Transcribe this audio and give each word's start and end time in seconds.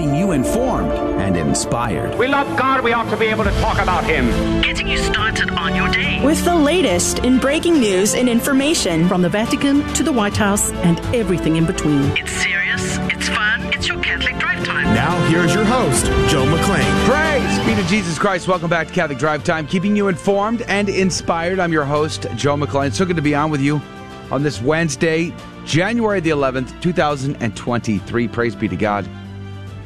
keeping 0.00 0.14
you 0.14 0.32
informed 0.32 0.92
and 1.20 1.36
inspired. 1.36 2.18
We 2.18 2.26
love 2.26 2.46
God, 2.56 2.82
we 2.82 2.94
ought 2.94 3.10
to 3.10 3.18
be 3.18 3.26
able 3.26 3.44
to 3.44 3.50
talk 3.60 3.78
about 3.78 4.02
Him. 4.02 4.62
Getting 4.62 4.88
you 4.88 4.96
started 4.96 5.50
on 5.50 5.74
your 5.74 5.90
day. 5.90 6.24
With 6.24 6.42
the 6.46 6.54
latest 6.54 7.18
in 7.18 7.38
breaking 7.38 7.78
news 7.78 8.14
and 8.14 8.26
information 8.26 9.06
from 9.08 9.20
the 9.20 9.28
Vatican 9.28 9.86
to 9.92 10.02
the 10.02 10.10
White 10.10 10.38
House 10.38 10.72
and 10.72 10.98
everything 11.14 11.56
in 11.56 11.66
between. 11.66 12.02
It's 12.16 12.32
serious, 12.32 12.96
it's 13.12 13.28
fun, 13.28 13.60
it's 13.74 13.88
your 13.88 14.00
Catholic 14.02 14.38
Drive 14.38 14.64
Time. 14.64 14.84
Now, 14.94 15.20
here's 15.28 15.52
your 15.52 15.64
host, 15.64 16.06
Joe 16.30 16.46
McClain. 16.46 17.04
Praise 17.04 17.58
be 17.66 17.74
to 17.74 17.86
Jesus 17.86 18.18
Christ. 18.18 18.48
Welcome 18.48 18.70
back 18.70 18.88
to 18.88 18.94
Catholic 18.94 19.18
Drive 19.18 19.44
Time, 19.44 19.66
keeping 19.66 19.94
you 19.94 20.08
informed 20.08 20.62
and 20.62 20.88
inspired. 20.88 21.60
I'm 21.60 21.74
your 21.74 21.84
host, 21.84 22.26
Joe 22.36 22.56
McClain. 22.56 22.94
So 22.94 23.04
good 23.04 23.16
to 23.16 23.22
be 23.22 23.34
on 23.34 23.50
with 23.50 23.60
you 23.60 23.82
on 24.30 24.42
this 24.42 24.62
Wednesday, 24.62 25.34
January 25.66 26.20
the 26.20 26.30
11th, 26.30 26.80
2023. 26.80 28.28
Praise 28.28 28.54
be 28.54 28.66
to 28.66 28.76
God. 28.76 29.06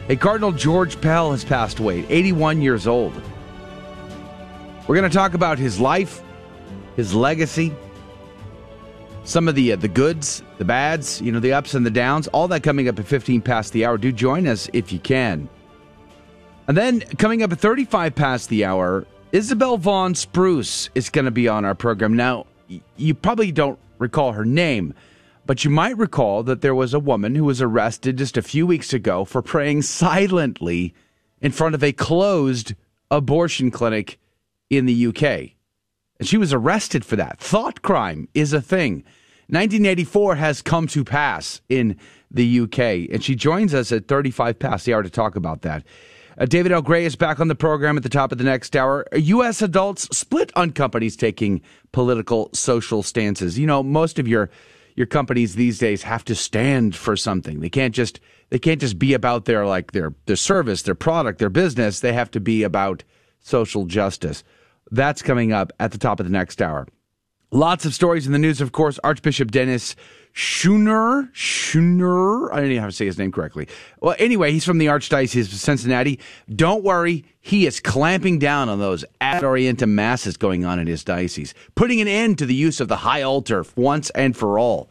Hey, 0.06 0.16
Cardinal 0.16 0.52
George 0.52 1.00
Pell 1.00 1.30
has 1.30 1.46
passed 1.46 1.78
away, 1.78 2.04
81 2.10 2.60
years 2.60 2.86
old. 2.86 3.14
We're 4.86 4.96
going 4.96 5.10
to 5.10 5.16
talk 5.16 5.32
about 5.32 5.58
his 5.58 5.80
life, 5.80 6.20
his 6.94 7.14
legacy, 7.14 7.74
some 9.24 9.48
of 9.48 9.54
the 9.54 9.72
uh, 9.72 9.76
the 9.76 9.88
goods, 9.88 10.42
the 10.58 10.64
bads, 10.66 11.22
you 11.22 11.32
know, 11.32 11.40
the 11.40 11.54
ups 11.54 11.72
and 11.72 11.86
the 11.86 11.90
downs, 11.90 12.28
all 12.28 12.46
that 12.48 12.62
coming 12.62 12.86
up 12.86 12.98
at 12.98 13.06
15 13.06 13.40
past 13.40 13.72
the 13.72 13.86
hour. 13.86 13.96
Do 13.96 14.12
join 14.12 14.46
us 14.46 14.68
if 14.74 14.92
you 14.92 14.98
can. 14.98 15.48
And 16.68 16.76
then 16.76 17.00
coming 17.00 17.42
up 17.42 17.50
at 17.52 17.58
35 17.58 18.14
past 18.14 18.50
the 18.50 18.66
hour, 18.66 19.06
Isabel 19.32 19.78
Vaughan 19.78 20.14
Spruce 20.14 20.90
is 20.94 21.08
going 21.08 21.24
to 21.24 21.30
be 21.30 21.48
on 21.48 21.64
our 21.64 21.74
program. 21.74 22.14
Now, 22.14 22.44
you 22.96 23.14
probably 23.14 23.52
don't 23.52 23.78
recall 23.98 24.32
her 24.32 24.44
name, 24.44 24.92
but 25.46 25.64
you 25.64 25.70
might 25.70 25.96
recall 25.98 26.42
that 26.42 26.60
there 26.60 26.74
was 26.74 26.94
a 26.94 26.98
woman 26.98 27.34
who 27.34 27.44
was 27.44 27.60
arrested 27.60 28.18
just 28.18 28.36
a 28.36 28.42
few 28.42 28.66
weeks 28.66 28.92
ago 28.92 29.24
for 29.24 29.42
praying 29.42 29.82
silently 29.82 30.94
in 31.40 31.52
front 31.52 31.74
of 31.74 31.82
a 31.82 31.92
closed 31.92 32.74
abortion 33.10 33.70
clinic 33.70 34.18
in 34.70 34.86
the 34.86 35.06
UK. 35.06 35.52
And 36.18 36.28
she 36.28 36.38
was 36.38 36.52
arrested 36.52 37.04
for 37.04 37.16
that. 37.16 37.38
Thought 37.38 37.82
crime 37.82 38.28
is 38.34 38.52
a 38.52 38.62
thing. 38.62 39.04
1984 39.48 40.36
has 40.36 40.62
come 40.62 40.86
to 40.88 41.04
pass 41.04 41.60
in 41.68 41.98
the 42.30 42.60
UK, 42.60 42.78
and 43.12 43.22
she 43.22 43.34
joins 43.34 43.74
us 43.74 43.92
at 43.92 44.08
35 44.08 44.58
past 44.58 44.86
the 44.86 44.94
hour 44.94 45.02
to 45.02 45.10
talk 45.10 45.36
about 45.36 45.62
that. 45.62 45.84
Uh, 46.38 46.46
David 46.46 46.72
L. 46.72 46.82
Gray 46.82 47.04
is 47.04 47.14
back 47.14 47.38
on 47.38 47.48
the 47.48 47.54
program 47.54 47.96
at 47.96 48.02
the 48.02 48.08
top 48.08 48.32
of 48.32 48.38
the 48.38 48.44
next 48.44 48.74
hour. 48.74 49.06
U.S. 49.14 49.62
adults 49.62 50.08
split 50.16 50.50
on 50.56 50.72
companies 50.72 51.14
taking 51.14 51.60
political, 51.92 52.50
social 52.52 53.02
stances. 53.02 53.58
You 53.58 53.66
know, 53.66 53.82
most 53.82 54.18
of 54.18 54.26
your 54.26 54.50
your 54.94 55.06
companies 55.06 55.54
these 55.54 55.78
days 55.78 56.02
have 56.02 56.24
to 56.24 56.34
stand 56.34 56.94
for 56.94 57.16
something. 57.16 57.60
They 57.60 57.70
can't 57.70 57.94
just 57.94 58.20
they 58.50 58.58
can't 58.58 58.80
just 58.80 58.98
be 58.98 59.14
about 59.14 59.44
their 59.44 59.66
like 59.66 59.92
their 59.92 60.14
their 60.26 60.36
service, 60.36 60.82
their 60.82 60.94
product, 60.94 61.38
their 61.38 61.50
business. 61.50 62.00
They 62.00 62.12
have 62.12 62.30
to 62.32 62.40
be 62.40 62.62
about 62.62 63.04
social 63.40 63.86
justice. 63.86 64.44
That's 64.90 65.22
coming 65.22 65.52
up 65.52 65.72
at 65.80 65.92
the 65.92 65.98
top 65.98 66.20
of 66.20 66.26
the 66.26 66.32
next 66.32 66.62
hour. 66.62 66.86
Lots 67.54 67.84
of 67.84 67.94
stories 67.94 68.26
in 68.26 68.32
the 68.32 68.38
news, 68.40 68.60
of 68.60 68.72
course. 68.72 68.98
Archbishop 69.04 69.52
Dennis 69.52 69.94
Schooner, 70.32 71.30
Schooner, 71.34 72.52
I 72.52 72.56
don't 72.56 72.72
even 72.72 72.82
have 72.82 72.90
to 72.90 72.96
say 72.96 73.06
his 73.06 73.16
name 73.16 73.30
correctly. 73.30 73.68
Well, 74.00 74.16
anyway, 74.18 74.50
he's 74.50 74.64
from 74.64 74.78
the 74.78 74.86
Archdiocese 74.86 75.52
of 75.52 75.60
Cincinnati. 75.60 76.18
Don't 76.52 76.82
worry, 76.82 77.24
he 77.40 77.64
is 77.64 77.78
clamping 77.78 78.40
down 78.40 78.68
on 78.68 78.80
those 78.80 79.04
ad 79.20 79.44
orientem 79.44 79.90
masses 79.90 80.36
going 80.36 80.64
on 80.64 80.80
in 80.80 80.88
his 80.88 81.04
diocese, 81.04 81.54
putting 81.76 82.00
an 82.00 82.08
end 82.08 82.38
to 82.38 82.46
the 82.46 82.56
use 82.56 82.80
of 82.80 82.88
the 82.88 82.96
high 82.96 83.22
altar 83.22 83.64
once 83.76 84.10
and 84.10 84.36
for 84.36 84.58
all. 84.58 84.90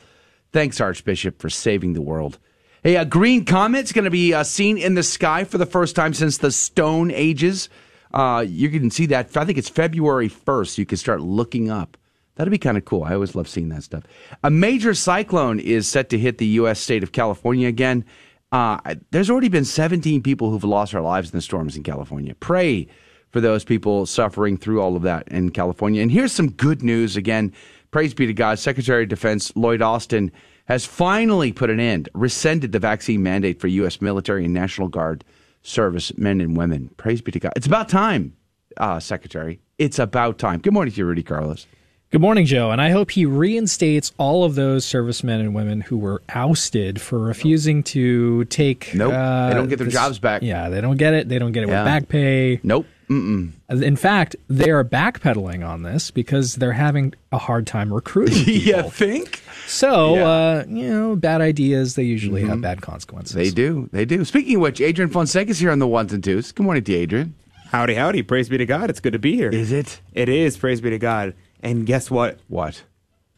Thanks, 0.54 0.80
Archbishop, 0.80 1.42
for 1.42 1.50
saving 1.50 1.92
the 1.92 2.02
world. 2.02 2.40
Hey, 2.82 2.96
a 2.96 3.04
green 3.04 3.44
comet's 3.44 3.92
going 3.92 4.06
to 4.06 4.10
be 4.10 4.34
uh, 4.34 4.46
seen 4.46 4.78
in 4.78 4.94
the 4.94 5.04
sky 5.04 5.44
for 5.44 5.58
the 5.58 5.66
first 5.66 5.98
time 5.98 6.14
since 6.14 6.38
the 6.38 6.50
Stone 6.50 7.12
Ages. 7.12 7.68
Uh, 8.14 8.46
you 8.48 8.70
can 8.70 8.90
see 8.90 9.08
that. 9.08 9.36
I 9.36 9.44
think 9.44 9.58
it's 9.58 9.68
February 9.68 10.30
1st. 10.30 10.78
You 10.78 10.86
can 10.86 10.98
start 10.98 11.20
looking 11.20 11.70
up. 11.70 11.98
That'd 12.36 12.52
be 12.52 12.58
kind 12.58 12.78
of 12.78 12.86
cool. 12.86 13.04
I 13.04 13.14
always 13.14 13.36
love 13.36 13.48
seeing 13.48 13.70
that 13.70 13.84
stuff. 13.84 14.04
A 14.44 14.50
major 14.50 14.94
cyclone 14.94 15.60
is 15.60 15.88
set 15.88 16.10
to 16.10 16.18
hit 16.18 16.40
the 16.40 16.48
U.S. 16.48 16.80
state 16.80 17.04
of 17.04 17.12
California 17.12 17.68
again. 17.68 18.06
Uh, 18.52 18.96
there's 19.12 19.30
already 19.30 19.50
been 19.50 19.66
17 19.66 20.22
people 20.22 20.50
who've 20.50 20.64
lost 20.64 20.92
their 20.92 21.02
lives 21.02 21.32
in 21.32 21.38
the 21.38 21.42
storms 21.42 21.76
in 21.76 21.84
California. 21.84 22.36
Pray 22.36 22.88
for 23.30 23.42
those 23.42 23.64
people 23.64 24.06
suffering 24.06 24.58
through 24.58 24.82
all 24.82 24.96
of 24.96 25.02
that 25.04 25.28
in 25.28 25.50
California. 25.50 26.02
And 26.02 26.12
here's 26.12 26.32
some 26.32 26.52
good 26.52 26.84
news 26.84 27.16
again. 27.16 27.52
Praise 27.92 28.14
be 28.14 28.26
to 28.28 28.34
God. 28.34 28.60
Secretary 28.60 29.04
of 29.04 29.10
Defense 29.10 29.52
Lloyd 29.56 29.82
Austin 29.82 30.32
has 30.66 30.86
finally 30.86 31.52
put 31.52 31.70
an 31.70 31.80
end, 31.80 32.10
rescinded 32.14 32.72
the 32.72 32.80
vaccine 32.80 33.22
mandate 33.22 33.60
for 33.60 33.68
U.S. 33.68 34.02
military 34.02 34.46
and 34.46 34.54
National 34.54 34.88
Guard 34.88 35.24
service 35.64 36.16
men 36.18 36.42
and 36.42 36.56
women. 36.56 36.90
Praise 36.98 37.22
be 37.22 37.32
to 37.32 37.40
God. 37.40 37.54
It's 37.56 37.68
about 37.68 37.90
time, 37.90 38.36
uh, 38.78 39.00
Secretary. 39.00 39.60
It's 39.78 40.00
about 40.00 40.38
time. 40.38 40.60
Good 40.60 40.74
morning 40.74 40.94
to 40.94 40.98
you, 40.98 41.06
Rudy 41.06 41.24
Carlos. 41.24 41.68
Good 42.14 42.22
morning, 42.22 42.46
Joe. 42.46 42.70
And 42.70 42.80
I 42.80 42.92
hope 42.92 43.10
he 43.10 43.26
reinstates 43.26 44.12
all 44.20 44.44
of 44.44 44.54
those 44.54 44.86
servicemen 44.86 45.40
and 45.42 45.56
women 45.56 45.82
who 45.82 45.98
were 45.98 46.22
ousted 46.30 47.02
for 47.02 47.18
refusing 47.18 47.82
to 47.86 48.46
take. 48.46 48.94
Nope. 48.94 49.14
Uh, 49.14 49.50
they 49.50 49.56
don't 49.56 49.68
get 49.68 49.78
their 49.78 49.86
this, 49.86 49.96
jobs 49.96 50.20
back. 50.20 50.44
Yeah, 50.44 50.70
they 50.70 50.80
don't 50.80 50.98
get 50.98 51.16
it. 51.16 51.28
They 51.28 51.40
don't 51.40 51.54
get 51.54 51.64
it 51.64 51.70
Yeah. 51.70 51.82
with 51.84 51.92
back 51.92 52.10
pay. 52.10 52.60
Nope. 52.62 52.86
Mm-mm. 53.10 53.54
In 53.68 53.96
fact, 53.96 54.36
they 54.48 54.70
are 54.70 54.84
backpedaling 54.84 55.68
on 55.68 55.82
this 55.82 56.12
because 56.12 56.54
they're 56.58 56.72
having 56.74 57.16
a 57.32 57.40
hard 57.40 57.66
time 57.66 57.92
recruiting 57.92 58.46
people. 58.46 58.84
you 58.84 58.90
think? 58.92 59.42
So, 59.66 60.14
Yeah. 60.14 60.22
Mm-hmm. 60.22 60.76
uh, 60.78 60.80
you 60.82 60.90
know, 60.90 61.16
bad 61.16 61.42
ideas, 61.42 61.96
they 61.96 62.04
usually 62.04 62.44
have 62.46 62.62
bad 62.62 62.84
consequences. 62.84 63.34
They 63.36 63.50
do. 63.50 63.90
They 63.92 64.06
do. 64.06 64.24
Speaking 64.24 64.58
of 64.58 64.62
which, 64.62 64.82
Adrian 64.82 65.10
Fonseca's 65.10 65.58
here 65.58 65.72
on 65.72 65.80
the 65.80 65.88
ones 65.88 66.14
and 66.14 66.24
twos. 66.24 66.52
Good 66.52 66.62
morning 66.64 66.84
to 66.84 66.92
you, 66.92 67.00
Adrian. 67.00 67.34
Howdy, 67.72 67.96
howdy. 67.96 68.22
Praise 68.22 68.50
be 68.50 68.60
to 68.60 68.68
God. 68.68 68.92
It's 68.92 69.00
good 69.00 69.14
to 69.14 69.20
be 69.20 69.36
here. 69.36 69.50
Is 69.50 69.72
it? 69.72 70.00
It 70.14 70.30
is. 70.30 70.58
Praise 70.58 70.80
be 70.80 70.92
to 70.92 71.00
God. 71.00 71.34
And 71.64 71.86
guess 71.86 72.12
what? 72.12 72.40
What? 72.48 72.84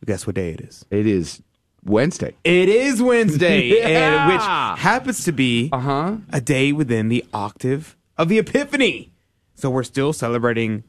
Guess 0.05 0.27
what 0.27 0.35
day 0.35 0.49
it 0.49 0.61
is? 0.61 0.83
It 0.91 1.05
is 1.07 1.41
Wednesday. 1.83 2.35
It 2.43 2.67
is 2.69 3.01
Wednesday, 3.01 3.67
Yeah. 3.79 3.87
and 4.25 4.33
which 4.33 4.41
happens 4.81 5.23
to 5.25 5.31
be 5.31 5.69
Uh-huh. 5.71 6.17
a 6.33 6.41
day 6.41 6.71
within 6.71 7.07
the 7.09 7.23
octave 7.33 7.95
of 8.17 8.27
the 8.27 8.39
Epiphany. 8.39 9.11
So 9.53 9.69
we're 9.69 9.83
still 9.83 10.11
celebrating 10.11 10.83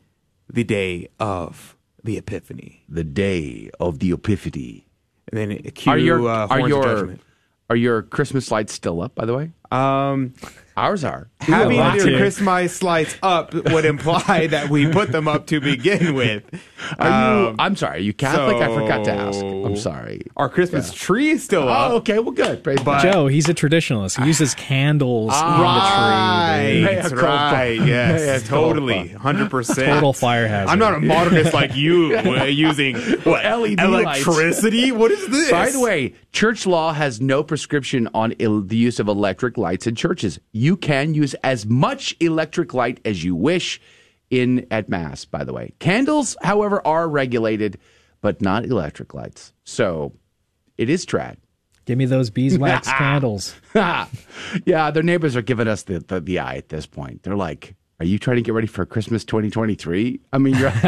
the 0.53 0.65
day 0.65 1.09
of 1.21 1.77
the 2.03 2.17
Epiphany. 2.19 2.83
The 2.89 3.05
day 3.05 3.71
of 3.79 3.99
the 4.01 4.11
Epiphany. 4.13 4.87
And 5.31 5.39
then 5.39 5.59
cue 5.73 5.93
Are 5.93 5.99
your 5.99 6.29
uh, 6.29 6.47
are 6.49 6.69
your 6.69 6.83
judgment. 6.85 7.21
are 7.69 7.77
your 7.77 8.03
Christmas 8.03 8.51
lights 8.51 8.73
still 8.73 9.03
up? 9.03 9.15
By 9.15 9.25
the 9.27 9.35
way, 9.37 9.51
Um, 9.71 10.35
ours 10.77 11.05
are. 11.05 11.31
having 11.41 11.79
lot 11.79 11.97
your 11.97 12.07
to. 12.07 12.17
Christmas 12.19 12.83
lights 12.83 13.17
up 13.23 13.55
would 13.55 13.85
imply 13.85 14.47
that 14.49 14.69
we 14.69 14.87
put 14.89 15.13
them 15.13 15.29
up 15.29 15.47
to 15.49 15.61
begin 15.61 16.15
with. 16.15 16.43
Are 16.99 17.07
you? 17.09 17.49
Um, 17.49 17.57
I'm 17.59 17.77
sorry. 17.77 17.99
Are 17.99 18.03
you 18.03 18.13
Catholic? 18.13 18.57
I 18.57 18.67
forgot 18.75 19.05
to 19.07 19.13
ask. 19.13 19.41
I'm 19.43 19.77
sorry. 19.77 20.23
Our 20.37 20.49
Christmas 20.49 20.93
tree 20.93 21.31
is 21.31 21.43
still 21.45 21.69
up. 21.69 21.91
Oh, 21.93 21.97
okay. 21.97 22.19
Well, 22.19 22.33
good. 22.33 22.63
Praise 22.65 22.79
But- 22.85 23.03
Joe, 23.03 23.27
he's 23.29 23.49
a 23.49 23.55
traditionalist. 23.55 24.21
He 24.21 24.27
uses 24.27 24.55
candles 24.55 25.31
Right, 25.31 26.59
in 26.77 26.83
the 26.85 26.89
tree. 26.91 26.95
That's 26.97 27.09
culpa. 27.09 27.25
right. 27.27 27.81
Yes, 27.87 28.43
culpa. 28.49 28.75
totally, 28.75 29.09
hundred 29.09 29.51
percent. 29.51 29.87
Total 29.89 30.13
fire 30.13 30.49
hazard. 30.49 30.71
I'm 30.73 30.79
not 30.79 30.95
a 30.95 31.01
modernist 31.01 31.55
like 31.55 31.75
you, 31.77 32.17
uh, 32.25 32.45
using 32.45 32.97
what 33.25 33.45
LED 33.45 33.79
lights. 33.79 34.27
electricity. 34.27 34.93
What 34.93 35.11
is 35.11 35.27
this? 35.29 35.51
By 35.51 35.71
the 35.71 35.81
way, 35.81 36.15
church 36.33 36.67
law 36.67 36.93
has 36.93 37.21
no 37.21 37.43
prescription 37.43 38.09
on 38.15 38.33
il- 38.39 38.63
the 38.63 38.77
use 38.77 38.99
of 39.01 39.09
electric 39.09 39.57
lights 39.59 39.87
in 39.87 39.95
churches. 39.95 40.39
You 40.53 40.66
can 40.75 41.13
use 41.13 41.35
as 41.45 41.67
much 41.67 42.17
electric 42.19 42.73
light 42.73 42.99
as 43.05 43.23
you 43.23 43.37
wish 43.37 43.79
in 44.31 44.67
at 44.71 44.89
mass. 44.89 45.27
By 45.27 45.45
the 45.45 45.53
way, 45.53 45.75
candles, 45.81 46.35
however, 46.43 46.81
are 46.87 47.07
regulated, 47.09 47.79
but 48.23 48.41
not 48.41 48.65
electric 48.65 49.13
lights. 49.13 49.53
So 49.65 50.15
it 50.79 50.89
is 50.89 51.05
trad. 51.05 51.37
Give 51.85 51.97
me 51.97 52.05
those 52.07 52.31
beeswax 52.31 52.89
candles. 52.99 53.55
yeah, 53.75 54.91
their 54.91 55.03
neighbors 55.03 55.37
are 55.37 55.43
giving 55.43 55.69
us 55.69 55.85
the, 55.85 56.01
the 56.01 56.21
the 56.21 56.39
eye 56.41 56.57
at 56.57 56.69
this 56.69 56.85
point. 56.87 57.23
They're 57.23 57.37
like, 57.37 57.77
"Are 58.01 58.07
you 58.07 58.19
trying 58.19 58.37
to 58.37 58.43
get 58.43 58.55
ready 58.55 58.67
for 58.67 58.85
Christmas 58.85 59.25
2023?" 59.25 60.21
I 60.33 60.39
mean, 60.39 60.57
you're, 60.57 60.73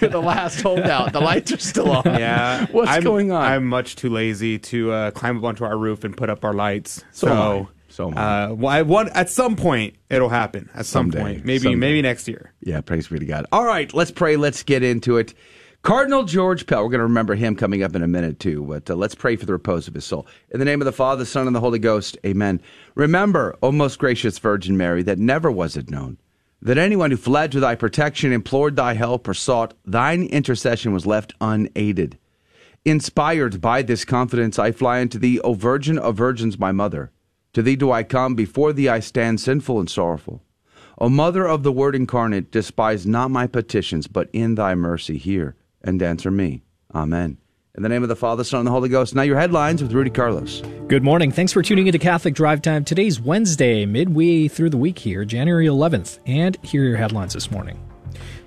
you're 0.00 0.10
the 0.10 0.22
last 0.22 0.60
holdout. 0.60 1.12
The 1.12 1.20
lights 1.20 1.52
are 1.52 1.58
still 1.58 1.92
on. 1.92 2.02
yeah, 2.04 2.66
what's 2.72 2.90
I'm, 2.90 3.04
going 3.04 3.30
on? 3.30 3.44
I'm 3.44 3.66
much 3.66 3.94
too 3.94 4.10
lazy 4.10 4.58
to 4.58 4.90
uh, 4.90 5.10
climb 5.12 5.38
up 5.38 5.44
onto 5.44 5.64
our 5.64 5.78
roof 5.78 6.02
and 6.02 6.16
put 6.16 6.28
up 6.28 6.44
our 6.44 6.54
lights. 6.54 7.04
So 7.12 7.28
am 7.28 7.38
I. 7.38 7.66
So 7.92 8.10
uh, 8.10 8.54
well, 8.56 8.72
I 8.72 8.82
want 8.82 9.10
at 9.10 9.28
some 9.28 9.54
point 9.54 9.96
it'll 10.08 10.28
happen. 10.28 10.70
At 10.74 10.86
some 10.86 11.10
Someday. 11.10 11.20
point, 11.20 11.44
maybe 11.44 11.64
Someday. 11.64 11.76
maybe 11.76 12.02
next 12.02 12.26
year. 12.26 12.52
Yeah, 12.60 12.80
praise 12.80 13.08
be 13.08 13.18
to 13.18 13.26
God. 13.26 13.46
All 13.52 13.64
right, 13.64 13.92
let's 13.92 14.10
pray. 14.10 14.36
Let's 14.36 14.62
get 14.62 14.82
into 14.82 15.18
it. 15.18 15.34
Cardinal 15.82 16.22
George 16.22 16.66
Pell, 16.66 16.84
we're 16.84 16.90
going 16.90 17.00
to 17.00 17.04
remember 17.04 17.34
him 17.34 17.56
coming 17.56 17.82
up 17.82 17.96
in 17.96 18.04
a 18.04 18.08
minute 18.08 18.38
too, 18.38 18.64
but 18.64 18.88
uh, 18.88 18.94
let's 18.94 19.16
pray 19.16 19.34
for 19.34 19.46
the 19.46 19.52
repose 19.52 19.88
of 19.88 19.94
his 19.94 20.04
soul. 20.04 20.28
In 20.50 20.60
the 20.60 20.64
name 20.64 20.80
of 20.80 20.84
the 20.84 20.92
Father, 20.92 21.18
the 21.18 21.26
Son, 21.26 21.48
and 21.48 21.56
the 21.56 21.60
Holy 21.60 21.80
Ghost, 21.80 22.16
amen. 22.24 22.60
Remember, 22.94 23.56
O 23.64 23.72
most 23.72 23.98
gracious 23.98 24.38
Virgin 24.38 24.76
Mary, 24.76 25.02
that 25.02 25.18
never 25.18 25.50
was 25.50 25.76
it 25.76 25.90
known 25.90 26.18
that 26.62 26.78
anyone 26.78 27.10
who 27.10 27.16
fled 27.16 27.50
to 27.50 27.58
thy 27.58 27.74
protection, 27.74 28.32
implored 28.32 28.76
thy 28.76 28.94
help, 28.94 29.26
or 29.26 29.34
sought 29.34 29.74
thine 29.84 30.22
intercession 30.22 30.92
was 30.92 31.04
left 31.04 31.34
unaided. 31.40 32.16
Inspired 32.84 33.60
by 33.60 33.82
this 33.82 34.04
confidence, 34.04 34.58
I 34.60 34.70
fly 34.70 35.00
unto 35.00 35.18
thee, 35.18 35.40
O 35.40 35.54
Virgin 35.54 35.98
of 35.98 36.16
Virgins, 36.16 36.58
my 36.58 36.70
mother. 36.70 37.10
To 37.54 37.62
thee 37.62 37.76
do 37.76 37.92
I 37.92 38.02
come, 38.02 38.34
before 38.34 38.72
thee 38.72 38.88
I 38.88 39.00
stand 39.00 39.40
sinful 39.40 39.78
and 39.78 39.90
sorrowful. 39.90 40.42
O 40.98 41.10
Mother 41.10 41.46
of 41.46 41.62
the 41.62 41.72
Word 41.72 41.94
incarnate, 41.94 42.50
despise 42.50 43.06
not 43.06 43.30
my 43.30 43.46
petitions, 43.46 44.06
but 44.06 44.30
in 44.32 44.54
thy 44.54 44.74
mercy 44.74 45.18
hear 45.18 45.56
and 45.82 46.02
answer 46.02 46.30
me. 46.30 46.62
Amen. 46.94 47.36
In 47.74 47.82
the 47.82 47.88
name 47.88 48.02
of 48.02 48.08
the 48.08 48.16
Father, 48.16 48.44
Son, 48.44 48.60
and 48.60 48.66
the 48.66 48.70
Holy 48.70 48.88
Ghost. 48.88 49.14
Now 49.14 49.22
your 49.22 49.38
headlines 49.38 49.82
with 49.82 49.92
Rudy 49.92 50.10
Carlos. 50.10 50.62
Good 50.88 51.02
morning. 51.02 51.30
Thanks 51.30 51.52
for 51.52 51.62
tuning 51.62 51.86
into 51.86 51.98
Catholic 51.98 52.34
Drive 52.34 52.62
Time. 52.62 52.84
Today's 52.84 53.20
Wednesday, 53.20 53.84
midway 53.84 54.48
through 54.48 54.70
the 54.70 54.78
week 54.78 54.98
here, 54.98 55.24
January 55.24 55.66
11th. 55.66 56.20
And 56.26 56.56
here 56.62 56.82
are 56.82 56.88
your 56.88 56.96
headlines 56.96 57.34
this 57.34 57.50
morning. 57.50 57.78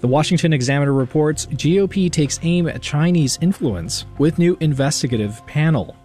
The 0.01 0.07
Washington 0.07 0.53
Examiner 0.53 0.93
reports 0.93 1.45
GOP 1.47 2.11
takes 2.11 2.39
aim 2.43 2.67
at 2.67 2.81
Chinese 2.81 3.37
influence 3.41 4.05
with 4.17 4.39
new 4.39 4.57
investigative 4.61 5.45
panel. 5.47 5.95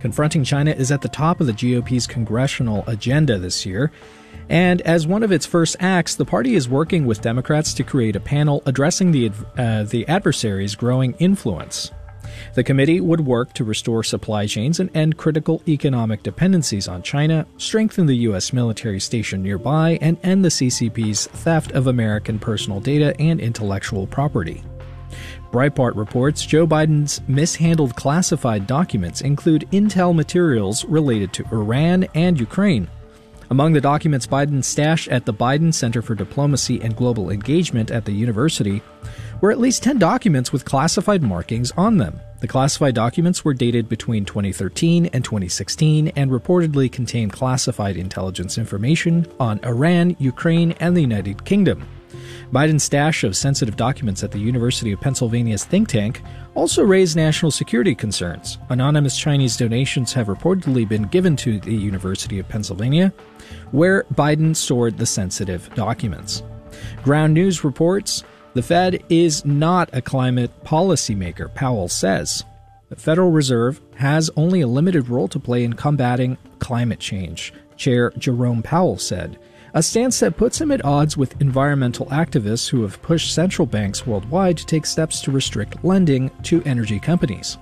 Confronting 0.00 0.44
China 0.44 0.70
is 0.70 0.92
at 0.92 1.00
the 1.00 1.08
top 1.08 1.40
of 1.40 1.46
the 1.46 1.52
GOP's 1.52 2.06
congressional 2.06 2.84
agenda 2.86 3.38
this 3.38 3.64
year. 3.64 3.90
And 4.48 4.80
as 4.82 5.06
one 5.06 5.22
of 5.22 5.32
its 5.32 5.46
first 5.46 5.76
acts, 5.80 6.14
the 6.14 6.24
party 6.24 6.54
is 6.54 6.68
working 6.68 7.06
with 7.06 7.20
Democrats 7.20 7.74
to 7.74 7.82
create 7.82 8.14
a 8.14 8.20
panel 8.20 8.62
addressing 8.66 9.10
the, 9.10 9.32
uh, 9.58 9.84
the 9.84 10.06
adversary's 10.06 10.74
growing 10.74 11.14
influence. 11.14 11.90
The 12.54 12.64
committee 12.64 13.00
would 13.00 13.20
work 13.20 13.52
to 13.54 13.64
restore 13.64 14.02
supply 14.02 14.46
chains 14.46 14.80
and 14.80 14.94
end 14.96 15.16
critical 15.16 15.62
economic 15.66 16.22
dependencies 16.22 16.88
on 16.88 17.02
China, 17.02 17.46
strengthen 17.56 18.06
the 18.06 18.16
U.S. 18.16 18.52
military 18.52 19.00
station 19.00 19.42
nearby, 19.42 19.98
and 20.00 20.18
end 20.22 20.44
the 20.44 20.50
CCP's 20.50 21.26
theft 21.26 21.72
of 21.72 21.86
American 21.86 22.38
personal 22.38 22.80
data 22.80 23.18
and 23.20 23.40
intellectual 23.40 24.06
property. 24.06 24.62
Breitbart 25.52 25.96
reports 25.96 26.44
Joe 26.44 26.66
Biden's 26.66 27.20
mishandled 27.28 27.96
classified 27.96 28.66
documents 28.66 29.20
include 29.20 29.68
intel 29.72 30.14
materials 30.14 30.84
related 30.84 31.32
to 31.34 31.44
Iran 31.52 32.06
and 32.14 32.38
Ukraine. 32.38 32.88
Among 33.48 33.72
the 33.72 33.80
documents 33.80 34.26
Biden 34.26 34.64
stashed 34.64 35.08
at 35.08 35.24
the 35.24 35.32
Biden 35.32 35.72
Center 35.72 36.02
for 36.02 36.16
Diplomacy 36.16 36.80
and 36.82 36.96
Global 36.96 37.30
Engagement 37.30 37.92
at 37.92 38.04
the 38.04 38.12
university 38.12 38.82
were 39.40 39.52
at 39.52 39.60
least 39.60 39.84
10 39.84 39.98
documents 39.98 40.52
with 40.52 40.64
classified 40.64 41.22
markings 41.22 41.70
on 41.76 41.98
them. 41.98 42.20
The 42.40 42.48
classified 42.48 42.94
documents 42.94 43.44
were 43.44 43.54
dated 43.54 43.88
between 43.88 44.24
2013 44.24 45.06
and 45.06 45.24
2016 45.24 46.08
and 46.08 46.30
reportedly 46.30 46.90
contained 46.90 47.32
classified 47.32 47.96
intelligence 47.96 48.58
information 48.58 49.26
on 49.38 49.60
Iran, 49.64 50.16
Ukraine, 50.18 50.72
and 50.72 50.96
the 50.96 51.00
United 51.00 51.44
Kingdom. 51.44 51.86
Biden's 52.52 52.84
stash 52.84 53.24
of 53.24 53.36
sensitive 53.36 53.76
documents 53.76 54.22
at 54.22 54.30
the 54.30 54.38
University 54.38 54.92
of 54.92 55.00
Pennsylvania's 55.00 55.64
think 55.64 55.88
tank 55.88 56.22
also 56.54 56.82
raised 56.82 57.16
national 57.16 57.50
security 57.50 57.94
concerns. 57.94 58.58
Anonymous 58.68 59.18
Chinese 59.18 59.56
donations 59.56 60.12
have 60.12 60.28
reportedly 60.28 60.88
been 60.88 61.04
given 61.04 61.36
to 61.36 61.58
the 61.60 61.74
University 61.74 62.38
of 62.38 62.48
Pennsylvania, 62.48 63.12
where 63.72 64.04
Biden 64.14 64.54
stored 64.54 64.96
the 64.96 65.06
sensitive 65.06 65.72
documents. 65.74 66.42
Ground 67.02 67.34
News 67.34 67.64
reports 67.64 68.24
the 68.54 68.62
Fed 68.62 69.04
is 69.10 69.44
not 69.44 69.90
a 69.92 70.00
climate 70.00 70.50
policymaker, 70.64 71.52
Powell 71.54 71.88
says. 71.88 72.42
The 72.88 72.96
Federal 72.96 73.30
Reserve 73.30 73.80
has 73.96 74.30
only 74.36 74.60
a 74.60 74.66
limited 74.66 75.08
role 75.08 75.28
to 75.28 75.38
play 75.38 75.64
in 75.64 75.74
combating 75.74 76.38
climate 76.58 77.00
change, 77.00 77.52
Chair 77.76 78.12
Jerome 78.16 78.62
Powell 78.62 78.96
said, 78.96 79.38
a 79.76 79.82
stance 79.82 80.20
that 80.20 80.38
puts 80.38 80.58
him 80.58 80.72
at 80.72 80.82
odds 80.86 81.18
with 81.18 81.38
environmental 81.38 82.06
activists 82.06 82.66
who 82.66 82.80
have 82.80 83.00
pushed 83.02 83.34
central 83.34 83.66
banks 83.66 84.06
worldwide 84.06 84.56
to 84.56 84.64
take 84.64 84.86
steps 84.86 85.20
to 85.20 85.30
restrict 85.30 85.84
lending 85.84 86.30
to 86.42 86.62
energy 86.64 86.98
companies. 86.98 87.58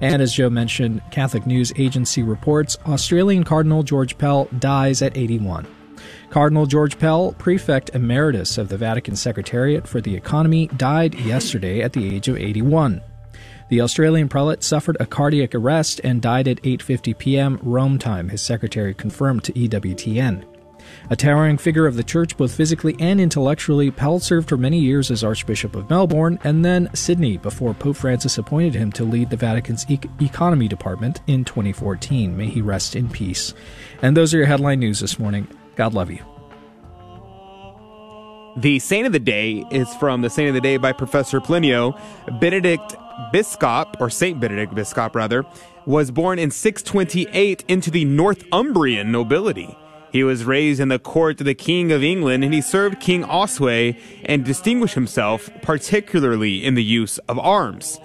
And 0.00 0.22
as 0.22 0.32
Joe 0.32 0.48
mentioned, 0.48 1.02
Catholic 1.10 1.44
News 1.44 1.70
Agency 1.76 2.22
reports 2.22 2.78
Australian 2.86 3.44
Cardinal 3.44 3.82
George 3.82 4.16
Pell 4.16 4.46
dies 4.58 5.02
at 5.02 5.18
81. 5.18 5.66
Cardinal 6.30 6.64
George 6.64 6.98
Pell, 6.98 7.32
prefect 7.32 7.90
emeritus 7.90 8.56
of 8.56 8.70
the 8.70 8.78
Vatican 8.78 9.14
Secretariat 9.14 9.86
for 9.86 10.00
the 10.00 10.16
Economy, 10.16 10.68
died 10.78 11.14
yesterday 11.14 11.82
at 11.82 11.92
the 11.92 12.08
age 12.08 12.28
of 12.28 12.38
81. 12.38 13.02
The 13.68 13.82
Australian 13.82 14.30
prelate 14.30 14.62
suffered 14.62 14.96
a 14.98 15.04
cardiac 15.04 15.54
arrest 15.54 16.00
and 16.02 16.22
died 16.22 16.48
at 16.48 16.62
8:50 16.62 17.18
p.m. 17.18 17.58
Rome 17.62 17.98
time, 17.98 18.30
his 18.30 18.40
secretary 18.40 18.94
confirmed 18.94 19.44
to 19.44 19.52
EWTN. 19.52 20.57
A 21.10 21.16
towering 21.16 21.56
figure 21.56 21.86
of 21.86 21.96
the 21.96 22.04
church 22.04 22.36
both 22.36 22.54
physically 22.54 22.94
and 22.98 23.18
intellectually, 23.18 23.90
Pell 23.90 24.20
served 24.20 24.46
for 24.46 24.58
many 24.58 24.78
years 24.78 25.10
as 25.10 25.24
Archbishop 25.24 25.74
of 25.74 25.88
Melbourne 25.88 26.38
and 26.44 26.62
then 26.62 26.90
Sydney 26.92 27.38
before 27.38 27.72
Pope 27.72 27.96
Francis 27.96 28.36
appointed 28.36 28.74
him 28.74 28.92
to 28.92 29.04
lead 29.04 29.30
the 29.30 29.36
Vatican's 29.36 29.86
e- 29.88 29.98
economy 30.20 30.68
department 30.68 31.22
in 31.26 31.46
2014. 31.46 32.36
May 32.36 32.48
he 32.48 32.60
rest 32.60 32.94
in 32.94 33.08
peace. 33.08 33.54
And 34.02 34.14
those 34.14 34.34
are 34.34 34.36
your 34.36 34.46
headline 34.46 34.80
news 34.80 35.00
this 35.00 35.18
morning. 35.18 35.48
God 35.76 35.94
love 35.94 36.10
you. 36.10 36.22
The 38.58 38.78
saint 38.78 39.06
of 39.06 39.12
the 39.14 39.18
day 39.18 39.64
is 39.70 39.88
from 39.94 40.20
the 40.20 40.28
saint 40.28 40.48
of 40.48 40.54
the 40.54 40.60
day 40.60 40.76
by 40.76 40.92
Professor 40.92 41.40
Plinio. 41.40 41.98
Benedict 42.38 42.96
Biscop, 43.32 43.98
or 43.98 44.10
Saint 44.10 44.40
Benedict 44.40 44.74
Biscop 44.74 45.14
rather, 45.14 45.46
was 45.86 46.10
born 46.10 46.38
in 46.38 46.50
628 46.50 47.64
into 47.66 47.90
the 47.90 48.04
Northumbrian 48.04 49.10
nobility. 49.10 49.74
He 50.10 50.24
was 50.24 50.44
raised 50.44 50.80
in 50.80 50.88
the 50.88 50.98
court 50.98 51.40
of 51.40 51.46
the 51.46 51.54
King 51.54 51.92
of 51.92 52.02
England 52.02 52.44
and 52.44 52.54
he 52.54 52.60
served 52.60 53.00
King 53.00 53.24
Oswy 53.24 53.98
and 54.24 54.44
distinguished 54.44 54.94
himself 54.94 55.50
particularly 55.62 56.64
in 56.64 56.74
the 56.74 56.84
use 56.84 57.18
of 57.28 57.38
arms. 57.38 58.00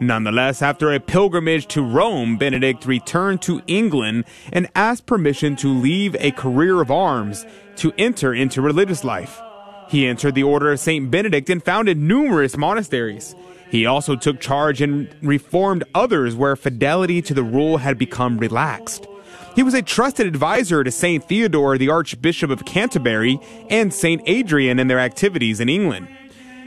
Nonetheless, 0.00 0.62
after 0.62 0.92
a 0.92 1.00
pilgrimage 1.00 1.66
to 1.68 1.82
Rome, 1.82 2.38
Benedict 2.38 2.86
returned 2.86 3.42
to 3.42 3.62
England 3.66 4.24
and 4.50 4.68
asked 4.74 5.06
permission 5.06 5.54
to 5.56 5.68
leave 5.68 6.16
a 6.18 6.30
career 6.30 6.80
of 6.80 6.90
arms 6.90 7.44
to 7.76 7.92
enter 7.98 8.32
into 8.32 8.62
religious 8.62 9.04
life. 9.04 9.40
He 9.88 10.06
entered 10.06 10.34
the 10.34 10.42
Order 10.42 10.72
of 10.72 10.80
St. 10.80 11.10
Benedict 11.10 11.50
and 11.50 11.62
founded 11.62 11.98
numerous 11.98 12.56
monasteries. 12.56 13.34
He 13.70 13.84
also 13.84 14.16
took 14.16 14.40
charge 14.40 14.80
and 14.80 15.14
reformed 15.20 15.84
others 15.94 16.34
where 16.34 16.56
fidelity 16.56 17.20
to 17.22 17.34
the 17.34 17.44
rule 17.44 17.76
had 17.76 17.98
become 17.98 18.38
relaxed. 18.38 19.06
He 19.54 19.62
was 19.62 19.74
a 19.74 19.82
trusted 19.82 20.26
advisor 20.26 20.82
to 20.82 20.90
St. 20.90 21.22
Theodore, 21.22 21.76
the 21.76 21.90
Archbishop 21.90 22.50
of 22.50 22.64
Canterbury, 22.64 23.38
and 23.68 23.92
St. 23.92 24.22
Adrian 24.26 24.78
in 24.78 24.88
their 24.88 24.98
activities 24.98 25.60
in 25.60 25.68
England. 25.68 26.08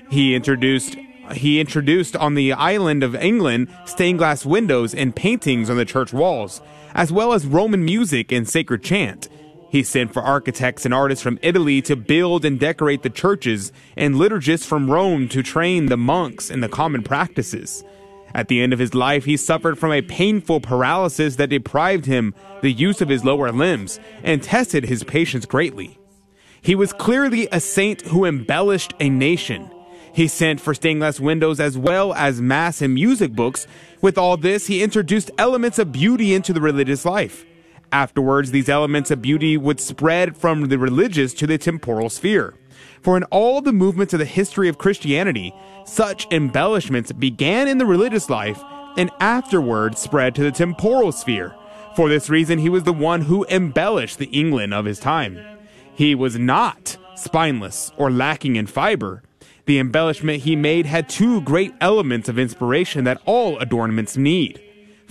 He 0.09 0.35
introduced 0.35 0.97
he 1.33 1.59
introduced 1.59 2.15
on 2.15 2.35
the 2.35 2.53
island 2.53 3.01
of 3.01 3.15
England 3.15 3.75
stained 3.85 4.19
glass 4.19 4.45
windows 4.45 4.93
and 4.93 5.15
paintings 5.15 5.71
on 5.71 5.77
the 5.77 5.85
church 5.85 6.13
walls, 6.13 6.61
as 6.93 7.11
well 7.11 7.33
as 7.33 7.47
Roman 7.47 7.83
music 7.83 8.31
and 8.31 8.47
sacred 8.47 8.83
chant. 8.83 9.27
He 9.71 9.81
sent 9.81 10.13
for 10.13 10.21
architects 10.21 10.85
and 10.85 10.93
artists 10.93 11.23
from 11.23 11.39
Italy 11.41 11.81
to 11.81 11.95
build 11.95 12.45
and 12.45 12.59
decorate 12.59 13.01
the 13.01 13.09
churches, 13.09 13.71
and 13.97 14.15
liturgists 14.15 14.65
from 14.65 14.91
Rome 14.91 15.27
to 15.29 15.41
train 15.41 15.87
the 15.87 15.97
monks 15.97 16.51
in 16.51 16.61
the 16.61 16.69
common 16.69 17.01
practices. 17.01 17.83
At 18.35 18.49
the 18.49 18.61
end 18.61 18.73
of 18.73 18.79
his 18.79 18.93
life, 18.93 19.23
he 19.23 19.37
suffered 19.37 19.79
from 19.79 19.93
a 19.93 20.01
painful 20.01 20.59
paralysis 20.59 21.37
that 21.37 21.49
deprived 21.49 22.05
him 22.05 22.35
the 22.61 22.71
use 22.71 22.99
of 22.99 23.07
his 23.07 23.23
lower 23.23 23.49
limbs 23.49 23.97
and 24.23 24.43
tested 24.43 24.83
his 24.83 25.05
patience 25.05 25.45
greatly. 25.45 25.97
He 26.61 26.75
was 26.75 26.91
clearly 26.91 27.47
a 27.53 27.61
saint 27.61 28.01
who 28.01 28.25
embellished 28.25 28.93
a 28.99 29.09
nation. 29.09 29.71
He 30.11 30.27
sent 30.27 30.59
for 30.59 30.73
stained 30.73 30.99
glass 30.99 31.17
windows 31.17 31.61
as 31.61 31.77
well 31.77 32.13
as 32.13 32.41
mass 32.41 32.81
and 32.81 32.93
music 32.93 33.31
books. 33.31 33.67
With 34.01 34.17
all 34.17 34.35
this, 34.35 34.67
he 34.67 34.83
introduced 34.83 35.31
elements 35.37 35.79
of 35.79 35.93
beauty 35.93 36.33
into 36.33 36.51
the 36.51 36.61
religious 36.61 37.05
life. 37.05 37.45
Afterwards, 37.93 38.51
these 38.51 38.67
elements 38.67 39.11
of 39.11 39.21
beauty 39.21 39.55
would 39.55 39.79
spread 39.79 40.35
from 40.35 40.67
the 40.67 40.77
religious 40.77 41.33
to 41.35 41.47
the 41.47 41.57
temporal 41.57 42.09
sphere. 42.09 42.53
For 43.05 43.15
in 43.15 43.23
all 43.25 43.61
the 43.61 43.71
movements 43.71 44.15
of 44.15 44.19
the 44.19 44.25
history 44.25 44.67
of 44.67 44.79
Christianity, 44.79 45.53
such 45.85 46.25
embellishments 46.31 47.11
began 47.11 47.67
in 47.67 47.77
the 47.77 47.85
religious 47.85 48.31
life 48.31 48.59
and 48.97 49.11
afterward 49.19 49.95
spread 49.95 50.33
to 50.33 50.41
the 50.41 50.51
temporal 50.51 51.11
sphere. 51.11 51.53
For 51.95 52.09
this 52.09 52.31
reason, 52.31 52.57
he 52.57 52.67
was 52.67 52.81
the 52.81 52.91
one 52.91 53.21
who 53.21 53.45
embellished 53.45 54.17
the 54.17 54.25
England 54.25 54.73
of 54.73 54.85
his 54.85 54.99
time. 54.99 55.39
He 55.93 56.15
was 56.15 56.39
not 56.39 56.97
spineless 57.15 57.91
or 57.95 58.09
lacking 58.09 58.55
in 58.55 58.65
fiber. 58.65 59.21
The 59.65 59.77
embellishment 59.77 60.41
he 60.41 60.55
made 60.55 60.87
had 60.87 61.07
two 61.07 61.41
great 61.41 61.75
elements 61.79 62.27
of 62.27 62.39
inspiration 62.39 63.03
that 63.03 63.21
all 63.25 63.59
adornments 63.59 64.17
need. 64.17 64.59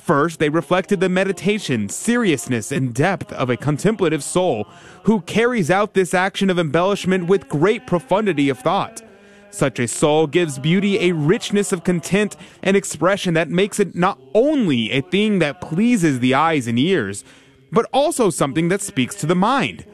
First, 0.04 0.38
they 0.38 0.50
reflected 0.50 1.00
the 1.00 1.08
meditation, 1.08 1.88
seriousness, 1.88 2.70
and 2.70 2.92
depth 2.92 3.32
of 3.32 3.48
a 3.48 3.56
contemplative 3.56 4.22
soul 4.22 4.66
who 5.04 5.22
carries 5.22 5.70
out 5.70 5.94
this 5.94 6.12
action 6.12 6.50
of 6.50 6.58
embellishment 6.58 7.26
with 7.26 7.48
great 7.48 7.86
profundity 7.86 8.50
of 8.50 8.58
thought. 8.58 9.00
Such 9.50 9.78
a 9.78 9.88
soul 9.88 10.26
gives 10.26 10.58
beauty 10.58 10.98
a 10.98 11.12
richness 11.12 11.72
of 11.72 11.84
content 11.84 12.36
and 12.62 12.76
expression 12.76 13.32
that 13.32 13.48
makes 13.48 13.80
it 13.80 13.94
not 13.94 14.20
only 14.34 14.90
a 14.90 15.00
thing 15.00 15.38
that 15.38 15.62
pleases 15.62 16.20
the 16.20 16.34
eyes 16.34 16.66
and 16.66 16.78
ears, 16.78 17.24
but 17.72 17.88
also 17.90 18.28
something 18.28 18.68
that 18.68 18.82
speaks 18.82 19.14
to 19.14 19.26
the 19.26 19.34
mind. 19.34 19.86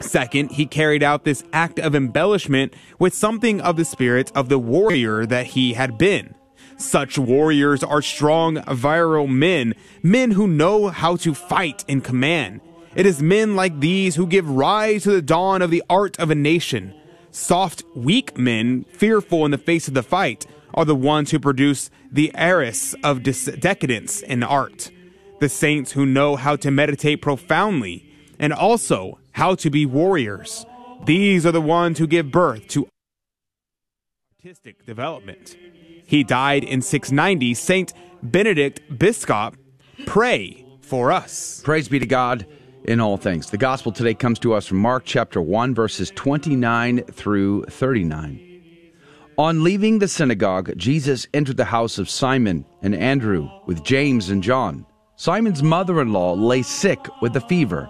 Second, 0.00 0.50
he 0.50 0.66
carried 0.66 1.04
out 1.04 1.22
this 1.22 1.44
act 1.52 1.78
of 1.78 1.94
embellishment 1.94 2.74
with 2.98 3.14
something 3.14 3.60
of 3.60 3.76
the 3.76 3.84
spirit 3.84 4.32
of 4.34 4.48
the 4.48 4.58
warrior 4.58 5.24
that 5.24 5.46
he 5.46 5.74
had 5.74 5.96
been. 5.96 6.34
Such 6.80 7.18
warriors 7.18 7.84
are 7.84 8.00
strong, 8.00 8.62
virile 8.66 9.26
men, 9.26 9.74
men 10.02 10.30
who 10.30 10.48
know 10.48 10.88
how 10.88 11.16
to 11.16 11.34
fight 11.34 11.84
and 11.86 12.02
command. 12.02 12.62
It 12.94 13.04
is 13.04 13.22
men 13.22 13.54
like 13.54 13.80
these 13.80 14.16
who 14.16 14.26
give 14.26 14.48
rise 14.48 15.02
to 15.02 15.10
the 15.10 15.20
dawn 15.20 15.60
of 15.60 15.70
the 15.70 15.84
art 15.90 16.18
of 16.18 16.30
a 16.30 16.34
nation. 16.34 16.94
Soft, 17.30 17.84
weak 17.94 18.38
men, 18.38 18.84
fearful 18.84 19.44
in 19.44 19.50
the 19.50 19.58
face 19.58 19.88
of 19.88 19.94
the 19.94 20.02
fight, 20.02 20.46
are 20.72 20.86
the 20.86 20.96
ones 20.96 21.30
who 21.30 21.38
produce 21.38 21.90
the 22.10 22.32
heiress 22.34 22.94
of 23.04 23.22
decadence 23.22 24.22
in 24.22 24.42
art. 24.42 24.90
The 25.38 25.50
saints 25.50 25.92
who 25.92 26.06
know 26.06 26.36
how 26.36 26.56
to 26.56 26.70
meditate 26.70 27.20
profoundly 27.20 28.10
and 28.38 28.54
also 28.54 29.18
how 29.32 29.54
to 29.56 29.68
be 29.68 29.84
warriors. 29.84 30.64
These 31.04 31.44
are 31.44 31.52
the 31.52 31.60
ones 31.60 31.98
who 31.98 32.06
give 32.06 32.30
birth 32.30 32.68
to 32.68 32.88
artistic 34.38 34.86
development. 34.86 35.56
He 36.10 36.24
died 36.24 36.64
in 36.64 36.82
690. 36.82 37.54
Saint 37.54 37.92
Benedict 38.20 38.80
Biscop, 38.98 39.54
pray 40.06 40.66
for 40.80 41.12
us. 41.12 41.60
Praise 41.62 41.88
be 41.88 42.00
to 42.00 42.06
God 42.06 42.48
in 42.82 42.98
all 42.98 43.16
things. 43.16 43.48
The 43.48 43.56
gospel 43.56 43.92
today 43.92 44.14
comes 44.14 44.40
to 44.40 44.52
us 44.52 44.66
from 44.66 44.78
Mark 44.78 45.04
chapter 45.04 45.40
1, 45.40 45.72
verses 45.72 46.10
29 46.16 47.04
through 47.04 47.62
39. 47.66 48.92
On 49.38 49.62
leaving 49.62 50.00
the 50.00 50.08
synagogue, 50.08 50.76
Jesus 50.76 51.28
entered 51.32 51.56
the 51.56 51.64
house 51.64 51.96
of 51.96 52.10
Simon 52.10 52.64
and 52.82 52.96
Andrew 52.96 53.48
with 53.66 53.84
James 53.84 54.30
and 54.30 54.42
John. 54.42 54.84
Simon's 55.14 55.62
mother 55.62 56.00
in 56.02 56.12
law 56.12 56.32
lay 56.32 56.62
sick 56.62 57.06
with 57.22 57.36
a 57.36 57.40
fever. 57.40 57.88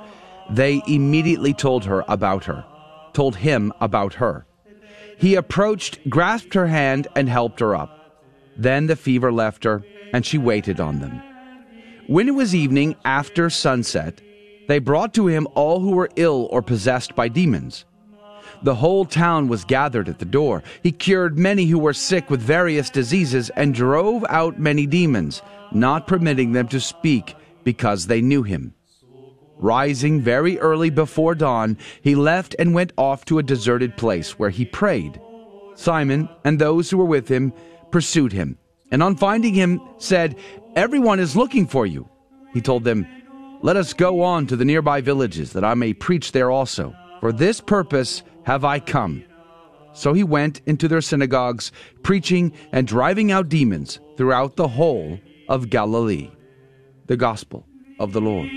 They 0.51 0.83
immediately 0.87 1.55
told 1.55 1.87
her 1.87 2.05
about 2.07 2.45
her, 2.45 2.67
told 3.15 3.37
him 3.37 3.73
about 3.81 4.13
her. 4.13 4.45
He 5.17 5.37
approached, 5.37 6.07
grasped 6.11 6.53
her 6.53 6.67
hand, 6.67 7.09
and 7.17 7.27
helped 7.27 7.61
her 7.61 7.75
up. 7.75 7.97
Then 8.61 8.89
the 8.89 8.97
fever 8.97 9.33
left 9.33 9.65
her, 9.65 9.83
and 10.13 10.25
she 10.25 10.37
waited 10.37 10.81
on 10.81 11.01
them. 11.01 11.23
When 12.07 12.29
it 12.29 12.35
was 12.35 12.55
evening 12.55 12.95
after 13.07 13.49
sunset, 13.49 14.21
they 14.69 14.79
brought 14.79 15.15
to 15.15 15.29
him 15.29 15.49
all 15.55 15.81
who 15.81 15.93
were 15.93 16.11
ill 16.17 16.47
or 16.51 16.61
possessed 16.61 17.15
by 17.15 17.29
demons. 17.29 17.87
The 18.63 18.75
whole 18.75 19.07
town 19.07 19.49
was 19.49 19.65
gathered 19.65 20.11
at 20.11 20.19
the 20.19 20.27
door. 20.27 20.63
He 20.83 20.93
cured 20.93 21.39
many 21.39 21.65
who 21.65 21.79
were 21.79 21.95
sick 21.95 22.29
with 22.29 22.43
various 22.43 22.91
diseases 22.91 23.49
and 23.57 23.75
drove 23.75 24.27
out 24.29 24.61
many 24.61 24.85
demons, 24.85 25.41
not 25.73 26.07
permitting 26.07 26.53
them 26.53 26.69
to 26.69 26.81
speak 26.81 27.35
because 27.65 28.07
they 28.07 28.21
knew 28.21 28.43
him. 28.43 28.75
Rising 29.57 30.21
very 30.21 30.59
early 30.59 30.91
before 30.91 31.35
dawn, 31.35 31.79
he 32.03 32.15
left 32.15 32.55
and 32.59 32.75
went 32.75 32.93
off 32.99 33.25
to 33.27 33.39
a 33.39 33.43
deserted 33.43 33.97
place 33.97 34.39
where 34.39 34.51
he 34.51 34.67
prayed. 34.67 35.19
Simon 35.77 36.29
and 36.45 36.59
those 36.59 36.91
who 36.91 36.99
were 36.99 37.07
with 37.07 37.29
him 37.29 37.55
pursued 37.91 38.33
him, 38.33 38.59
and 38.91 39.03
on 39.03 39.17
finding 39.17 39.55
him 39.55 39.81
said, 39.99 40.37
Everyone 40.77 41.21
is 41.21 41.37
looking 41.37 41.67
for 41.67 41.87
you. 41.87 42.09
He 42.53 42.61
told 42.61 42.85
them, 42.85 43.07
Let 43.63 43.77
us 43.77 43.93
go 43.93 44.23
on 44.23 44.47
to 44.47 44.57
the 44.57 44.65
nearby 44.65 45.01
villages, 45.01 45.53
that 45.53 45.65
I 45.65 45.75
may 45.75 45.93
preach 45.93 46.33
there 46.33 46.51
also. 46.51 46.95
For 47.21 47.33
this 47.33 47.61
purpose 47.61 48.23
have 48.45 48.65
I 48.65 48.81
come. 48.81 49.25
So 49.93 50.13
he 50.13 50.25
went 50.25 50.61
into 50.67 50.89
their 50.89 51.01
synagogues, 51.01 51.73
preaching 52.03 52.53
and 52.73 52.87
driving 52.87 53.33
out 53.33 53.49
demons 53.49 54.01
throughout 54.17 54.57
the 54.57 54.69
whole 54.69 55.19
of 55.49 55.71
Galilee. 55.71 56.31
The 57.07 57.17
Gospel 57.17 57.67
of 57.99 58.13
the 58.13 58.21
Lord. 58.21 58.49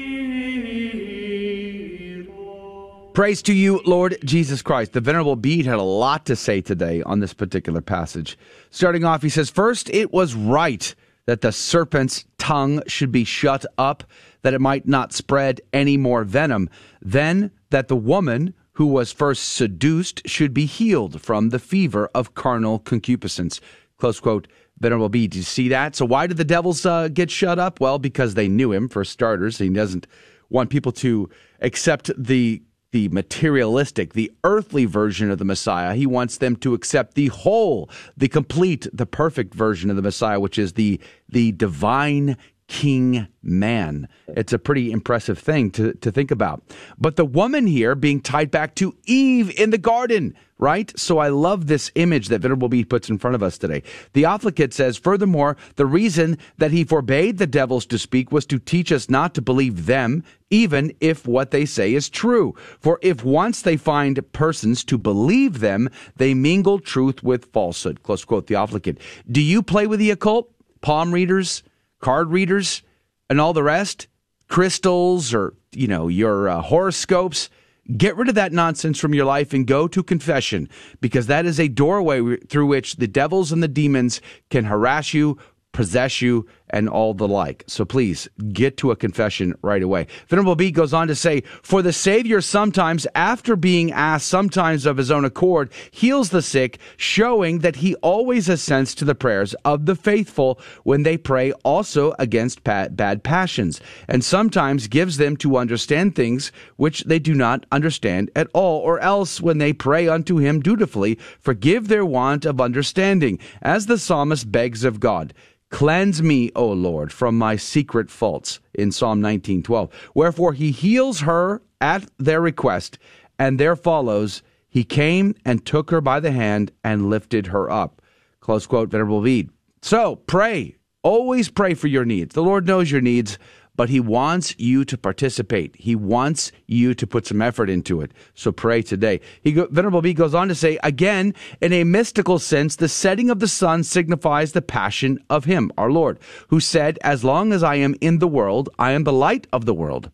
Praise 3.14 3.44
to 3.44 3.54
you, 3.54 3.80
Lord 3.86 4.18
Jesus 4.26 4.64
Christ. 4.64 4.94
The 4.94 5.00
Venerable 5.00 5.36
Bede 5.36 5.68
had 5.68 5.78
a 5.78 5.84
lot 5.84 6.26
to 6.26 6.36
say 6.36 6.62
today 6.62 7.04
on 7.04 7.20
this 7.20 7.32
particular 7.32 7.80
passage. 7.80 8.40
Starting 8.72 9.06
off, 9.06 9.22
he 9.22 9.30
says, 9.30 9.52
First, 9.52 9.88
it 9.92 10.12
was 10.12 10.34
right 10.34 10.96
that 11.28 11.42
the 11.42 11.52
serpent's 11.52 12.26
tongue 12.40 12.82
should 12.88 13.12
be 13.12 13.24
shut 13.24 13.68
up, 13.78 14.04
that 14.42 14.56
it 14.56 14.62
might 14.62 14.88
not 14.88 15.14
spread 15.14 15.62
any 15.72 15.96
more 15.96 16.24
venom. 16.24 16.72
Then, 17.04 17.52
that 17.70 17.88
the 17.88 17.96
woman 17.96 18.56
who 18.72 18.88
was 18.88 19.12
first 19.12 19.54
seduced 19.54 20.28
should 20.28 20.52
be 20.52 20.66
healed 20.66 21.22
from 21.22 21.50
the 21.50 21.60
fever 21.60 22.10
of 22.16 22.34
carnal 22.34 22.80
concupiscence. 22.80 23.62
Close 23.98 24.20
quote. 24.20 24.48
Venerable 24.80 25.10
Bede. 25.10 25.30
Do 25.30 25.38
you 25.38 25.44
see 25.44 25.70
that? 25.70 25.96
So 25.96 26.04
why 26.04 26.26
did 26.26 26.38
the 26.38 26.44
devils 26.44 26.84
uh, 26.84 27.10
get 27.10 27.30
shut 27.30 27.60
up? 27.60 27.80
Well, 27.80 28.00
because 28.00 28.34
they 28.34 28.48
knew 28.48 28.72
him, 28.72 28.90
for 28.90 29.06
starters. 29.06 29.60
He 29.60 29.70
doesn't 29.70 30.08
want 30.50 30.72
people 30.72 30.92
to 30.94 31.30
accept 31.62 32.10
the 32.18 32.64
the 32.94 33.10
materialistic, 33.10 34.14
the 34.14 34.32
earthly 34.44 34.86
version 34.86 35.32
of 35.32 35.40
the 35.40 35.46
Messiah. 35.46 35.96
He 35.96 36.06
wants 36.06 36.38
them 36.38 36.56
to 36.58 36.76
accept 36.76 37.16
the 37.16 37.28
whole, 37.28 37.90
the 38.16 38.30
complete, 38.30 38.88
the 38.94 39.08
perfect 39.08 39.56
version 39.56 39.90
of 39.90 39.96
the 39.96 40.02
Messiah, 40.02 40.40
which 40.40 40.58
is 40.58 40.74
the 40.74 41.02
the 41.28 41.52
divine 41.54 42.38
king 42.74 43.28
man. 43.44 44.08
It's 44.30 44.52
a 44.52 44.58
pretty 44.58 44.92
impressive 44.92 45.38
thing 45.38 45.70
to, 45.72 45.94
to 45.94 46.12
think 46.12 46.32
about. 46.32 46.64
But 46.98 47.18
the 47.18 47.24
woman 47.24 47.68
here 47.68 47.94
being 47.94 48.20
tied 48.20 48.50
back 48.50 48.74
to 48.76 48.96
Eve 49.06 49.54
in 49.60 49.70
the 49.70 49.78
garden, 49.78 50.34
right? 50.58 50.92
So 51.00 51.20
I 51.20 51.28
love 51.28 51.68
this 51.68 51.92
image 51.94 52.30
that 52.30 52.42
Venerable 52.42 52.70
Bede 52.70 52.90
puts 52.90 53.12
in 53.12 53.20
front 53.20 53.36
of 53.36 53.44
us 53.44 53.60
today. 53.60 53.84
Theophylact 54.16 54.74
says, 54.74 54.98
furthermore, 54.98 55.56
the 55.76 55.86
reason 55.86 56.40
that 56.58 56.72
he 56.72 56.84
forbade 56.84 57.38
the 57.38 57.46
devils 57.46 57.86
to 57.86 58.00
speak 58.00 58.32
was 58.32 58.48
to 58.48 58.58
teach 58.58 58.92
us 58.92 59.08
not 59.08 59.36
to 59.36 59.42
believe 59.42 59.86
them, 59.86 60.24
even 60.50 60.92
if 61.00 61.28
what 61.28 61.52
they 61.52 61.66
say 61.66 61.94
is 61.94 62.10
true. 62.10 62.56
For 62.80 62.98
if 63.04 63.24
once 63.24 63.62
they 63.62 63.78
find 63.78 64.20
persons 64.34 64.84
to 64.86 64.98
believe 64.98 65.60
them, 65.60 65.90
they 66.16 66.34
mingle 66.34 66.80
truth 66.80 67.22
with 67.22 67.52
falsehood. 67.54 68.02
Close 68.02 68.26
quote, 68.26 68.48
Theophylact. 68.48 68.98
Do 69.30 69.42
you 69.42 69.62
play 69.62 69.86
with 69.86 70.00
the 70.00 70.10
occult? 70.10 70.50
Palm 70.82 71.14
readers? 71.14 71.62
Card 72.04 72.32
readers 72.32 72.84
and 73.30 73.40
all 73.40 73.54
the 73.54 73.64
rest, 73.64 74.08
crystals 74.50 75.34
or, 75.34 75.56
you 75.72 75.88
know, 75.88 76.10
your 76.10 76.50
uh, 76.50 76.62
horoscopes. 76.62 77.50
Get 77.98 78.18
rid 78.18 78.28
of 78.30 78.36
that 78.36 78.52
nonsense 78.52 79.00
from 79.00 79.14
your 79.14 79.26
life 79.26 79.54
and 79.54 79.66
go 79.66 79.88
to 79.88 80.04
confession 80.04 80.70
because 81.02 81.28
that 81.28 81.46
is 81.46 81.60
a 81.60 81.70
doorway 81.70 82.38
through 82.48 82.68
which 82.68 82.98
the 82.98 83.08
devils 83.08 83.52
and 83.52 83.64
the 83.64 83.68
demons 83.68 84.22
can 84.50 84.66
harass 84.66 85.14
you, 85.14 85.38
possess 85.72 86.22
you, 86.22 86.46
and 86.74 86.90
all 86.90 87.14
the 87.14 87.28
like. 87.28 87.64
So 87.68 87.86
please 87.86 88.28
get 88.52 88.76
to 88.78 88.92
a 88.92 88.96
confession 88.96 89.54
right 89.62 89.82
away. 89.82 90.08
Venerable 90.28 90.56
Bede 90.56 90.74
goes 90.74 90.94
on 90.94 91.08
to 91.08 91.16
say, 91.16 91.44
For 91.62 91.82
the 91.82 91.94
Savior 91.94 92.42
sometimes, 92.42 93.08
after 93.16 93.56
being 93.56 93.92
asked, 93.92 94.28
sometimes 94.28 94.86
of 94.86 94.98
his 94.98 95.12
own 95.12 95.24
accord, 95.24 95.72
heals 95.92 96.32
the 96.32 96.42
sick, 96.42 96.80
showing 96.98 97.60
that 97.60 97.78
he 97.78 97.96
always 97.96 98.50
assents 98.50 98.96
to 98.96 99.06
the 99.06 99.16
prayers 99.16 99.54
of 99.64 99.86
the 99.86 99.96
faithful 99.96 100.60
when 100.84 101.04
they 101.04 101.16
pray 101.16 101.52
also 101.64 102.14
against 102.18 102.64
bad 102.64 103.24
passions, 103.24 103.80
and 104.08 104.24
sometimes 104.24 104.88
gives 104.88 105.18
them 105.18 105.38
to 105.38 105.58
understand 105.58 106.16
things 106.16 106.52
which 106.78 107.04
they 107.04 107.20
do 107.20 107.36
not 107.36 107.66
understand 107.72 108.32
at 108.36 108.48
all, 108.54 108.80
or 108.80 109.00
else 109.00 109.40
when 109.40 109.60
they 109.60 109.74
pray 109.74 110.08
unto 110.08 110.38
him 110.38 110.60
dutifully, 110.60 111.20
forgive 111.40 111.88
their 111.88 112.06
want 112.06 112.46
of 112.46 112.60
understanding, 112.60 113.38
as 113.62 113.86
the 113.86 114.00
psalmist 114.00 114.52
begs 114.52 114.84
of 114.84 115.00
God. 115.00 115.34
Cleanse 115.74 116.22
me, 116.22 116.52
O 116.56 116.68
Lord, 116.68 117.12
from 117.12 117.36
my 117.36 117.56
secret 117.56 118.12
faults 118.12 118.60
in 118.76 118.92
Psalm 118.92 119.20
19:12. 119.20 119.90
Wherefore 120.14 120.54
he 120.54 120.70
heals 120.70 121.22
her 121.22 121.64
at 121.82 122.08
their 122.20 122.40
request, 122.40 123.00
and 123.40 123.60
there 123.60 123.76
follows, 123.76 124.44
he 124.70 124.84
came 124.84 125.34
and 125.44 125.66
took 125.66 125.90
her 125.90 126.00
by 126.00 126.20
the 126.20 126.32
hand 126.32 126.72
and 126.84 127.10
lifted 127.10 127.48
her 127.48 127.72
up. 127.72 128.04
Close 128.40 128.68
quote, 128.68 128.92
Venerable 128.92 129.22
Bede. 129.22 129.50
So 129.82 130.18
pray. 130.28 130.76
Always 131.02 131.50
pray 131.50 131.74
for 131.74 131.88
your 131.88 132.06
needs. 132.06 132.36
The 132.36 132.44
Lord 132.44 132.68
knows 132.68 132.92
your 132.92 133.02
needs 133.02 133.40
but 133.76 133.90
he 133.90 134.00
wants 134.00 134.56
you 134.58 134.86
to 134.86 134.98
participate. 134.98 135.76
He 135.78 135.96
wants 135.96 136.52
you 136.68 136.94
to 136.94 137.08
put 137.08 137.26
some 137.26 137.42
effort 137.42 137.70
into 137.70 138.02
it. 138.02 138.12
So 138.36 138.52
pray 138.52 138.82
today. 138.82 139.20
He 139.42 139.52
Venerable 139.52 140.02
Bede 140.02 140.16
goes 140.16 140.34
on 140.34 140.48
to 140.48 140.56
say, 140.56 140.78
again, 140.84 141.34
in 141.62 141.74
a 141.74 141.84
mystical 141.84 142.40
sense, 142.40 142.76
the 142.76 142.90
setting 142.90 143.30
of 143.30 143.40
the 143.40 143.48
sun 143.48 143.84
signifies 143.84 144.52
the 144.52 144.62
passion 144.62 145.20
of 145.30 145.46
him, 145.46 145.72
our 145.78 145.92
Lord, 145.92 146.20
who 146.50 146.60
said, 146.60 147.00
As 147.02 147.24
long 147.24 147.52
as 147.54 147.64
I 147.64 147.76
am 147.76 147.96
in 148.02 148.20
the 148.20 148.28
world, 148.28 148.70
I 148.78 148.92
am 148.92 149.04
the 149.04 149.14
light 149.14 149.48
of 149.52 149.66
the 149.66 149.74
world. 149.74 150.12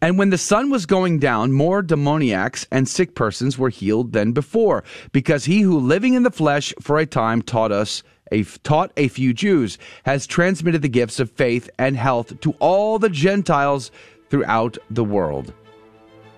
And 0.00 0.18
when 0.18 0.30
the 0.30 0.38
sun 0.38 0.70
was 0.70 0.86
going 0.86 1.18
down, 1.18 1.52
more 1.52 1.82
demoniacs 1.82 2.66
and 2.70 2.88
sick 2.88 3.14
persons 3.14 3.58
were 3.58 3.68
healed 3.68 4.12
than 4.12 4.32
before, 4.32 4.84
because 5.12 5.44
he 5.44 5.60
who 5.60 5.78
living 5.78 6.14
in 6.14 6.22
the 6.22 6.30
flesh 6.30 6.72
for 6.80 6.98
a 6.98 7.06
time 7.06 7.42
taught 7.42 7.72
us 7.72 8.02
a, 8.32 8.42
taught 8.42 8.92
a 8.96 9.08
few 9.08 9.32
Jews, 9.32 9.78
has 10.04 10.26
transmitted 10.26 10.82
the 10.82 10.88
gifts 10.88 11.20
of 11.20 11.30
faith 11.30 11.68
and 11.78 11.96
health 11.96 12.40
to 12.40 12.52
all 12.60 12.98
the 12.98 13.10
Gentiles 13.10 13.90
throughout 14.30 14.78
the 14.90 15.04
world. 15.04 15.52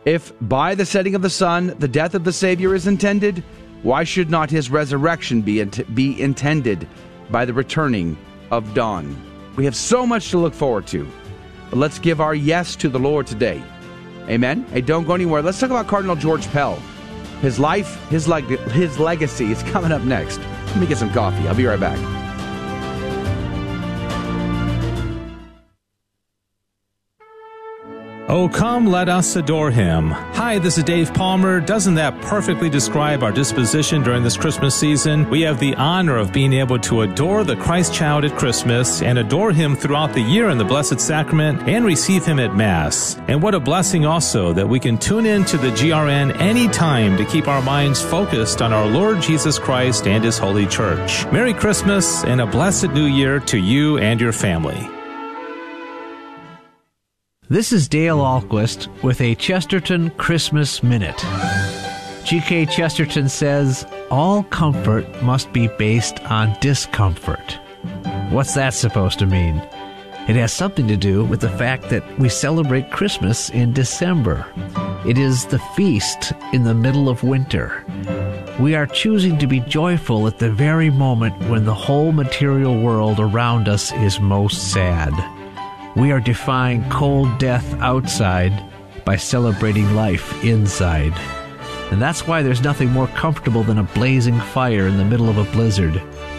If 0.05 0.33
by 0.41 0.75
the 0.75 0.87
setting 0.87 1.15
of 1.15 1.23
the 1.23 1.31
sun 1.31 1.75
the 1.79 1.89
death 1.89 2.15
of 2.15 2.25
the 2.25 2.33
Savior 2.33 2.75
is 2.75 2.87
intended, 2.87 3.45
why 3.83 4.05
should 4.05 4.31
not 4.31 4.51
his 4.51 4.71
resurrection 4.71 5.41
be, 5.43 5.63
be 5.65 6.21
intended 6.21 6.89
by 7.31 7.45
the 7.45 7.55
returning 7.55 8.17
of 8.51 8.75
dawn? 8.75 9.17
We 9.57 9.65
have 9.65 9.77
so 9.77 10.07
much 10.07 10.31
to 10.31 10.39
look 10.39 10.55
forward 10.55 10.87
to. 10.89 11.07
But 11.71 11.79
let's 11.79 11.99
give 11.99 12.21
our 12.21 12.35
yes 12.35 12.77
to 12.77 12.89
the 12.89 12.99
Lord 12.99 13.27
today. 13.27 13.63
Amen. 14.29 14.65
Hey, 14.73 14.81
don't 14.81 15.07
go 15.07 15.15
anywhere. 15.15 15.43
Let's 15.43 15.59
talk 15.59 15.71
about 15.71 15.87
Cardinal 15.87 16.17
George 16.17 16.47
Pell. 16.49 16.77
His 17.41 17.59
life, 17.59 18.03
his, 18.11 18.29
leg- 18.29 18.59
his 18.71 18.99
legacy 18.99 19.51
is 19.51 19.63
coming 19.73 19.93
up 19.93 20.03
next. 20.03 20.41
Let 20.71 20.79
me 20.81 20.87
get 20.87 20.99
some 20.99 21.11
coffee. 21.11 21.49
I'll 21.49 21.55
be 21.55 21.67
right 21.67 21.81
back. 21.81 22.30
Oh, 28.33 28.49
come, 28.49 28.87
let 28.87 29.09
us 29.09 29.35
adore 29.35 29.73
him. 29.73 30.11
Hi, 30.11 30.61
this 30.61 30.79
is 30.79 30.85
Dave 30.85 31.13
Palmer. 31.13 31.61
Doesn't 31.61 31.97
that 31.97 32.21
perfectly 32.21 32.71
describe 32.71 33.25
our 33.25 33.33
disposition 33.33 34.05
during 34.05 34.23
this 34.23 34.37
Christmas 34.37 34.73
season? 34.73 35.29
We 35.29 35.41
have 35.41 35.59
the 35.59 35.75
honor 35.75 36.17
of 36.17 36.33
being 36.33 36.53
able 36.53 36.79
to 36.79 37.01
adore 37.01 37.43
the 37.43 37.57
Christ 37.57 37.93
child 37.93 38.25
at 38.25 38.39
Christmas 38.39 39.03
and 39.03 39.19
adore 39.19 39.51
him 39.51 39.75
throughout 39.75 40.13
the 40.13 40.21
year 40.21 40.49
in 40.49 40.59
the 40.59 40.65
Blessed 40.65 41.01
Sacrament 41.01 41.69
and 41.69 41.85
receive 41.85 42.25
him 42.25 42.39
at 42.39 42.55
Mass. 42.55 43.17
And 43.27 43.43
what 43.43 43.57
a 43.57 43.59
blessing 43.59 44.07
also 44.07 44.53
that 44.53 44.69
we 44.69 44.79
can 44.79 44.97
tune 44.97 45.27
in 45.27 45.45
to 45.47 45.59
the 45.59 45.71
GRN 45.71 46.41
anytime 46.41 47.17
to 47.17 47.25
keep 47.25 47.49
our 47.49 47.63
minds 47.63 48.01
focused 48.01 48.63
on 48.63 48.73
our 48.73 48.87
Lord 48.87 49.21
Jesus 49.21 49.59
Christ 49.59 50.07
and 50.07 50.23
his 50.23 50.39
holy 50.39 50.69
church. 50.69 51.27
Merry 51.33 51.53
Christmas 51.53 52.23
and 52.23 52.41
a 52.41 52.47
blessed 52.47 52.91
new 52.91 53.07
year 53.07 53.41
to 53.41 53.59
you 53.59 53.99
and 53.99 54.21
your 54.21 54.33
family. 54.33 54.89
This 57.51 57.73
is 57.73 57.89
Dale 57.89 58.19
Ahlquist 58.19 58.87
with 59.03 59.21
a 59.21 59.35
Chesterton 59.35 60.11
Christmas 60.11 60.85
Minute. 60.85 61.19
G.K. 62.23 62.67
Chesterton 62.67 63.29
says, 63.29 63.85
All 64.09 64.45
comfort 64.45 65.21
must 65.25 65.53
be 65.53 65.67
based 65.77 66.21
on 66.27 66.57
discomfort. 66.61 67.59
What's 68.29 68.55
that 68.55 68.73
supposed 68.73 69.19
to 69.19 69.27
mean? 69.27 69.57
It 70.29 70.37
has 70.37 70.53
something 70.53 70.87
to 70.87 70.97
do 70.97 71.25
with 71.25 71.41
the 71.41 71.49
fact 71.49 71.91
that 71.91 72.05
we 72.21 72.29
celebrate 72.29 72.93
Christmas 72.93 73.51
in 73.51 73.73
December. 73.73 74.47
It 75.05 75.19
is 75.19 75.47
the 75.47 75.59
feast 75.75 76.33
in 76.53 76.63
the 76.63 76.75
middle 76.75 77.09
of 77.09 77.25
winter. 77.25 77.85
We 78.61 78.77
are 78.77 78.87
choosing 78.87 79.39
to 79.39 79.49
be 79.49 79.59
joyful 79.59 80.29
at 80.29 80.39
the 80.39 80.53
very 80.53 80.89
moment 80.89 81.37
when 81.51 81.65
the 81.65 81.75
whole 81.75 82.13
material 82.13 82.81
world 82.81 83.19
around 83.19 83.69
us 83.69 83.91
is 83.95 84.21
most 84.21 84.71
sad. 84.71 85.13
We 85.97 86.13
are 86.13 86.21
defying 86.21 86.89
cold 86.89 87.39
death 87.39 87.75
outside 87.81 88.53
by 89.05 89.17
celebrating 89.17 89.95
life 89.97 90.45
inside. 90.45 91.13
And 91.91 92.01
that's 92.01 92.29
why 92.29 92.43
there's 92.43 92.63
nothing 92.63 92.91
more 92.91 93.09
comfortable 93.09 93.65
than 93.65 93.79
a 93.79 93.83
blazing 93.83 94.39
fire 94.39 94.87
in 94.87 94.99
the 94.99 95.05
middle 95.05 95.29
of 95.29 95.39
a 95.39 95.51
blizzard, 95.51 95.97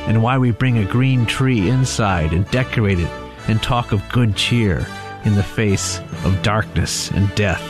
and 0.07 0.23
why 0.23 0.37
we 0.37 0.51
bring 0.51 0.77
a 0.77 0.85
green 0.85 1.25
tree 1.25 1.69
inside 1.69 2.31
and 2.31 2.49
decorate 2.49 2.99
it 2.99 3.09
and 3.49 3.61
talk 3.61 3.91
of 3.91 4.07
good 4.09 4.37
cheer 4.37 4.87
in 5.25 5.35
the 5.35 5.43
face 5.43 5.99
of 6.23 6.41
darkness 6.41 7.11
and 7.11 7.33
death. 7.35 7.61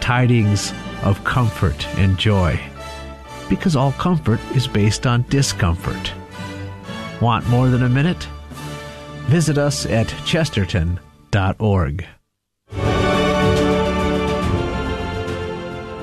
Tidings 0.00 0.72
of 1.02 1.24
comfort 1.24 1.84
and 1.98 2.16
joy. 2.16 2.60
Because 3.48 3.74
all 3.74 3.92
comfort 3.92 4.40
is 4.54 4.68
based 4.68 5.04
on 5.04 5.24
discomfort. 5.28 6.12
Want 7.20 7.48
more 7.48 7.68
than 7.68 7.82
a 7.82 7.88
minute? 7.88 8.28
Visit 9.26 9.58
us 9.58 9.86
at 9.86 10.08
chesterton.org. 10.24 12.06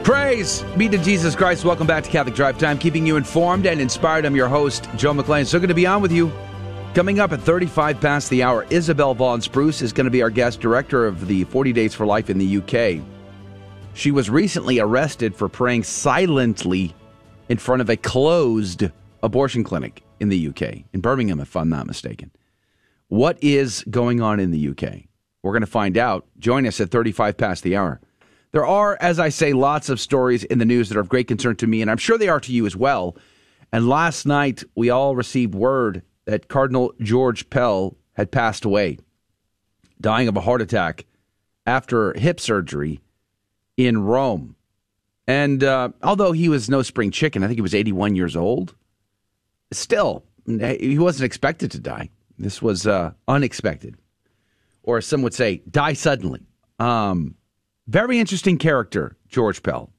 Praise 0.04 0.64
be 0.78 0.90
to 0.90 0.98
Jesus 0.98 1.36
Christ. 1.36 1.66
Welcome 1.66 1.86
back 1.86 2.04
to 2.04 2.10
Catholic 2.10 2.36
Drive 2.36 2.58
Time, 2.58 2.78
keeping 2.78 3.06
you 3.06 3.18
informed 3.18 3.66
and 3.66 3.82
inspired. 3.82 4.26
I'm 4.26 4.36
your 4.36 4.48
host, 4.48 4.90
Joe 4.96 5.14
McClain. 5.14 5.46
So 5.46 5.60
good 5.60 5.68
to 5.68 5.74
be 5.74 5.86
on 5.86 6.02
with 6.02 6.12
you. 6.12 6.32
Coming 6.96 7.20
up 7.20 7.32
at 7.32 7.42
35 7.42 8.02
past 8.02 8.30
the 8.30 8.42
hour, 8.42 8.66
Isabel 8.72 9.14
Vaughan 9.14 9.42
Spruce 9.42 9.82
is 9.82 9.94
going 9.94 10.06
to 10.06 10.12
be 10.12 10.24
our 10.24 10.32
guest 10.32 10.60
director 10.60 11.06
of 11.06 11.28
the 11.28 11.44
40 11.46 11.74
Days 11.74 11.94
for 11.94 12.06
Life 12.06 12.30
in 12.30 12.40
the 12.40 12.58
UK. 12.58 13.04
She 13.94 14.12
was 14.12 14.30
recently 14.30 14.80
arrested 14.80 15.36
for 15.36 15.50
praying 15.50 15.84
silently 15.84 16.96
in 17.50 17.58
front 17.58 17.82
of 17.82 17.90
a 17.90 17.98
closed 17.98 18.86
abortion 19.22 19.64
clinic 19.64 20.04
in 20.20 20.30
the 20.30 20.48
UK, 20.48 20.84
in 20.94 21.02
Birmingham, 21.02 21.40
if 21.40 21.56
I'm 21.56 21.70
not 21.70 21.86
mistaken. 21.86 22.32
What 23.10 23.38
is 23.42 23.84
going 23.90 24.22
on 24.22 24.40
in 24.40 24.52
the 24.52 24.70
UK? 24.70 25.06
We're 25.42 25.52
going 25.52 25.62
to 25.62 25.68
find 25.68 25.98
out. 25.98 26.28
Join 26.38 26.66
us 26.68 26.80
at 26.80 26.92
35 26.92 27.38
past 27.38 27.64
the 27.64 27.76
hour. 27.76 28.00
There 28.52 28.66
are, 28.66 28.98
as 29.02 29.20
I 29.20 29.30
say, 29.30 29.54
lots 29.54 29.90
of 29.90 30.00
stories 30.00 30.44
in 30.44 30.60
the 30.60 30.66
news 30.66 30.90
that 30.90 30.98
are 30.98 31.02
of 31.02 31.10
great 31.10 31.28
concern 31.28 31.56
to 31.58 31.68
me, 31.68 31.82
and 31.82 31.90
I'm 31.90 31.98
sure 31.98 32.18
they 32.18 32.30
are 32.30 32.40
to 32.40 32.54
you 32.54 32.66
as 32.66 32.76
well. 32.76 33.16
And 33.72 33.90
last 33.90 34.26
night, 34.26 34.64
we 34.76 34.90
all 34.90 35.16
received 35.16 35.56
word 35.56 36.04
that 36.26 36.48
Cardinal 36.48 36.94
George 37.00 37.50
Pell 37.50 37.96
had 38.14 38.32
passed 38.32 38.64
away, 38.64 39.00
dying 40.00 40.28
of 40.28 40.38
a 40.38 40.42
heart 40.42 40.62
attack 40.62 41.06
after 41.66 42.14
hip 42.14 42.40
surgery 42.40 43.00
in 43.76 44.04
Rome. 44.04 44.56
And 45.28 45.64
uh, 45.64 45.90
although 46.04 46.32
he 46.32 46.50
was 46.50 46.70
no 46.70 46.82
spring 46.84 47.12
chicken, 47.12 47.44
I 47.44 47.48
think 47.48 47.58
he 47.58 47.62
was 47.62 47.76
81 47.76 48.16
years 48.16 48.36
old, 48.36 48.76
still, 49.72 50.24
he 50.48 50.98
wasn't 51.00 51.26
expected 51.26 51.72
to 51.72 51.80
die. 51.80 52.10
This 52.40 52.62
was 52.62 52.88
uh, 52.88 53.12
unexpected, 53.28 53.98
or 54.82 55.02
some 55.02 55.22
would 55.22 55.34
say, 55.34 55.62
die 55.70 55.94
suddenly. 55.94 56.48
Um, 56.80 57.36
very 57.88 58.18
interesting 58.18 58.58
character, 58.58 59.18
George 59.28 59.62
Pell. 59.62 59.92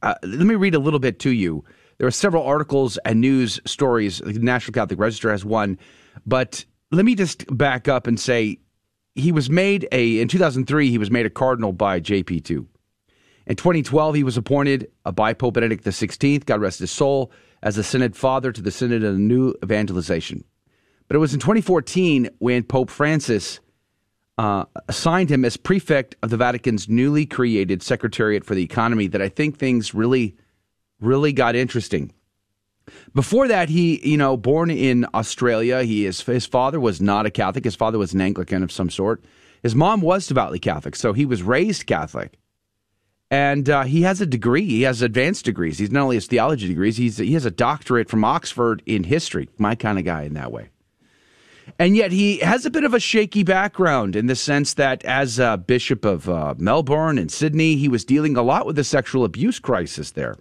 Uh, 0.00 0.14
let 0.22 0.46
me 0.46 0.54
read 0.54 0.74
a 0.74 0.78
little 0.78 1.00
bit 1.00 1.18
to 1.20 1.30
you. 1.30 1.64
There 1.98 2.06
are 2.06 2.12
several 2.12 2.44
articles 2.44 2.96
and 3.04 3.20
news 3.20 3.60
stories. 3.66 4.18
The 4.18 4.34
National 4.34 4.72
Catholic 4.72 5.00
Register 5.00 5.30
has 5.30 5.44
one, 5.44 5.78
but 6.24 6.64
let 6.92 7.04
me 7.04 7.14
just 7.14 7.44
back 7.56 7.88
up 7.88 8.06
and 8.06 8.20
say 8.20 8.58
he 9.14 9.32
was 9.32 9.50
made 9.50 9.88
a 9.90 10.20
in 10.20 10.28
2003 10.28 10.90
he 10.90 10.98
was 10.98 11.10
made 11.10 11.26
a 11.26 11.30
cardinal 11.30 11.72
by 11.72 12.00
JP2. 12.00 12.66
In 13.46 13.56
2012 13.56 14.14
he 14.14 14.22
was 14.22 14.36
appointed 14.36 14.90
by 15.14 15.32
Pope 15.32 15.54
Benedict 15.54 15.84
XVI, 15.84 16.44
God 16.44 16.60
rest 16.60 16.78
his 16.78 16.90
soul, 16.90 17.32
as 17.62 17.76
the 17.76 17.82
synod 17.82 18.16
father 18.16 18.52
to 18.52 18.62
the 18.62 18.70
Synod 18.70 19.02
of 19.02 19.18
New 19.18 19.54
Evangelization. 19.62 20.44
But 21.08 21.16
it 21.16 21.18
was 21.18 21.34
in 21.34 21.40
2014 21.40 22.30
when 22.38 22.62
Pope 22.62 22.90
Francis 22.90 23.60
uh, 24.38 24.64
assigned 24.88 25.30
him 25.30 25.44
as 25.44 25.56
prefect 25.56 26.16
of 26.22 26.30
the 26.30 26.36
Vatican's 26.36 26.88
newly 26.88 27.26
created 27.26 27.82
Secretariat 27.82 28.44
for 28.44 28.54
the 28.54 28.64
Economy 28.64 29.06
that 29.08 29.22
I 29.22 29.28
think 29.28 29.58
things 29.58 29.94
really, 29.94 30.36
really 31.00 31.32
got 31.32 31.54
interesting. 31.54 32.12
Before 33.14 33.48
that, 33.48 33.68
he, 33.68 34.06
you 34.06 34.16
know, 34.16 34.36
born 34.36 34.70
in 34.70 35.06
Australia, 35.14 35.82
he 35.84 36.04
is 36.04 36.20
his 36.20 36.46
father 36.46 36.78
was 36.80 37.00
not 37.00 37.26
a 37.26 37.30
Catholic. 37.30 37.64
His 37.64 37.76
father 37.76 37.98
was 37.98 38.12
an 38.12 38.20
Anglican 38.20 38.62
of 38.62 38.72
some 38.72 38.90
sort. 38.90 39.24
His 39.62 39.74
mom 39.74 40.02
was 40.02 40.26
devoutly 40.26 40.58
Catholic, 40.58 40.94
so 40.94 41.14
he 41.14 41.24
was 41.24 41.42
raised 41.42 41.86
Catholic. 41.86 42.38
And 43.30 43.70
uh, 43.70 43.84
he 43.84 44.02
has 44.02 44.20
a 44.20 44.26
degree. 44.26 44.66
He 44.66 44.82
has 44.82 45.00
advanced 45.00 45.46
degrees. 45.46 45.78
He's 45.78 45.90
not 45.90 46.02
only 46.02 46.16
his 46.16 46.26
theology 46.26 46.68
degrees. 46.68 46.98
He's 46.98 47.16
he 47.16 47.32
has 47.32 47.46
a 47.46 47.50
doctorate 47.50 48.10
from 48.10 48.24
Oxford 48.24 48.82
in 48.84 49.04
history. 49.04 49.48
My 49.56 49.74
kind 49.74 49.98
of 49.98 50.04
guy 50.04 50.22
in 50.22 50.34
that 50.34 50.52
way. 50.52 50.68
And 51.78 51.96
yet 51.96 52.12
he 52.12 52.38
has 52.38 52.66
a 52.66 52.70
bit 52.70 52.84
of 52.84 52.94
a 52.94 53.00
shaky 53.00 53.42
background 53.42 54.16
in 54.16 54.26
the 54.26 54.36
sense 54.36 54.74
that 54.74 55.04
as 55.04 55.38
a 55.38 55.56
Bishop 55.56 56.04
of 56.04 56.28
uh, 56.28 56.54
Melbourne 56.58 57.18
and 57.18 57.30
Sydney, 57.30 57.76
he 57.76 57.88
was 57.88 58.04
dealing 58.04 58.36
a 58.36 58.42
lot 58.42 58.66
with 58.66 58.76
the 58.76 58.84
sexual 58.84 59.24
abuse 59.24 59.58
crisis 59.58 60.12
there. 60.12 60.36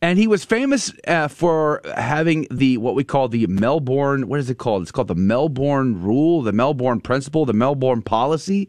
And 0.00 0.18
he 0.18 0.26
was 0.26 0.44
famous 0.44 0.92
uh, 1.06 1.28
for 1.28 1.80
having 1.96 2.46
the 2.50 2.78
what 2.78 2.94
we 2.94 3.04
call 3.04 3.28
the 3.28 3.46
Melbourne, 3.46 4.28
what 4.28 4.40
is 4.40 4.48
it 4.48 4.58
called? 4.58 4.82
It's 4.82 4.92
called 4.92 5.08
the 5.08 5.14
Melbourne 5.14 6.02
Rule, 6.02 6.42
the 6.42 6.52
Melbourne 6.52 7.00
Principle, 7.00 7.44
the 7.44 7.52
Melbourne 7.52 8.02
Policy. 8.02 8.68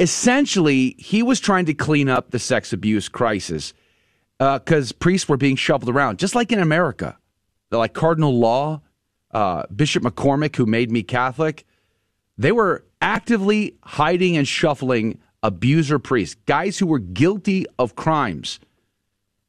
Essentially, 0.00 0.96
he 0.98 1.22
was 1.22 1.38
trying 1.38 1.66
to 1.66 1.74
clean 1.74 2.08
up 2.08 2.30
the 2.30 2.38
sex 2.38 2.72
abuse 2.72 3.08
crisis 3.08 3.72
because 4.38 4.90
uh, 4.90 4.94
priests 4.98 5.28
were 5.28 5.36
being 5.36 5.56
shoveled 5.56 5.94
around, 5.94 6.18
just 6.18 6.34
like 6.34 6.50
in 6.50 6.58
America. 6.58 7.16
They're 7.70 7.78
like 7.78 7.94
Cardinal 7.94 8.38
Law 8.38 8.82
uh, 9.32 9.64
Bishop 9.74 10.02
McCormick, 10.02 10.56
who 10.56 10.66
made 10.66 10.90
me 10.90 11.02
Catholic, 11.02 11.66
they 12.36 12.52
were 12.52 12.84
actively 13.00 13.76
hiding 13.82 14.36
and 14.36 14.46
shuffling 14.46 15.18
abuser 15.42 15.98
priests, 15.98 16.36
guys 16.46 16.78
who 16.78 16.86
were 16.86 16.98
guilty 16.98 17.66
of 17.78 17.96
crimes. 17.96 18.60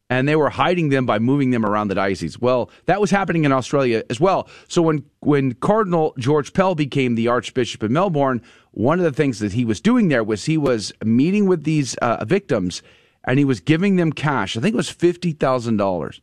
And 0.09 0.27
they 0.27 0.35
were 0.35 0.49
hiding 0.49 0.89
them 0.89 1.05
by 1.07 1.17
moving 1.17 1.51
them 1.51 1.65
around 1.65 1.87
the 1.87 1.95
diocese. 1.95 2.39
Well, 2.39 2.69
that 2.85 3.01
was 3.01 3.09
happening 3.09 3.45
in 3.45 3.51
Australia 3.51 4.03
as 4.11 4.19
well. 4.19 4.47
So 4.67 4.81
when, 4.81 5.05
when 5.21 5.53
Cardinal 5.53 6.13
George 6.19 6.53
Pell 6.53 6.75
became 6.75 7.15
the 7.15 7.29
Archbishop 7.29 7.81
of 7.81 7.89
Melbourne, 7.89 8.41
one 8.71 8.99
of 8.99 9.05
the 9.05 9.11
things 9.11 9.39
that 9.39 9.53
he 9.53 9.65
was 9.65 9.81
doing 9.81 10.09
there 10.09 10.23
was 10.23 10.45
he 10.45 10.57
was 10.57 10.91
meeting 11.03 11.47
with 11.47 11.63
these 11.63 11.95
uh, 11.95 12.25
victims 12.25 12.83
and 13.23 13.39
he 13.39 13.45
was 13.45 13.59
giving 13.59 13.95
them 13.95 14.11
cash. 14.11 14.55
I 14.57 14.61
think 14.61 14.73
it 14.73 14.77
was 14.77 14.91
$50,000. 14.91 16.19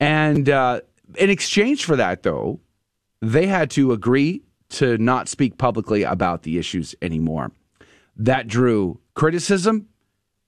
And 0.00 0.48
uh, 0.48 0.80
in 1.16 1.30
exchange 1.30 1.84
for 1.84 1.96
that, 1.96 2.22
though, 2.22 2.60
they 3.20 3.46
had 3.46 3.70
to 3.72 3.92
agree 3.92 4.42
to 4.70 4.98
not 4.98 5.28
speak 5.28 5.58
publicly 5.58 6.02
about 6.02 6.42
the 6.42 6.58
issues 6.58 6.94
anymore. 7.02 7.52
That 8.16 8.46
drew 8.46 9.00
criticism 9.14 9.88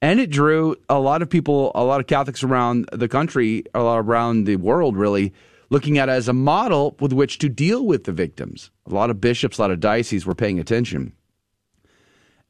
and 0.03 0.21
it 0.21 0.31
drew 0.31 0.77
a 0.89 0.99
lot 0.99 1.23
of 1.23 1.31
people, 1.31 1.73
a 1.75 1.85
lot 1.85 2.01
of 2.01 2.07
Catholics 2.07 2.43
around 2.43 2.89
the 2.93 3.09
country, 3.09 3.65
a 3.75 3.83
lot 3.83 3.99
around 3.99 4.45
the 4.45 4.57
world, 4.57 4.97
really 4.97 5.33
looking 5.71 5.99
at 5.99 6.09
it 6.09 6.13
as 6.13 6.29
a 6.29 6.33
model 6.33 6.97
with 7.01 7.13
which 7.13 7.39
to 7.39 7.49
deal 7.49 7.87
with 7.87 8.05
the 8.05 8.13
victims. 8.13 8.71
A 8.87 8.95
lot 8.95 9.11
of 9.11 9.21
bishops, 9.21 9.59
a 9.59 9.63
lot 9.63 9.71
of 9.71 9.81
dioceses 9.81 10.27
were 10.27 10.35
paying 10.35 10.59
attention. 10.61 11.15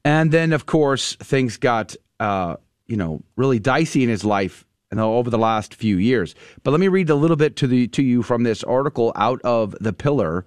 And 0.03 0.31
then, 0.31 0.53
of 0.53 0.65
course, 0.65 1.15
things 1.15 1.57
got, 1.57 1.95
uh, 2.19 2.57
you 2.87 2.97
know, 2.97 3.23
really 3.35 3.59
dicey 3.59 4.03
in 4.03 4.09
his 4.09 4.23
life 4.23 4.65
over 4.99 5.29
the 5.29 5.37
last 5.37 5.75
few 5.75 5.97
years. 5.97 6.35
But 6.63 6.71
let 6.71 6.79
me 6.79 6.87
read 6.87 7.09
a 7.09 7.15
little 7.15 7.37
bit 7.37 7.55
to 7.57 7.67
the 7.67 7.87
to 7.89 8.03
you 8.03 8.23
from 8.23 8.43
this 8.43 8.63
article 8.63 9.11
out 9.15 9.41
of 9.43 9.75
the 9.79 9.93
Pillar. 9.93 10.45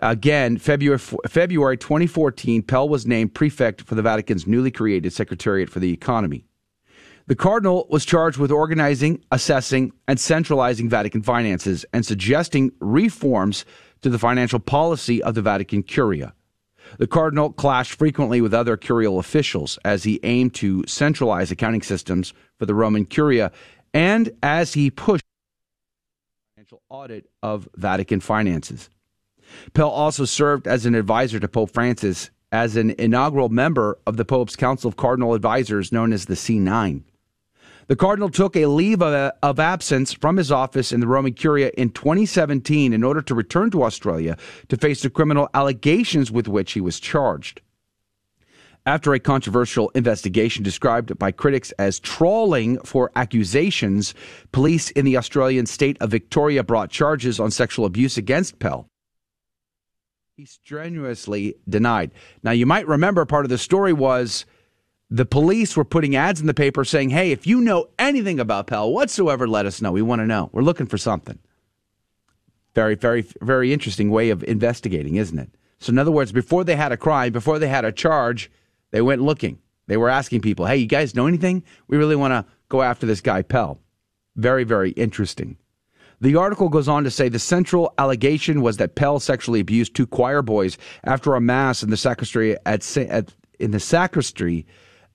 Again, 0.00 0.58
February, 0.58 0.98
February 0.98 1.76
2014, 1.76 2.62
Pell 2.62 2.88
was 2.88 3.06
named 3.06 3.34
prefect 3.34 3.82
for 3.82 3.96
the 3.96 4.02
Vatican's 4.02 4.46
newly 4.46 4.70
created 4.70 5.12
Secretariat 5.12 5.68
for 5.68 5.80
the 5.80 5.92
Economy. 5.92 6.44
The 7.26 7.34
cardinal 7.34 7.86
was 7.90 8.06
charged 8.06 8.38
with 8.38 8.50
organizing, 8.50 9.22
assessing, 9.30 9.92
and 10.06 10.18
centralizing 10.18 10.88
Vatican 10.88 11.22
finances 11.22 11.84
and 11.92 12.06
suggesting 12.06 12.72
reforms 12.80 13.66
to 14.00 14.08
the 14.08 14.18
financial 14.18 14.58
policy 14.58 15.22
of 15.22 15.34
the 15.34 15.42
Vatican 15.42 15.82
Curia. 15.82 16.32
The 16.98 17.06
cardinal 17.06 17.52
clashed 17.52 17.92
frequently 17.92 18.40
with 18.40 18.54
other 18.54 18.78
curial 18.78 19.18
officials 19.18 19.78
as 19.84 20.04
he 20.04 20.20
aimed 20.22 20.54
to 20.54 20.84
centralize 20.86 21.50
accounting 21.50 21.82
systems 21.82 22.32
for 22.58 22.64
the 22.64 22.74
Roman 22.74 23.04
Curia 23.04 23.52
and 23.94 24.30
as 24.42 24.74
he 24.74 24.90
pushed 24.90 25.24
financial 26.54 26.82
audit 26.88 27.30
of 27.42 27.68
Vatican 27.76 28.20
finances. 28.20 28.90
Pell 29.72 29.88
also 29.88 30.24
served 30.24 30.66
as 30.66 30.84
an 30.84 30.94
advisor 30.94 31.40
to 31.40 31.48
Pope 31.48 31.70
Francis 31.70 32.30
as 32.52 32.76
an 32.76 32.90
inaugural 32.98 33.48
member 33.48 33.98
of 34.06 34.16
the 34.16 34.24
Pope's 34.24 34.56
Council 34.56 34.88
of 34.88 34.96
Cardinal 34.96 35.34
Advisors 35.34 35.92
known 35.92 36.12
as 36.12 36.26
the 36.26 36.34
C9. 36.34 37.02
The 37.86 37.96
cardinal 37.96 38.28
took 38.28 38.54
a 38.54 38.66
leave 38.66 39.00
of, 39.00 39.32
of, 39.42 39.58
absence 39.58 40.12
from 40.12 40.36
his 40.36 40.52
office 40.52 40.92
in 40.92 41.00
the 41.00 41.06
Roman 41.06 41.32
Curia 41.32 41.70
in 41.74 41.88
2017 41.88 42.92
in 42.92 43.02
order 43.02 43.22
to 43.22 43.34
return 43.34 43.70
to 43.70 43.82
Australia 43.82 44.36
to 44.68 44.76
face 44.76 45.00
the 45.00 45.08
criminal 45.08 45.48
allegations 45.54 46.30
with 46.30 46.48
which 46.48 46.72
he 46.72 46.82
was 46.82 47.00
charged. 47.00 47.62
After 48.88 49.12
a 49.12 49.20
controversial 49.20 49.90
investigation 49.90 50.62
described 50.62 51.18
by 51.18 51.30
critics 51.30 51.72
as 51.72 52.00
trawling 52.00 52.78
for 52.78 53.12
accusations, 53.16 54.14
police 54.50 54.90
in 54.92 55.04
the 55.04 55.18
Australian 55.18 55.66
state 55.66 55.98
of 56.00 56.10
Victoria 56.10 56.64
brought 56.64 56.88
charges 56.88 57.38
on 57.38 57.50
sexual 57.50 57.84
abuse 57.84 58.16
against 58.16 58.58
Pell. 58.58 58.88
He 60.38 60.46
strenuously 60.46 61.56
denied. 61.68 62.12
Now, 62.42 62.52
you 62.52 62.64
might 62.64 62.88
remember 62.88 63.26
part 63.26 63.44
of 63.44 63.50
the 63.50 63.58
story 63.58 63.92
was 63.92 64.46
the 65.10 65.26
police 65.26 65.76
were 65.76 65.84
putting 65.84 66.16
ads 66.16 66.40
in 66.40 66.46
the 66.46 66.54
paper 66.54 66.82
saying, 66.82 67.10
hey, 67.10 67.30
if 67.30 67.46
you 67.46 67.60
know 67.60 67.90
anything 67.98 68.40
about 68.40 68.68
Pell 68.68 68.90
whatsoever, 68.90 69.46
let 69.46 69.66
us 69.66 69.82
know. 69.82 69.92
We 69.92 70.00
want 70.00 70.22
to 70.22 70.26
know. 70.26 70.48
We're 70.50 70.62
looking 70.62 70.86
for 70.86 70.96
something. 70.96 71.38
Very, 72.74 72.94
very, 72.94 73.26
very 73.42 73.70
interesting 73.70 74.10
way 74.10 74.30
of 74.30 74.42
investigating, 74.44 75.16
isn't 75.16 75.38
it? 75.38 75.50
So, 75.78 75.90
in 75.90 75.98
other 75.98 76.10
words, 76.10 76.32
before 76.32 76.64
they 76.64 76.76
had 76.76 76.90
a 76.90 76.96
crime, 76.96 77.34
before 77.34 77.58
they 77.58 77.68
had 77.68 77.84
a 77.84 77.92
charge, 77.92 78.50
they 78.90 79.02
went 79.02 79.22
looking. 79.22 79.58
They 79.86 79.96
were 79.96 80.10
asking 80.10 80.42
people, 80.42 80.66
hey, 80.66 80.76
you 80.76 80.86
guys 80.86 81.14
know 81.14 81.26
anything? 81.26 81.64
We 81.88 81.96
really 81.96 82.16
want 82.16 82.32
to 82.32 82.44
go 82.68 82.82
after 82.82 83.06
this 83.06 83.20
guy, 83.20 83.42
Pell. 83.42 83.80
Very, 84.36 84.64
very 84.64 84.90
interesting. 84.90 85.56
The 86.20 86.36
article 86.36 86.68
goes 86.68 86.88
on 86.88 87.04
to 87.04 87.10
say 87.10 87.28
the 87.28 87.38
central 87.38 87.94
allegation 87.96 88.60
was 88.60 88.76
that 88.78 88.96
Pell 88.96 89.20
sexually 89.20 89.60
abused 89.60 89.94
two 89.94 90.06
choir 90.06 90.42
boys 90.42 90.76
after 91.04 91.34
a 91.34 91.40
mass 91.40 91.82
in 91.82 91.90
the 91.90 91.96
sacristy 91.96 92.56
at, 92.66 92.96
at 92.96 93.34
in 93.60 93.70
the 93.70 93.80
sacristy 93.80 94.66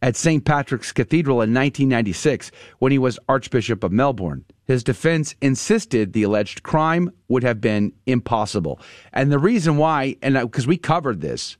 at 0.01 0.15
St. 0.15 0.43
Patrick's 0.43 0.91
Cathedral 0.91 1.37
in 1.37 1.53
1996 1.53 2.51
when 2.79 2.91
he 2.91 2.97
was 2.97 3.19
Archbishop 3.29 3.83
of 3.83 3.91
Melbourne. 3.91 4.43
His 4.65 4.83
defense 4.83 5.35
insisted 5.41 6.11
the 6.11 6.23
alleged 6.23 6.63
crime 6.63 7.09
would 7.27 7.43
have 7.43 7.61
been 7.61 7.93
impossible. 8.05 8.79
And 9.13 9.31
the 9.31 9.39
reason 9.39 9.77
why, 9.77 10.17
and 10.21 10.35
because 10.35 10.67
we 10.67 10.77
covered 10.77 11.21
this, 11.21 11.57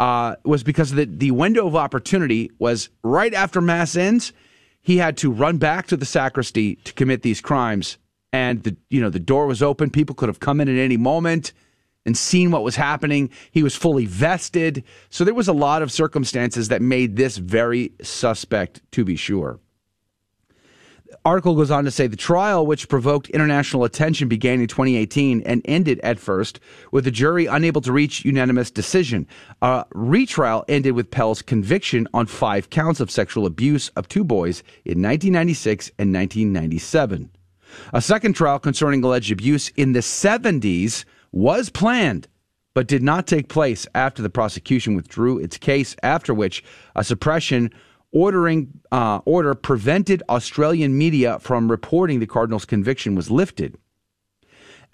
uh, 0.00 0.36
was 0.44 0.62
because 0.62 0.92
the, 0.92 1.04
the 1.04 1.30
window 1.30 1.66
of 1.66 1.76
opportunity 1.76 2.50
was 2.58 2.88
right 3.02 3.32
after 3.32 3.60
Mass 3.60 3.96
ends. 3.96 4.32
He 4.80 4.98
had 4.98 5.16
to 5.18 5.30
run 5.30 5.58
back 5.58 5.86
to 5.88 5.96
the 5.96 6.04
sacristy 6.04 6.76
to 6.76 6.92
commit 6.92 7.22
these 7.22 7.40
crimes. 7.40 7.98
And 8.32 8.62
the, 8.64 8.76
you 8.90 9.00
know, 9.00 9.10
the 9.10 9.20
door 9.20 9.46
was 9.46 9.62
open. 9.62 9.90
People 9.90 10.14
could 10.14 10.28
have 10.28 10.40
come 10.40 10.60
in 10.60 10.68
at 10.68 10.76
any 10.76 10.96
moment 10.96 11.52
and 12.04 12.16
seen 12.16 12.50
what 12.50 12.62
was 12.62 12.76
happening. 12.76 13.30
He 13.50 13.62
was 13.62 13.74
fully 13.74 14.06
vested. 14.06 14.84
So 15.08 15.24
there 15.24 15.34
was 15.34 15.48
a 15.48 15.52
lot 15.52 15.82
of 15.82 15.90
circumstances 15.90 16.68
that 16.68 16.82
made 16.82 17.16
this 17.16 17.36
very 17.36 17.92
suspect, 18.02 18.82
to 18.92 19.04
be 19.04 19.16
sure. 19.16 19.58
Article 21.26 21.54
goes 21.54 21.70
on 21.70 21.84
to 21.84 21.90
say 21.90 22.06
the 22.06 22.16
trial, 22.16 22.66
which 22.66 22.86
provoked 22.86 23.30
international 23.30 23.84
attention, 23.84 24.28
began 24.28 24.60
in 24.60 24.66
2018 24.66 25.40
and 25.46 25.62
ended 25.64 25.98
at 26.00 26.18
first 26.18 26.60
with 26.92 27.04
the 27.04 27.10
jury 27.10 27.46
unable 27.46 27.80
to 27.80 27.92
reach 27.92 28.26
unanimous 28.26 28.70
decision. 28.70 29.26
A 29.62 29.86
retrial 29.94 30.66
ended 30.68 30.94
with 30.94 31.10
Pell's 31.10 31.40
conviction 31.40 32.06
on 32.12 32.26
five 32.26 32.68
counts 32.68 33.00
of 33.00 33.10
sexual 33.10 33.46
abuse 33.46 33.88
of 33.90 34.06
two 34.06 34.22
boys 34.22 34.60
in 34.84 35.00
1996 35.00 35.88
and 35.98 36.12
1997. 36.12 37.30
A 37.94 38.02
second 38.02 38.34
trial 38.34 38.58
concerning 38.58 39.02
alleged 39.02 39.32
abuse 39.32 39.70
in 39.76 39.92
the 39.92 40.00
70s 40.00 41.06
was 41.32 41.70
planned 41.70 42.28
but 42.74 42.88
did 42.88 43.02
not 43.02 43.26
take 43.26 43.48
place 43.48 43.86
after 43.94 44.20
the 44.20 44.28
prosecution 44.28 44.94
withdrew 44.94 45.38
its 45.38 45.56
case, 45.56 45.96
after 46.02 46.34
which 46.34 46.62
a 46.96 47.04
suppression 47.04 47.72
ordering 48.14 48.80
uh, 48.92 49.20
order 49.26 49.54
prevented 49.54 50.22
Australian 50.30 50.96
media 50.96 51.38
from 51.40 51.70
reporting 51.70 52.20
the 52.20 52.26
Cardinals' 52.26 52.64
conviction 52.64 53.14
was 53.14 53.30
lifted. 53.30 53.76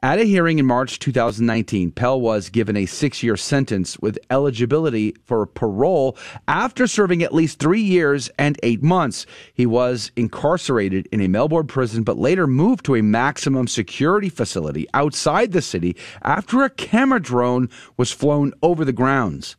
At 0.03 0.19
a 0.19 0.25
hearing 0.25 0.59
in 0.59 0.65
March 0.65 0.99
2019, 0.99 1.93
Pell 1.93 2.19
was 2.19 2.49
given 2.49 2.75
a 2.75 2.87
six 2.87 3.23
year 3.23 3.37
sentence 3.37 3.99
with 3.99 4.19
eligibility 4.31 5.15
for 5.27 5.45
parole 5.45 6.17
after 6.49 6.87
serving 6.87 7.23
at 7.23 7.35
least 7.35 7.59
three 7.59 7.83
years 7.83 8.31
and 8.39 8.59
eight 8.63 8.83
months. 8.83 9.27
He 9.53 9.67
was 9.67 10.11
incarcerated 10.17 11.07
in 11.13 11.21
a 11.21 11.29
Melbourne 11.29 11.67
prison, 11.67 12.03
but 12.03 12.17
later 12.17 12.47
moved 12.47 12.87
to 12.87 12.95
a 12.95 13.03
maximum 13.03 13.67
security 13.67 14.31
facility 14.31 14.87
outside 14.95 15.53
the 15.53 15.61
city 15.61 15.95
after 16.23 16.63
a 16.63 16.71
camera 16.71 17.21
drone 17.21 17.69
was 17.99 18.11
flown 18.11 18.55
over 18.63 18.87
the 18.87 18.95
grounds. 18.95 19.57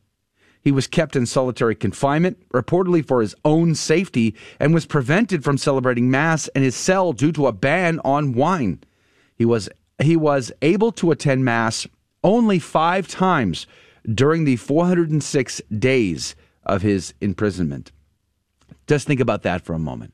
He 0.63 0.71
was 0.71 0.88
kept 0.88 1.15
in 1.15 1.26
solitary 1.26 1.76
confinement, 1.76 2.38
reportedly 2.50 3.06
for 3.06 3.21
his 3.21 3.36
own 3.43 3.74
safety, 3.76 4.36
and 4.60 4.74
was 4.74 4.86
prevented 4.86 5.43
from 5.43 5.58
celebrating 5.58 6.12
Mass 6.12 6.47
in 6.50 6.62
his 6.62 6.76
cell 6.76 7.13
due 7.13 7.32
to 7.32 7.47
a 7.47 7.52
ban 7.52 8.00
on 8.06 8.34
wine. 8.34 8.80
He 9.36 9.45
was 9.45 9.69
he 10.02 10.15
was 10.15 10.52
able 10.62 10.91
to 10.93 11.12
attend 11.12 11.45
Mass 11.45 11.88
only 12.24 12.60
five 12.60 13.08
times 13.08 13.67
during 14.13 14.45
the 14.45 14.56
406 14.56 15.62
days 15.78 16.36
of 16.63 16.82
his 16.82 17.13
imprisonment. 17.21 17.91
Just 18.88 19.08
think 19.08 19.19
about 19.19 19.43
that 19.43 19.62
for 19.63 19.74
a 19.74 19.80
moment. 19.80 20.13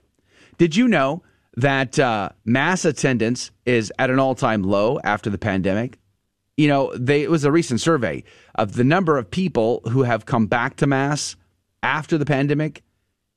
Did 0.57 0.75
you 0.75 0.87
know 0.87 1.23
that 1.55 1.97
uh, 1.99 2.29
Mass 2.45 2.85
attendance 2.85 3.51
is 3.65 3.91
at 3.97 4.09
an 4.09 4.19
all 4.19 4.35
time 4.35 4.63
low 4.63 4.99
after 5.03 5.29
the 5.29 5.37
pandemic? 5.37 5.97
You 6.57 6.67
know, 6.67 6.91
they, 6.95 7.21
it 7.21 7.29
was 7.29 7.43
a 7.43 7.51
recent 7.51 7.81
survey 7.81 8.23
of 8.55 8.73
the 8.73 8.83
number 8.83 9.17
of 9.17 9.29
people 9.29 9.81
who 9.89 10.03
have 10.03 10.25
come 10.25 10.47
back 10.47 10.75
to 10.77 10.87
Mass 10.87 11.35
after 11.83 12.17
the 12.17 12.25
pandemic. 12.25 12.83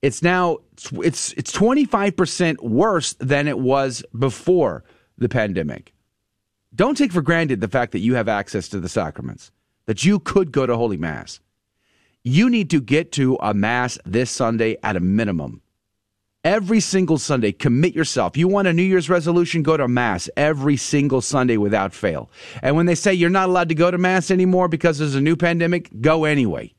It's 0.03 0.23
now 0.23 0.59
it's 0.95 1.35
it's 1.35 1.53
25% 1.53 2.63
worse 2.63 3.15
than 3.21 3.47
it 3.47 3.59
was 3.59 4.03
before 4.19 4.85
the 5.19 5.29
pandemic. 5.29 5.93
Don't 6.75 6.97
take 6.97 7.13
for 7.13 7.21
granted 7.21 7.61
the 7.61 7.69
fact 7.69 7.93
that 7.93 7.99
you 7.99 8.15
have 8.15 8.29
access 8.29 8.69
to 8.69 8.81
the 8.81 8.89
sacraments, 8.89 9.53
that 9.87 10.05
you 10.05 10.19
could 10.19 10.53
go 10.53 10.65
to 10.65 10.77
Holy 10.77 10.97
Mass. 10.97 11.41
You 12.23 12.49
need 12.49 12.71
to 12.71 12.81
get 12.81 13.13
to 13.13 13.37
a 13.41 13.53
Mass 13.53 13.99
this 14.07 14.31
Sunday 14.31 14.77
at 14.83 14.97
a 14.97 15.01
minimum. 15.01 15.61
Every 16.43 16.81
single 16.81 17.19
Sunday, 17.19 17.53
commit 17.53 17.95
yourself. 17.95 18.35
You 18.35 18.49
want 18.49 18.67
a 18.67 18.73
New 18.73 18.83
Year's 18.83 19.11
resolution? 19.11 19.63
Go 19.63 19.77
to 19.77 19.87
Mass 19.87 20.31
every 20.39 20.79
single 20.79 21.21
Sunday 21.21 21.59
without 21.59 21.93
fail. 21.93 22.31
And 22.63 22.77
when 22.77 22.87
they 22.87 22.95
say 22.95 23.13
you're 23.13 23.29
not 23.29 23.51
allowed 23.51 23.69
to 23.69 23.75
go 23.75 23.91
to 23.91 23.99
Mass 23.99 24.31
anymore 24.31 24.67
because 24.67 24.99
there's 24.99 25.15
a 25.15 25.21
new 25.21 25.37
pandemic, 25.37 25.91
go 26.01 26.25
anyway. 26.25 26.73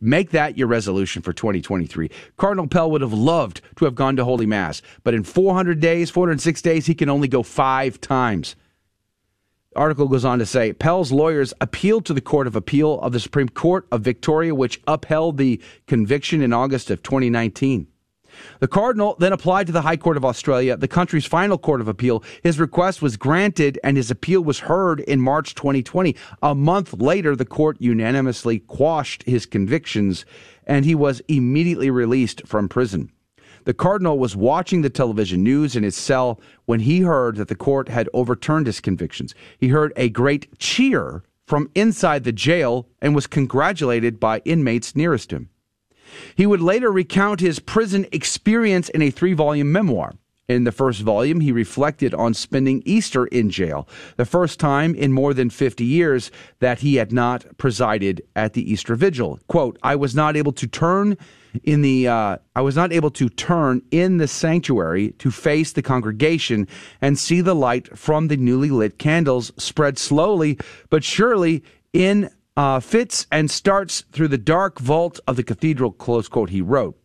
Make 0.00 0.30
that 0.30 0.56
your 0.56 0.68
resolution 0.68 1.22
for 1.22 1.32
2023. 1.32 2.08
Cardinal 2.36 2.68
Pell 2.68 2.88
would 2.92 3.00
have 3.00 3.12
loved 3.12 3.62
to 3.76 3.84
have 3.84 3.96
gone 3.96 4.14
to 4.14 4.24
Holy 4.24 4.46
Mass, 4.46 4.80
but 5.02 5.14
in 5.14 5.24
400 5.24 5.80
days, 5.80 6.10
406 6.10 6.62
days, 6.62 6.86
he 6.86 6.94
can 6.94 7.08
only 7.08 7.26
go 7.26 7.42
five 7.42 8.00
times 8.00 8.54
article 9.76 10.06
goes 10.06 10.24
on 10.24 10.38
to 10.38 10.46
say 10.46 10.72
Pell's 10.72 11.10
lawyers 11.10 11.52
appealed 11.60 12.06
to 12.06 12.14
the 12.14 12.20
Court 12.20 12.46
of 12.46 12.54
Appeal 12.56 13.00
of 13.00 13.12
the 13.12 13.20
Supreme 13.20 13.48
Court 13.48 13.86
of 13.90 14.02
Victoria, 14.02 14.54
which 14.54 14.80
upheld 14.86 15.36
the 15.36 15.60
conviction 15.86 16.42
in 16.42 16.52
August 16.52 16.90
of 16.90 17.02
2019. 17.02 17.88
The 18.60 18.68
Cardinal 18.68 19.16
then 19.18 19.32
applied 19.32 19.66
to 19.66 19.72
the 19.72 19.82
High 19.82 19.96
Court 19.96 20.16
of 20.16 20.24
Australia, 20.24 20.76
the 20.76 20.88
country's 20.88 21.26
final 21.26 21.58
court 21.58 21.80
of 21.80 21.88
appeal. 21.88 22.22
His 22.42 22.58
request 22.58 23.02
was 23.02 23.16
granted 23.16 23.78
and 23.82 23.96
his 23.96 24.10
appeal 24.10 24.42
was 24.42 24.60
heard 24.60 25.00
in 25.00 25.20
March 25.20 25.54
2020. 25.54 26.16
A 26.42 26.54
month 26.54 26.94
later, 26.94 27.36
the 27.36 27.44
court 27.44 27.76
unanimously 27.80 28.60
quashed 28.60 29.22
his 29.24 29.46
convictions 29.46 30.24
and 30.66 30.84
he 30.84 30.94
was 30.94 31.22
immediately 31.28 31.90
released 31.90 32.46
from 32.46 32.68
prison. 32.68 33.10
The 33.64 33.74
cardinal 33.74 34.18
was 34.18 34.36
watching 34.36 34.82
the 34.82 34.90
television 34.90 35.42
news 35.42 35.74
in 35.74 35.82
his 35.82 35.96
cell 35.96 36.40
when 36.66 36.80
he 36.80 37.00
heard 37.00 37.36
that 37.36 37.48
the 37.48 37.54
court 37.54 37.88
had 37.88 38.10
overturned 38.12 38.66
his 38.66 38.80
convictions. 38.80 39.34
He 39.58 39.68
heard 39.68 39.92
a 39.96 40.10
great 40.10 40.58
cheer 40.58 41.22
from 41.46 41.70
inside 41.74 42.24
the 42.24 42.32
jail 42.32 42.88
and 43.00 43.14
was 43.14 43.26
congratulated 43.26 44.20
by 44.20 44.40
inmates 44.44 44.94
nearest 44.94 45.30
him. 45.30 45.48
He 46.34 46.46
would 46.46 46.60
later 46.60 46.90
recount 46.90 47.40
his 47.40 47.58
prison 47.58 48.06
experience 48.12 48.88
in 48.88 49.02
a 49.02 49.10
three 49.10 49.32
volume 49.32 49.72
memoir. 49.72 50.14
In 50.46 50.64
the 50.64 50.72
first 50.72 51.00
volume, 51.00 51.40
he 51.40 51.52
reflected 51.52 52.12
on 52.12 52.34
spending 52.34 52.82
Easter 52.84 53.24
in 53.26 53.48
jail, 53.48 53.88
the 54.16 54.26
first 54.26 54.60
time 54.60 54.94
in 54.94 55.10
more 55.10 55.32
than 55.32 55.48
50 55.48 55.84
years 55.84 56.30
that 56.58 56.80
he 56.80 56.96
had 56.96 57.12
not 57.12 57.46
presided 57.56 58.20
at 58.36 58.52
the 58.52 58.70
Easter 58.70 58.94
Vigil. 58.94 59.40
Quote, 59.48 59.78
I 59.82 59.96
was 59.96 60.14
not 60.14 60.36
able 60.36 60.52
to 60.52 60.66
turn 60.66 61.16
in 61.62 61.80
the 61.80 62.08
uh, 62.08 62.36
I 62.54 62.60
was 62.60 62.76
not 62.76 62.92
able 62.92 63.10
to 63.12 63.28
turn 63.28 63.80
in 63.90 64.18
the 64.18 64.28
sanctuary 64.28 65.12
to 65.18 65.30
face 65.30 65.72
the 65.72 65.82
congregation 65.82 66.66
and 67.00 67.18
see 67.18 67.40
the 67.40 67.54
light 67.54 67.96
from 67.96 68.28
the 68.28 68.36
newly 68.36 68.70
lit 68.70 68.98
candles 68.98 69.52
spread 69.56 69.96
slowly 69.96 70.58
but 70.90 71.04
surely 71.04 71.62
in 71.92 72.28
uh, 72.56 72.80
fits 72.80 73.26
and 73.30 73.50
starts 73.50 74.04
through 74.12 74.28
the 74.28 74.38
dark 74.38 74.78
vault 74.78 75.20
of 75.26 75.36
the 75.36 75.42
cathedral. 75.42 75.90
Close 75.90 76.28
quote. 76.28 76.50
He 76.50 76.60
wrote, 76.60 76.98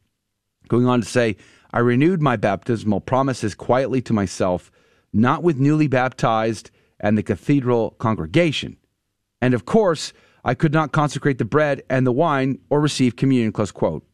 going 0.68 0.86
on 0.86 1.02
to 1.02 1.08
say, 1.08 1.38
"I 1.72 1.80
renewed 1.80 2.22
my 2.22 2.36
baptismal 2.36 3.02
promises 3.02 3.56
quietly 3.56 4.02
to 4.04 4.14
myself, 4.14 4.72
not 5.14 5.44
with 5.44 5.58
newly 5.58 5.88
baptized 5.88 6.72
and 7.00 7.18
the 7.18 7.24
cathedral 7.24 7.92
congregation, 7.92 8.78
and 9.42 9.54
of 9.54 9.66
course." 9.66 10.14
I 10.42 10.54
could 10.54 10.72
not 10.72 10.94
consecrate 10.94 11.38
the 11.38 11.44
bread 11.44 11.84
and 11.90 12.08
the 12.08 12.14
wine 12.14 12.60
or 12.70 12.80
receive 12.80 13.18
communion. 13.18 13.52
Close 13.52 13.72
quote. 13.72 14.09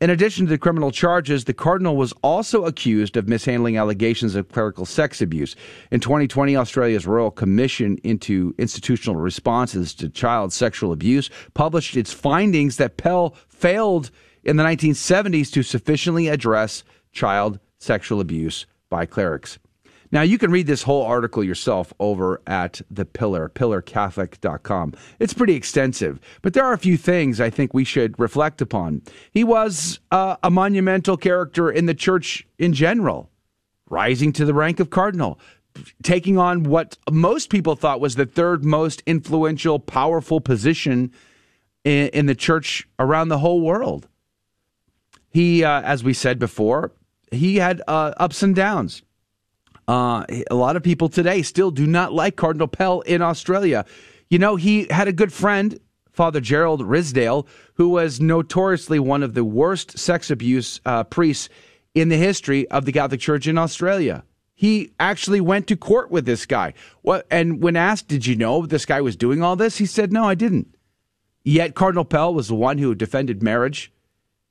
In 0.00 0.10
addition 0.10 0.46
to 0.46 0.50
the 0.50 0.58
criminal 0.58 0.90
charges, 0.90 1.44
the 1.44 1.54
cardinal 1.54 1.96
was 1.96 2.12
also 2.22 2.64
accused 2.64 3.16
of 3.16 3.28
mishandling 3.28 3.76
allegations 3.76 4.34
of 4.34 4.48
clerical 4.48 4.86
sex 4.86 5.20
abuse. 5.20 5.54
In 5.90 6.00
2020, 6.00 6.56
Australia's 6.56 7.06
Royal 7.06 7.30
Commission 7.30 7.98
into 8.02 8.54
Institutional 8.58 9.20
Responses 9.20 9.94
to 9.94 10.08
Child 10.08 10.52
Sexual 10.52 10.92
Abuse 10.92 11.30
published 11.54 11.96
its 11.96 12.12
findings 12.12 12.76
that 12.76 12.96
Pell 12.96 13.34
failed 13.48 14.10
in 14.44 14.56
the 14.56 14.64
1970s 14.64 15.52
to 15.52 15.62
sufficiently 15.62 16.28
address 16.28 16.84
child 17.12 17.58
sexual 17.78 18.20
abuse 18.20 18.66
by 18.88 19.06
clerics. 19.06 19.58
Now, 20.12 20.20
you 20.20 20.36
can 20.36 20.50
read 20.50 20.66
this 20.66 20.82
whole 20.82 21.02
article 21.02 21.42
yourself 21.42 21.94
over 21.98 22.42
at 22.46 22.82
The 22.90 23.06
Pillar, 23.06 23.48
pillarcatholic.com. 23.48 24.92
It's 25.18 25.32
pretty 25.32 25.54
extensive, 25.54 26.20
but 26.42 26.52
there 26.52 26.64
are 26.66 26.74
a 26.74 26.78
few 26.78 26.98
things 26.98 27.40
I 27.40 27.48
think 27.48 27.72
we 27.72 27.84
should 27.84 28.18
reflect 28.20 28.60
upon. 28.60 29.00
He 29.30 29.42
was 29.42 30.00
uh, 30.10 30.36
a 30.42 30.50
monumental 30.50 31.16
character 31.16 31.70
in 31.70 31.86
the 31.86 31.94
church 31.94 32.46
in 32.58 32.74
general, 32.74 33.30
rising 33.88 34.34
to 34.34 34.44
the 34.44 34.52
rank 34.52 34.80
of 34.80 34.90
cardinal, 34.90 35.40
taking 36.02 36.36
on 36.36 36.64
what 36.64 36.98
most 37.10 37.48
people 37.48 37.74
thought 37.74 37.98
was 37.98 38.14
the 38.14 38.26
third 38.26 38.66
most 38.66 39.02
influential, 39.06 39.78
powerful 39.78 40.42
position 40.42 41.10
in, 41.84 42.08
in 42.08 42.26
the 42.26 42.34
church 42.34 42.86
around 42.98 43.28
the 43.28 43.38
whole 43.38 43.62
world. 43.62 44.08
He, 45.30 45.64
uh, 45.64 45.80
as 45.80 46.04
we 46.04 46.12
said 46.12 46.38
before, 46.38 46.92
he 47.30 47.56
had 47.56 47.80
uh, 47.88 48.12
ups 48.18 48.42
and 48.42 48.54
downs 48.54 49.02
uh, 49.88 50.24
a 50.50 50.54
lot 50.54 50.76
of 50.76 50.82
people 50.82 51.08
today 51.08 51.42
still 51.42 51.70
do 51.70 51.86
not 51.86 52.12
like 52.12 52.36
Cardinal 52.36 52.68
Pell 52.68 53.00
in 53.00 53.22
Australia. 53.22 53.84
You 54.30 54.38
know, 54.38 54.56
he 54.56 54.86
had 54.90 55.08
a 55.08 55.12
good 55.12 55.32
friend, 55.32 55.78
Father 56.10 56.40
Gerald 56.40 56.80
Ridsdale, 56.80 57.46
who 57.74 57.88
was 57.88 58.20
notoriously 58.20 58.98
one 58.98 59.22
of 59.22 59.34
the 59.34 59.44
worst 59.44 59.98
sex 59.98 60.30
abuse 60.30 60.80
uh, 60.86 61.04
priests 61.04 61.48
in 61.94 62.08
the 62.08 62.16
history 62.16 62.68
of 62.70 62.84
the 62.84 62.92
Catholic 62.92 63.20
Church 63.20 63.46
in 63.46 63.58
Australia. 63.58 64.24
He 64.54 64.92
actually 65.00 65.40
went 65.40 65.66
to 65.66 65.76
court 65.76 66.10
with 66.10 66.24
this 66.24 66.46
guy. 66.46 66.74
What? 67.02 67.26
And 67.30 67.62
when 67.62 67.76
asked, 67.76 68.08
"Did 68.08 68.26
you 68.26 68.36
know 68.36 68.64
this 68.64 68.86
guy 68.86 69.00
was 69.00 69.16
doing 69.16 69.42
all 69.42 69.56
this?" 69.56 69.78
He 69.78 69.86
said, 69.86 70.12
"No, 70.12 70.24
I 70.24 70.34
didn't." 70.34 70.76
Yet 71.44 71.74
Cardinal 71.74 72.04
Pell 72.04 72.32
was 72.32 72.48
the 72.48 72.54
one 72.54 72.78
who 72.78 72.94
defended 72.94 73.42
marriage, 73.42 73.92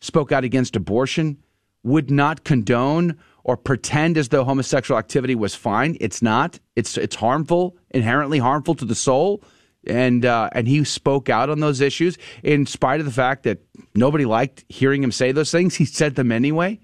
spoke 0.01 0.31
out 0.31 0.43
against 0.43 0.75
abortion, 0.75 1.37
would 1.83 2.11
not 2.11 2.43
condone 2.43 3.17
or 3.43 3.57
pretend 3.57 4.17
as 4.17 4.29
though 4.29 4.43
homosexual 4.43 4.97
activity 4.97 5.35
was 5.35 5.55
fine. 5.55 5.97
It's 5.99 6.21
not. 6.21 6.59
It's 6.75 6.97
it's 6.97 7.15
harmful, 7.15 7.77
inherently 7.89 8.39
harmful 8.39 8.75
to 8.75 8.85
the 8.85 8.95
soul. 8.95 9.43
And 9.87 10.25
uh, 10.25 10.49
and 10.51 10.67
he 10.67 10.83
spoke 10.83 11.29
out 11.29 11.49
on 11.49 11.59
those 11.59 11.81
issues 11.81 12.17
in 12.43 12.65
spite 12.65 12.99
of 12.99 13.05
the 13.05 13.11
fact 13.11 13.43
that 13.43 13.59
nobody 13.95 14.25
liked 14.25 14.63
hearing 14.69 15.03
him 15.03 15.11
say 15.11 15.31
those 15.31 15.51
things. 15.51 15.75
He 15.75 15.85
said 15.85 16.15
them 16.15 16.31
anyway. 16.31 16.79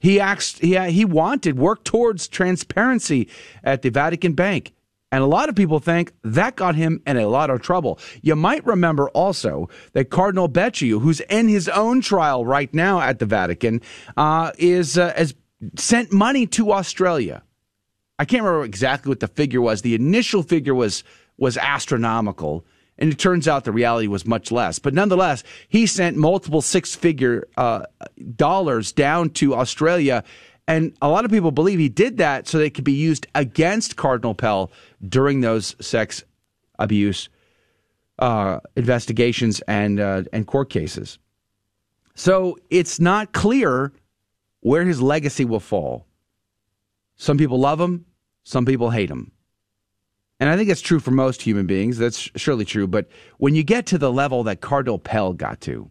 He 0.00 0.18
asked. 0.18 0.60
He 0.60 0.78
he 0.90 1.04
wanted 1.04 1.58
work 1.58 1.84
towards 1.84 2.28
transparency 2.28 3.28
at 3.62 3.82
the 3.82 3.90
Vatican 3.90 4.32
Bank. 4.32 4.72
And 5.12 5.22
a 5.22 5.26
lot 5.26 5.48
of 5.48 5.54
people 5.54 5.78
think 5.78 6.12
that 6.24 6.56
got 6.56 6.74
him 6.74 7.00
in 7.06 7.16
a 7.16 7.28
lot 7.28 7.48
of 7.48 7.62
trouble. 7.62 7.98
You 8.22 8.34
might 8.34 8.66
remember 8.66 9.08
also 9.10 9.68
that 9.92 10.10
Cardinal 10.10 10.48
Becciu, 10.48 11.00
who's 11.00 11.20
in 11.20 11.48
his 11.48 11.68
own 11.68 12.00
trial 12.00 12.44
right 12.44 12.72
now 12.74 13.00
at 13.00 13.18
the 13.18 13.26
Vatican, 13.26 13.80
uh, 14.16 14.50
is 14.58 14.98
uh, 14.98 15.12
as 15.16 15.34
sent 15.76 16.12
money 16.12 16.46
to 16.46 16.72
Australia. 16.72 17.42
I 18.18 18.24
can't 18.24 18.42
remember 18.42 18.64
exactly 18.64 19.10
what 19.10 19.20
the 19.20 19.28
figure 19.28 19.60
was. 19.60 19.82
The 19.82 19.94
initial 19.94 20.42
figure 20.42 20.74
was 20.74 21.04
was 21.38 21.58
astronomical, 21.58 22.64
and 22.98 23.12
it 23.12 23.18
turns 23.18 23.46
out 23.46 23.64
the 23.64 23.72
reality 23.72 24.06
was 24.06 24.26
much 24.26 24.50
less. 24.50 24.78
But 24.78 24.94
nonetheless, 24.94 25.44
he 25.68 25.86
sent 25.86 26.16
multiple 26.16 26.62
six 26.62 26.94
figure 26.94 27.46
uh, 27.56 27.84
dollars 28.36 28.92
down 28.92 29.30
to 29.30 29.54
Australia, 29.54 30.24
and 30.66 30.96
a 31.02 31.08
lot 31.08 31.24
of 31.24 31.30
people 31.30 31.50
believe 31.50 31.78
he 31.78 31.90
did 31.90 32.16
that 32.18 32.48
so 32.48 32.58
they 32.58 32.70
could 32.70 32.84
be 32.84 32.92
used 32.92 33.26
against 33.34 33.96
Cardinal 33.96 34.34
Pell 34.34 34.70
during 35.06 35.42
those 35.42 35.76
sex 35.80 36.24
abuse 36.78 37.28
uh, 38.18 38.60
investigations 38.76 39.60
and 39.68 40.00
uh, 40.00 40.22
and 40.32 40.46
court 40.46 40.70
cases. 40.70 41.18
So 42.14 42.58
it's 42.70 42.98
not 42.98 43.32
clear 43.32 43.92
where 44.66 44.84
his 44.84 45.00
legacy 45.00 45.44
will 45.44 45.60
fall. 45.60 46.08
Some 47.14 47.38
people 47.38 47.60
love 47.60 47.80
him, 47.80 48.04
some 48.42 48.66
people 48.66 48.90
hate 48.90 49.08
him. 49.08 49.30
And 50.40 50.50
I 50.50 50.56
think 50.56 50.68
it's 50.68 50.80
true 50.80 50.98
for 50.98 51.12
most 51.12 51.40
human 51.40 51.66
beings. 51.66 51.98
That's 51.98 52.28
surely 52.34 52.64
true. 52.64 52.88
But 52.88 53.08
when 53.38 53.54
you 53.54 53.62
get 53.62 53.86
to 53.86 53.96
the 53.96 54.12
level 54.12 54.42
that 54.42 54.60
Cardinal 54.60 54.98
Pell 54.98 55.34
got 55.34 55.60
to, 55.62 55.88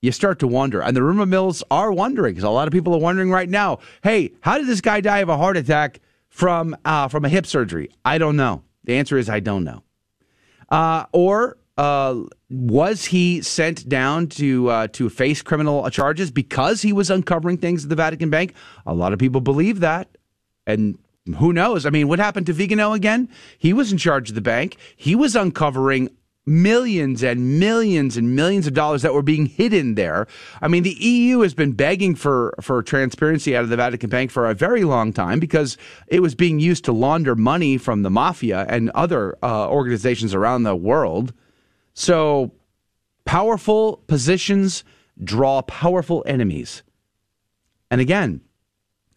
you 0.00 0.12
start 0.12 0.38
to 0.38 0.46
wonder. 0.46 0.80
And 0.80 0.96
the 0.96 1.02
rumor 1.02 1.26
mills 1.26 1.64
are 1.72 1.90
wondering 1.90 2.34
because 2.34 2.44
a 2.44 2.50
lot 2.50 2.68
of 2.68 2.72
people 2.72 2.94
are 2.94 3.00
wondering 3.00 3.32
right 3.32 3.48
now 3.48 3.80
hey, 4.04 4.30
how 4.42 4.58
did 4.58 4.68
this 4.68 4.80
guy 4.80 5.00
die 5.00 5.18
of 5.18 5.28
a 5.28 5.36
heart 5.36 5.56
attack 5.56 5.98
from, 6.28 6.76
uh, 6.84 7.08
from 7.08 7.24
a 7.24 7.28
hip 7.28 7.46
surgery? 7.46 7.90
I 8.04 8.16
don't 8.16 8.36
know. 8.36 8.62
The 8.84 8.94
answer 8.94 9.18
is 9.18 9.28
I 9.28 9.40
don't 9.40 9.64
know. 9.64 9.82
Uh, 10.68 11.06
or 11.10 11.58
was 12.48 13.06
he 13.06 13.42
sent 13.42 13.88
down 13.88 14.28
to 14.28 14.68
uh, 14.68 14.86
to 14.88 15.08
face 15.08 15.42
criminal 15.42 15.88
charges 15.90 16.30
because 16.30 16.82
he 16.82 16.92
was 16.92 17.10
uncovering 17.10 17.58
things 17.58 17.84
at 17.84 17.90
the 17.90 17.96
Vatican 17.96 18.30
Bank? 18.30 18.54
A 18.86 18.94
lot 18.94 19.12
of 19.12 19.18
people 19.18 19.40
believe 19.40 19.80
that, 19.80 20.08
and 20.66 20.98
who 21.38 21.52
knows? 21.52 21.86
I 21.86 21.90
mean, 21.90 22.08
what 22.08 22.18
happened 22.18 22.46
to 22.46 22.52
Vigano 22.52 22.92
again? 22.92 23.28
He 23.58 23.72
was 23.72 23.92
in 23.92 23.98
charge 23.98 24.28
of 24.28 24.34
the 24.34 24.40
bank. 24.40 24.76
He 24.96 25.14
was 25.14 25.36
uncovering 25.36 26.10
millions 26.44 27.22
and 27.22 27.60
millions 27.60 28.16
and 28.16 28.34
millions 28.34 28.66
of 28.66 28.74
dollars 28.74 29.02
that 29.02 29.14
were 29.14 29.22
being 29.22 29.46
hidden 29.46 29.94
there. 29.94 30.26
I 30.60 30.68
mean, 30.68 30.82
the 30.82 30.94
EU 30.94 31.40
has 31.40 31.54
been 31.54 31.72
begging 31.72 32.16
for, 32.16 32.54
for 32.60 32.82
transparency 32.82 33.56
out 33.56 33.62
of 33.62 33.70
the 33.70 33.76
Vatican 33.76 34.10
Bank 34.10 34.30
for 34.30 34.48
a 34.48 34.54
very 34.54 34.82
long 34.82 35.12
time 35.12 35.38
because 35.38 35.76
it 36.08 36.20
was 36.20 36.34
being 36.34 36.58
used 36.58 36.84
to 36.86 36.92
launder 36.92 37.36
money 37.36 37.78
from 37.78 38.02
the 38.02 38.10
mafia 38.10 38.66
and 38.68 38.90
other 38.90 39.36
uh, 39.42 39.68
organizations 39.68 40.34
around 40.34 40.64
the 40.64 40.74
world. 40.74 41.32
So 41.94 42.52
powerful 43.24 44.02
positions 44.06 44.84
draw 45.22 45.62
powerful 45.62 46.24
enemies. 46.26 46.82
And 47.90 48.00
again, 48.00 48.40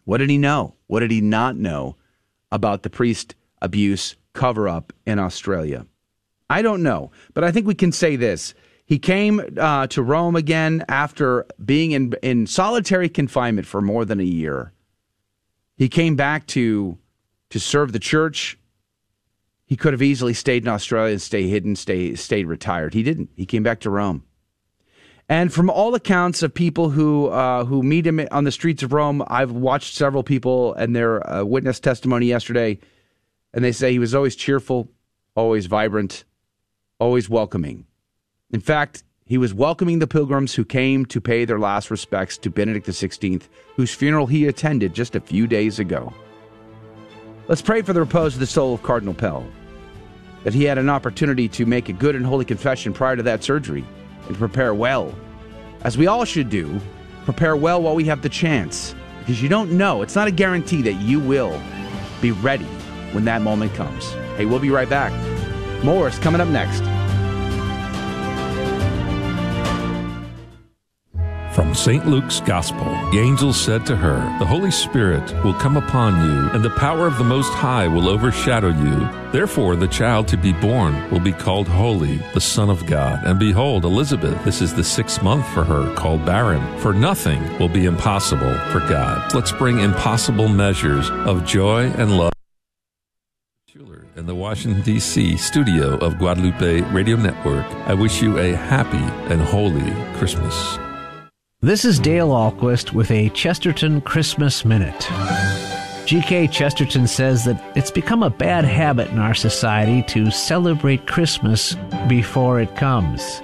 what 0.04 0.18
did 0.18 0.30
he 0.30 0.38
know? 0.38 0.74
What 0.86 1.00
did 1.00 1.10
he 1.10 1.20
not 1.20 1.56
know 1.56 1.96
about 2.52 2.82
the 2.82 2.90
priest 2.90 3.34
abuse 3.60 4.16
cover 4.32 4.68
up 4.68 4.92
in 5.06 5.18
Australia? 5.18 5.86
I 6.48 6.62
don't 6.62 6.82
know, 6.82 7.10
but 7.34 7.42
I 7.42 7.50
think 7.50 7.66
we 7.66 7.74
can 7.74 7.90
say 7.90 8.16
this. 8.16 8.54
He 8.84 9.00
came 9.00 9.42
uh, 9.58 9.88
to 9.88 10.02
Rome 10.02 10.36
again 10.36 10.84
after 10.88 11.44
being 11.64 11.90
in, 11.90 12.14
in 12.22 12.46
solitary 12.46 13.08
confinement 13.08 13.66
for 13.66 13.82
more 13.82 14.04
than 14.04 14.20
a 14.20 14.24
year. 14.24 14.72
He 15.76 15.88
came 15.88 16.14
back 16.14 16.46
to, 16.48 16.96
to 17.50 17.58
serve 17.58 17.92
the 17.92 17.98
church 17.98 18.56
he 19.66 19.76
could 19.76 19.92
have 19.92 20.02
easily 20.02 20.32
stayed 20.32 20.62
in 20.62 20.68
Australia 20.68 21.12
and 21.12 21.20
stay 21.20 21.48
hidden, 21.48 21.76
stay 21.76 22.14
stayed 22.14 22.46
retired. 22.46 22.94
He 22.94 23.02
didn't. 23.02 23.30
He 23.36 23.44
came 23.44 23.64
back 23.64 23.80
to 23.80 23.90
Rome. 23.90 24.24
And 25.28 25.52
from 25.52 25.68
all 25.68 25.96
accounts 25.96 26.44
of 26.44 26.54
people 26.54 26.90
who 26.90 27.26
uh, 27.26 27.64
who 27.64 27.82
meet 27.82 28.06
him 28.06 28.20
on 28.30 28.44
the 28.44 28.52
streets 28.52 28.84
of 28.84 28.92
Rome, 28.92 29.24
I've 29.26 29.50
watched 29.50 29.94
several 29.94 30.22
people 30.22 30.72
and 30.74 30.94
their 30.94 31.28
uh, 31.28 31.44
witness 31.44 31.80
testimony 31.80 32.26
yesterday, 32.26 32.78
and 33.52 33.64
they 33.64 33.72
say 33.72 33.90
he 33.90 33.98
was 33.98 34.14
always 34.14 34.36
cheerful, 34.36 34.88
always 35.34 35.66
vibrant, 35.66 36.24
always 37.00 37.28
welcoming. 37.28 37.86
In 38.52 38.60
fact, 38.60 39.02
he 39.24 39.36
was 39.36 39.52
welcoming 39.52 39.98
the 39.98 40.06
pilgrims 40.06 40.54
who 40.54 40.64
came 40.64 41.04
to 41.06 41.20
pay 41.20 41.44
their 41.44 41.58
last 41.58 41.90
respects 41.90 42.38
to 42.38 42.50
Benedict 42.50 42.86
XVI, 42.86 43.42
whose 43.74 43.92
funeral 43.92 44.28
he 44.28 44.46
attended 44.46 44.94
just 44.94 45.16
a 45.16 45.20
few 45.20 45.48
days 45.48 45.80
ago. 45.80 46.14
Let's 47.48 47.62
pray 47.62 47.82
for 47.82 47.92
the 47.92 48.00
repose 48.00 48.34
of 48.34 48.40
the 48.40 48.46
soul 48.46 48.74
of 48.74 48.82
Cardinal 48.82 49.14
Pell, 49.14 49.46
that 50.42 50.52
he 50.52 50.64
had 50.64 50.78
an 50.78 50.90
opportunity 50.90 51.48
to 51.50 51.64
make 51.64 51.88
a 51.88 51.92
good 51.92 52.16
and 52.16 52.26
holy 52.26 52.44
confession 52.44 52.92
prior 52.92 53.14
to 53.14 53.22
that 53.22 53.44
surgery 53.44 53.84
and 54.26 54.36
prepare 54.36 54.74
well, 54.74 55.14
as 55.82 55.96
we 55.96 56.08
all 56.08 56.24
should 56.24 56.50
do, 56.50 56.80
prepare 57.24 57.54
well 57.54 57.80
while 57.80 57.94
we 57.94 58.02
have 58.02 58.20
the 58.20 58.28
chance, 58.28 58.96
because 59.20 59.40
you 59.40 59.48
don't 59.48 59.70
know. 59.70 60.02
It's 60.02 60.16
not 60.16 60.26
a 60.26 60.32
guarantee 60.32 60.82
that 60.82 60.94
you 60.94 61.20
will 61.20 61.62
be 62.20 62.32
ready 62.32 62.64
when 63.12 63.24
that 63.26 63.42
moment 63.42 63.72
comes. 63.74 64.10
Hey, 64.36 64.44
we'll 64.44 64.58
be 64.58 64.70
right 64.70 64.90
back. 64.90 65.12
More 65.84 66.08
is 66.08 66.18
coming 66.18 66.40
up 66.40 66.48
next. 66.48 66.82
From 71.56 71.74
St. 71.74 72.06
Luke's 72.06 72.40
Gospel, 72.40 72.84
the 73.12 73.18
angel 73.18 73.50
said 73.50 73.86
to 73.86 73.96
her, 73.96 74.16
The 74.38 74.44
Holy 74.44 74.70
Spirit 74.70 75.32
will 75.42 75.54
come 75.54 75.78
upon 75.78 76.22
you, 76.22 76.50
and 76.50 76.62
the 76.62 76.68
power 76.68 77.06
of 77.06 77.16
the 77.16 77.24
Most 77.24 77.50
High 77.54 77.88
will 77.88 78.10
overshadow 78.10 78.68
you. 78.68 79.08
Therefore, 79.32 79.74
the 79.74 79.88
child 79.88 80.28
to 80.28 80.36
be 80.36 80.52
born 80.52 81.10
will 81.10 81.18
be 81.18 81.32
called 81.32 81.66
Holy, 81.66 82.18
the 82.34 82.42
Son 82.42 82.68
of 82.68 82.84
God. 82.84 83.24
And 83.24 83.38
behold, 83.38 83.86
Elizabeth, 83.86 84.44
this 84.44 84.60
is 84.60 84.74
the 84.74 84.84
sixth 84.84 85.22
month 85.22 85.48
for 85.54 85.64
her, 85.64 85.94
called 85.94 86.26
barren. 86.26 86.60
For 86.80 86.92
nothing 86.92 87.42
will 87.58 87.70
be 87.70 87.86
impossible 87.86 88.52
for 88.70 88.80
God. 88.80 89.32
Let's 89.34 89.52
bring 89.52 89.80
impossible 89.80 90.48
measures 90.48 91.08
of 91.10 91.46
joy 91.46 91.84
and 91.92 92.18
love. 92.18 92.32
In 94.14 94.26
the 94.26 94.34
Washington, 94.34 94.82
D.C. 94.82 95.38
studio 95.38 95.96
of 96.00 96.18
Guadalupe 96.18 96.82
Radio 96.92 97.16
Network, 97.16 97.64
I 97.86 97.94
wish 97.94 98.20
you 98.20 98.38
a 98.38 98.52
happy 98.52 98.98
and 99.32 99.40
holy 99.40 99.92
Christmas. 100.18 100.78
This 101.66 101.84
is 101.84 101.98
Dale 101.98 102.28
Ahlquist 102.28 102.92
with 102.92 103.10
a 103.10 103.28
Chesterton 103.30 104.00
Christmas 104.02 104.64
Minute. 104.64 105.00
G.K. 106.06 106.46
Chesterton 106.46 107.08
says 107.08 107.44
that 107.44 107.60
it's 107.76 107.90
become 107.90 108.22
a 108.22 108.30
bad 108.30 108.64
habit 108.64 109.10
in 109.10 109.18
our 109.18 109.34
society 109.34 110.00
to 110.04 110.30
celebrate 110.30 111.08
Christmas 111.08 111.74
before 112.06 112.60
it 112.60 112.76
comes. 112.76 113.42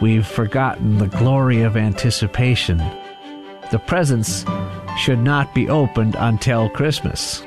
We've 0.00 0.24
forgotten 0.24 0.98
the 0.98 1.08
glory 1.08 1.62
of 1.62 1.76
anticipation. 1.76 2.78
The 3.72 3.82
presents 3.84 4.44
should 4.96 5.18
not 5.18 5.52
be 5.52 5.68
opened 5.68 6.14
until 6.20 6.70
Christmas. 6.70 7.42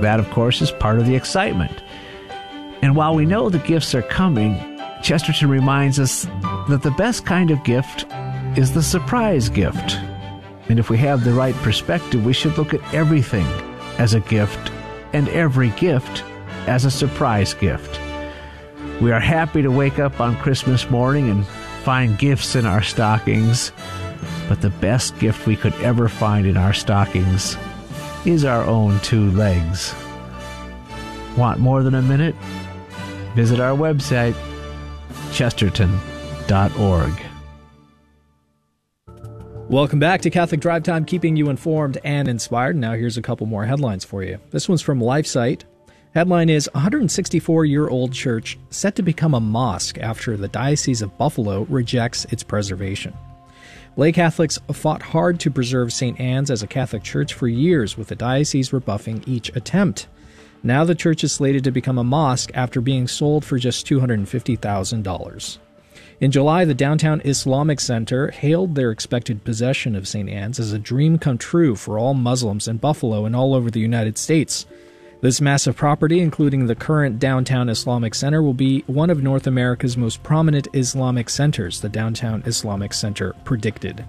That, 0.00 0.20
of 0.20 0.30
course, 0.30 0.62
is 0.62 0.70
part 0.70 1.00
of 1.00 1.06
the 1.06 1.16
excitement. 1.16 1.82
And 2.82 2.94
while 2.94 3.16
we 3.16 3.26
know 3.26 3.50
the 3.50 3.58
gifts 3.58 3.96
are 3.96 4.02
coming, 4.02 4.54
Chesterton 5.02 5.50
reminds 5.50 5.98
us 5.98 6.22
that 6.68 6.82
the 6.84 6.92
best 6.92 7.26
kind 7.26 7.50
of 7.50 7.64
gift 7.64 8.06
is 8.56 8.72
the 8.72 8.82
surprise 8.82 9.48
gift. 9.48 9.96
And 10.68 10.78
if 10.78 10.90
we 10.90 10.98
have 10.98 11.24
the 11.24 11.32
right 11.32 11.54
perspective, 11.56 12.24
we 12.24 12.32
should 12.32 12.56
look 12.58 12.74
at 12.74 12.94
everything 12.94 13.46
as 13.98 14.14
a 14.14 14.20
gift 14.20 14.70
and 15.12 15.28
every 15.30 15.70
gift 15.70 16.24
as 16.66 16.84
a 16.84 16.90
surprise 16.90 17.54
gift. 17.54 18.00
We 19.00 19.12
are 19.12 19.20
happy 19.20 19.62
to 19.62 19.70
wake 19.70 19.98
up 19.98 20.20
on 20.20 20.36
Christmas 20.36 20.90
morning 20.90 21.30
and 21.30 21.46
find 21.84 22.18
gifts 22.18 22.54
in 22.54 22.66
our 22.66 22.82
stockings, 22.82 23.72
but 24.48 24.60
the 24.60 24.70
best 24.70 25.18
gift 25.18 25.46
we 25.46 25.56
could 25.56 25.74
ever 25.76 26.08
find 26.08 26.46
in 26.46 26.56
our 26.56 26.72
stockings 26.72 27.56
is 28.24 28.44
our 28.44 28.64
own 28.64 29.00
two 29.00 29.30
legs. 29.30 29.94
Want 31.36 31.60
more 31.60 31.82
than 31.82 31.94
a 31.94 32.02
minute? 32.02 32.34
Visit 33.34 33.60
our 33.60 33.76
website, 33.76 34.36
chesterton.org. 35.32 37.29
Welcome 39.70 40.00
back 40.00 40.20
to 40.22 40.30
Catholic 40.30 40.60
Drive 40.60 40.82
Time, 40.82 41.04
keeping 41.04 41.36
you 41.36 41.48
informed 41.48 41.96
and 42.02 42.26
inspired. 42.26 42.74
Now, 42.74 42.94
here's 42.94 43.16
a 43.16 43.22
couple 43.22 43.46
more 43.46 43.64
headlines 43.64 44.04
for 44.04 44.24
you. 44.24 44.40
This 44.50 44.68
one's 44.68 44.82
from 44.82 44.98
LifeSite. 44.98 45.62
Headline 46.12 46.48
is 46.48 46.68
164 46.74 47.66
year 47.66 47.88
old 47.88 48.12
church 48.12 48.58
set 48.70 48.96
to 48.96 49.02
become 49.02 49.32
a 49.32 49.38
mosque 49.38 49.96
after 49.98 50.36
the 50.36 50.48
Diocese 50.48 51.02
of 51.02 51.16
Buffalo 51.16 51.66
rejects 51.70 52.24
its 52.32 52.42
preservation. 52.42 53.14
Lay 53.96 54.10
Catholics 54.10 54.58
fought 54.72 55.02
hard 55.02 55.38
to 55.38 55.52
preserve 55.52 55.92
St. 55.92 56.18
Anne's 56.18 56.50
as 56.50 56.64
a 56.64 56.66
Catholic 56.66 57.04
church 57.04 57.34
for 57.34 57.46
years, 57.46 57.96
with 57.96 58.08
the 58.08 58.16
diocese 58.16 58.72
rebuffing 58.72 59.22
each 59.24 59.54
attempt. 59.54 60.08
Now 60.64 60.82
the 60.82 60.96
church 60.96 61.22
is 61.22 61.30
slated 61.30 61.62
to 61.62 61.70
become 61.70 61.98
a 61.98 62.02
mosque 62.02 62.50
after 62.54 62.80
being 62.80 63.06
sold 63.06 63.44
for 63.44 63.56
just 63.56 63.86
$250,000. 63.86 65.58
In 66.20 66.30
July, 66.30 66.66
the 66.66 66.74
Downtown 66.74 67.22
Islamic 67.24 67.80
Center 67.80 68.30
hailed 68.30 68.74
their 68.74 68.90
expected 68.90 69.42
possession 69.42 69.96
of 69.96 70.06
St. 70.06 70.28
Anne's 70.28 70.60
as 70.60 70.74
a 70.74 70.78
dream 70.78 71.18
come 71.18 71.38
true 71.38 71.74
for 71.74 71.98
all 71.98 72.12
Muslims 72.12 72.68
in 72.68 72.76
Buffalo 72.76 73.24
and 73.24 73.34
all 73.34 73.54
over 73.54 73.70
the 73.70 73.80
United 73.80 74.18
States. 74.18 74.66
This 75.22 75.40
massive 75.40 75.76
property, 75.76 76.20
including 76.20 76.66
the 76.66 76.74
current 76.74 77.18
Downtown 77.18 77.70
Islamic 77.70 78.14
Center, 78.14 78.42
will 78.42 78.52
be 78.52 78.80
one 78.86 79.08
of 79.08 79.22
North 79.22 79.46
America's 79.46 79.96
most 79.96 80.22
prominent 80.22 80.68
Islamic 80.74 81.30
centers, 81.30 81.80
the 81.80 81.88
Downtown 81.88 82.42
Islamic 82.44 82.92
Center 82.92 83.32
predicted. 83.44 84.04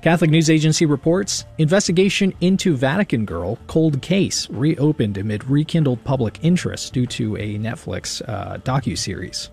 Catholic 0.00 0.30
News 0.30 0.48
Agency 0.48 0.86
reports 0.86 1.44
investigation 1.58 2.32
into 2.40 2.76
Vatican 2.76 3.26
girl 3.26 3.58
cold 3.66 4.00
case 4.00 4.48
reopened 4.48 5.18
amid 5.18 5.44
rekindled 5.44 6.02
public 6.02 6.38
interest 6.42 6.94
due 6.94 7.06
to 7.06 7.36
a 7.36 7.58
Netflix 7.58 8.22
uh, 8.26 8.56
docu 8.58 8.96
series. 8.96 9.50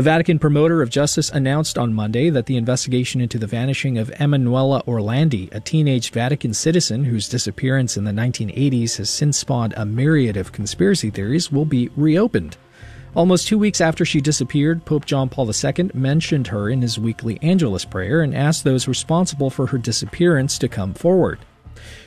The 0.00 0.04
Vatican 0.04 0.38
promoter 0.38 0.80
of 0.80 0.88
justice 0.88 1.28
announced 1.28 1.76
on 1.76 1.92
Monday 1.92 2.30
that 2.30 2.46
the 2.46 2.56
investigation 2.56 3.20
into 3.20 3.38
the 3.38 3.46
vanishing 3.46 3.98
of 3.98 4.10
Emanuela 4.18 4.82
Orlandi, 4.84 5.52
a 5.52 5.60
teenage 5.60 6.10
Vatican 6.10 6.54
citizen 6.54 7.04
whose 7.04 7.28
disappearance 7.28 7.98
in 7.98 8.04
the 8.04 8.10
1980s 8.10 8.96
has 8.96 9.10
since 9.10 9.36
spawned 9.36 9.74
a 9.76 9.84
myriad 9.84 10.38
of 10.38 10.52
conspiracy 10.52 11.10
theories, 11.10 11.52
will 11.52 11.66
be 11.66 11.90
reopened. 11.96 12.56
Almost 13.14 13.46
two 13.46 13.58
weeks 13.58 13.82
after 13.82 14.06
she 14.06 14.22
disappeared, 14.22 14.86
Pope 14.86 15.04
John 15.04 15.28
Paul 15.28 15.50
II 15.52 15.90
mentioned 15.92 16.46
her 16.46 16.70
in 16.70 16.80
his 16.80 16.98
weekly 16.98 17.38
Angelus 17.42 17.84
prayer 17.84 18.22
and 18.22 18.34
asked 18.34 18.64
those 18.64 18.88
responsible 18.88 19.50
for 19.50 19.66
her 19.66 19.76
disappearance 19.76 20.56
to 20.60 20.68
come 20.68 20.94
forward. 20.94 21.40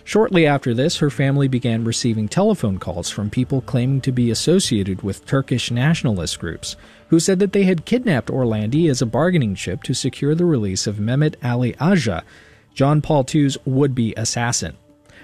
Shortly 0.05 0.45
after 0.45 0.73
this, 0.73 0.97
her 0.97 1.09
family 1.09 1.47
began 1.47 1.85
receiving 1.85 2.27
telephone 2.27 2.77
calls 2.77 3.09
from 3.09 3.29
people 3.29 3.61
claiming 3.61 4.01
to 4.01 4.11
be 4.11 4.31
associated 4.31 5.01
with 5.01 5.25
Turkish 5.25 5.71
nationalist 5.71 6.39
groups, 6.39 6.75
who 7.07 7.19
said 7.19 7.39
that 7.39 7.53
they 7.53 7.63
had 7.63 7.85
kidnapped 7.85 8.29
Orlandi 8.29 8.89
as 8.89 9.01
a 9.01 9.05
bargaining 9.05 9.55
chip 9.55 9.81
to 9.83 9.93
secure 9.93 10.35
the 10.35 10.45
release 10.45 10.87
of 10.87 10.97
Mehmet 10.97 11.35
Ali 11.43 11.73
Agca, 11.73 12.23
John 12.73 13.01
Paul 13.01 13.25
II's 13.33 13.57
would 13.65 13.95
be 13.95 14.13
assassin. 14.17 14.75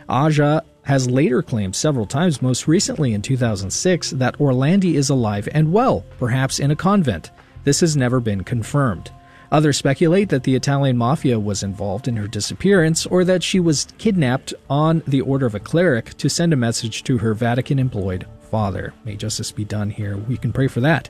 Agca 0.07 0.61
has 0.83 1.09
later 1.09 1.43
claimed 1.43 1.75
several 1.75 2.05
times, 2.05 2.41
most 2.41 2.67
recently 2.67 3.13
in 3.13 3.21
2006, 3.21 4.11
that 4.11 4.37
Orlandi 4.39 4.95
is 4.95 5.09
alive 5.09 5.49
and 5.51 5.73
well, 5.73 6.05
perhaps 6.17 6.59
in 6.59 6.71
a 6.71 6.75
convent. 6.75 7.31
This 7.63 7.81
has 7.81 7.97
never 7.97 8.19
been 8.19 8.43
confirmed. 8.43 9.11
Others 9.51 9.77
speculate 9.77 10.29
that 10.29 10.43
the 10.43 10.55
Italian 10.55 10.97
mafia 10.97 11.39
was 11.39 11.63
involved 11.63 12.07
in 12.07 12.15
her 12.17 12.27
disappearance 12.27 13.05
or 13.05 13.23
that 13.23 13.41
she 13.41 13.59
was 13.59 13.87
kidnapped 13.97 14.53
on 14.69 15.01
the 15.07 15.21
order 15.21 15.45
of 15.45 15.55
a 15.55 15.59
cleric 15.59 16.15
to 16.17 16.29
send 16.29 16.53
a 16.53 16.57
message 16.57 17.03
to 17.03 17.17
her 17.17 17.33
Vatican 17.33 17.79
employed 17.79 18.27
father. 18.49 18.93
May 19.05 19.15
justice 19.15 19.51
be 19.51 19.63
done 19.63 19.89
here. 19.89 20.17
We 20.17 20.37
can 20.37 20.51
pray 20.51 20.67
for 20.67 20.81
that. 20.81 21.09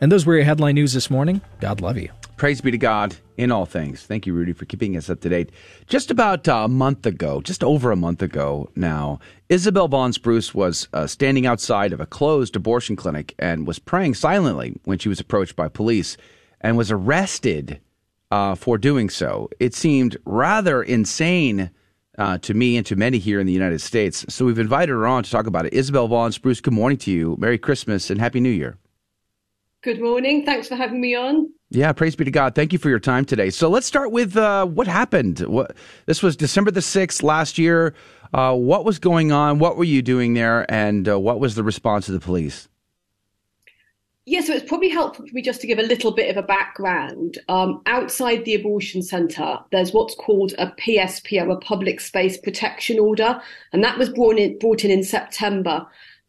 And 0.00 0.10
those 0.10 0.26
were 0.26 0.36
your 0.36 0.44
headline 0.44 0.74
news 0.74 0.92
this 0.92 1.10
morning. 1.10 1.40
God 1.60 1.80
love 1.80 1.96
you. 1.96 2.10
Praise 2.36 2.60
be 2.60 2.70
to 2.70 2.78
God 2.78 3.16
in 3.36 3.52
all 3.52 3.66
things. 3.66 4.02
Thank 4.02 4.26
you, 4.26 4.32
Rudy, 4.32 4.52
for 4.52 4.64
keeping 4.64 4.96
us 4.96 5.10
up 5.10 5.20
to 5.20 5.28
date. 5.28 5.50
Just 5.86 6.10
about 6.10 6.48
a 6.48 6.68
month 6.68 7.04
ago, 7.06 7.40
just 7.42 7.62
over 7.62 7.90
a 7.90 7.96
month 7.96 8.22
ago 8.22 8.70
now, 8.74 9.20
Isabel 9.48 9.88
Vaughan 9.88 10.12
Spruce 10.12 10.54
was 10.54 10.88
uh, 10.92 11.06
standing 11.06 11.44
outside 11.44 11.92
of 11.92 12.00
a 12.00 12.06
closed 12.06 12.56
abortion 12.56 12.96
clinic 12.96 13.34
and 13.38 13.66
was 13.66 13.78
praying 13.78 14.14
silently 14.14 14.80
when 14.84 14.98
she 14.98 15.08
was 15.08 15.20
approached 15.20 15.54
by 15.54 15.68
police 15.68 16.16
and 16.60 16.76
was 16.76 16.90
arrested 16.90 17.80
uh, 18.30 18.54
for 18.54 18.78
doing 18.78 19.08
so. 19.08 19.48
It 19.58 19.74
seemed 19.74 20.16
rather 20.24 20.82
insane 20.82 21.70
uh, 22.18 22.38
to 22.38 22.54
me 22.54 22.76
and 22.76 22.86
to 22.86 22.96
many 22.96 23.18
here 23.18 23.40
in 23.40 23.46
the 23.46 23.52
United 23.52 23.80
States. 23.80 24.24
So 24.28 24.44
we've 24.44 24.58
invited 24.58 24.92
her 24.92 25.06
on 25.06 25.22
to 25.22 25.30
talk 25.30 25.46
about 25.46 25.66
it. 25.66 25.72
Isabel 25.72 26.06
Vaughan 26.06 26.32
Spruce, 26.32 26.60
good 26.60 26.74
morning 26.74 26.98
to 26.98 27.10
you. 27.10 27.36
Merry 27.38 27.58
Christmas 27.58 28.10
and 28.10 28.20
Happy 28.20 28.40
New 28.40 28.50
Year. 28.50 28.76
Good 29.82 30.00
morning. 30.00 30.44
Thanks 30.44 30.68
for 30.68 30.74
having 30.74 31.00
me 31.00 31.14
on. 31.14 31.50
Yeah, 31.70 31.92
praise 31.92 32.14
be 32.14 32.24
to 32.24 32.30
God. 32.30 32.54
Thank 32.54 32.72
you 32.74 32.78
for 32.78 32.90
your 32.90 32.98
time 32.98 33.24
today. 33.24 33.48
So 33.48 33.70
let's 33.70 33.86
start 33.86 34.12
with 34.12 34.36
uh, 34.36 34.66
what 34.66 34.86
happened. 34.86 35.38
What 35.40 35.74
this 36.04 36.22
was 36.22 36.36
December 36.36 36.70
the 36.70 36.82
sixth 36.82 37.22
last 37.22 37.56
year. 37.56 37.94
Uh, 38.34 38.54
what 38.54 38.84
was 38.84 38.98
going 38.98 39.32
on? 39.32 39.58
What 39.58 39.76
were 39.76 39.84
you 39.84 40.02
doing 40.02 40.34
there? 40.34 40.70
And 40.70 41.08
uh, 41.08 41.18
what 41.18 41.40
was 41.40 41.54
the 41.54 41.62
response 41.62 42.08
of 42.08 42.14
the 42.14 42.20
police? 42.20 42.68
Yeah, 44.30 44.42
so 44.42 44.52
it's 44.52 44.68
probably 44.68 44.90
helpful 44.90 45.26
for 45.26 45.34
me 45.34 45.42
just 45.42 45.60
to 45.60 45.66
give 45.66 45.80
a 45.80 45.82
little 45.82 46.12
bit 46.12 46.30
of 46.30 46.36
a 46.36 46.46
background. 46.46 47.38
Um, 47.48 47.82
outside 47.86 48.44
the 48.44 48.54
abortion 48.54 49.02
centre, 49.02 49.58
there's 49.72 49.92
what's 49.92 50.14
called 50.14 50.52
a 50.56 50.68
PSP, 50.68 51.42
a 51.42 51.56
Public 51.56 51.98
Space 51.98 52.38
Protection 52.38 53.00
Order, 53.00 53.42
and 53.72 53.82
that 53.82 53.98
was 53.98 54.08
brought 54.08 54.38
in, 54.38 54.56
brought 54.60 54.84
in 54.84 54.92
in 54.92 55.02
September. 55.02 55.84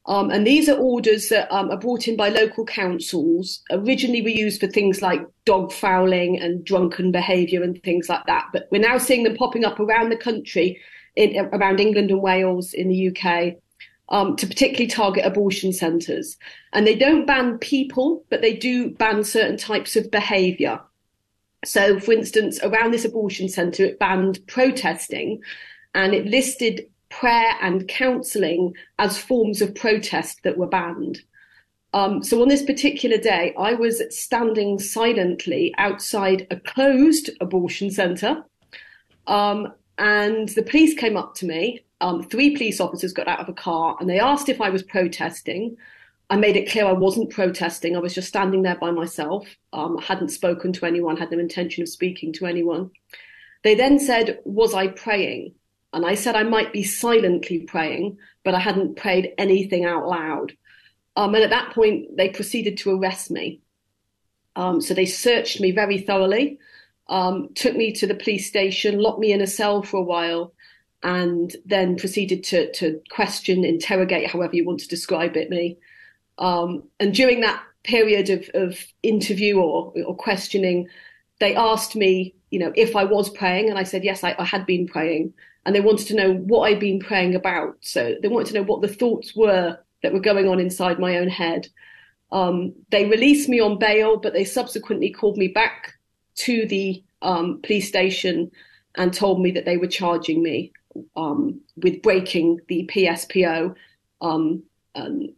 Um, 0.07 0.31
and 0.31 0.47
these 0.47 0.67
are 0.67 0.79
orders 0.79 1.29
that 1.29 1.47
um, 1.53 1.69
are 1.69 1.77
brought 1.77 2.07
in 2.07 2.17
by 2.17 2.29
local 2.29 2.65
councils. 2.65 3.61
Originally, 3.69 4.23
were 4.23 4.29
used 4.29 4.61
for 4.61 4.67
things 4.67 5.03
like 5.03 5.21
dog 5.45 5.71
fouling 5.71 6.39
and 6.39 6.65
drunken 6.65 7.11
behaviour 7.11 7.61
and 7.61 7.83
things 7.83 8.09
like 8.09 8.25
that. 8.25 8.47
But 8.51 8.67
we're 8.71 8.81
now 8.81 8.97
seeing 8.97 9.25
them 9.25 9.35
popping 9.35 9.63
up 9.63 9.79
around 9.79 10.09
the 10.09 10.17
country, 10.17 10.81
in, 11.15 11.37
around 11.53 11.79
England 11.79 12.09
and 12.09 12.23
Wales, 12.23 12.73
in 12.73 12.87
the 12.87 13.09
UK, 13.09 13.60
um, 14.11 14.35
to 14.35 14.45
particularly 14.45 14.87
target 14.87 15.25
abortion 15.25 15.73
centres. 15.73 16.37
And 16.73 16.85
they 16.85 16.95
don't 16.95 17.25
ban 17.25 17.57
people, 17.57 18.23
but 18.29 18.41
they 18.41 18.53
do 18.53 18.91
ban 18.91 19.23
certain 19.23 19.57
types 19.57 19.95
of 19.95 20.11
behaviour. 20.11 20.79
So, 21.65 21.99
for 21.99 22.11
instance, 22.11 22.59
around 22.61 22.91
this 22.91 23.05
abortion 23.05 23.49
centre, 23.49 23.85
it 23.85 23.99
banned 23.99 24.45
protesting. 24.47 25.41
and 25.93 26.13
it 26.13 26.25
listed 26.25 26.87
prayer 27.09 27.53
and 27.61 27.87
counselling 27.87 28.73
as 28.97 29.17
forms 29.17 29.61
of 29.61 29.75
protest 29.75 30.43
that 30.43 30.57
were 30.57 30.67
banned. 30.67 31.19
Um, 31.93 32.23
so 32.23 32.41
on 32.41 32.47
this 32.47 32.63
particular 32.63 33.17
day, 33.17 33.53
I 33.59 33.73
was 33.73 34.01
standing 34.17 34.79
silently 34.79 35.73
outside 35.77 36.47
a 36.49 36.57
closed 36.57 37.29
abortion 37.41 37.91
centre, 37.91 38.45
um, 39.27 39.73
and 40.01 40.49
the 40.49 40.63
police 40.63 40.95
came 40.95 41.15
up 41.15 41.35
to 41.35 41.45
me. 41.45 41.85
Um, 42.01 42.23
three 42.23 42.55
police 42.55 42.81
officers 42.81 43.13
got 43.13 43.27
out 43.27 43.39
of 43.39 43.47
a 43.47 43.53
car 43.53 43.95
and 43.99 44.09
they 44.09 44.19
asked 44.19 44.49
if 44.49 44.59
I 44.59 44.71
was 44.71 44.81
protesting. 44.81 45.77
I 46.31 46.37
made 46.37 46.55
it 46.55 46.71
clear 46.71 46.87
I 46.87 46.93
wasn't 46.93 47.29
protesting. 47.29 47.95
I 47.95 47.99
was 47.99 48.15
just 48.15 48.27
standing 48.27 48.63
there 48.63 48.77
by 48.77 48.89
myself. 48.89 49.47
Um, 49.73 49.99
I 49.99 50.03
hadn't 50.03 50.29
spoken 50.29 50.73
to 50.73 50.87
anyone, 50.87 51.17
had 51.17 51.29
no 51.29 51.37
intention 51.37 51.83
of 51.83 51.89
speaking 51.89 52.33
to 52.33 52.47
anyone. 52.47 52.89
They 53.63 53.75
then 53.75 53.99
said, 53.99 54.39
Was 54.43 54.73
I 54.73 54.87
praying? 54.87 55.53
And 55.93 56.03
I 56.03 56.15
said 56.15 56.35
I 56.35 56.43
might 56.43 56.73
be 56.73 56.83
silently 56.83 57.59
praying, 57.59 58.17
but 58.43 58.55
I 58.55 58.59
hadn't 58.59 58.97
prayed 58.97 59.35
anything 59.37 59.85
out 59.85 60.07
loud. 60.07 60.53
Um, 61.15 61.35
and 61.35 61.43
at 61.43 61.51
that 61.51 61.73
point, 61.73 62.17
they 62.17 62.29
proceeded 62.29 62.79
to 62.79 62.97
arrest 62.97 63.29
me. 63.29 63.61
Um, 64.55 64.81
so 64.81 64.95
they 64.95 65.05
searched 65.05 65.61
me 65.61 65.71
very 65.71 65.99
thoroughly, 65.99 66.57
um, 67.11 67.49
took 67.55 67.75
me 67.75 67.91
to 67.91 68.07
the 68.07 68.15
police 68.15 68.47
station, 68.47 68.99
locked 68.99 69.19
me 69.19 69.33
in 69.33 69.41
a 69.41 69.47
cell 69.47 69.83
for 69.83 69.97
a 69.97 70.03
while, 70.03 70.53
and 71.03 71.55
then 71.65 71.97
proceeded 71.97 72.41
to, 72.45 72.71
to 72.71 73.01
question, 73.11 73.65
interrogate, 73.65 74.29
however 74.31 74.55
you 74.55 74.65
want 74.65 74.79
to 74.79 74.87
describe 74.87 75.35
it, 75.35 75.49
me. 75.49 75.77
Um, 76.37 76.83
and 77.01 77.13
during 77.13 77.41
that 77.41 77.61
period 77.83 78.29
of, 78.29 78.49
of 78.53 78.79
interview 79.03 79.57
or, 79.57 79.93
or 80.05 80.15
questioning, 80.15 80.87
they 81.39 81.53
asked 81.53 81.97
me, 81.97 82.33
you 82.49 82.59
know, 82.59 82.71
if 82.75 82.95
I 82.95 83.03
was 83.03 83.29
praying, 83.29 83.69
and 83.69 83.77
I 83.77 83.83
said 83.83 84.05
yes, 84.05 84.23
I, 84.23 84.33
I 84.39 84.45
had 84.45 84.65
been 84.65 84.87
praying, 84.87 85.33
and 85.65 85.75
they 85.75 85.81
wanted 85.81 86.07
to 86.07 86.15
know 86.15 86.33
what 86.35 86.61
I'd 86.61 86.79
been 86.79 86.99
praying 86.99 87.35
about. 87.35 87.75
So 87.81 88.15
they 88.21 88.29
wanted 88.29 88.47
to 88.47 88.53
know 88.53 88.63
what 88.63 88.81
the 88.81 88.87
thoughts 88.87 89.35
were 89.35 89.77
that 90.01 90.13
were 90.13 90.21
going 90.21 90.47
on 90.47 90.61
inside 90.61 90.97
my 90.97 91.17
own 91.17 91.27
head. 91.27 91.67
Um, 92.31 92.73
they 92.89 93.05
released 93.05 93.49
me 93.49 93.59
on 93.59 93.79
bail, 93.79 94.15
but 94.17 94.31
they 94.31 94.45
subsequently 94.45 95.11
called 95.11 95.37
me 95.37 95.49
back 95.49 95.90
to 96.35 96.65
the 96.65 97.03
um, 97.21 97.59
police 97.63 97.87
station 97.87 98.51
and 98.95 99.13
told 99.13 99.41
me 99.41 99.51
that 99.51 99.65
they 99.65 99.77
were 99.77 99.87
charging 99.87 100.43
me 100.43 100.71
um, 101.15 101.61
with 101.77 102.01
breaking 102.01 102.59
the 102.67 102.89
PSPO, 102.93 103.75
um, 104.21 104.63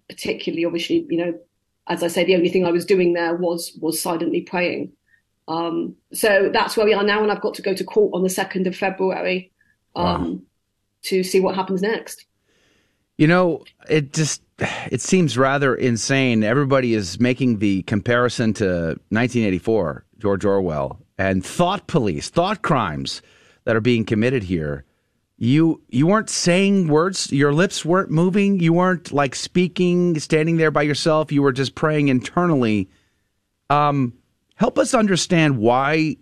particularly, 0.09 0.65
obviously, 0.65 1.05
you 1.09 1.17
know, 1.17 1.39
as 1.87 2.01
I 2.01 2.07
say, 2.07 2.23
the 2.23 2.35
only 2.35 2.49
thing 2.49 2.65
I 2.65 2.71
was 2.71 2.85
doing 2.85 3.13
there 3.13 3.35
was 3.35 3.77
was 3.79 4.01
silently 4.01 4.41
praying. 4.41 4.91
Um, 5.47 5.95
so 6.13 6.49
that's 6.51 6.77
where 6.77 6.85
we 6.85 6.93
are 6.93 7.03
now, 7.03 7.21
and 7.21 7.31
I've 7.31 7.41
got 7.41 7.53
to 7.55 7.61
go 7.61 7.73
to 7.73 7.83
court 7.83 8.13
on 8.13 8.23
the 8.23 8.29
second 8.29 8.67
of 8.67 8.75
February 8.75 9.51
um, 9.95 10.05
wow. 10.05 10.39
to 11.03 11.23
see 11.23 11.39
what 11.39 11.55
happens 11.55 11.81
next. 11.81 12.25
You 13.17 13.27
know, 13.27 13.63
it 13.89 14.13
just 14.13 14.41
it 14.91 15.01
seems 15.01 15.38
rather 15.38 15.76
insane. 15.76 16.43
Everybody 16.43 16.93
is 16.93 17.20
making 17.20 17.59
the 17.59 17.84
comparison 17.84 18.53
to 18.55 18.66
1984, 19.09 20.05
George 20.20 20.45
Orwell, 20.45 20.99
and 21.18 21.45
thought 21.45 21.88
police, 21.88 22.30
thought 22.30 22.61
crimes 22.61 23.22
that 23.66 23.76
are 23.76 23.82
being 23.82 24.05
committed 24.05 24.43
here. 24.43 24.86
You 25.38 25.82
you 25.89 26.07
weren't 26.07 26.30
saying 26.30 26.88
words, 26.88 27.32
your 27.32 27.53
lips 27.53 27.84
weren't 27.84 28.11
moving, 28.11 28.59
you 28.59 28.72
weren't 28.72 29.11
like 29.11 29.36
speaking, 29.36 30.18
standing 30.20 30.57
there 30.57 30.72
by 30.72 30.84
yourself, 30.84 31.32
you 31.32 31.41
were 31.41 31.51
just 31.51 31.76
praying 31.76 32.07
internally. 32.07 32.89
Um, 33.70 34.14
help 34.55 34.78
us 34.78 34.93
understand 34.93 35.57
why 35.57 36.18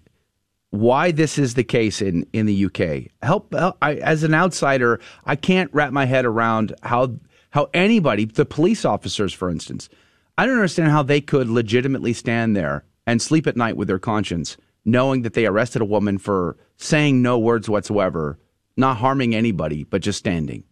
why 0.71 1.11
this 1.11 1.37
is 1.37 1.53
the 1.53 1.63
case 1.63 2.01
in, 2.01 2.25
in 2.31 2.45
the 2.45 2.65
UK. 2.65 3.11
Help, 3.21 3.53
I, 3.81 3.95
as 3.95 4.23
an 4.23 4.33
outsider, 4.33 5.01
I 5.25 5.35
can't 5.35 5.69
wrap 5.73 5.91
my 5.91 6.05
head 6.05 6.25
around 6.25 6.73
how 6.81 7.13
how 7.51 7.69
anybody, 7.73 8.25
the 8.25 8.45
police 8.45 8.83
officers, 8.83 9.33
for 9.33 9.49
instance, 9.49 9.89
I 10.37 10.45
don't 10.45 10.55
understand 10.55 10.91
how 10.91 11.03
they 11.03 11.21
could 11.21 11.49
legitimately 11.49 12.13
stand 12.13 12.55
there 12.55 12.83
and 13.05 13.21
sleep 13.21 13.45
at 13.47 13.57
night 13.57 13.77
with 13.77 13.87
their 13.87 13.99
conscience, 13.99 14.57
knowing 14.83 15.21
that 15.21 15.33
they 15.33 15.45
arrested 15.45 15.81
a 15.81 15.85
woman 15.85 16.17
for 16.17 16.57
saying 16.77 17.21
no 17.21 17.37
words 17.37 17.69
whatsoever, 17.69 18.39
not 18.75 18.97
harming 18.97 19.35
anybody, 19.35 19.83
but 19.83 20.01
just 20.01 20.19
standing. 20.19 20.63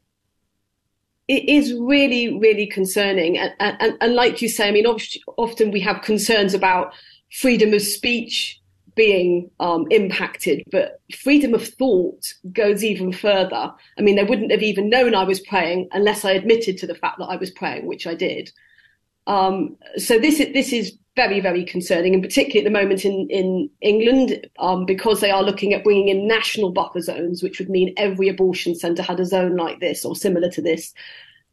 It 1.27 1.47
is 1.47 1.73
really, 1.73 2.39
really 2.39 2.65
concerning. 2.65 3.37
And, 3.37 3.53
and, 3.59 3.97
and 4.01 4.15
like 4.15 4.41
you 4.41 4.49
say, 4.49 4.67
I 4.67 4.71
mean, 4.71 4.87
often 5.37 5.71
we 5.71 5.79
have 5.81 6.01
concerns 6.01 6.53
about 6.53 6.93
freedom 7.31 7.73
of 7.73 7.81
speech 7.81 8.58
being 8.99 9.49
um, 9.61 9.87
impacted, 9.91 10.61
but 10.69 10.99
freedom 11.17 11.53
of 11.53 11.65
thought 11.65 12.33
goes 12.51 12.83
even 12.83 13.13
further. 13.13 13.71
I 13.97 14.01
mean, 14.01 14.17
they 14.17 14.25
wouldn't 14.25 14.51
have 14.51 14.61
even 14.61 14.89
known 14.89 15.15
I 15.15 15.23
was 15.23 15.39
praying 15.39 15.87
unless 15.93 16.25
I 16.25 16.31
admitted 16.31 16.77
to 16.79 16.87
the 16.87 16.95
fact 16.95 17.17
that 17.19 17.27
I 17.27 17.37
was 17.37 17.49
praying, 17.49 17.85
which 17.85 18.05
I 18.05 18.13
did. 18.13 18.51
Um, 19.25 19.77
so 19.95 20.19
this 20.19 20.41
is 20.41 20.51
this 20.51 20.73
is 20.73 20.97
very 21.15 21.39
very 21.39 21.63
concerning, 21.63 22.13
and 22.13 22.21
particularly 22.21 22.59
at 22.59 22.69
the 22.69 22.77
moment 22.77 23.05
in 23.05 23.29
in 23.29 23.69
England, 23.79 24.45
um, 24.59 24.85
because 24.85 25.21
they 25.21 25.31
are 25.31 25.43
looking 25.43 25.73
at 25.73 25.85
bringing 25.85 26.09
in 26.09 26.27
national 26.27 26.71
buffer 26.71 26.99
zones, 26.99 27.41
which 27.41 27.57
would 27.57 27.69
mean 27.69 27.93
every 27.95 28.27
abortion 28.27 28.75
centre 28.75 29.01
had 29.01 29.21
a 29.21 29.25
zone 29.25 29.55
like 29.55 29.79
this 29.79 30.03
or 30.03 30.13
similar 30.13 30.49
to 30.49 30.61
this 30.61 30.93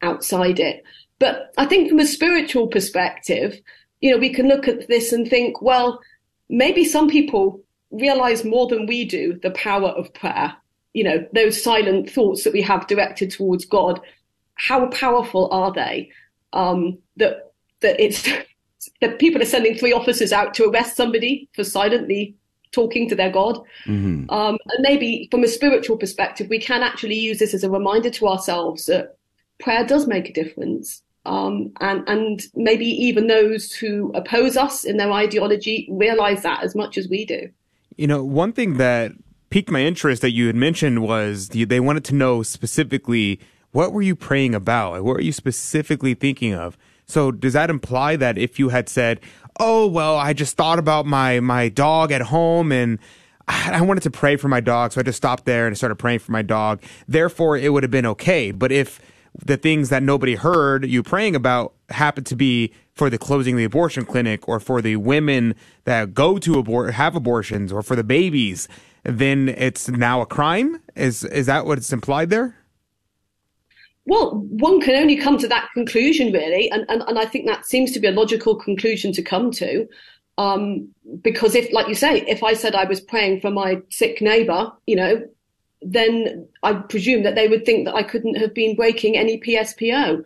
outside 0.01 0.59
it. 0.59 0.83
But 1.17 1.53
I 1.57 1.65
think 1.65 1.87
from 1.87 1.99
a 1.99 2.05
spiritual 2.05 2.67
perspective, 2.67 3.57
you 4.01 4.11
know, 4.11 4.17
we 4.17 4.33
can 4.33 4.49
look 4.49 4.67
at 4.67 4.89
this 4.89 5.13
and 5.13 5.25
think, 5.25 5.61
well 5.61 6.01
maybe 6.49 6.83
some 6.83 7.09
people 7.09 7.61
realize 7.91 8.43
more 8.43 8.67
than 8.67 8.85
we 8.85 9.05
do 9.05 9.39
the 9.41 9.51
power 9.51 9.89
of 9.89 10.13
prayer. 10.13 10.53
You 10.93 11.03
know, 11.03 11.25
those 11.33 11.61
silent 11.61 12.09
thoughts 12.09 12.43
that 12.43 12.53
we 12.53 12.61
have 12.61 12.87
directed 12.87 13.31
towards 13.31 13.65
God, 13.65 13.99
how 14.55 14.87
powerful 14.87 15.49
are 15.51 15.71
they? 15.71 16.11
Um, 16.53 16.97
that 17.17 17.51
that 17.81 17.99
it's 17.99 18.27
that 19.01 19.19
people 19.19 19.41
are 19.41 19.45
sending 19.45 19.75
three 19.75 19.93
officers 19.93 20.31
out 20.31 20.53
to 20.55 20.69
arrest 20.69 20.95
somebody 20.95 21.49
for 21.53 21.63
silently 21.63 22.35
talking 22.71 23.07
to 23.09 23.15
their 23.15 23.31
God. 23.31 23.59
Mm-hmm. 23.85 24.29
Um, 24.29 24.57
and 24.65 24.81
maybe 24.81 25.27
from 25.31 25.43
a 25.43 25.47
spiritual 25.47 25.97
perspective, 25.97 26.47
we 26.49 26.59
can 26.59 26.83
actually 26.83 27.17
use 27.17 27.39
this 27.39 27.53
as 27.53 27.63
a 27.63 27.69
reminder 27.69 28.09
to 28.09 28.27
ourselves 28.27 28.85
that 28.85 29.17
prayer 29.59 29.85
does 29.85 30.07
make 30.07 30.29
a 30.29 30.33
difference. 30.33 31.01
Um, 31.27 31.71
and, 31.81 32.07
and 32.07 32.41
maybe 32.55 32.85
even 32.85 33.27
those 33.27 33.73
who 33.73 34.11
oppose 34.13 34.55
us 34.55 34.83
in 34.83 34.97
their 34.97 35.11
ideology 35.11 35.87
realize 35.91 36.41
that 36.43 36.63
as 36.63 36.73
much 36.73 36.97
as 36.97 37.07
we 37.07 37.25
do. 37.25 37.49
You 37.97 38.07
know, 38.07 38.23
one 38.23 38.53
thing 38.53 38.77
that 38.77 39.11
piqued 39.49 39.69
my 39.69 39.81
interest 39.81 40.21
that 40.21 40.31
you 40.31 40.47
had 40.47 40.55
mentioned 40.55 41.03
was 41.03 41.49
they 41.49 41.79
wanted 41.79 42.05
to 42.05 42.15
know 42.15 42.43
specifically 42.43 43.39
what 43.71 43.91
were 43.91 44.01
you 44.01 44.15
praying 44.15 44.55
about? 44.55 44.93
What 45.03 45.15
were 45.15 45.21
you 45.21 45.33
specifically 45.33 46.13
thinking 46.13 46.53
of? 46.53 46.77
So 47.05 47.31
does 47.31 47.53
that 47.53 47.69
imply 47.69 48.15
that 48.15 48.37
if 48.37 48.59
you 48.59 48.69
had 48.69 48.89
said, 48.89 49.19
"Oh, 49.59 49.87
well, 49.87 50.15
I 50.17 50.33
just 50.33 50.57
thought 50.57 50.79
about 50.79 51.05
my 51.05 51.39
my 51.39 51.69
dog 51.69 52.11
at 52.11 52.21
home 52.21 52.71
and 52.71 52.99
I 53.47 53.81
wanted 53.81 54.03
to 54.03 54.11
pray 54.11 54.35
for 54.35 54.49
my 54.49 54.59
dog, 54.59 54.91
so 54.91 54.99
I 54.99 55.03
just 55.03 55.17
stopped 55.17 55.45
there 55.45 55.67
and 55.67 55.77
started 55.77 55.95
praying 55.95 56.19
for 56.19 56.31
my 56.31 56.41
dog. 56.41 56.81
Therefore, 57.07 57.57
it 57.57 57.71
would 57.71 57.83
have 57.83 57.91
been 57.91 58.05
okay. 58.05 58.51
But 58.51 58.71
if 58.71 58.99
the 59.45 59.57
things 59.57 59.89
that 59.89 60.03
nobody 60.03 60.35
heard 60.35 60.85
you 60.85 61.03
praying 61.03 61.35
about 61.35 61.73
happen 61.89 62.23
to 62.25 62.35
be 62.35 62.73
for 62.93 63.09
the 63.09 63.17
closing 63.17 63.53
of 63.53 63.57
the 63.59 63.63
abortion 63.63 64.05
clinic 64.05 64.47
or 64.47 64.59
for 64.59 64.81
the 64.81 64.95
women 64.95 65.55
that 65.85 66.13
go 66.13 66.37
to 66.37 66.57
abort 66.57 66.93
have 66.93 67.15
abortions 67.15 67.71
or 67.71 67.81
for 67.81 67.95
the 67.95 68.03
babies 68.03 68.67
then 69.07 69.49
it's 69.49 69.87
now 69.87 70.21
a 70.21 70.25
crime? 70.25 70.81
Is 70.95 71.23
is 71.23 71.45
that 71.45 71.65
what's 71.65 71.93
implied 71.93 72.29
there? 72.29 72.55
Well 74.05 74.31
one 74.49 74.81
can 74.81 74.95
only 74.95 75.15
come 75.15 75.37
to 75.37 75.47
that 75.47 75.69
conclusion 75.73 76.31
really 76.31 76.69
and 76.71 76.85
and, 76.89 77.01
and 77.03 77.19
i 77.19 77.25
think 77.25 77.45
that 77.45 77.65
seems 77.65 77.91
to 77.91 77.99
be 77.99 78.07
a 78.07 78.11
logical 78.11 78.55
conclusion 78.55 79.11
to 79.13 79.21
come 79.21 79.51
to 79.51 79.87
um, 80.37 80.87
because 81.21 81.55
if 81.55 81.71
like 81.73 81.87
you 81.87 81.95
say 81.95 82.21
if 82.21 82.43
i 82.43 82.53
said 82.53 82.75
i 82.75 82.85
was 82.85 83.01
praying 83.01 83.41
for 83.41 83.51
my 83.51 83.81
sick 83.89 84.21
neighbor 84.21 84.71
you 84.85 84.95
know 84.95 85.21
then 85.81 86.47
I 86.63 86.73
presume 86.73 87.23
that 87.23 87.35
they 87.35 87.47
would 87.47 87.65
think 87.65 87.85
that 87.85 87.95
I 87.95 88.03
couldn't 88.03 88.35
have 88.35 88.53
been 88.53 88.75
breaking 88.75 89.17
any 89.17 89.39
PSPO. 89.39 90.23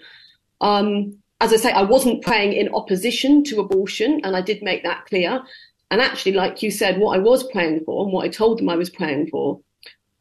Um, 0.62 1.18
as 1.42 1.52
I 1.52 1.58
say, 1.58 1.72
I 1.72 1.82
wasn't 1.82 2.22
praying 2.22 2.54
in 2.54 2.74
opposition 2.74 3.44
to 3.46 3.60
abortion, 3.60 4.22
and 4.24 4.36
I 4.36 4.42
did 4.42 4.62
make 4.62 4.84
that 4.84 5.06
clear. 5.06 5.42
And 5.90 6.00
actually, 6.00 6.34
like 6.34 6.64
you 6.64 6.72
said, 6.72 7.00
what 7.00 7.18
I 7.18 7.20
was 7.20 7.44
praying 7.52 7.84
for 7.86 8.04
and 8.04 8.14
what 8.14 8.26
I 8.26 8.30
told 8.30 8.60
them 8.60 8.70
I 8.70 8.76
was 8.76 8.90
praying 8.90 9.28
for 9.30 9.60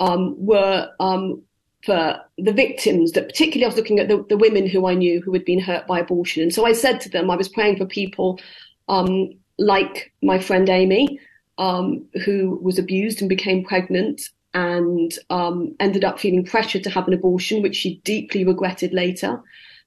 um, 0.01 0.35
were 0.45 0.91
um, 0.99 1.43
for 1.85 2.21
the 2.39 2.53
victims. 2.53 3.13
That 3.13 3.29
particularly, 3.29 3.65
I 3.65 3.69
was 3.69 3.77
looking 3.77 4.01
at 4.01 4.09
the, 4.09 4.25
the, 4.29 4.37
women 4.37 4.67
who 4.67 4.87
I 4.87 4.95
knew 4.95 5.21
who 5.21 5.33
had 5.33 5.45
been 5.45 5.61
hurt 5.61 5.87
by 5.87 6.01
abortion. 6.01 6.43
And 6.43 6.53
so 6.53 6.67
I 6.67 6.73
said 6.73 7.01
to 7.03 7.09
them, 7.09 7.31
I 7.31 7.37
was 7.37 7.49
praying 7.49 7.77
for 7.77 7.87
people 7.87 8.41
um, 8.89 9.31
like 9.59 10.13
my 10.23 10.39
friend 10.39 10.69
Amy, 10.69 11.21
um, 11.59 12.07
who 12.25 12.59
was 12.63 12.79
abused 12.79 13.21
and 13.21 13.29
became 13.29 13.65
pregnant, 13.65 14.23
and 14.55 15.13
um, 15.31 15.75
ended 15.81 16.05
up 16.05 16.19
feeling 16.19 16.45
pressured 16.45 16.85
to 16.85 16.91
have 16.91 17.07
an 17.07 17.15
abortion, 17.15 17.63
which 17.63 17.77
she 17.77 18.01
deeply 18.05 18.45
regretted 18.45 18.93
later. 18.93 19.41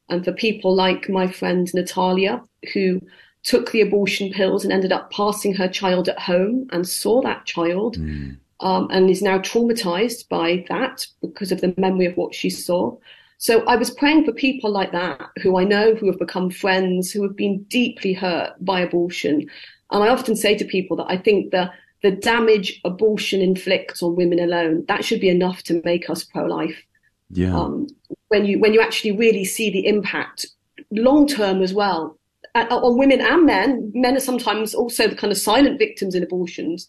And 0.09 0.23
for 0.23 0.33
people 0.33 0.75
like 0.75 1.09
my 1.09 1.27
friend 1.27 1.69
Natalia, 1.73 2.41
who 2.73 3.01
took 3.43 3.71
the 3.71 3.81
abortion 3.81 4.31
pills 4.31 4.63
and 4.63 4.71
ended 4.71 4.91
up 4.91 5.11
passing 5.11 5.53
her 5.53 5.67
child 5.67 6.07
at 6.07 6.19
home 6.19 6.67
and 6.71 6.87
saw 6.87 7.21
that 7.21 7.45
child 7.45 7.97
mm. 7.97 8.37
um, 8.61 8.87
and 8.89 9.09
is 9.09 9.21
now 9.21 9.37
traumatized 9.37 10.27
by 10.29 10.65
that 10.69 11.05
because 11.21 11.51
of 11.51 11.61
the 11.61 11.73
memory 11.77 12.05
of 12.05 12.15
what 12.15 12.33
she 12.33 12.49
saw. 12.49 12.95
So 13.37 13.65
I 13.65 13.75
was 13.75 13.91
praying 13.91 14.23
for 14.23 14.31
people 14.31 14.71
like 14.71 14.93
that 14.93 15.19
who 15.41 15.57
I 15.57 15.65
know 15.65 15.95
who 15.95 16.07
have 16.07 16.19
become 16.19 16.49
friends, 16.49 17.11
who 17.11 17.23
have 17.23 17.35
been 17.35 17.63
deeply 17.63 18.13
hurt 18.13 18.53
by 18.61 18.79
abortion. 18.79 19.49
And 19.91 20.03
I 20.03 20.07
often 20.07 20.37
say 20.37 20.55
to 20.57 20.63
people 20.63 20.95
that 20.97 21.07
I 21.09 21.17
think 21.17 21.51
the 21.51 21.69
the 22.03 22.11
damage 22.11 22.79
abortion 22.85 23.41
inflicts 23.41 24.03
on 24.03 24.15
women 24.15 24.39
alone 24.39 24.85
that 24.87 25.03
should 25.03 25.21
be 25.21 25.29
enough 25.29 25.63
to 25.63 25.81
make 25.83 26.09
us 26.09 26.23
pro-life. 26.23 26.83
Yeah. 27.31 27.57
Um, 27.57 27.87
when 28.27 28.45
you 28.45 28.59
when 28.59 28.73
you 28.73 28.81
actually 28.81 29.13
really 29.13 29.45
see 29.45 29.71
the 29.71 29.87
impact 29.87 30.45
long 30.91 31.27
term 31.27 31.61
as 31.61 31.73
well 31.73 32.17
uh, 32.55 32.65
on 32.69 32.97
women 32.97 33.21
and 33.21 33.45
men. 33.45 33.91
Men 33.93 34.15
are 34.15 34.21
sometimes 34.21 34.73
also 34.73 35.07
the 35.07 35.15
kind 35.15 35.31
of 35.31 35.37
silent 35.37 35.79
victims 35.79 36.15
in 36.15 36.23
abortions. 36.23 36.87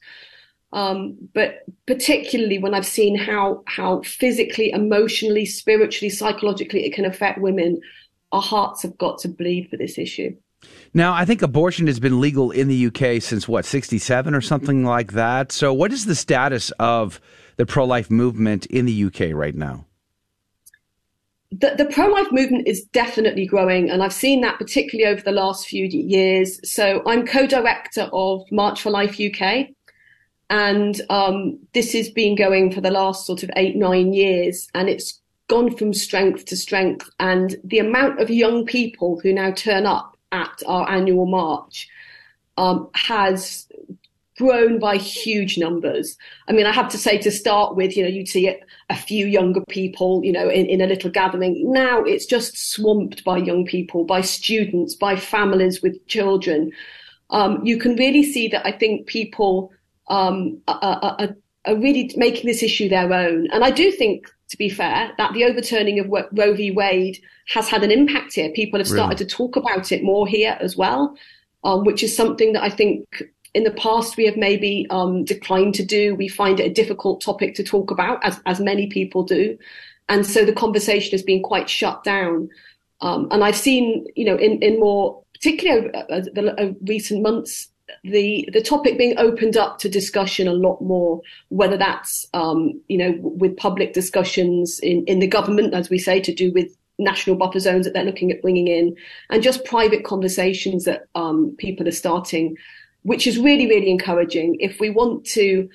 Um, 0.73 1.17
but 1.35 1.63
particularly 1.87 2.59
when 2.59 2.75
I've 2.75 2.87
seen 2.87 3.17
how 3.17 3.63
how 3.67 4.03
physically, 4.03 4.73
emotionally, 4.73 5.47
spiritually, 5.47 6.11
psychologically 6.11 6.85
it 6.85 6.93
can 6.93 7.05
affect 7.05 7.41
women, 7.41 7.81
our 8.33 8.43
hearts 8.43 8.83
have 8.83 8.99
got 8.99 9.19
to 9.19 9.29
bleed 9.29 9.71
for 9.71 9.77
this 9.77 9.99
issue. 9.99 10.37
Now, 10.93 11.13
I 11.13 11.25
think 11.25 11.43
abortion 11.43 11.87
has 11.89 11.99
been 11.99 12.21
legal 12.21 12.51
in 12.51 12.69
the 12.69 12.87
UK 12.87 13.21
since 13.21 13.49
what, 13.49 13.65
67 13.65 14.35
or 14.35 14.41
something 14.41 14.85
like 14.85 15.13
that. 15.13 15.51
So, 15.51 15.73
what 15.73 15.93
is 15.93 16.07
the 16.07 16.15
status 16.15 16.71
of 16.79 17.21
the 17.57 17.67
pro 17.67 17.85
life 17.85 18.11
movement 18.11 18.67
in 18.67 18.87
the 18.87 19.05
UK 19.05 19.35
right 19.35 19.55
now? 19.55 19.87
The, 21.51 21.75
the 21.77 21.87
pro 21.87 22.09
life 22.09 22.29
movement 22.33 22.67
is 22.67 22.85
definitely 22.93 23.47
growing, 23.47 23.91
and 23.91 24.03
I've 24.03 24.13
seen 24.13 24.41
that 24.43 24.59
particularly 24.59 25.13
over 25.13 25.23
the 25.23 25.33
last 25.33 25.67
few 25.67 25.85
years. 25.87 26.61
So, 26.63 27.03
I'm 27.07 27.27
co 27.27 27.47
director 27.47 28.09
of 28.13 28.43
March 28.53 28.83
for 28.83 28.91
Life 28.91 29.21
UK, 29.21 29.69
and 30.51 31.01
um, 31.11 31.59
this 31.73 31.93
has 31.93 32.09
been 32.11 32.37
going 32.37 32.73
for 32.73 32.81
the 32.81 32.91
last 32.91 33.27
sort 33.27 33.43
of 33.43 33.51
eight, 33.57 33.77
nine 33.77 34.13
years, 34.13 34.69
and 34.75 34.89
it's 34.89 35.21
gone 35.49 35.77
from 35.77 35.93
strength 35.93 36.45
to 36.47 36.57
strength. 36.57 37.09
And 37.21 37.57
the 37.65 37.79
amount 37.79 38.21
of 38.21 38.31
young 38.31 38.65
people 38.65 39.21
who 39.21 39.33
now 39.33 39.51
turn 39.51 39.87
up 39.87 40.14
at 40.35 40.63
our 40.67 40.91
annual 40.91 41.27
march 41.27 41.89
um, 42.57 42.91
has 42.95 43.67
grown 44.37 44.81
by 44.81 44.97
huge 44.97 45.57
numbers. 45.59 46.17
I 46.49 46.53
mean, 46.53 46.67
I 46.67 46.73
have 46.73 46.89
to 46.91 46.99
say 46.99 47.19
to 47.19 47.31
start 47.31 47.77
with, 47.77 47.97
you 47.97 48.03
know, 48.03 48.09
you'd 48.09 48.29
see 48.29 48.53
a 48.91 48.97
few 48.97 49.27
younger 49.27 49.61
people, 49.69 50.25
you 50.25 50.33
know, 50.33 50.49
in, 50.49 50.67
in 50.67 50.81
a 50.81 50.87
little 50.87 51.11
gathering. 51.11 51.73
Now 51.73 52.03
it's 52.03 52.27
just 52.27 52.73
swamped 52.73 53.23
by 53.23 53.39
young 53.39 53.65
people, 53.65 54.05
by 54.05 54.23
students, 54.23 54.97
by 54.97 55.17
families 55.17 55.83
with 55.83 56.05
children. 56.09 56.73
Um, 57.31 57.65
you 57.65 57.79
can 57.79 57.95
really 57.97 58.25
see 58.25 58.49
that 58.49 58.67
I 58.67 58.73
think 58.73 59.07
people 59.07 59.73
um, 60.09 60.61
are, 60.67 60.99
are, 61.03 61.37
are, 61.67 61.77
really 61.77 62.13
making 62.17 62.47
this 62.47 62.63
issue 62.63 62.89
their 62.89 63.13
own. 63.13 63.49
And 63.53 63.65
I 63.65 63.71
do 63.71 63.91
think, 63.91 64.27
to 64.55 64.59
be 64.59 64.69
fair, 64.69 65.11
that 65.19 65.33
the 65.33 65.43
overturning 65.43 65.99
of 65.99 66.09
Roe 66.09 66.55
v. 66.55 66.71
Wade 66.71 67.19
has 67.49 67.69
had 67.69 67.83
an 67.83 67.91
impact 67.91 68.35
here. 68.35 68.51
People 68.51 68.79
have 68.79 68.87
started 68.87 69.19
really? 69.19 69.29
to 69.29 69.37
talk 69.37 69.57
about 69.57 69.91
it 69.91 70.05
more 70.05 70.29
here 70.29 70.57
as 70.61 70.77
well, 70.77 71.17
um, 71.65 71.83
which 71.83 72.05
is 72.05 72.17
something 72.17 72.53
that 72.53 72.63
I 72.63 72.71
think 72.71 73.25
in 73.53 73.65
the 73.65 73.73
past 73.73 74.17
we 74.17 74.27
have 74.27 74.37
maybe 74.37 74.87
um, 74.91 75.25
declined 75.25 75.75
to 75.75 75.85
do. 75.85 76.15
We 76.15 76.29
find 76.29 76.61
it 76.61 76.67
a 76.67 76.73
difficult 76.73 77.21
topic 77.21 77.57
to 77.57 77.65
talk 77.65 77.91
about, 77.91 78.25
as, 78.25 78.41
as 78.47 78.61
many 78.61 78.87
people 78.87 79.25
do. 79.25 79.59
And 80.09 80.25
so 80.25 80.45
the 80.45 80.53
conversation 80.53 81.11
has 81.11 81.25
been 81.25 81.43
quite 81.43 81.69
shut 81.69 82.05
down. 82.05 82.49
Um, 83.01 83.27
and 83.33 83.43
I've 83.43 83.57
seen, 83.57 84.07
you 84.15 84.25
know, 84.25 84.37
in, 84.37 84.63
in 84.63 84.79
more, 84.79 85.21
particularly 85.35 85.89
over 85.89 85.97
uh, 85.97 86.21
the 86.33 86.55
uh, 86.61 86.73
recent 86.87 87.23
months, 87.23 87.71
the 88.03 88.49
the 88.53 88.63
topic 88.63 88.99
being 88.99 89.15
opened 89.19 89.57
up 89.57 89.79
to 89.79 89.89
discussion 89.89 90.49
a 90.49 90.53
lot 90.53 90.81
more, 90.81 91.21
whether 91.49 91.77
that's 91.77 92.27
um, 92.35 92.81
you 92.89 92.99
know 92.99 93.15
with 93.21 93.57
public 93.57 93.93
discussions 93.93 94.79
in 94.81 95.05
in 95.07 95.19
the 95.19 95.27
government, 95.27 95.75
as 95.75 95.91
we 95.91 95.99
say, 95.99 96.21
to 96.21 96.35
do 96.35 96.53
with 96.53 96.77
national 96.99 97.37
buffer 97.37 97.59
zones 97.59 97.85
that 97.85 97.93
they're 97.93 98.05
looking 98.05 98.31
at 98.31 98.43
bringing 98.43 98.69
in, 98.69 98.97
and 99.31 99.43
just 99.43 99.65
private 99.65 100.05
conversations 100.05 100.85
that 100.85 101.07
um, 101.15 101.55
people 101.59 101.87
are 101.87 101.93
starting, 101.93 102.57
which 103.03 103.27
is 103.27 103.39
really 103.39 103.67
really 103.67 103.91
encouraging. 103.91 104.57
If 104.61 104.81
we 104.81 104.91
want 104.91 105.25
to 105.27 105.69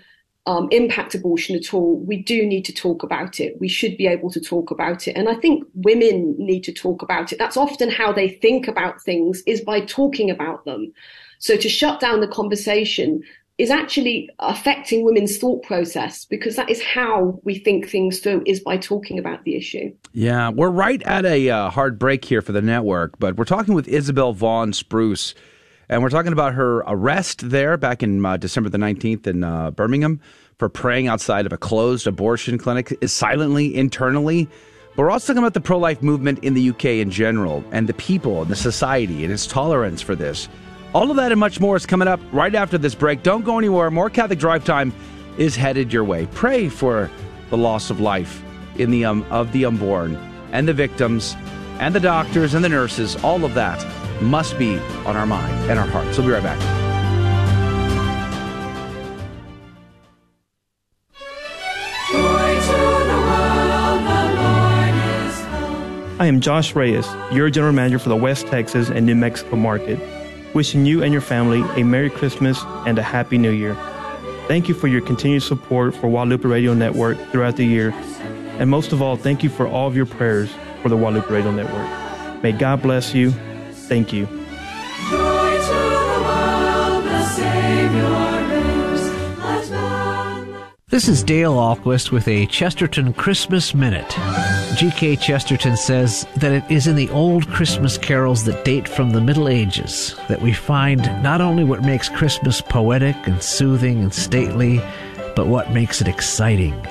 um, 0.46 0.68
impact 0.72 1.14
abortion 1.14 1.56
at 1.56 1.74
all, 1.74 2.00
we 2.00 2.24
do 2.24 2.44
need 2.46 2.66
to 2.66 2.74
talk 2.74 3.04
about 3.04 3.40
it. 3.40 3.60
We 3.60 3.68
should 3.68 3.98
be 3.98 4.08
able 4.08 4.32
to 4.32 4.40
talk 4.40 4.72
about 4.72 5.08
it. 5.08 5.16
And 5.16 5.30
I 5.30 5.36
think 5.36 5.64
women 5.76 6.36
need 6.40 6.64
to 6.64 6.74
talk 6.74 7.04
about 7.04 7.32
it. 7.32 7.38
That's 7.38 7.58
often 7.58 7.92
how 7.92 8.12
they 8.12 8.30
think 8.30 8.68
about 8.68 9.00
things 9.02 9.44
is 9.46 9.62
by 9.62 9.82
talking 9.82 10.32
about 10.32 10.66
them. 10.66 10.92
So 11.40 11.56
to 11.58 11.70
shut 11.70 12.00
down 12.00 12.20
the 12.20 12.28
conversation 12.28 13.24
is 13.58 13.70
actually 13.70 14.30
affecting 14.40 15.04
women's 15.04 15.38
thought 15.38 15.64
process 15.64 16.24
because 16.24 16.56
that 16.56 16.70
is 16.70 16.82
how 16.82 17.40
we 17.44 17.60
think 17.60 17.90
things 17.90 18.20
through 18.20 18.42
is 18.46 18.62
by 18.62 18.78
talking 18.78 19.20
about 19.20 19.44
the 19.44 19.56
issue. 19.56 19.94
Yeah, 20.14 20.50
we're 20.50 20.70
right 20.70 21.04
at 21.04 21.26
a 21.26 21.50
uh, 21.50 21.70
hard 21.70 22.00
break 22.00 22.24
here 22.24 22.42
for 22.42 22.54
the 22.54 22.62
network, 22.62 23.20
but 23.20 23.36
we're 23.36 23.44
talking 23.44 23.74
with 23.74 23.88
Isabel 23.90 24.32
Vaughan 24.32 24.72
Spruce, 24.72 25.36
and 25.90 26.02
we're 26.02 26.10
talking 26.10 26.32
about 26.32 26.54
her 26.54 26.78
arrest 26.88 27.50
there 27.50 27.76
back 27.76 28.02
in 28.02 28.26
uh, 28.26 28.38
December 28.38 28.70
the 28.70 28.78
19th 28.78 29.28
in 29.28 29.44
uh, 29.44 29.72
Birmingham 29.72 30.22
for 30.58 30.70
praying 30.70 31.08
outside 31.08 31.46
of 31.46 31.52
a 31.52 31.58
closed 31.58 32.08
abortion 32.08 32.58
clinic 32.58 32.98
silently, 33.08 33.76
internally. 33.76 34.48
But 34.96 35.04
we're 35.04 35.12
also 35.12 35.28
talking 35.28 35.44
about 35.44 35.54
the 35.54 35.62
pro 35.62 35.78
life 35.78 36.02
movement 36.02 36.40
in 36.44 36.54
the 36.54 36.70
UK 36.70 36.86
in 36.86 37.12
general 37.12 37.64
and 37.72 37.88
the 37.88 37.94
people 37.94 38.42
and 38.42 38.52
the 38.52 38.56
society 38.56 39.26
and 39.26 39.34
its 39.34 39.48
tolerance 39.48 40.02
for 40.02 40.16
this. 40.16 40.48
All 40.92 41.12
of 41.12 41.18
that 41.18 41.32
and 41.32 41.40
much 41.40 41.60
more 41.60 41.76
is 41.76 41.86
coming 41.86 42.08
up 42.08 42.20
right 42.32 42.56
after 42.56 42.80
this 42.80 42.96
break. 42.96 43.22
Don't 43.22 43.46
go 43.46 43.60
anywhere. 43.60 43.92
More 43.92 44.10
Catholic 44.10 44.40
Drive 44.40 44.66
Time 44.66 44.92
is 45.38 45.56
headed 45.56 45.94
your 45.94 46.04
way. 46.04 46.26
Pray 46.34 46.68
for 46.68 47.12
the 47.52 47.58
loss 47.58 47.92
of 47.92 48.00
life 48.00 48.44
in 48.78 48.90
the 48.90 49.06
um, 49.06 49.24
of 49.30 49.52
the 49.52 49.66
unborn 49.66 50.16
and 50.52 50.68
the 50.68 50.74
victims 50.74 51.36
and 51.80 51.94
the 51.94 52.00
doctors 52.00 52.56
and 52.56 52.66
the 52.66 52.70
nurses. 52.70 53.16
All 53.24 53.46
of 53.46 53.54
that 53.54 53.86
must 54.20 54.58
be 54.58 54.80
on 55.06 55.16
our 55.16 55.28
mind 55.28 55.54
and 55.70 55.78
our 55.78 55.86
hearts. 55.86 56.18
We'll 56.18 56.26
be 56.26 56.34
right 56.34 56.42
back. 56.42 56.60
I 66.20 66.26
am 66.26 66.42
Josh 66.42 66.76
Reyes, 66.76 67.08
your 67.32 67.50
general 67.52 67.74
manager 67.74 68.00
for 68.00 68.10
the 68.10 68.16
West 68.16 68.48
Texas 68.48 68.90
and 68.90 69.06
New 69.06 69.16
Mexico 69.16 69.56
market 69.56 70.00
wishing 70.54 70.86
you 70.86 71.04
and 71.04 71.12
your 71.12 71.22
family 71.22 71.62
a 71.80 71.84
Merry 71.84 72.10
Christmas 72.10 72.62
and 72.86 72.98
a 72.98 73.04
Happy 73.04 73.38
New 73.38 73.52
Year. 73.52 73.76
Thank 74.48 74.68
you 74.68 74.74
for 74.74 74.88
your 74.88 75.02
continued 75.02 75.44
support 75.44 75.94
for 75.94 76.10
Guadalupe 76.10 76.48
Radio 76.48 76.74
Network 76.74 77.18
throughout 77.32 77.56
the 77.56 77.66
year. 77.66 77.92
And 78.58 78.70
most 78.70 78.92
of 78.92 79.02
all, 79.02 79.16
thank 79.16 79.44
you 79.44 79.50
for 79.50 79.68
all 79.68 79.88
of 79.88 79.96
your 79.96 80.06
prayers 80.06 80.50
for 80.82 80.90
the 80.90 80.98
Guadalupe 80.98 81.32
Radio 81.32 81.52
Network. 81.52 82.44
May 82.44 82.52
God 82.52 82.82
bless 82.82 83.14
you. 83.14 83.32
Thank 83.72 84.12
you. 84.12 84.28
This 90.90 91.08
is 91.08 91.24
Dale 91.24 91.54
Ahlquist 91.54 92.12
with 92.12 92.28
a 92.28 92.48
Chesterton 92.48 93.14
Christmas 93.14 93.76
Minute. 93.76 94.18
G.K. 94.76 95.18
Chesterton 95.18 95.76
says 95.76 96.26
that 96.38 96.52
it 96.52 96.64
is 96.70 96.88
in 96.88 96.96
the 96.96 97.10
old 97.10 97.50
Christmas 97.50 97.98
carols 97.98 98.44
that 98.44 98.64
date 98.64 98.88
from 98.88 99.10
the 99.10 99.20
Middle 99.20 99.50
Ages 99.50 100.16
that 100.28 100.42
we 100.42 100.54
find 100.54 101.02
not 101.24 101.42
only 101.42 101.64
what 101.64 101.84
makes 101.84 102.08
Christmas 102.08 102.62
poetic 102.62 103.16
and 103.28 103.42
soothing 103.42 104.02
and 104.02 104.14
stately, 104.14 104.80
but 105.36 105.48
what 105.48 105.72
makes 105.72 106.02
it 106.02 106.08
exciting. 106.08 106.86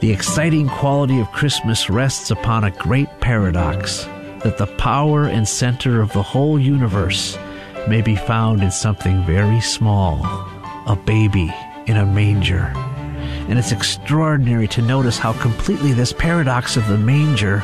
The 0.00 0.12
exciting 0.12 0.68
quality 0.68 1.20
of 1.20 1.30
Christmas 1.32 1.90
rests 1.90 2.30
upon 2.30 2.64
a 2.64 2.70
great 2.70 3.08
paradox 3.20 4.04
that 4.42 4.56
the 4.58 4.72
power 4.78 5.24
and 5.24 5.48
center 5.48 6.00
of 6.00 6.12
the 6.12 6.22
whole 6.22 6.58
universe 6.58 7.36
may 7.88 8.02
be 8.02 8.16
found 8.16 8.62
in 8.62 8.70
something 8.70 9.24
very 9.24 9.60
small 9.60 10.20
a 10.86 10.96
baby 10.96 11.52
in 11.86 11.96
a 11.96 12.06
manger 12.06 12.72
and 13.48 13.58
it's 13.58 13.72
extraordinary 13.72 14.68
to 14.68 14.82
notice 14.82 15.18
how 15.18 15.32
completely 15.40 15.92
this 15.92 16.12
paradox 16.12 16.76
of 16.76 16.86
the 16.88 16.98
manger 16.98 17.62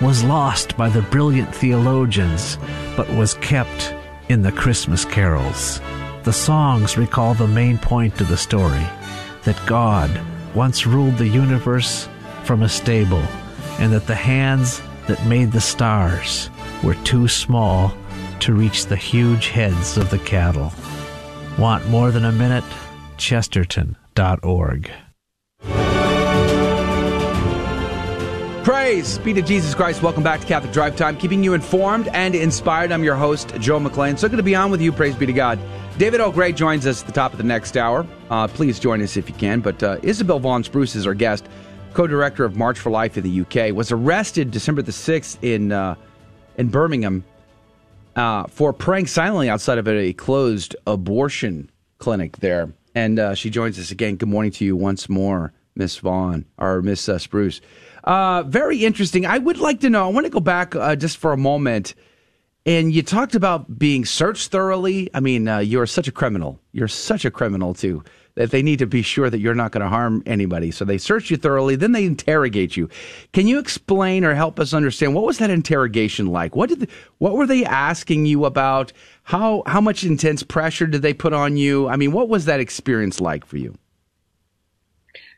was 0.00 0.24
lost 0.24 0.76
by 0.76 0.88
the 0.88 1.02
brilliant 1.02 1.54
theologians, 1.54 2.58
but 2.96 3.08
was 3.10 3.34
kept 3.34 3.94
in 4.28 4.42
the 4.42 4.52
Christmas 4.52 5.04
carols. 5.04 5.80
The 6.24 6.32
songs 6.32 6.96
recall 6.96 7.34
the 7.34 7.46
main 7.46 7.78
point 7.78 8.20
of 8.20 8.28
the 8.28 8.36
story 8.36 8.86
that 9.44 9.60
God 9.66 10.10
once 10.54 10.86
ruled 10.86 11.18
the 11.18 11.28
universe 11.28 12.08
from 12.44 12.62
a 12.62 12.68
stable, 12.68 13.22
and 13.78 13.92
that 13.92 14.06
the 14.06 14.14
hands 14.14 14.80
that 15.06 15.26
made 15.26 15.52
the 15.52 15.60
stars 15.60 16.50
were 16.82 16.94
too 17.04 17.28
small 17.28 17.92
to 18.40 18.54
reach 18.54 18.86
the 18.86 18.96
huge 18.96 19.48
heads 19.48 19.96
of 19.96 20.10
the 20.10 20.18
cattle. 20.20 20.72
Want 21.58 21.86
more 21.88 22.10
than 22.10 22.24
a 22.24 22.32
minute? 22.32 22.64
Chesterton.org. 23.16 24.90
Praise 28.64 29.18
be 29.18 29.34
to 29.34 29.42
Jesus 29.42 29.74
Christ. 29.74 30.02
Welcome 30.02 30.22
back 30.22 30.40
to 30.40 30.46
Catholic 30.46 30.72
Drive 30.72 30.96
Time, 30.96 31.18
keeping 31.18 31.44
you 31.44 31.52
informed 31.52 32.08
and 32.08 32.34
inspired. 32.34 32.92
I'm 32.92 33.04
your 33.04 33.14
host, 33.14 33.54
Joe 33.60 33.78
McLean. 33.78 34.16
So 34.16 34.26
good 34.26 34.38
to 34.38 34.42
be 34.42 34.54
on 34.54 34.70
with 34.70 34.80
you. 34.80 34.90
Praise 34.90 35.14
be 35.14 35.26
to 35.26 35.34
God. 35.34 35.58
David 35.98 36.22
L. 36.22 36.32
Gray 36.32 36.50
joins 36.50 36.86
us 36.86 37.02
at 37.02 37.06
the 37.06 37.12
top 37.12 37.32
of 37.32 37.36
the 37.36 37.44
next 37.44 37.76
hour. 37.76 38.06
Uh, 38.30 38.48
please 38.48 38.80
join 38.80 39.02
us 39.02 39.18
if 39.18 39.28
you 39.28 39.34
can. 39.34 39.60
But 39.60 39.82
uh, 39.82 39.98
Isabel 40.02 40.38
Vaughan 40.38 40.64
Spruce 40.64 40.94
is 40.94 41.06
our 41.06 41.12
guest, 41.12 41.46
co-director 41.92 42.42
of 42.42 42.56
March 42.56 42.78
for 42.78 42.88
Life 42.88 43.18
in 43.18 43.22
the 43.22 43.40
UK. 43.42 43.74
Was 43.74 43.92
arrested 43.92 44.50
December 44.50 44.80
the 44.80 44.92
sixth 44.92 45.44
in 45.44 45.70
uh, 45.70 45.94
in 46.56 46.68
Birmingham 46.68 47.22
uh, 48.16 48.44
for 48.44 48.72
praying 48.72 49.08
silently 49.08 49.50
outside 49.50 49.76
of 49.76 49.86
a 49.86 50.14
closed 50.14 50.74
abortion 50.86 51.70
clinic 51.98 52.38
there. 52.38 52.72
And 52.94 53.18
uh, 53.18 53.34
she 53.34 53.50
joins 53.50 53.78
us 53.78 53.90
again. 53.90 54.16
Good 54.16 54.30
morning 54.30 54.52
to 54.52 54.64
you 54.64 54.74
once 54.74 55.10
more, 55.10 55.52
Miss 55.76 55.96
Vaughan 55.98 56.44
or 56.58 56.82
Miss 56.82 57.08
uh, 57.08 57.18
Spruce. 57.18 57.60
very 58.06 58.84
interesting. 58.84 59.26
I 59.26 59.38
would 59.38 59.58
like 59.58 59.80
to 59.80 59.90
know. 59.90 60.04
I 60.04 60.08
want 60.12 60.26
to 60.26 60.30
go 60.30 60.40
back 60.40 60.72
just 60.98 61.16
for 61.16 61.32
a 61.32 61.36
moment 61.36 61.94
and 62.66 62.94
you 62.94 63.02
talked 63.02 63.34
about 63.34 63.78
being 63.78 64.06
searched 64.06 64.50
thoroughly. 64.50 65.10
I 65.12 65.20
mean, 65.20 65.46
uh, 65.46 65.58
you're 65.58 65.86
such 65.86 66.08
a 66.08 66.12
criminal. 66.12 66.58
You're 66.72 66.88
such 66.88 67.26
a 67.26 67.30
criminal, 67.30 67.74
too, 67.74 68.02
that 68.36 68.52
they 68.52 68.62
need 68.62 68.78
to 68.78 68.86
be 68.86 69.02
sure 69.02 69.28
that 69.28 69.38
you're 69.38 69.54
not 69.54 69.72
going 69.72 69.82
to 69.82 69.88
harm 69.90 70.22
anybody. 70.24 70.70
So 70.70 70.86
they 70.86 70.96
search 70.96 71.30
you 71.30 71.36
thoroughly, 71.36 71.76
then 71.76 71.92
they 71.92 72.06
interrogate 72.06 72.74
you. 72.74 72.88
Can 73.34 73.46
you 73.46 73.58
explain 73.58 74.24
or 74.24 74.34
help 74.34 74.58
us 74.58 74.72
understand 74.72 75.14
what 75.14 75.26
was 75.26 75.38
that 75.38 75.50
interrogation 75.50 76.28
like? 76.28 76.56
What 76.56 76.70
did 76.70 76.80
the, 76.80 76.88
what 77.18 77.34
were 77.34 77.46
they 77.46 77.66
asking 77.66 78.24
you 78.24 78.46
about? 78.46 78.94
How 79.24 79.62
how 79.66 79.82
much 79.82 80.02
intense 80.02 80.42
pressure 80.42 80.86
did 80.86 81.02
they 81.02 81.14
put 81.14 81.34
on 81.34 81.58
you? 81.58 81.88
I 81.88 81.96
mean, 81.96 82.12
what 82.12 82.30
was 82.30 82.46
that 82.46 82.60
experience 82.60 83.20
like 83.20 83.44
for 83.44 83.58
you? 83.58 83.76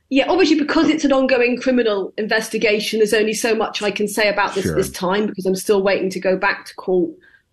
Yeah, 0.08 0.26
obviously 0.28 0.58
because 0.58 0.88
it's 0.88 1.04
an 1.04 1.12
ongoing 1.12 1.60
criminal 1.60 2.12
investigation, 2.16 3.00
there's 3.00 3.14
only 3.14 3.34
so 3.34 3.54
much 3.54 3.82
I 3.82 3.90
can 3.90 4.06
say 4.06 4.28
about 4.28 4.54
this 4.54 4.64
Sure. 4.64 4.76
this 4.76 4.90
time 4.90 5.26
because 5.26 5.46
I'm 5.46 5.56
still 5.56 5.82
waiting 5.82 6.10
to 6.10 6.20
go 6.20 6.36
back 6.36 6.66
to 6.66 6.74
court 6.74 7.10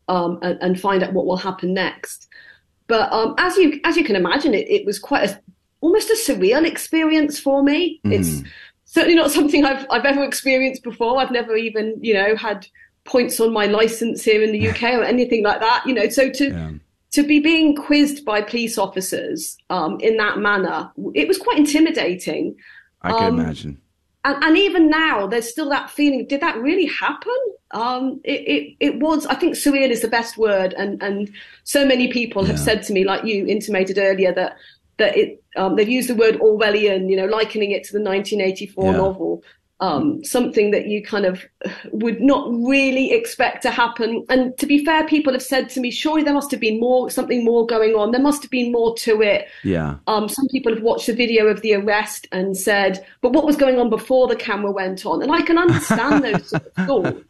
um, 0.07 0.39
and, 0.41 0.57
and 0.61 0.79
find 0.79 1.03
out 1.03 1.13
what 1.13 1.25
will 1.25 1.37
happen 1.37 1.73
next. 1.73 2.27
But 2.87 3.11
um, 3.11 3.33
as 3.37 3.57
you 3.57 3.79
as 3.85 3.97
you 3.97 4.03
can 4.03 4.15
imagine, 4.15 4.53
it, 4.53 4.69
it 4.69 4.85
was 4.85 4.99
quite 4.99 5.29
a 5.29 5.41
almost 5.81 6.09
a 6.09 6.17
surreal 6.27 6.65
experience 6.65 7.39
for 7.39 7.63
me. 7.63 7.99
It's 8.05 8.43
certainly 8.85 9.15
not 9.15 9.31
something 9.31 9.65
I've 9.65 9.85
I've 9.89 10.05
ever 10.05 10.23
experienced 10.23 10.83
before. 10.83 11.19
I've 11.19 11.31
never 11.31 11.55
even 11.55 11.97
you 12.01 12.13
know 12.13 12.35
had 12.35 12.67
points 13.05 13.39
on 13.39 13.51
my 13.51 13.65
license 13.65 14.23
here 14.23 14.43
in 14.43 14.51
the 14.51 14.69
UK 14.69 14.83
or 14.93 15.03
anything 15.03 15.43
like 15.43 15.59
that. 15.59 15.83
You 15.87 15.93
know, 15.93 16.07
so 16.09 16.29
to 16.29 16.79
to 17.13 17.23
be 17.23 17.39
being 17.39 17.75
quizzed 17.75 18.25
by 18.25 18.41
police 18.41 18.77
officers 18.77 19.57
um, 19.69 19.99
in 20.01 20.17
that 20.17 20.39
manner, 20.39 20.91
it 21.13 21.27
was 21.27 21.37
quite 21.37 21.57
intimidating. 21.57 22.55
I 23.01 23.09
can 23.11 23.33
Um, 23.33 23.39
imagine. 23.39 23.77
And, 24.25 24.43
and 24.43 24.57
even 24.57 24.89
now, 24.89 25.27
there's 25.27 25.49
still 25.49 25.69
that 25.69 25.89
feeling: 25.89 26.25
did 26.27 26.41
that 26.41 26.57
really 26.57 26.85
happen? 26.85 27.39
Um, 27.71 28.21
it, 28.23 28.41
it 28.55 28.75
it 28.79 28.99
was. 28.99 29.25
I 29.27 29.35
think 29.35 29.55
surreal 29.55 29.89
is 29.89 30.01
the 30.01 30.07
best 30.07 30.37
word, 30.37 30.73
and 30.77 31.01
and 31.03 31.29
so 31.65 31.85
many 31.85 32.07
people 32.07 32.45
have 32.45 32.59
said 32.59 32.83
to 32.83 32.93
me, 32.93 33.03
like 33.03 33.25
you 33.25 33.45
intimated 33.45 33.97
earlier, 33.97 34.33
that 34.33 34.55
that 34.97 35.17
it 35.17 35.43
um, 35.55 35.75
they've 35.75 35.89
used 35.89 36.09
the 36.09 36.15
word 36.15 36.35
Orwellian, 36.39 37.09
you 37.09 37.17
know, 37.17 37.25
likening 37.25 37.71
it 37.71 37.83
to 37.85 37.93
the 37.93 37.99
1984 37.99 38.85
Yeah. 38.91 38.97
novel. 38.97 39.43
Um, 39.83 40.23
something 40.23 40.71
that 40.71 40.87
you 40.87 41.03
kind 41.03 41.25
of 41.25 41.43
would 41.91 42.21
not 42.21 42.49
really 42.49 43.11
expect 43.11 43.63
to 43.63 43.69
happen. 43.69 44.25
And 44.29 44.57
to 44.57 44.65
be 44.65 44.85
fair, 44.85 45.05
people 45.05 45.33
have 45.33 45.43
said 45.43 45.67
to 45.71 45.81
me, 45.81 45.91
surely 45.91 46.23
there 46.23 46.33
must 46.33 46.51
have 46.51 46.61
been 46.61 46.79
more, 46.79 47.09
something 47.09 47.43
more 47.43 47.65
going 47.65 47.93
on. 47.93 48.11
There 48.11 48.21
must 48.21 48.43
have 48.43 48.51
been 48.51 48.71
more 48.71 48.95
to 48.99 49.21
it. 49.21 49.49
Yeah. 49.65 49.95
Um, 50.07 50.29
some 50.29 50.47
people 50.47 50.73
have 50.73 50.83
watched 50.83 51.07
the 51.07 51.13
video 51.13 51.47
of 51.47 51.59
the 51.63 51.73
arrest 51.73 52.27
and 52.31 52.55
said, 52.55 53.05
but 53.19 53.33
what 53.33 53.45
was 53.45 53.57
going 53.57 53.77
on 53.77 53.89
before 53.89 54.25
the 54.29 54.37
camera 54.37 54.71
went 54.71 55.05
on? 55.05 55.21
And 55.21 55.33
I 55.33 55.41
can 55.41 55.57
understand 55.57 56.23
those 56.23 56.49
sort 56.49 56.65
of 56.65 56.73
thoughts 56.87 57.21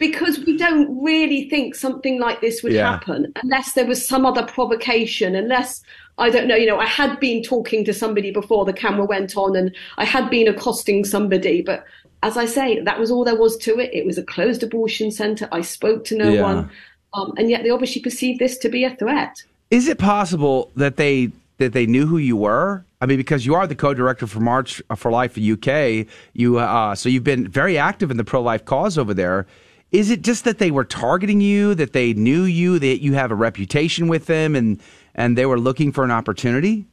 because 0.00 0.40
we 0.40 0.56
don't 0.58 1.00
really 1.00 1.48
think 1.48 1.76
something 1.76 2.18
like 2.18 2.40
this 2.40 2.64
would 2.64 2.72
Yeah. 2.72 2.90
happen 2.90 3.32
unless 3.44 3.74
there 3.74 3.86
was 3.86 4.04
some 4.04 4.26
other 4.26 4.44
provocation, 4.44 5.36
unless 5.36 5.80
I 6.18 6.30
don't 6.30 6.46
know, 6.46 6.54
you 6.54 6.66
know, 6.66 6.78
I 6.78 6.86
had 6.86 7.18
been 7.18 7.42
talking 7.42 7.84
to 7.84 7.92
somebody 7.92 8.30
before 8.30 8.64
the 8.64 8.72
camera 8.72 9.04
went 9.04 9.36
on 9.36 9.56
and 9.56 9.74
I 9.96 10.04
had 10.04 10.30
been 10.30 10.46
accosting 10.46 11.04
somebody, 11.04 11.60
but 11.60 11.84
as 12.22 12.36
I 12.36 12.46
say, 12.46 12.80
that 12.80 12.98
was 12.98 13.10
all 13.10 13.24
there 13.24 13.36
was 13.36 13.56
to 13.58 13.78
it. 13.78 13.92
It 13.92 14.06
was 14.06 14.16
a 14.16 14.22
closed 14.22 14.62
abortion 14.62 15.10
centre. 15.10 15.48
I 15.52 15.60
spoke 15.60 16.04
to 16.06 16.16
no 16.16 16.32
Yeah. 16.32 16.42
one. 16.42 16.70
Um, 17.12 17.32
and 17.36 17.50
yet 17.50 17.62
they 17.62 17.70
obviously 17.70 18.00
perceived 18.02 18.40
this 18.40 18.58
to 18.58 18.68
be 18.68 18.84
a 18.84 18.94
threat. 18.96 19.42
Is 19.70 19.88
it 19.88 19.98
possible 19.98 20.70
that 20.76 20.96
they 20.96 21.30
that 21.58 21.72
they 21.72 21.86
knew 21.86 22.06
who 22.06 22.18
you 22.18 22.36
were? 22.36 22.84
I 23.00 23.06
mean, 23.06 23.18
because 23.18 23.46
you 23.46 23.54
are 23.54 23.66
the 23.66 23.76
co-director 23.76 24.26
for 24.26 24.40
March 24.40 24.82
for 24.96 25.10
Life 25.10 25.38
UK, 25.38 26.06
you 26.32 26.58
uh, 26.58 26.94
so 26.94 27.08
you've 27.08 27.24
been 27.24 27.46
very 27.46 27.78
active 27.78 28.10
in 28.10 28.16
the 28.16 28.24
pro-life 28.24 28.64
cause 28.64 28.98
over 28.98 29.14
there. 29.14 29.46
Is 29.92 30.10
it 30.10 30.22
just 30.22 30.44
that 30.44 30.58
they 30.58 30.72
were 30.72 30.84
targeting 30.84 31.40
you, 31.40 31.74
that 31.76 31.92
they 31.92 32.14
knew 32.14 32.42
you, 32.42 32.80
that 32.80 33.00
you 33.00 33.12
have 33.14 33.30
a 33.30 33.36
reputation 33.36 34.08
with 34.08 34.26
them, 34.26 34.56
and 34.56 34.80
and 35.14 35.36
they 35.38 35.46
were 35.46 35.58
looking 35.58 35.92
for 35.92 36.04
an 36.04 36.10
opportunity? 36.10 36.86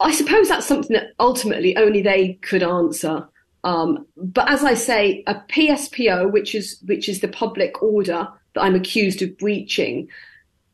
I 0.00 0.12
suppose 0.12 0.48
that's 0.48 0.66
something 0.66 0.94
that 0.94 1.12
ultimately 1.18 1.76
only 1.76 2.02
they 2.02 2.34
could 2.42 2.62
answer. 2.62 3.26
Um, 3.64 4.06
but 4.16 4.48
as 4.50 4.62
I 4.62 4.74
say, 4.74 5.24
a 5.26 5.34
PSPO, 5.34 6.30
which 6.32 6.54
is 6.54 6.78
which 6.86 7.08
is 7.08 7.20
the 7.20 7.28
public 7.28 7.82
order 7.82 8.28
that 8.54 8.62
I'm 8.62 8.74
accused 8.74 9.22
of 9.22 9.36
breaching, 9.38 10.08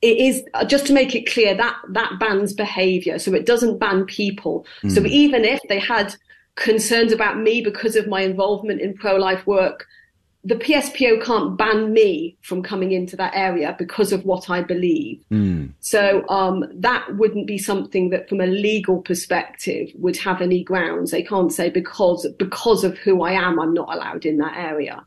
it 0.03 0.19
is 0.19 0.43
uh, 0.55 0.65
just 0.65 0.87
to 0.89 0.93
make 0.93 1.15
it 1.15 1.31
clear 1.33 1.55
that 1.55 1.77
that 1.91 2.19
bans 2.19 2.53
behaviour, 2.53 3.19
so 3.19 3.33
it 3.33 3.47
doesn't 3.47 3.79
ban 3.79 4.05
people. 4.07 4.67
So 4.89 5.01
Mm. 5.01 5.07
even 5.09 5.45
if 5.45 5.61
they 5.69 5.79
had 5.79 6.15
concerns 6.57 7.13
about 7.13 7.39
me 7.39 7.63
because 7.63 7.97
of 7.97 8.09
my 8.09 8.21
involvement 8.23 8.81
in 8.81 8.93
pro-life 8.95 9.47
work, 9.47 9.87
the 10.45 10.57
PSPO 10.57 11.25
can't 11.25 11.57
ban 11.57 11.93
me 11.93 12.37
from 12.43 12.63
coming 12.63 12.91
into 12.91 13.17
that 13.17 13.33
area 13.35 13.77
because 13.79 14.13
of 14.13 14.25
what 14.25 14.51
I 14.51 14.61
believe. 14.61 15.23
So 15.81 16.29
um, 16.29 16.65
that 16.75 17.17
wouldn't 17.17 17.47
be 17.47 17.59
something 17.59 18.11
that, 18.11 18.29
from 18.29 18.41
a 18.41 18.47
legal 18.47 19.03
perspective, 19.03 19.91
would 19.95 20.17
have 20.17 20.41
any 20.41 20.65
grounds. 20.65 21.13
They 21.13 21.23
can't 21.23 21.53
say 21.53 21.71
because 21.71 22.27
because 22.39 22.83
of 22.83 22.99
who 22.99 23.23
I 23.23 23.33
am, 23.33 23.61
I'm 23.61 23.73
not 23.73 23.95
allowed 23.95 24.27
in 24.27 24.39
that 24.39 24.57
area. 24.57 25.05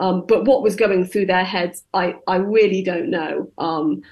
Um, 0.00 0.26
but 0.26 0.46
what 0.46 0.62
was 0.62 0.74
going 0.74 1.04
through 1.04 1.26
their 1.26 1.44
heads, 1.44 1.84
I 1.94 2.16
I 2.26 2.36
really 2.36 2.82
don't 2.82 3.08
know. 3.08 3.52
Um, 3.58 4.02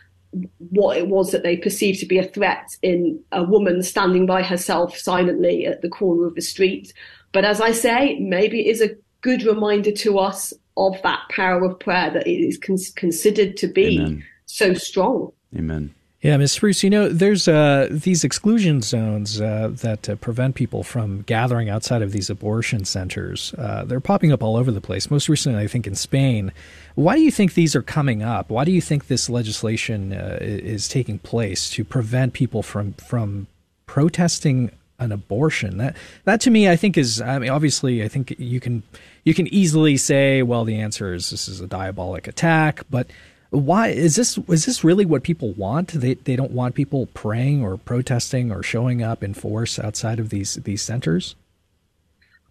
what 0.71 0.97
it 0.97 1.09
was 1.09 1.33
that 1.33 1.43
they 1.43 1.57
perceived 1.57 1.99
to 1.99 2.07
be 2.07 2.19
a 2.19 2.29
threat 2.29 2.77
in 2.83 3.21
a 3.33 3.43
woman 3.43 3.83
standing 3.83 4.27
by 4.27 4.45
herself 4.45 4.97
silently 4.97 5.67
at 5.67 5.83
the 5.83 5.89
corner 5.89 6.25
of 6.27 6.37
the 6.37 6.41
street. 6.41 6.93
But 7.33 7.45
as 7.45 7.61
I 7.61 7.73
say, 7.73 8.21
maybe 8.21 8.61
it 8.61 8.71
is 8.71 8.81
a 8.81 8.95
good 9.23 9.43
reminder 9.43 9.91
to 9.91 10.19
us 10.19 10.53
of 10.77 11.01
that 11.03 11.21
power 11.31 11.65
of 11.65 11.79
prayer 11.79 12.11
that 12.11 12.27
it 12.27 12.41
is 12.41 12.59
cons- 12.59 12.91
considered 12.91 13.57
to 13.59 13.67
be 13.67 14.23
so 14.47 14.75
strong. 14.75 15.33
Amen. 15.57 15.95
Yeah, 16.23 16.37
Ms. 16.37 16.53
Spruce, 16.53 16.83
you 16.83 16.91
know, 16.91 17.09
there's 17.09 17.49
uh, 17.49 17.89
these 17.91 18.25
exclusion 18.25 18.83
zones 18.83 19.41
uh, 19.41 19.71
that 19.77 20.07
uh, 20.07 20.17
prevent 20.17 20.55
people 20.55 20.83
from 20.83 21.23
gathering 21.23 21.71
outside 21.71 22.03
of 22.03 22.13
these 22.13 22.29
abortion 22.29 22.85
centers. 22.85 23.55
Uh, 23.57 23.85
they're 23.87 24.01
popping 24.01 24.31
up 24.31 24.43
all 24.43 24.57
over 24.57 24.71
the 24.71 24.83
place, 24.83 25.11
most 25.11 25.31
recently, 25.31 25.63
I 25.63 25.67
think, 25.67 25.87
in 25.87 25.95
Spain. 25.95 26.53
Why 26.95 27.15
do 27.15 27.23
you 27.23 27.31
think 27.31 27.55
these 27.55 27.75
are 27.75 27.81
coming 27.81 28.23
up? 28.23 28.51
Why 28.51 28.67
do 28.67 28.71
you 28.71 28.83
think 28.83 29.07
this 29.07 29.31
legislation 29.31 30.13
uh, 30.13 30.37
is 30.43 30.89
taking 30.89 31.19
place 31.21 31.71
to 31.71 31.85
prevent 31.85 32.35
people 32.35 32.63
from, 32.63 32.93
from 32.95 33.47
protesting 33.87 34.73
an 35.01 35.13
abortion? 35.13 35.79
That, 35.79 35.97
that 36.25 36.41
to 36.43 36.51
me, 36.51 36.69
I 36.69 36.77
think 36.77 36.97
is, 36.97 37.21
I 37.21 37.39
mean, 37.39 37.51
obviously, 37.51 38.05
I 38.05 38.09
think 38.09 38.35
you 38.39 38.61
can, 38.61 38.83
you 39.25 39.35
can 39.35 39.53
easily 39.53 39.97
say, 39.97 40.43
well, 40.43 40.65
the 40.65 40.79
answer 40.79 41.13
is 41.15 41.31
this 41.31 41.49
is 41.49 41.61
a 41.61 41.67
diabolic 41.67 42.29
attack, 42.29 42.85
but 42.91 43.09
why 43.51 43.89
is 43.89 44.15
this 44.15 44.39
is 44.49 44.65
this 44.65 44.85
really 44.85 45.05
what 45.05 45.25
people 45.25 45.53
want 45.55 45.89
they 45.89 46.15
they 46.15 46.37
don't 46.37 46.53
want 46.53 46.77
people 46.77 47.07
praying 47.15 47.65
or 47.65 47.77
protesting 47.77 48.53
or 48.53 48.63
showing 48.63 49.03
up 49.03 49.25
in 49.25 49.35
force 49.35 49.77
outside 49.77 50.21
of 50.21 50.31
these 50.31 50.55
these 50.63 50.81
centers 50.81 51.35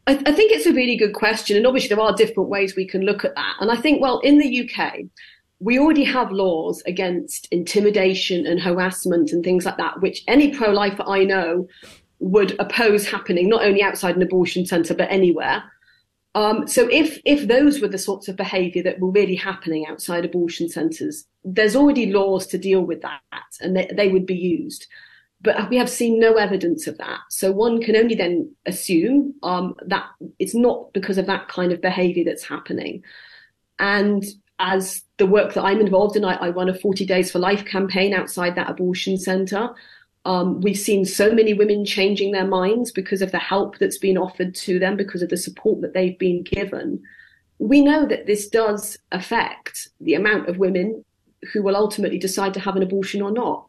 I, 0.10 0.14
I 0.26 0.32
think 0.32 0.52
it's 0.52 0.66
a 0.66 0.74
really 0.74 0.98
good 0.98 1.14
question, 1.14 1.56
and 1.56 1.68
obviously 1.68 1.90
there 1.90 2.04
are 2.04 2.16
different 2.16 2.50
ways 2.50 2.76
we 2.76 2.88
can 2.88 3.02
look 3.02 3.24
at 3.24 3.36
that. 3.36 3.58
And 3.60 3.70
I 3.70 3.76
think, 3.76 4.02
well, 4.02 4.20
in 4.20 4.40
the 4.40 4.68
UK, 4.68 5.02
we 5.60 5.78
already 5.78 6.04
have 6.04 6.32
laws 6.32 6.82
against 6.88 7.48
intimidation 7.52 8.48
and 8.48 8.60
harassment 8.60 9.32
and 9.32 9.44
things 9.44 9.66
like 9.66 9.78
that, 9.78 10.02
which 10.02 10.24
any 10.28 10.50
pro-lifer 10.50 11.04
I 11.06 11.26
know 11.26 11.68
would 12.20 12.60
oppose 12.60 13.08
happening, 13.08 13.50
not 13.50 13.64
only 13.64 13.82
outside 13.82 14.16
an 14.16 14.22
abortion 14.22 14.66
centre 14.66 14.94
but 14.94 15.12
anywhere. 15.12 15.64
Um, 16.36 16.68
so 16.68 16.88
if 16.92 17.20
if 17.26 17.48
those 17.48 17.82
were 17.82 17.88
the 17.88 17.98
sorts 17.98 18.28
of 18.28 18.36
behaviour 18.36 18.84
that 18.84 19.00
were 19.00 19.10
really 19.10 19.36
happening 19.36 19.88
outside 19.88 20.26
abortion 20.26 20.70
centres, 20.70 21.26
there's 21.44 21.76
already 21.76 22.12
laws 22.12 22.46
to 22.48 22.58
deal 22.58 22.82
with 22.82 23.02
that, 23.02 23.22
and 23.62 23.76
they, 23.76 23.90
they 23.96 24.10
would 24.10 24.26
be 24.26 24.36
used. 24.36 24.86
But 25.42 25.70
we 25.70 25.78
have 25.78 25.90
seen 25.90 26.20
no 26.20 26.34
evidence 26.36 26.86
of 26.86 26.98
that. 26.98 27.20
So 27.30 27.52
one 27.52 27.82
can 27.82 27.96
only 27.96 28.14
then 28.14 28.54
assume 28.66 29.34
um, 29.42 29.74
that 29.86 30.06
it's 30.38 30.54
not 30.54 30.92
because 30.94 31.18
of 31.18 31.28
that 31.28 31.48
kind 31.48 31.72
of 31.72 31.82
behaviour 31.82 32.26
that's 32.26 32.44
happening. 32.44 33.04
And 33.80 34.26
as 34.60 35.04
the 35.18 35.26
work 35.26 35.54
that 35.54 35.64
I'm 35.64 35.80
involved 35.80 36.18
in, 36.18 36.26
I, 36.26 36.34
I 36.36 36.50
run 36.50 36.68
a 36.68 36.74
40 36.74 37.06
Days 37.06 37.32
for 37.32 37.40
Life 37.40 37.64
campaign 37.66 38.14
outside 38.14 38.56
that 38.56 38.70
abortion 38.70 39.18
centre. 39.18 39.70
Um, 40.30 40.62
we've 40.62 40.78
seen 40.78 41.06
so 41.06 41.34
many 41.34 41.54
women 41.56 41.84
changing 41.86 42.32
their 42.32 42.46
minds 42.46 42.92
because 42.92 43.24
of 43.24 43.32
the 43.32 43.40
help 43.40 43.80
that's 43.80 43.98
been 43.98 44.18
offered 44.26 44.54
to 44.66 44.78
them, 44.78 44.96
because 44.96 45.24
of 45.24 45.30
the 45.30 45.38
support 45.38 45.82
that 45.82 45.94
they've 45.96 46.20
been 46.20 46.44
given. 46.44 47.02
We 47.58 47.82
know 47.82 48.06
that 48.06 48.28
this 48.28 48.48
does 48.48 48.96
affect 49.12 49.90
the 50.00 50.14
amount 50.14 50.48
of 50.48 50.60
women 50.60 51.04
who 51.52 51.64
will 51.64 51.76
ultimately 51.76 52.20
decide 52.20 52.54
to 52.54 52.60
have 52.60 52.76
an 52.76 52.84
abortion 52.84 53.22
or 53.24 53.32
not. 53.32 53.60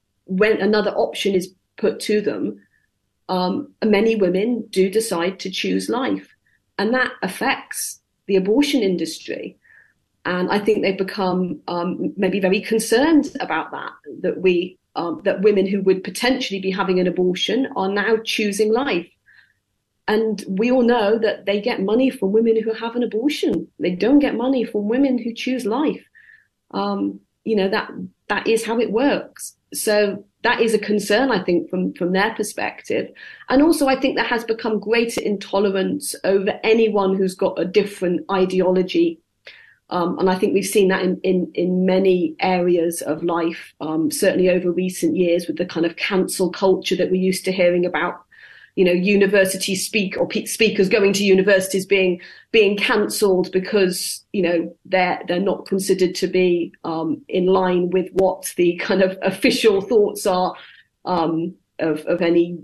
when 0.43 0.61
another 0.61 0.93
option 1.07 1.35
is 1.35 1.53
put 1.77 1.99
to 1.99 2.21
them, 2.21 2.61
um, 3.29 3.73
many 3.85 4.15
women 4.15 4.67
do 4.71 4.89
decide 4.89 5.41
to 5.41 5.51
choose 5.51 5.89
life. 5.89 6.29
And 6.79 6.95
that 6.95 7.13
affects 7.23 8.01
the 8.27 8.37
abortion 8.37 8.83
industry. 8.83 9.59
And 10.25 10.51
I 10.51 10.59
think 10.59 10.83
they've 10.83 11.07
become 11.07 11.61
um, 11.67 12.13
maybe 12.17 12.39
very 12.39 12.61
concerned 12.61 13.35
about 13.41 13.73
that, 13.73 13.93
that 14.21 14.41
we, 14.41 14.79
um, 14.97 15.21
that 15.25 15.43
women 15.43 15.67
who 15.67 15.83
would 15.83 16.05
potentially 16.05 16.61
be 16.61 16.71
having 16.71 16.99
an 17.01 17.07
abortion 17.07 17.69
are 17.77 17.89
now 17.89 18.17
choosing 18.25 18.73
life. 18.73 19.09
And 20.09 20.43
we 20.49 20.71
all 20.73 20.83
know 20.83 21.19
that 21.19 21.47
they 21.47 21.61
get 21.61 21.81
money 21.83 22.11
from 22.11 22.33
women 22.33 22.61
who 22.61 22.73
have 22.73 22.97
an 22.97 23.05
abortion. 23.05 23.69
They 23.79 23.95
don't 23.95 24.19
get 24.19 24.35
money 24.35 24.65
from 24.65 24.89
women 24.89 25.19
who 25.19 25.33
choose 25.33 25.65
life. 25.65 26.05
Um, 26.73 27.21
you 27.45 27.55
know, 27.55 27.69
that, 27.69 27.91
that 28.29 28.47
is 28.49 28.65
how 28.65 28.81
it 28.81 28.91
works. 28.91 29.57
So 29.73 30.25
that 30.43 30.61
is 30.61 30.75
a 30.75 30.79
concern, 30.79 31.31
I 31.31 31.45
think, 31.45 31.71
from, 31.71 31.93
from 31.95 32.13
their 32.13 32.35
perspective. 32.35 33.11
And 33.49 33.63
also, 33.63 33.87
I 33.87 34.01
think 34.01 34.17
there 34.17 34.25
has 34.25 34.43
become 34.45 34.81
greater 34.81 35.21
intolerance 35.21 36.15
over 36.25 36.59
anyone 36.65 37.17
who's 37.17 37.35
got 37.35 37.59
a 37.59 37.65
different 37.65 38.25
ideology. 38.31 39.21
Um, 39.91 40.19
and 40.19 40.31
I 40.31 40.37
think 40.37 40.55
we've 40.55 40.65
seen 40.65 40.89
that 40.89 41.03
in, 41.03 41.21
in, 41.23 41.51
in 41.55 41.85
many 41.85 42.37
areas 42.41 43.03
of 43.03 43.23
life, 43.23 43.75
um, 43.81 44.11
certainly 44.11 44.49
over 44.49 44.71
recent 44.71 45.17
years 45.17 45.47
with 45.47 45.57
the 45.57 45.67
kind 45.67 45.85
of 45.85 45.97
cancel 45.97 46.51
culture 46.51 46.97
that 46.97 47.11
we're 47.11 47.23
used 47.23 47.45
to 47.47 47.53
hearing 47.53 47.85
about 47.85 48.25
you 48.77 48.85
know, 48.85 48.93
university 48.93 49.75
speak 49.75 50.17
or 50.17 50.27
pe- 50.29 50.47
speakers 50.47 50.89
going 50.89 51.13
to 51.15 51.25
universities 51.25 51.85
being 51.85 52.21
being 52.53 52.77
cancelled 52.77 53.51
because 53.53 54.25
you 54.33 54.43
know 54.43 54.75
they're 54.85 55.21
they're 55.27 55.41
not 55.41 55.67
considered 55.67 56.15
to 56.15 56.27
be 56.27 56.73
um, 56.85 57.21
in 57.29 57.47
line 57.47 57.91
with 57.91 58.09
what 58.13 58.53
the 58.57 58.77
kind 58.77 59.03
of 59.03 59.19
official 59.23 59.81
thoughts 59.81 60.27
are 60.27 60.55
um, 61.05 61.55
of 61.79 62.01
of 62.07 62.23
any 62.23 62.59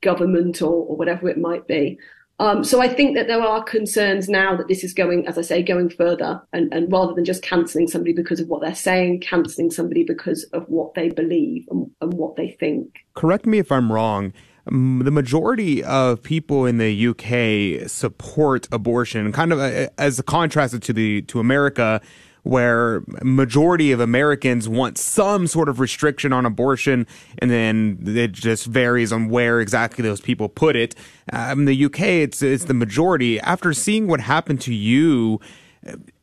government 0.00 0.60
or, 0.60 0.72
or 0.72 0.96
whatever 0.96 1.28
it 1.28 1.38
might 1.38 1.66
be. 1.66 1.98
Um, 2.42 2.64
so 2.64 2.82
I 2.82 2.88
think 2.88 3.14
that 3.14 3.28
there 3.28 3.40
are 3.40 3.62
concerns 3.62 4.28
now 4.28 4.56
that 4.56 4.66
this 4.66 4.82
is 4.82 4.92
going, 4.92 5.28
as 5.28 5.38
I 5.38 5.42
say, 5.42 5.62
going 5.62 5.88
further, 5.88 6.42
and, 6.52 6.74
and 6.74 6.90
rather 6.90 7.14
than 7.14 7.24
just 7.24 7.40
cancelling 7.40 7.86
somebody 7.86 8.12
because 8.12 8.40
of 8.40 8.48
what 8.48 8.62
they're 8.62 8.74
saying, 8.74 9.20
cancelling 9.20 9.70
somebody 9.70 10.02
because 10.02 10.42
of 10.52 10.68
what 10.68 10.94
they 10.94 11.08
believe 11.08 11.68
and, 11.70 11.88
and 12.00 12.14
what 12.14 12.34
they 12.34 12.50
think. 12.50 13.04
Correct 13.14 13.46
me 13.46 13.58
if 13.58 13.70
I'm 13.70 13.92
wrong 13.92 14.32
the 14.64 15.10
majority 15.10 15.82
of 15.82 16.22
people 16.22 16.66
in 16.66 16.78
the 16.78 17.08
UK 17.08 17.88
support 17.88 18.68
abortion, 18.70 19.32
kind 19.32 19.52
of 19.52 19.58
as 19.98 20.20
a, 20.20 20.22
contrast 20.22 20.80
to 20.80 20.92
the 20.92 21.22
to 21.22 21.40
America, 21.40 22.00
where 22.42 23.02
majority 23.22 23.92
of 23.92 24.00
Americans 24.00 24.68
want 24.68 24.98
some 24.98 25.46
sort 25.46 25.68
of 25.68 25.78
restriction 25.78 26.32
on 26.32 26.44
abortion, 26.44 27.06
and 27.38 27.50
then 27.50 28.02
it 28.04 28.32
just 28.32 28.66
varies 28.66 29.12
on 29.12 29.28
where 29.28 29.60
exactly 29.60 30.02
those 30.02 30.20
people 30.20 30.48
put 30.48 30.74
it. 30.76 30.94
Um, 31.32 31.60
in 31.60 31.64
the 31.66 31.84
UK, 31.84 32.00
it's 32.00 32.42
it's 32.42 32.64
the 32.64 32.74
majority. 32.74 33.38
After 33.40 33.72
seeing 33.72 34.06
what 34.06 34.20
happened 34.20 34.60
to 34.62 34.74
you, 34.74 35.40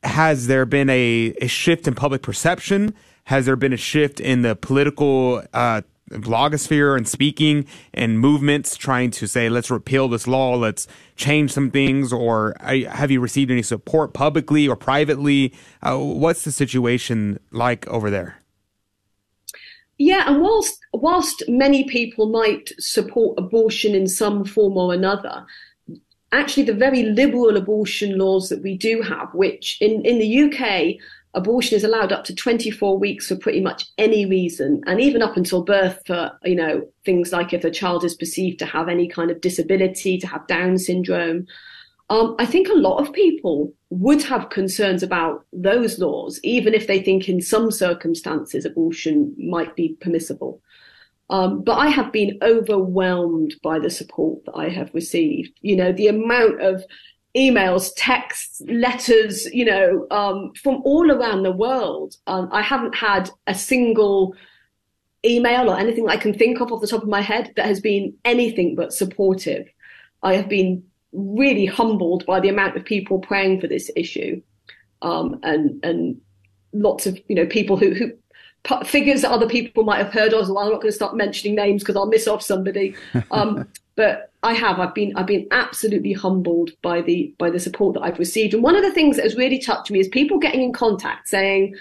has 0.04 0.48
there 0.48 0.66
been 0.66 0.90
a, 0.90 1.34
a 1.42 1.48
shift 1.48 1.88
in 1.88 1.96
public 1.96 2.22
perception? 2.22 2.94
Has 3.26 3.46
there 3.46 3.56
been 3.56 3.74
a 3.74 3.78
shift 3.78 4.20
in 4.20 4.42
the 4.42 4.56
political 4.56 5.44
uh, 5.54 5.82
blogosphere 6.10 6.96
and 6.98 7.08
speaking 7.08 7.66
and 7.94 8.20
movements 8.20 8.76
trying 8.76 9.12
to 9.12 9.28
say, 9.28 9.50
let's 9.50 9.70
repeal 9.70 10.08
this 10.08 10.28
law, 10.28 10.56
let's 10.56 10.88
change 11.16 11.52
some 11.52 11.72
things, 11.72 12.12
or 12.12 12.56
have 12.62 13.12
you 13.12 13.20
received 13.20 13.52
any 13.52 13.62
support 13.62 14.14
publicly 14.14 14.68
or 14.68 14.76
privately? 14.76 15.54
Uh, 15.82 15.98
what's 15.98 16.44
the 16.44 16.52
situation 16.52 17.40
like 17.52 17.88
over 17.88 18.10
there? 18.10 18.38
Yeah, 19.98 20.30
and 20.30 20.42
whilst 20.42 20.80
whilst 20.94 21.44
many 21.50 21.84
people 21.84 22.30
might 22.30 22.72
support 22.80 23.38
abortion 23.38 23.94
in 23.94 24.08
some 24.08 24.46
form 24.46 24.78
or 24.78 24.94
another, 24.94 25.46
actually 26.32 26.64
the 26.64 26.74
very 26.74 27.04
liberal 27.04 27.58
abortion 27.58 28.18
laws 28.18 28.50
that 28.50 28.62
we 28.62 28.78
do 28.78 29.02
have, 29.02 29.34
which 29.34 29.78
in, 29.82 30.06
in 30.06 30.20
the 30.20 30.44
UK 30.44 30.96
abortion 31.34 31.76
is 31.76 31.84
allowed 31.84 32.12
up 32.12 32.24
to 32.26 32.36
24 32.36 32.98
weeks 32.98 33.28
for 33.28 33.36
pretty 33.36 33.62
much 33.62 33.86
any 33.98 34.26
reason. 34.26 34.82
And 34.88 35.00
even 35.00 35.22
up 35.22 35.38
until 35.38 35.64
birth 35.64 36.02
for 36.06 36.32
you 36.44 36.56
know 36.56 36.88
things 37.06 37.32
like 37.32 37.54
if 37.54 37.64
a 37.64 37.72
child 37.72 38.04
is 38.04 38.16
perceived 38.16 38.60
to 38.60 38.66
have 38.66 38.90
any 38.90 39.08
kind 39.08 39.32
of 39.32 39.42
disability 39.42 40.18
to 40.20 40.28
have 40.28 40.48
down 40.48 40.78
syndrome. 40.78 41.46
Um, 42.12 42.36
i 42.40 42.46
think 42.46 42.70
a 42.70 42.74
lot 42.74 42.98
of 42.98 43.14
people 43.14 43.72
would 43.92 44.24
have 44.24 44.50
concerns 44.50 45.04
about 45.04 45.46
those 45.54 46.00
laws 46.00 46.40
even 46.42 46.74
if 46.74 46.88
they 46.88 47.04
think 47.04 47.30
in 47.30 47.40
some 47.40 47.70
circumstances 47.70 48.66
abortion 48.66 49.36
might 49.38 49.76
be 49.76 49.96
permissible. 50.02 50.62
Um, 51.30 51.64
but 51.64 51.78
I 51.78 51.90
have 51.90 52.12
been 52.12 52.40
overwhelmed 52.42 53.56
by 53.62 53.78
the 53.78 53.90
support 53.90 54.44
that 54.46 54.56
I 54.56 54.70
have 54.70 54.94
received. 54.96 55.52
You 55.62 55.76
know, 55.76 55.92
the 55.92 56.08
amount 56.08 56.62
of 56.62 56.84
emails, 57.36 57.92
texts, 57.96 58.62
letters, 58.68 59.46
you 59.54 59.66
know, 59.66 60.08
um, 60.12 60.52
from 60.62 60.82
all 60.84 61.12
around 61.12 61.44
the 61.44 61.52
world. 61.52 62.16
Um, 62.28 62.50
I 62.52 62.62
haven't 62.62 62.96
had 62.96 63.30
a 63.48 63.54
single 63.54 64.36
email 65.26 65.70
or 65.70 65.78
anything 65.78 66.10
I 66.10 66.18
can 66.18 66.34
think 66.34 66.60
of 66.60 66.72
off 66.72 66.82
the 66.82 66.88
top 66.88 67.04
of 67.04 67.10
my 67.10 67.22
head 67.22 67.54
that 67.56 67.66
has 67.66 67.80
been 67.80 68.14
anything 68.26 68.76
but 68.76 68.94
supportive. 68.94 69.68
I 70.24 70.34
have 70.36 70.50
been 70.50 70.84
really 71.12 71.66
humbled 71.66 72.26
by 72.26 72.40
the 72.40 72.50
amount 72.50 72.78
of 72.78 72.86
people 72.86 73.20
praying 73.20 73.62
for 73.62 73.68
this 73.68 73.92
issue, 73.96 74.42
um, 75.02 75.40
and 75.44 75.84
and 75.84 76.22
lots 76.74 77.08
of 77.08 77.20
you 77.28 77.36
know 77.36 77.46
people 77.46 77.78
who 77.78 77.94
who 77.94 78.12
figures 78.86 79.22
that 79.22 79.32
other 79.32 79.48
people 79.48 79.84
might 79.84 80.04
have 80.04 80.14
heard 80.14 80.34
of. 80.34 80.50
Well, 80.50 80.60
I'm 80.60 80.72
not 80.72 80.82
going 80.82 80.92
to 80.92 80.96
start 80.96 81.16
mentioning 81.16 81.56
names 81.56 81.84
because 81.84 81.96
I'll 81.96 82.08
miss 82.08 82.28
off 82.28 82.42
somebody. 82.42 82.96
Um, 83.32 83.68
but 83.96 84.29
I 84.42 84.54
have. 84.54 84.80
I've 84.80 84.96
been 84.96 85.16
I've 85.16 85.28
been 85.28 85.48
absolutely 85.52 86.14
humbled 86.14 86.72
by 86.82 87.02
the 87.02 87.34
by 87.38 87.50
the 87.50 87.60
support 87.60 87.94
that 87.96 88.02
I've 88.02 88.20
received. 88.20 88.54
And 88.54 88.64
one 88.64 88.76
of 88.76 88.84
the 88.84 88.92
things 88.92 89.18
that 89.18 89.24
has 89.24 89.36
really 89.36 89.60
touched 89.60 89.92
me 89.92 90.00
is 90.00 90.08
people 90.08 90.40
getting 90.40 90.62
in 90.62 90.72
contact 90.72 91.28
saying, 91.28 91.76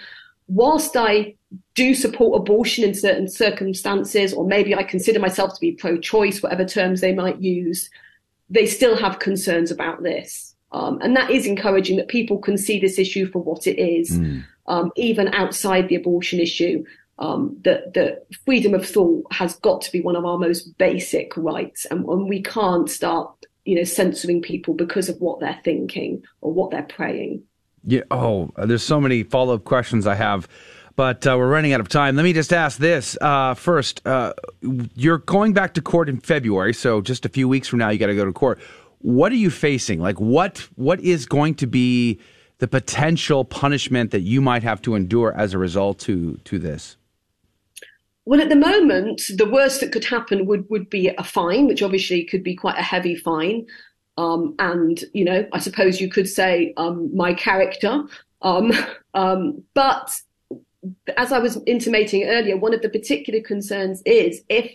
whilst 0.49 0.97
I 0.97 1.35
do 1.75 1.95
support 1.95 2.41
abortion 2.41 2.85
in 2.85 2.95
certain 2.95 3.29
circumstances, 3.29 4.33
or 4.35 4.45
maybe 4.45 4.75
I 4.75 4.83
consider 4.83 5.21
myself 5.21 5.55
to 5.55 5.61
be 5.61 5.73
pro-choice, 5.73 6.43
whatever 6.43 6.65
terms 6.65 7.01
they 7.01 7.15
might 7.15 7.41
use, 7.41 7.89
they 8.51 8.67
still 8.67 8.97
have 8.97 9.21
concerns 9.21 9.71
about 9.71 10.03
this. 10.03 10.55
Um, 10.73 10.99
and 11.01 11.17
that 11.17 11.31
is 11.31 11.47
encouraging 11.47 11.97
that 11.97 12.09
people 12.09 12.39
can 12.39 12.59
see 12.59 12.79
this 12.79 12.99
issue 12.99 13.31
for 13.31 13.39
what 13.39 13.67
it 13.67 13.79
is, 13.79 14.11
mm. 14.11 14.45
um, 14.67 14.91
even 14.97 15.29
outside 15.29 15.89
the 15.89 15.95
abortion 15.95 16.41
issue 16.41 16.85
um, 17.19 17.57
that 17.65 17.95
that 17.95 18.27
freedom 18.45 18.75
of 18.75 18.87
thought 18.87 19.25
has 19.33 19.57
got 19.57 19.81
to 19.83 19.93
be 19.93 20.01
one 20.01 20.17
of 20.17 20.25
our 20.25 20.39
most 20.39 20.77
basic 20.79 21.37
rights, 21.37 21.85
and, 21.87 22.05
and 22.07 22.29
we 22.29 22.43
can't 22.43 22.89
start, 22.89 23.31
you 23.65 23.75
know, 23.75 23.85
censoring 23.85 24.41
people 24.43 24.75
because 24.75 25.09
of 25.09 25.17
what 25.21 25.41
they're 25.41 25.61
thinking 25.65 26.23
or 26.41 26.53
what 26.53 26.71
they're 26.71 26.83
praying. 26.83 27.43
Yeah. 27.85 28.03
Oh, 28.11 28.51
there's 28.57 28.83
so 28.83 29.01
many 29.01 29.23
follow 29.23 29.55
up 29.55 29.65
questions 29.65 30.07
I 30.07 30.15
have, 30.15 30.49
but 30.97 31.27
uh, 31.27 31.37
we're 31.39 31.49
running 31.49 31.73
out 31.73 31.81
of 31.81 31.89
time. 31.89 32.17
Let 32.17 32.25
me 32.25 32.33
just 32.33 32.53
ask 32.53 32.79
this 32.79 33.17
uh, 33.21 33.55
first. 33.55 34.07
Uh, 34.07 34.35
you're 34.95 35.19
going 35.19 35.55
back 35.55 35.75
to 35.75 35.81
court 35.81 36.09
in 36.09 36.21
February, 36.21 36.75
so 36.75 37.01
just 37.01 37.25
a 37.25 37.29
few 37.29 37.49
weeks 37.49 37.69
from 37.69 37.79
now, 37.79 37.89
you 37.89 37.99
got 37.99 38.07
to 38.07 38.17
go 38.17 38.25
to 38.25 38.33
court. 38.33 38.61
What 38.99 39.33
are 39.33 39.37
you 39.37 39.51
facing? 39.51 40.01
Like, 40.01 40.21
what 40.21 40.69
what 40.77 41.01
is 41.01 41.25
going 41.27 41.55
to 41.57 41.67
be 41.67 42.21
the 42.59 42.69
potential 42.69 43.45
punishment 43.45 44.11
that 44.11 44.21
you 44.21 44.41
might 44.41 44.65
have 44.65 44.83
to 44.83 44.95
endure 44.95 45.33
as 45.37 45.55
a 45.55 45.59
result 45.59 45.99
to 46.01 46.39
to 46.45 46.59
this? 46.59 46.98
Well, 48.29 48.43
at 48.43 48.51
the 48.51 48.57
moment, 48.57 49.23
the 49.39 49.49
worst 49.49 49.81
that 49.81 49.91
could 49.91 50.05
happen 50.05 50.45
would, 50.45 50.69
would 50.69 50.91
be 50.91 51.09
a 51.09 51.25
fine, 51.25 51.67
which 51.67 51.83
obviously 51.83 52.25
could 52.25 52.45
be 52.45 52.55
quite 52.55 52.79
a 52.79 52.83
heavy 52.83 53.15
fine. 53.15 53.65
Um, 54.19 54.55
and, 54.59 55.03
you 55.15 55.25
know, 55.25 55.49
I 55.55 55.59
suppose 55.61 55.99
you 55.99 56.11
could 56.11 56.29
say 56.29 56.75
um, 56.77 57.11
my 57.17 57.33
character. 57.33 58.03
Um, 58.43 58.73
um, 59.15 59.65
but 59.73 60.21
as 61.17 61.33
I 61.33 61.39
was 61.39 61.59
intimating 61.65 62.25
earlier, 62.25 62.59
one 62.59 62.75
of 62.75 62.83
the 62.83 62.91
particular 62.91 63.41
concerns 63.41 64.03
is 64.05 64.43
if 64.51 64.73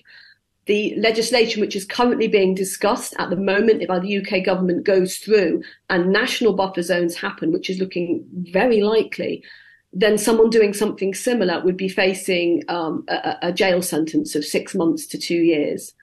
the 0.65 0.95
legislation 0.97 1.61
which 1.61 1.75
is 1.75 1.85
currently 1.85 2.27
being 2.27 2.55
discussed 2.55 3.13
at 3.19 3.29
the 3.29 3.35
moment 3.35 3.87
by 3.87 3.99
the 3.99 4.17
UK 4.17 4.43
government 4.43 4.83
goes 4.83 5.17
through 5.17 5.61
and 5.91 6.11
national 6.11 6.53
buffer 6.53 6.81
zones 6.81 7.15
happen, 7.15 7.51
which 7.51 7.69
is 7.69 7.77
looking 7.77 8.25
very 8.33 8.81
likely, 8.81 9.43
then 9.93 10.17
someone 10.17 10.49
doing 10.49 10.73
something 10.73 11.13
similar 11.13 11.63
would 11.63 11.77
be 11.77 11.87
facing 11.87 12.63
um, 12.67 13.05
a, 13.07 13.37
a, 13.43 13.53
jail 13.53 13.81
sentence 13.81 14.33
of 14.33 14.43
six 14.43 14.73
months 14.73 15.05
to 15.07 15.17
two 15.19 15.35
years. 15.35 15.93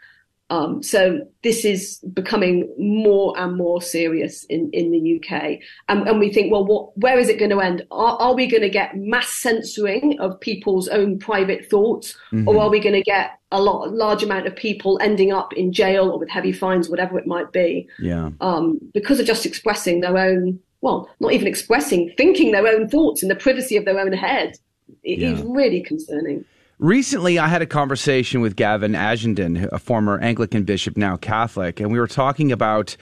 Um, 0.51 0.82
so 0.82 1.20
this 1.43 1.64
is 1.64 1.99
becoming 2.12 2.68
more 2.76 3.38
and 3.38 3.57
more 3.57 3.80
serious 3.80 4.45
in, 4.45 4.68
in 4.72 4.91
the 4.91 5.16
UK. 5.16 5.61
And, 5.88 6.09
and 6.09 6.18
we 6.18 6.32
think, 6.32 6.51
well, 6.51 6.64
what, 6.64 6.97
where 6.99 7.18
is 7.18 7.28
it 7.28 7.38
going 7.38 7.53
to 7.53 7.61
end? 7.61 7.86
Are, 7.93 8.16
are 8.20 8.34
we 8.34 8.49
going 8.49 8.62
to 8.62 8.68
get 8.68 8.97
mass 8.97 9.28
censoring 9.28 10.18
of 10.18 10.41
people's 10.41 10.88
own 10.88 11.20
private 11.20 11.70
thoughts? 11.70 12.16
Mm-hmm. 12.32 12.49
Or 12.49 12.62
are 12.62 12.70
we 12.70 12.80
going 12.80 12.97
to 12.97 13.03
get 13.03 13.38
a 13.53 13.62
lot, 13.62 13.93
large 13.93 14.24
amount 14.24 14.49
of 14.49 14.57
people 14.57 14.99
ending 15.01 15.32
up 15.32 15.53
in 15.53 15.72
jail 15.72 16.11
or 16.11 16.18
with 16.18 16.28
heavy 16.28 16.53
fines, 16.53 16.88
whatever 16.88 17.16
it 17.16 17.28
might 17.28 17.53
be? 17.53 17.88
Yeah. 18.01 18.30
Um, 18.41 18.80
because 18.93 19.20
of 19.20 19.26
just 19.26 19.47
expressing 19.47 20.01
their 20.01 20.18
own 20.18 20.59
well, 20.81 21.09
not 21.20 21.33
even 21.33 21.47
expressing, 21.47 22.12
thinking 22.16 22.53
their 22.53 22.66
own 22.66 22.89
thoughts 22.89 23.22
in 23.22 23.28
the 23.28 23.35
privacy 23.35 23.76
of 23.76 23.85
their 23.85 23.99
own 23.99 24.12
head. 24.12 24.57
It 25.03 25.18
yeah. 25.18 25.31
is 25.31 25.43
really 25.43 25.83
concerning. 25.83 26.45
Recently, 26.78 27.39
I 27.39 27.47
had 27.47 27.61
a 27.61 27.66
conversation 27.66 28.41
with 28.41 28.57
Gavin 28.57 28.93
Ashenden, 28.93 29.68
a 29.70 29.78
former 29.78 30.18
Anglican 30.20 30.64
bishop, 30.64 30.97
now 30.97 31.16
Catholic, 31.16 31.78
and 31.78 31.93
we 31.93 31.99
were 31.99 32.07
talking 32.07 32.51
about 32.53 32.97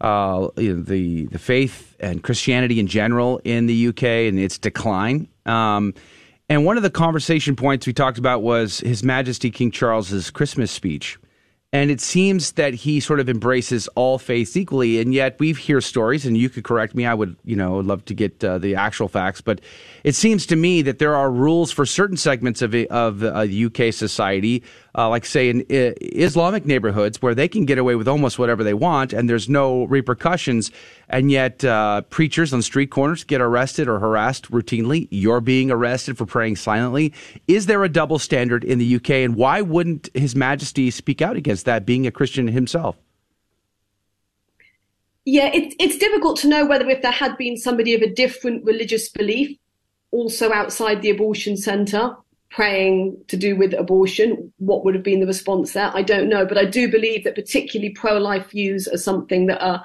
uh, 0.00 0.48
you 0.56 0.74
know, 0.74 0.82
the 0.82 1.26
the 1.26 1.38
faith 1.38 1.96
and 1.98 2.22
Christianity 2.22 2.78
in 2.78 2.86
general 2.86 3.40
in 3.44 3.66
the 3.66 3.88
UK 3.88 4.02
and 4.02 4.38
its 4.38 4.58
decline. 4.58 5.28
Um, 5.46 5.94
and 6.48 6.64
one 6.64 6.76
of 6.76 6.82
the 6.82 6.90
conversation 6.90 7.56
points 7.56 7.86
we 7.86 7.92
talked 7.92 8.18
about 8.18 8.42
was 8.42 8.80
His 8.80 9.02
Majesty 9.02 9.50
King 9.50 9.70
Charles's 9.70 10.30
Christmas 10.30 10.70
speech. 10.70 11.18
And 11.74 11.90
it 11.90 12.00
seems 12.00 12.52
that 12.52 12.72
he 12.72 13.00
sort 13.00 13.18
of 13.18 13.28
embraces 13.28 13.88
all 13.96 14.16
faiths 14.16 14.56
equally. 14.56 15.00
And 15.00 15.12
yet 15.12 15.40
we 15.40 15.52
hear 15.54 15.80
stories, 15.80 16.24
and 16.24 16.36
you 16.38 16.48
could 16.48 16.62
correct 16.62 16.94
me. 16.94 17.04
I 17.04 17.14
would, 17.14 17.34
you 17.44 17.56
know, 17.56 17.78
love 17.78 18.04
to 18.04 18.14
get 18.14 18.44
uh, 18.44 18.58
the 18.58 18.76
actual 18.76 19.08
facts. 19.08 19.40
But 19.40 19.60
it 20.04 20.14
seems 20.14 20.46
to 20.46 20.54
me 20.54 20.82
that 20.82 21.00
there 21.00 21.16
are 21.16 21.32
rules 21.32 21.72
for 21.72 21.84
certain 21.84 22.16
segments 22.16 22.62
of, 22.62 22.76
of 22.76 23.24
uh, 23.24 23.40
UK 23.40 23.92
society 23.92 24.62
uh, 24.96 25.08
like 25.08 25.24
say 25.24 25.48
in 25.48 25.60
uh, 25.62 25.92
Islamic 26.00 26.64
neighborhoods 26.66 27.20
where 27.20 27.34
they 27.34 27.48
can 27.48 27.64
get 27.64 27.78
away 27.78 27.94
with 27.96 28.08
almost 28.08 28.38
whatever 28.38 28.62
they 28.62 28.74
want 28.74 29.12
and 29.12 29.28
there's 29.28 29.48
no 29.48 29.84
repercussions, 29.84 30.70
and 31.08 31.30
yet 31.30 31.64
uh, 31.64 32.02
preachers 32.02 32.52
on 32.52 32.62
street 32.62 32.90
corners 32.90 33.24
get 33.24 33.40
arrested 33.40 33.88
or 33.88 33.98
harassed 33.98 34.50
routinely. 34.50 35.08
You're 35.10 35.40
being 35.40 35.70
arrested 35.70 36.16
for 36.16 36.26
praying 36.26 36.56
silently. 36.56 37.12
Is 37.48 37.66
there 37.66 37.82
a 37.84 37.88
double 37.88 38.18
standard 38.18 38.64
in 38.64 38.78
the 38.78 38.96
UK, 38.96 39.10
and 39.10 39.36
why 39.36 39.60
wouldn't 39.60 40.08
His 40.14 40.36
Majesty 40.36 40.90
speak 40.90 41.22
out 41.22 41.36
against 41.36 41.64
that, 41.66 41.84
being 41.86 42.06
a 42.06 42.10
Christian 42.10 42.48
himself? 42.48 42.96
Yeah, 45.24 45.46
it, 45.46 45.74
it's 45.80 45.96
difficult 45.96 46.38
to 46.40 46.48
know 46.48 46.66
whether 46.66 46.88
if 46.88 47.00
there 47.00 47.10
had 47.10 47.38
been 47.38 47.56
somebody 47.56 47.94
of 47.94 48.02
a 48.02 48.12
different 48.12 48.64
religious 48.64 49.08
belief 49.08 49.56
also 50.10 50.52
outside 50.52 51.02
the 51.02 51.10
abortion 51.10 51.56
centre 51.56 52.16
praying 52.54 53.20
to 53.26 53.36
do 53.36 53.56
with 53.56 53.74
abortion, 53.74 54.52
what 54.58 54.84
would 54.84 54.94
have 54.94 55.02
been 55.02 55.18
the 55.18 55.26
response 55.26 55.72
there? 55.72 55.90
I 55.92 56.02
don't 56.02 56.28
know, 56.28 56.46
but 56.46 56.56
I 56.56 56.64
do 56.64 56.88
believe 56.88 57.24
that 57.24 57.34
particularly 57.34 57.92
pro-life 57.92 58.50
views 58.50 58.86
are 58.86 58.96
something 58.96 59.46
that 59.46 59.60
are 59.60 59.84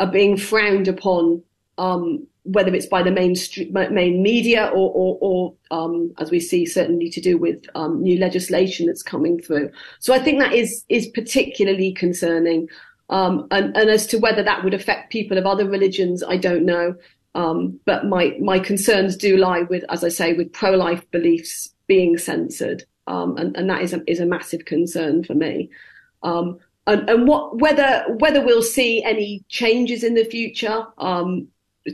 are 0.00 0.10
being 0.10 0.36
frowned 0.36 0.88
upon, 0.88 1.42
um, 1.76 2.26
whether 2.42 2.74
it's 2.74 2.86
by 2.86 3.02
the 3.04 3.12
main 3.12 3.36
main 3.70 4.20
media 4.20 4.66
or, 4.66 4.90
or, 4.94 5.18
or 5.20 5.54
um, 5.70 6.12
as 6.18 6.30
we 6.32 6.40
see, 6.40 6.66
certainly 6.66 7.08
to 7.10 7.20
do 7.20 7.38
with 7.38 7.64
um, 7.76 8.02
new 8.02 8.18
legislation 8.18 8.86
that's 8.86 9.02
coming 9.02 9.40
through. 9.40 9.70
So 10.00 10.12
I 10.12 10.18
think 10.18 10.40
that 10.40 10.52
is 10.52 10.84
is 10.88 11.06
particularly 11.08 11.92
concerning. 11.92 12.68
Um, 13.10 13.46
and, 13.52 13.74
and 13.76 13.88
as 13.88 14.06
to 14.08 14.18
whether 14.18 14.42
that 14.42 14.64
would 14.64 14.74
affect 14.74 15.12
people 15.12 15.38
of 15.38 15.46
other 15.46 15.66
religions, 15.68 16.22
I 16.24 16.36
don't 16.36 16.64
know. 16.64 16.96
Um, 17.36 17.78
but 17.84 18.06
my 18.06 18.36
my 18.40 18.58
concerns 18.58 19.16
do 19.16 19.36
lie 19.36 19.62
with, 19.62 19.84
as 19.88 20.02
I 20.02 20.08
say, 20.08 20.32
with 20.32 20.52
pro-life 20.52 21.08
beliefs 21.12 21.72
being 21.88 22.16
censored, 22.16 22.84
um, 23.06 23.36
and, 23.36 23.56
and 23.56 23.68
that 23.68 23.82
is 23.82 23.92
a, 23.92 24.02
is 24.06 24.20
a 24.20 24.26
massive 24.26 24.64
concern 24.64 25.24
for 25.24 25.34
me. 25.34 25.70
Um, 26.22 26.58
and, 26.86 27.08
and, 27.10 27.28
what 27.28 27.58
whether 27.58 28.04
whether 28.18 28.44
we'll 28.44 28.62
see 28.62 29.02
any 29.02 29.44
changes 29.48 30.04
in 30.04 30.14
the 30.14 30.24
future, 30.24 30.86
um, 30.98 31.48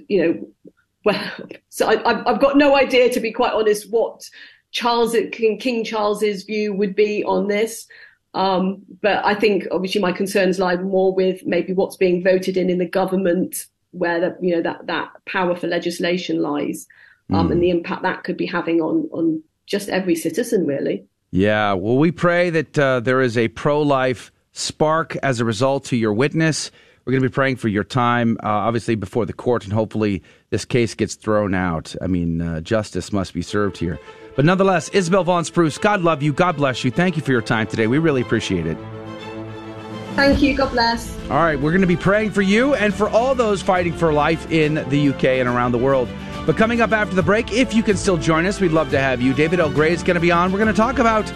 you 0.08 0.22
know, 0.22 0.72
well, 1.04 1.32
so 1.68 1.86
I, 1.88 2.30
have 2.30 2.40
got 2.40 2.56
no 2.56 2.76
idea, 2.76 3.10
to 3.10 3.20
be 3.20 3.32
quite 3.32 3.52
honest, 3.52 3.90
what 3.90 4.28
Charles 4.70 5.16
King, 5.32 5.58
King 5.58 5.84
Charles's 5.84 6.42
view 6.44 6.74
would 6.74 6.94
be 6.94 7.24
on 7.24 7.48
this. 7.48 7.86
Um, 8.34 8.82
but 9.00 9.24
I 9.24 9.34
think 9.34 9.66
obviously 9.70 10.00
my 10.00 10.10
concerns 10.12 10.58
lie 10.58 10.76
more 10.76 11.14
with 11.14 11.46
maybe 11.46 11.72
what's 11.72 11.96
being 11.96 12.22
voted 12.22 12.56
in 12.56 12.68
in 12.68 12.78
the 12.78 12.88
government, 12.88 13.66
where 13.92 14.20
the, 14.20 14.36
you 14.40 14.56
know 14.56 14.62
that 14.62 14.86
that 14.88 15.10
power 15.26 15.54
for 15.54 15.68
legislation 15.68 16.42
lies, 16.42 16.88
um, 17.32 17.48
mm. 17.48 17.52
and 17.52 17.62
the 17.62 17.70
impact 17.70 18.02
that 18.02 18.24
could 18.24 18.36
be 18.36 18.46
having 18.46 18.80
on 18.80 19.08
on 19.12 19.42
just 19.66 19.88
every 19.88 20.14
citizen, 20.14 20.66
really. 20.66 21.06
Yeah. 21.30 21.72
Well, 21.72 21.96
we 21.96 22.12
pray 22.12 22.50
that 22.50 22.78
uh, 22.78 23.00
there 23.00 23.20
is 23.20 23.36
a 23.36 23.48
pro 23.48 23.82
life 23.82 24.30
spark 24.52 25.16
as 25.22 25.40
a 25.40 25.44
result 25.44 25.84
to 25.86 25.96
your 25.96 26.12
witness. 26.12 26.70
We're 27.04 27.12
going 27.12 27.22
to 27.22 27.28
be 27.28 27.34
praying 27.34 27.56
for 27.56 27.68
your 27.68 27.84
time, 27.84 28.38
uh, 28.42 28.46
obviously, 28.48 28.94
before 28.94 29.26
the 29.26 29.34
court, 29.34 29.64
and 29.64 29.72
hopefully 29.72 30.22
this 30.50 30.64
case 30.64 30.94
gets 30.94 31.16
thrown 31.16 31.52
out. 31.54 31.94
I 32.00 32.06
mean, 32.06 32.40
uh, 32.40 32.60
justice 32.60 33.12
must 33.12 33.34
be 33.34 33.42
served 33.42 33.76
here. 33.76 33.98
But 34.36 34.46
nonetheless, 34.46 34.88
Isabel 34.90 35.22
Vaughan 35.22 35.44
Spruce, 35.44 35.76
God 35.76 36.00
love 36.00 36.22
you. 36.22 36.32
God 36.32 36.56
bless 36.56 36.82
you. 36.82 36.90
Thank 36.90 37.16
you 37.16 37.22
for 37.22 37.32
your 37.32 37.42
time 37.42 37.66
today. 37.66 37.86
We 37.86 37.98
really 37.98 38.22
appreciate 38.22 38.66
it. 38.66 38.78
Thank 40.14 40.40
you. 40.40 40.56
God 40.56 40.70
bless. 40.70 41.14
All 41.24 41.38
right. 41.38 41.60
We're 41.60 41.72
going 41.72 41.82
to 41.82 41.86
be 41.86 41.96
praying 41.96 42.30
for 42.30 42.42
you 42.42 42.74
and 42.74 42.94
for 42.94 43.08
all 43.08 43.34
those 43.34 43.60
fighting 43.60 43.92
for 43.92 44.12
life 44.12 44.50
in 44.50 44.74
the 44.88 45.08
UK 45.08 45.24
and 45.24 45.48
around 45.48 45.72
the 45.72 45.78
world. 45.78 46.08
But 46.46 46.56
coming 46.56 46.80
up 46.80 46.92
after 46.92 47.14
the 47.14 47.22
break, 47.22 47.52
if 47.52 47.74
you 47.74 47.82
can 47.82 47.96
still 47.96 48.16
join 48.16 48.44
us, 48.46 48.60
we'd 48.60 48.72
love 48.72 48.90
to 48.90 49.00
have 49.00 49.22
you. 49.22 49.32
David 49.32 49.60
L. 49.60 49.70
Gray 49.70 49.92
is 49.92 50.02
going 50.02 50.16
to 50.16 50.20
be 50.20 50.30
on. 50.30 50.52
We're 50.52 50.58
going 50.58 50.72
to 50.72 50.76
talk 50.76 50.98
about 50.98 51.26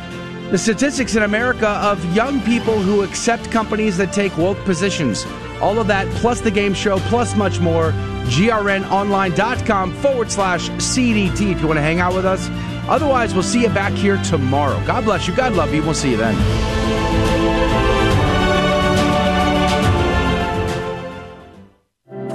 the 0.50 0.59
statistics 0.59 1.14
in 1.14 1.22
America 1.22 1.68
of 1.68 2.02
young 2.14 2.40
people 2.42 2.78
who 2.78 3.02
accept 3.02 3.50
companies 3.50 3.96
that 3.98 4.12
take 4.12 4.36
woke 4.36 4.59
positions. 4.64 5.26
All 5.61 5.78
of 5.78 5.86
that, 5.88 6.09
plus 6.16 6.40
the 6.40 6.50
game 6.50 6.74
show, 6.74 6.98
plus 7.00 7.34
much 7.36 7.61
more. 7.61 7.92
GRNonline.com 8.28 9.92
forward 9.94 10.30
slash 10.30 10.68
CDT 10.70 11.52
if 11.52 11.61
you 11.61 11.66
want 11.66 11.78
to 11.78 11.82
hang 11.82 12.00
out 12.00 12.14
with 12.14 12.26
us. 12.26 12.48
Otherwise, 12.88 13.34
we'll 13.34 13.42
see 13.42 13.62
you 13.62 13.68
back 13.68 13.92
here 13.92 14.16
tomorrow. 14.24 14.82
God 14.86 15.04
bless 15.04 15.26
you. 15.26 15.34
God 15.34 15.54
love 15.54 15.74
you. 15.74 15.82
We'll 15.82 15.94
see 15.94 16.11
you 16.11 16.16
then. 16.16 16.88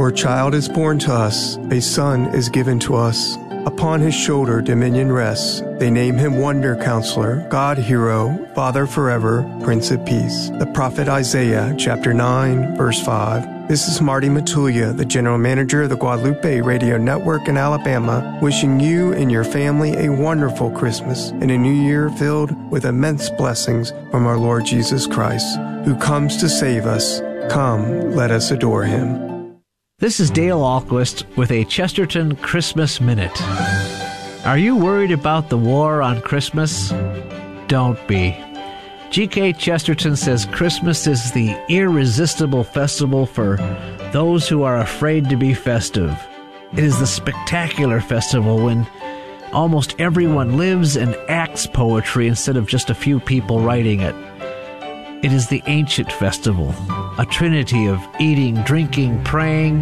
For 0.04 0.10
a 0.10 0.14
child 0.14 0.54
is 0.54 0.68
born 0.68 1.00
to 1.00 1.14
us, 1.14 1.56
a 1.72 1.80
son 1.80 2.26
is 2.36 2.50
given 2.50 2.78
to 2.80 2.96
us. 2.96 3.38
Upon 3.66 4.02
his 4.02 4.14
shoulder 4.14 4.62
dominion 4.62 5.10
rests. 5.10 5.62
They 5.80 5.90
name 5.90 6.18
him 6.18 6.40
Wonder 6.40 6.76
Counselor, 6.76 7.48
God 7.50 7.78
Hero, 7.78 8.38
Father 8.54 8.86
Forever, 8.86 9.50
Prince 9.64 9.92
of 9.92 10.06
Peace. 10.06 10.50
The 10.60 10.70
prophet 10.74 11.08
Isaiah, 11.08 11.74
chapter 11.78 12.14
9, 12.14 12.76
verse 12.76 13.02
5. 13.02 13.70
This 13.70 13.88
is 13.88 14.02
Marty 14.02 14.28
Matulia, 14.28 14.94
the 14.94 15.06
general 15.06 15.38
manager 15.38 15.84
of 15.84 15.90
the 15.90 15.96
Guadalupe 15.96 16.60
Radio 16.60 16.98
Network 16.98 17.48
in 17.48 17.56
Alabama, 17.56 18.38
wishing 18.42 18.82
you 18.82 19.14
and 19.14 19.32
your 19.32 19.46
family 19.46 19.94
a 19.96 20.12
wonderful 20.12 20.70
Christmas 20.72 21.30
and 21.30 21.50
a 21.50 21.58
new 21.58 21.72
year 21.72 22.10
filled 22.10 22.52
with 22.70 22.84
immense 22.84 23.30
blessings 23.30 23.92
from 24.12 24.28
our 24.28 24.38
Lord 24.38 24.66
Jesus 24.66 25.08
Christ, 25.08 25.58
who 25.86 25.96
comes 25.96 26.36
to 26.42 26.50
save 26.50 26.88
us. 26.88 27.22
Come, 27.50 28.12
let 28.12 28.32
us 28.32 28.52
adore 28.52 28.84
him. 28.84 29.33
This 30.04 30.20
is 30.20 30.30
Dale 30.30 30.60
Ahlquist 30.60 31.24
with 31.38 31.50
a 31.50 31.64
Chesterton 31.64 32.36
Christmas 32.36 33.00
Minute. 33.00 33.42
Are 34.46 34.58
you 34.58 34.76
worried 34.76 35.12
about 35.12 35.48
the 35.48 35.58
war 35.58 36.02
on 36.02 36.20
Christmas? 36.20 36.90
Don't 37.70 38.06
be. 38.06 38.38
G.K. 39.12 39.54
Chesterton 39.54 40.18
says 40.18 40.46
Christmas 40.48 41.08
is 41.08 41.32
the 41.32 41.58
irresistible 41.70 42.66
festival 42.66 43.26
for 43.26 43.56
those 44.12 44.50
who 44.50 44.64
are 44.64 44.80
afraid 44.80 45.30
to 45.30 45.38
be 45.38 45.54
festive. 45.54 46.14
It 46.74 46.84
is 46.84 47.00
the 47.00 47.08
spectacular 47.08 48.02
festival 48.02 48.62
when 48.62 48.86
almost 49.54 49.96
everyone 50.00 50.58
lives 50.58 50.98
and 50.98 51.16
acts 51.30 51.66
poetry 51.66 52.28
instead 52.28 52.58
of 52.58 52.68
just 52.68 52.90
a 52.90 52.94
few 52.94 53.22
people 53.22 53.62
writing 53.62 54.02
it. 54.02 54.16
It 55.24 55.32
is 55.32 55.48
the 55.48 55.64
ancient 55.68 56.12
festival, 56.12 56.76
a 57.18 57.26
trinity 57.26 57.88
of 57.88 58.06
eating, 58.20 58.62
drinking, 58.64 59.24
praying, 59.24 59.80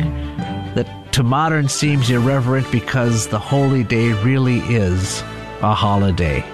that 0.75 0.87
to 1.13 1.23
modern 1.23 1.67
seems 1.67 2.11
irreverent 2.11 2.71
because 2.71 3.27
the 3.27 3.39
holy 3.39 3.83
day 3.83 4.13
really 4.21 4.59
is 4.59 5.21
a 5.63 5.73
holiday. 5.73 6.45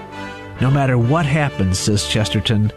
No 0.62 0.72
matter 0.72 0.98
what 0.98 1.26
happens, 1.26 1.78
says 1.78 2.08
Chesterton, 2.08 2.72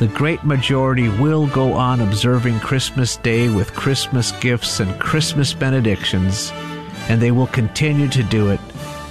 the 0.00 0.08
great 0.08 0.42
majority 0.42 1.08
will 1.08 1.46
go 1.46 1.74
on 1.74 2.00
observing 2.00 2.58
Christmas 2.58 3.16
Day 3.18 3.48
with 3.48 3.72
Christmas 3.72 4.32
gifts 4.40 4.80
and 4.80 4.98
Christmas 4.98 5.54
benedictions, 5.54 6.50
and 7.08 7.22
they 7.22 7.30
will 7.30 7.46
continue 7.46 8.08
to 8.08 8.24
do 8.24 8.50
it, 8.50 8.60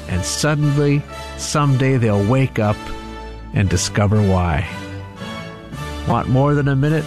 and 0.10 0.26
suddenly, 0.26 1.02
someday 1.38 1.96
they'll 1.96 2.30
wake 2.30 2.60
up 2.60 2.76
and 3.54 3.70
discover 3.70 4.22
why. 4.22 4.68
Want 6.12 6.28
more 6.28 6.54
than 6.56 6.68
a 6.68 6.76
minute? 6.76 7.06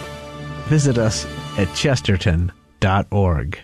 Visit 0.68 0.96
us 0.96 1.26
at 1.58 1.72
chesterton.org. 1.74 3.58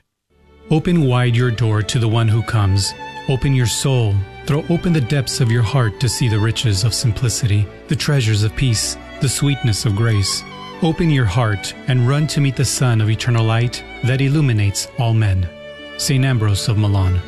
Open 0.71 1.07
wide 1.07 1.35
your 1.35 1.51
door 1.51 1.83
to 1.83 1.99
the 1.99 2.09
one 2.09 2.29
who 2.29 2.43
comes. 2.43 2.93
Open 3.27 3.55
your 3.55 3.67
soul. 3.67 4.15
Throw 4.45 4.63
open 4.69 4.93
the 4.93 5.01
depths 5.01 5.41
of 5.41 5.51
your 5.51 5.63
heart 5.63 5.99
to 6.01 6.11
see 6.11 6.29
the 6.29 6.39
riches 6.39 6.85
of 6.85 6.93
simplicity, 6.93 7.67
the 7.89 7.97
treasures 7.97 8.43
of 8.43 8.55
peace, 8.55 8.99
the 9.23 9.29
sweetness 9.31 9.87
of 9.87 9.97
grace. 9.97 10.45
Open 10.83 11.09
your 11.09 11.25
heart 11.25 11.75
and 11.89 12.07
run 12.07 12.27
to 12.27 12.43
meet 12.43 12.57
the 12.57 12.65
sun 12.65 13.01
of 13.01 13.09
eternal 13.09 13.45
light 13.47 13.83
that 14.05 14.21
illuminates 14.21 14.89
all 14.99 15.15
men. 15.15 15.49
St. 15.97 16.23
Ambrose 16.23 16.69
of 16.69 16.77
Milan. 16.77 17.19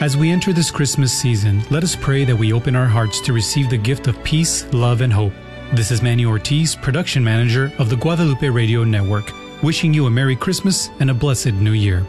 As 0.00 0.16
we 0.16 0.30
enter 0.30 0.54
this 0.54 0.70
Christmas 0.70 1.12
season, 1.12 1.62
let 1.70 1.82
us 1.84 1.94
pray 1.96 2.24
that 2.24 2.36
we 2.36 2.54
open 2.54 2.74
our 2.74 2.86
hearts 2.86 3.20
to 3.20 3.34
receive 3.34 3.68
the 3.68 3.76
gift 3.76 4.06
of 4.06 4.24
peace, 4.24 4.64
love, 4.72 5.02
and 5.02 5.12
hope. 5.12 5.34
This 5.74 5.90
is 5.90 6.00
Manny 6.00 6.24
Ortiz, 6.24 6.74
production 6.74 7.22
manager 7.22 7.70
of 7.78 7.90
the 7.90 7.96
Guadalupe 7.96 8.48
Radio 8.48 8.84
Network, 8.84 9.30
wishing 9.62 9.92
you 9.92 10.06
a 10.06 10.10
Merry 10.10 10.34
Christmas 10.34 10.88
and 10.98 11.10
a 11.10 11.14
blessed 11.14 11.52
New 11.52 11.72
Year. 11.72 12.06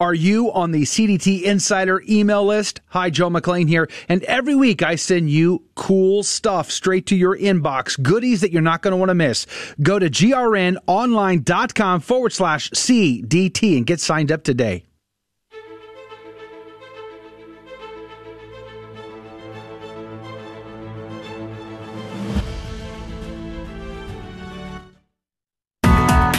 Are 0.00 0.14
you 0.14 0.50
on 0.50 0.72
the 0.72 0.82
CDT 0.82 1.42
Insider 1.42 2.02
email 2.08 2.44
list? 2.44 2.80
Hi, 2.88 3.08
Joe 3.08 3.30
McLean 3.30 3.68
here. 3.68 3.88
And 4.08 4.24
every 4.24 4.56
week 4.56 4.82
I 4.82 4.96
send 4.96 5.30
you 5.30 5.62
cool 5.76 6.24
stuff 6.24 6.72
straight 6.72 7.06
to 7.06 7.16
your 7.16 7.38
inbox, 7.38 8.02
goodies 8.02 8.40
that 8.40 8.50
you're 8.50 8.62
not 8.62 8.82
going 8.82 8.90
to 8.90 8.96
want 8.96 9.10
to 9.10 9.14
miss. 9.14 9.46
Go 9.80 10.00
to 10.00 10.10
grnonline.com 10.10 12.00
forward 12.00 12.32
slash 12.32 12.68
CDT 12.70 13.76
and 13.76 13.86
get 13.86 14.00
signed 14.00 14.32
up 14.32 14.42
today. 14.42 14.87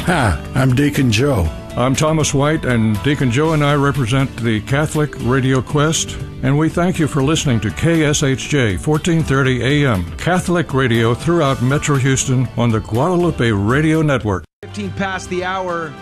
Hi, 0.09 0.43
I'm 0.55 0.73
Deacon 0.73 1.11
Joe. 1.11 1.43
I'm 1.77 1.93
Thomas 1.93 2.33
White, 2.33 2.65
and 2.65 2.99
Deacon 3.03 3.29
Joe 3.29 3.53
and 3.53 3.63
I 3.63 3.75
represent 3.75 4.35
the 4.37 4.59
Catholic 4.61 5.13
Radio 5.19 5.61
Quest, 5.61 6.17
and 6.41 6.57
we 6.57 6.67
thank 6.67 6.97
you 6.97 7.07
for 7.07 7.21
listening 7.21 7.59
to 7.59 7.67
KSHJ 7.67 8.83
1430 8.83 9.61
AM, 9.61 10.17
Catholic 10.17 10.73
radio 10.73 11.13
throughout 11.13 11.61
Metro 11.61 11.95
Houston 11.97 12.47
on 12.57 12.71
the 12.71 12.79
Guadalupe 12.79 13.51
Radio 13.51 14.01
Network. 14.01 14.45
15 14.63 14.89
past 14.93 15.29
the 15.29 15.43
hour. 15.43 15.93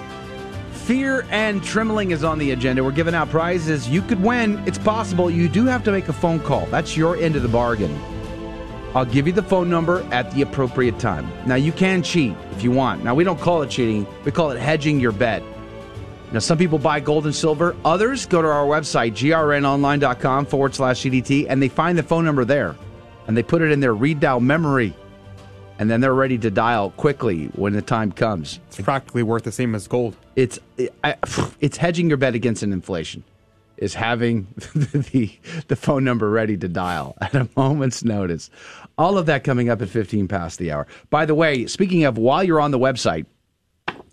Fear 0.72 1.26
and 1.30 1.62
trembling 1.62 2.12
is 2.12 2.24
on 2.24 2.40
the 2.40 2.52
agenda. 2.52 2.82
We're 2.82 2.92
giving 2.92 3.14
out 3.14 3.30
prizes. 3.30 3.90
You 3.90 4.02
could 4.02 4.24
win. 4.24 4.64
It's 4.66 4.78
possible. 4.78 5.30
You 5.30 5.50
do 5.50 5.66
have 5.66 5.84
to 5.84 5.92
make 5.92 6.08
a 6.08 6.14
phone 6.14 6.40
call. 6.40 6.66
That's 6.68 6.96
your 6.96 7.18
end 7.18 7.36
of 7.36 7.42
the 7.42 7.50
bargain. 7.50 7.94
I'll 8.98 9.06
give 9.06 9.28
you 9.28 9.34
the 9.34 9.44
phone 9.44 9.70
number 9.70 10.02
at 10.12 10.32
the 10.32 10.42
appropriate 10.42 10.98
time. 10.98 11.32
Now, 11.46 11.54
you 11.54 11.72
can 11.72 12.02
cheat 12.02 12.36
if 12.54 12.64
you 12.64 12.72
want. 12.72 13.04
Now, 13.04 13.14
we 13.14 13.24
don't 13.24 13.40
call 13.40 13.62
it 13.62 13.70
cheating, 13.70 14.08
we 14.26 14.32
call 14.32 14.50
it 14.50 14.60
hedging 14.60 15.00
your 15.00 15.12
bet. 15.12 15.44
Now, 16.32 16.40
some 16.40 16.58
people 16.58 16.80
buy 16.80 17.00
gold 17.00 17.26
and 17.26 17.36
silver. 17.36 17.76
Others 17.86 18.26
go 18.26 18.42
to 18.42 18.48
our 18.48 18.66
website, 18.66 19.12
grnonline.com 19.12 20.48
forward 20.48 20.74
slash 20.74 21.02
CDT, 21.02 21.46
and 21.48 21.62
they 21.62 21.70
find 21.70 21.96
the 21.96 22.02
phone 22.02 22.26
number 22.26 22.44
there. 22.44 22.76
And 23.28 23.38
they 23.38 23.44
put 23.44 23.62
it 23.62 23.72
in 23.72 23.82
their 23.82 23.94
read 23.94 24.20
dial 24.20 24.40
memory. 24.40 24.96
And 25.78 25.92
then 25.92 26.02
they're 26.02 26.16
ready 26.16 26.40
to 26.40 26.50
dial 26.50 26.90
quickly 26.90 27.46
when 27.54 27.74
the 27.74 27.84
time 27.84 28.12
comes. 28.12 28.60
It's 28.66 28.82
practically 28.82 29.22
worth 29.22 29.44
the 29.44 29.52
same 29.52 29.76
as 29.76 29.88
gold. 29.88 30.16
It's 30.36 30.58
I, 31.04 31.18
it's 31.60 31.78
hedging 31.78 32.08
your 32.08 32.18
bet 32.18 32.34
against 32.34 32.64
an 32.64 32.74
inflation. 32.74 33.24
Is 33.78 33.94
having 33.94 34.48
the 34.74 35.32
the 35.68 35.76
phone 35.76 36.04
number 36.04 36.32
ready 36.32 36.58
to 36.58 36.68
dial 36.68 37.16
at 37.22 37.36
a 37.36 37.48
moment's 37.56 38.04
notice. 38.04 38.50
All 38.98 39.18
of 39.18 39.28
that 39.28 39.44
coming 39.44 39.70
up 39.70 39.82
at 39.82 39.90
15 39.90 40.28
past 40.28 40.58
the 40.58 40.72
hour. 40.72 40.88
By 41.10 41.26
the 41.26 41.36
way, 41.36 41.68
speaking 41.68 42.04
of, 42.04 42.18
while 42.18 42.44
you're 42.44 42.60
on 42.60 42.72
the 42.72 42.80
website, 42.80 43.28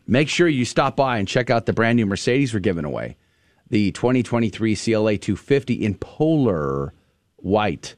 make 0.06 0.28
sure 0.28 0.46
you 0.46 0.64
stop 0.64 0.94
by 0.94 1.18
and 1.18 1.26
check 1.26 1.48
out 1.48 1.64
the 1.64 1.72
brand 1.72 1.96
new 1.96 2.06
Mercedes 2.06 2.52
we're 2.52 2.60
giving 2.60 2.84
away. 2.84 3.16
The 3.70 3.92
2023 3.92 4.76
CLA 4.76 5.16
250 5.16 5.74
in 5.74 5.94
polar 5.94 6.92
white. 7.36 7.94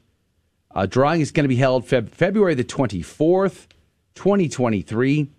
Uh, 0.73 0.85
drawing 0.85 1.21
is 1.21 1.31
going 1.31 1.43
to 1.43 1.49
be 1.49 1.55
held 1.55 1.85
Feb- 1.85 2.09
February 2.09 2.53
the 2.53 2.63
24th, 2.63 3.67
2023. 4.15 5.29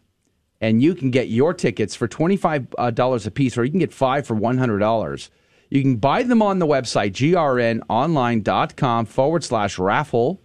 And 0.60 0.82
you 0.82 0.94
can 0.94 1.10
get 1.10 1.28
your 1.28 1.54
tickets 1.54 1.94
for 1.94 2.08
$25 2.08 2.74
uh, 2.76 3.26
a 3.26 3.30
piece, 3.30 3.56
or 3.56 3.64
you 3.64 3.70
can 3.70 3.78
get 3.78 3.94
five 3.94 4.26
for 4.26 4.34
$100. 4.34 5.30
You 5.70 5.82
can 5.82 5.96
buy 5.96 6.24
them 6.24 6.42
on 6.42 6.58
the 6.58 6.66
website, 6.66 7.12
grnonline.com 7.12 9.06
forward 9.06 9.44
slash 9.44 9.78
raffle. 9.78 10.40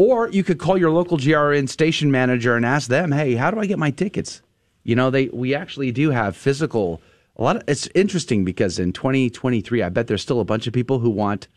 Or 0.00 0.30
you 0.30 0.42
could 0.42 0.58
call 0.58 0.78
your 0.78 0.90
local 0.90 1.18
GRN 1.18 1.68
station 1.68 2.10
manager 2.10 2.56
and 2.56 2.64
ask 2.64 2.88
them, 2.88 3.12
hey, 3.12 3.34
how 3.34 3.50
do 3.50 3.60
I 3.60 3.66
get 3.66 3.78
my 3.78 3.90
tickets? 3.90 4.40
You 4.82 4.96
know, 4.96 5.10
they 5.10 5.28
we 5.28 5.54
actually 5.54 5.92
do 5.92 6.08
have 6.10 6.34
physical 6.34 7.02
a 7.36 7.42
lot 7.42 7.56
of 7.56 7.64
it's 7.68 7.86
interesting 7.94 8.42
because 8.42 8.78
in 8.78 8.94
2023 8.94 9.82
I 9.82 9.90
bet 9.90 10.06
there's 10.06 10.22
still 10.22 10.40
a 10.40 10.44
bunch 10.44 10.66
of 10.66 10.72
people 10.72 11.00
who 11.00 11.10
want 11.10 11.48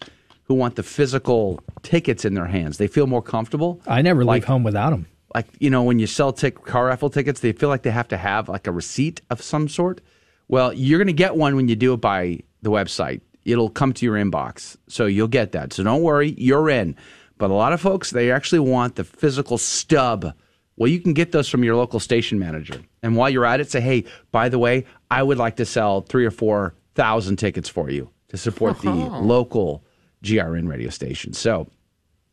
who 0.44 0.56
want 0.56 0.76
the 0.76 0.84
physical 0.84 1.62
tickets 1.84 2.26
in 2.26 2.34
their 2.34 2.48
hands. 2.48 2.80
They 2.80 2.88
feel 2.88 3.08
more 3.08 3.22
comfortable. 3.22 3.80
I 3.88 4.02
never 4.02 4.26
Like- 4.26 4.42
leave 4.42 4.48
home 4.50 4.64
without 4.64 4.90
them. 4.90 5.06
Like, 5.34 5.48
you 5.60 5.70
know, 5.70 5.84
when 5.84 5.98
you 6.00 6.06
sell 6.06 6.34
tic- 6.34 6.66
car 6.66 6.88
raffle 6.88 7.10
tickets, 7.10 7.40
they 7.40 7.54
feel 7.54 7.70
like 7.70 7.84
they 7.84 7.92
have 7.92 8.10
to 8.10 8.18
have 8.18 8.50
like 8.50 8.68
a 8.68 8.74
receipt 8.74 9.22
of 9.30 9.42
some 9.42 9.70
sort. 9.70 10.02
Well, 10.50 10.74
you're 10.74 11.00
going 11.00 11.08
to 11.08 11.14
get 11.14 11.38
one 11.38 11.56
when 11.56 11.70
you 11.70 11.78
do 11.78 11.94
it 11.94 12.02
by 12.02 12.42
the 12.62 12.70
website. 12.72 13.22
It'll 13.46 13.70
come 13.70 13.94
to 13.94 14.06
your 14.06 14.16
inbox. 14.16 14.76
So 14.90 15.06
you'll 15.06 15.30
get 15.30 15.54
that. 15.54 15.72
So 15.72 15.82
don't 15.84 16.02
worry, 16.04 16.36
you're 16.38 16.70
in. 16.70 16.98
But 17.44 17.52
a 17.52 17.56
lot 17.56 17.74
of 17.74 17.82
folks, 17.82 18.12
they 18.12 18.32
actually 18.32 18.60
want 18.60 18.96
the 18.96 19.04
physical 19.04 19.58
stub. 19.58 20.34
Well, 20.78 20.90
you 20.90 21.02
can 21.02 21.12
get 21.12 21.34
those 21.34 21.50
from 21.50 21.62
your 21.62 21.76
local 21.76 22.00
station 22.00 22.40
manager. 22.40 22.80
And 23.02 23.18
while 23.18 23.30
you're 23.30 23.44
at 23.46 23.60
it, 23.60 23.70
say, 23.70 23.82
hey, 23.82 24.06
by 24.32 24.48
the 24.48 24.58
way, 24.58 24.86
I 25.12 25.24
would 25.24 25.38
like 25.38 25.58
to 25.58 25.66
sell 25.66 26.00
three 26.00 26.24
or 26.26 26.32
4,000 26.32 27.36
tickets 27.36 27.68
for 27.68 27.90
you 27.90 28.10
to 28.30 28.38
support 28.38 28.80
the 28.80 28.88
Oh. 28.92 29.20
local 29.22 29.84
GRN 30.24 30.70
radio 30.70 30.90
station. 30.90 31.34
So 31.34 31.68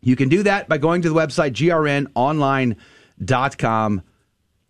you 0.00 0.14
can 0.14 0.28
do 0.28 0.44
that 0.44 0.68
by 0.68 0.78
going 0.78 1.02
to 1.02 1.08
the 1.08 1.14
website 1.16 1.54
grnonline.com. 3.18 4.02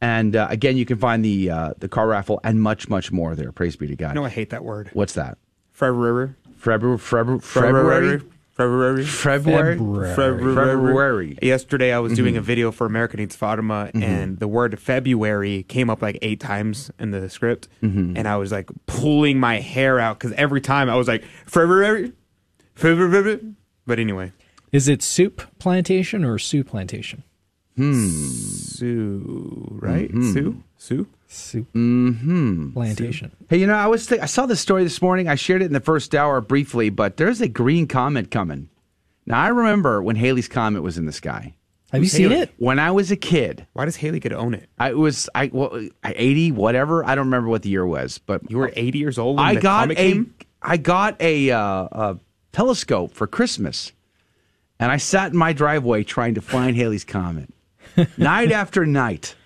And 0.01 0.37
uh, 0.37 0.47
again, 0.49 0.79
you 0.79 0.87
can 0.87 0.97
find 0.97 1.23
the 1.23 1.51
uh, 1.51 1.75
the 1.77 1.89
car 1.91 2.09
raffle 2.09 2.41
and 2.45 2.63
much, 2.63 2.89
much 2.89 3.13
more 3.13 3.37
there. 3.37 3.53
Praise 3.53 3.77
be 3.77 3.89
to 3.89 3.95
God. 3.97 4.15
Know 4.15 4.25
I 4.25 4.31
hate 4.31 4.49
that 4.49 4.65
word. 4.65 4.89
What's 4.95 5.13
that? 5.13 5.37
February. 5.73 6.31
February. 6.57 6.97
February. 6.99 7.41
February. 7.41 8.23
February. 8.61 9.05
February. 9.05 9.77
February. 10.15 10.55
February. 10.55 11.39
Yesterday, 11.41 11.93
I 11.93 11.99
was 11.99 12.13
doing 12.13 12.37
a 12.37 12.41
Mhm. 12.43 12.45
video 12.45 12.71
for 12.71 12.87
American 12.87 13.21
Needs 13.21 13.35
Fatima, 13.35 13.91
Mhm. 13.95 14.03
and 14.03 14.39
the 14.39 14.47
word 14.49 14.79
February 14.79 15.65
came 15.69 15.89
up 15.89 16.03
like 16.03 16.19
eight 16.21 16.41
times 16.41 16.91
in 16.99 17.11
the 17.11 17.31
script, 17.31 17.69
Mhm. 17.83 18.13
and 18.17 18.29
I 18.29 18.37
was 18.37 18.53
like 18.53 18.69
pulling 18.87 19.41
my 19.41 19.61
hair 19.61 19.99
out 19.99 20.19
because 20.19 20.33
every 20.37 20.61
time 20.61 20.91
I 20.91 20.95
was 20.97 21.09
like 21.09 21.25
February, 21.47 22.13
February. 22.75 23.41
But 23.87 23.99
anyway, 23.99 24.33
Is 24.73 24.87
it 24.89 25.03
soup 25.03 25.43
plantation 25.59 26.25
or 26.25 26.39
Sue 26.39 26.63
plantation? 26.63 27.25
Hmm. 27.77 28.07
Sue, 28.09 29.79
right? 29.81 30.11
Sue, 30.13 30.63
Sue, 30.77 31.07
Soup 31.33 31.73
Mm-hmm. 31.75 32.73
plantation. 32.73 33.31
Hey, 33.49 33.59
you 33.59 33.67
know, 33.69 33.75
I 33.75 33.87
was 33.87 34.07
th- 34.07 34.21
I 34.21 34.27
saw 34.27 34.47
this 34.47 34.61
story 34.61 34.83
this 34.83 35.01
morning. 35.01 35.29
I 35.29 35.37
shared 35.37 35.63
it 35.63 35.67
in 35.67 35.73
the 35.73 35.79
first 35.81 36.13
hour 36.15 36.41
briefly, 36.41 36.91
but 36.91 37.17
there's 37.19 37.41
a 37.41 37.47
green 37.47 37.87
comet 37.87 38.33
coming. 38.33 38.69
Now 39.27 39.41
I 39.41 39.49
remember 39.49 40.03
when 40.03 40.17
Halley's 40.17 40.49
comet 40.49 40.83
was 40.83 40.99
in 40.99 41.07
the 41.07 41.13
sky. 41.13 41.55
Have 41.93 42.03
you 42.03 42.09
seen 42.09 42.33
it? 42.33 42.53
When 42.59 42.79
I 42.81 42.91
was 42.91 43.11
a 43.13 43.17
kid. 43.17 43.67
Why 43.75 43.85
does 43.85 43.97
Halley 43.97 44.19
get 44.21 44.31
to 44.31 44.37
own 44.39 44.55
it? 44.55 44.69
I 44.79 44.93
was 44.95 45.29
I 45.35 45.51
well, 45.53 45.89
80 46.05 46.51
whatever. 46.53 47.05
I 47.05 47.15
don't 47.15 47.27
remember 47.27 47.49
what 47.49 47.63
the 47.63 47.69
year 47.69 47.87
was, 47.87 48.19
but 48.19 48.49
You 48.51 48.59
were 48.59 48.73
80 48.75 48.99
years 48.99 49.19
old 49.19 49.37
when 49.37 49.47
I 49.47 49.55
the 49.55 49.61
got 49.61 49.81
comet 49.83 49.99
a 49.99 50.01
came? 50.01 50.35
I 50.63 50.77
got 50.79 51.21
a, 51.23 51.51
uh, 51.53 51.61
a 51.93 52.19
telescope 52.53 53.15
for 53.15 53.27
Christmas, 53.29 53.93
and 54.81 54.91
I 54.93 54.97
sat 54.99 55.31
in 55.33 55.39
my 55.39 55.53
driveway 55.53 56.03
trying 56.05 56.35
to 56.35 56.41
find 56.41 56.77
Halley's 56.77 57.05
comet, 57.05 57.51
night 58.19 58.51
after 58.53 58.85
night. 58.85 59.37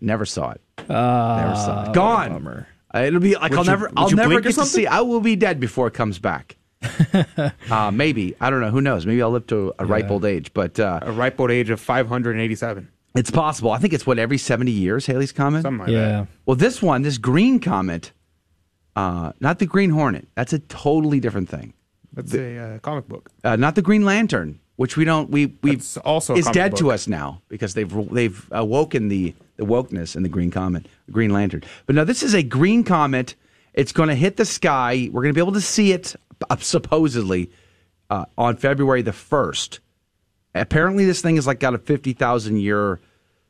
Never 0.00 0.24
saw 0.26 0.50
it. 0.52 0.60
never 0.88 1.54
saw 1.56 1.90
it. 1.90 1.94
Gone. 1.94 2.66
Uh, 2.94 2.98
it'll 3.00 3.20
be 3.20 3.34
like 3.34 3.50
Would 3.50 3.58
I'll 3.58 3.64
you- 3.64 3.70
never 3.70 3.88
would 3.88 3.98
I'll 3.98 4.10
never 4.10 4.40
get 4.40 4.54
to 4.54 4.64
see. 4.64 4.86
I 4.86 5.00
will 5.00 5.20
be 5.20 5.36
dead 5.36 5.60
before 5.60 5.86
it 5.88 5.94
comes 5.94 6.18
back. 6.18 6.56
uh, 7.70 7.90
maybe 7.90 8.34
I 8.40 8.50
don't 8.50 8.60
know. 8.60 8.70
Who 8.70 8.80
knows? 8.80 9.04
Maybe 9.04 9.20
I'll 9.20 9.30
live 9.30 9.46
to 9.48 9.74
a 9.78 9.84
ripe 9.84 10.10
old 10.10 10.24
age. 10.24 10.52
But 10.54 10.78
uh, 10.80 11.00
a 11.02 11.12
ripe 11.12 11.38
old 11.40 11.50
age 11.50 11.70
of 11.70 11.80
587. 11.80 12.88
it's 13.14 13.30
possible. 13.30 13.72
I 13.72 13.78
think 13.78 13.92
it's 13.92 14.06
what 14.06 14.18
every 14.18 14.38
seventy 14.38 14.70
years. 14.72 15.04
Halley's 15.06 15.32
comment. 15.32 15.62
Something 15.62 15.80
like 15.86 15.90
Yeah. 15.90 16.26
Well, 16.46 16.56
this 16.56 16.80
one, 16.80 17.02
this 17.02 17.18
green 17.18 17.58
comet, 17.60 18.12
uh, 18.96 19.32
not 19.40 19.58
the 19.58 19.66
Green 19.66 19.90
Hornet. 19.90 20.28
That's 20.34 20.52
a 20.52 20.58
totally 20.60 21.20
different 21.20 21.48
thing. 21.48 21.74
That's 22.12 22.32
a 22.34 22.56
uh, 22.58 22.78
comic 22.78 23.06
book. 23.08 23.30
Uh, 23.44 23.56
not 23.56 23.74
the 23.74 23.82
Green 23.82 24.04
Lantern, 24.04 24.60
which 24.78 24.96
we 24.96 25.04
don't 25.04 25.28
we 25.28 25.46
we 25.60 25.74
That's 25.74 25.96
also 25.98 26.36
is 26.36 26.44
comic 26.44 26.54
dead 26.54 26.76
to 26.76 26.92
us 26.92 27.08
now 27.08 27.42
because 27.48 27.74
they've 27.74 27.92
they've 28.12 28.48
awoken 28.52 29.08
the 29.08 29.34
the 29.56 29.64
wokeness 29.64 30.14
in 30.14 30.22
the 30.22 30.28
Green 30.28 30.52
Comet, 30.52 30.86
the 31.06 31.12
Green 31.12 31.32
Lantern. 31.32 31.64
But 31.86 31.96
no, 31.96 32.04
this 32.04 32.22
is 32.22 32.32
a 32.32 32.44
green 32.44 32.84
comet. 32.84 33.34
It's 33.74 33.90
going 33.90 34.08
to 34.08 34.14
hit 34.14 34.36
the 34.36 34.44
sky. 34.44 35.10
We're 35.10 35.22
going 35.22 35.34
to 35.34 35.36
be 35.36 35.40
able 35.40 35.54
to 35.54 35.60
see 35.60 35.90
it 35.90 36.14
uh, 36.48 36.56
supposedly 36.58 37.50
uh, 38.08 38.26
on 38.38 38.56
February 38.56 39.02
the 39.02 39.12
first. 39.12 39.80
Apparently, 40.54 41.04
this 41.04 41.22
thing 41.22 41.34
has 41.34 41.46
like 41.48 41.58
got 41.58 41.74
a 41.74 41.78
fifty 41.78 42.12
thousand 42.12 42.58
year 42.58 43.00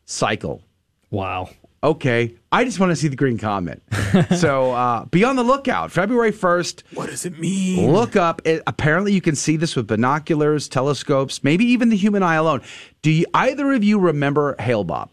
cycle. 0.07 0.63
Wow. 1.11 1.51
Okay, 1.81 2.35
I 2.51 2.65
just 2.65 2.81
want 2.81 2.91
to 2.91 2.97
see 2.97 3.07
the 3.07 3.15
green 3.15 3.39
comet. 3.39 3.81
so 4.37 4.73
uh, 4.73 5.05
be 5.05 5.23
on 5.23 5.37
the 5.37 5.45
lookout. 5.45 5.93
February 5.93 6.33
first. 6.33 6.83
What 6.95 7.09
does 7.09 7.25
it 7.25 7.39
mean? 7.39 7.93
Look 7.93 8.17
up. 8.17 8.43
It, 8.45 8.63
apparently, 8.67 9.13
you 9.13 9.21
can 9.21 9.37
see 9.37 9.57
this 9.57 9.77
with 9.77 9.87
binoculars, 9.87 10.69
telescopes, 10.69 11.45
maybe 11.45 11.65
even 11.67 11.89
the 11.91 11.97
human 11.97 12.25
eye 12.25 12.35
alone. 12.35 12.63
Do 13.03 13.13
you, 13.13 13.27
either 13.33 13.73
of 13.73 13.85
you 13.85 14.01
remember 14.01 14.57
Hail 14.59 14.83
Bob? 14.83 15.11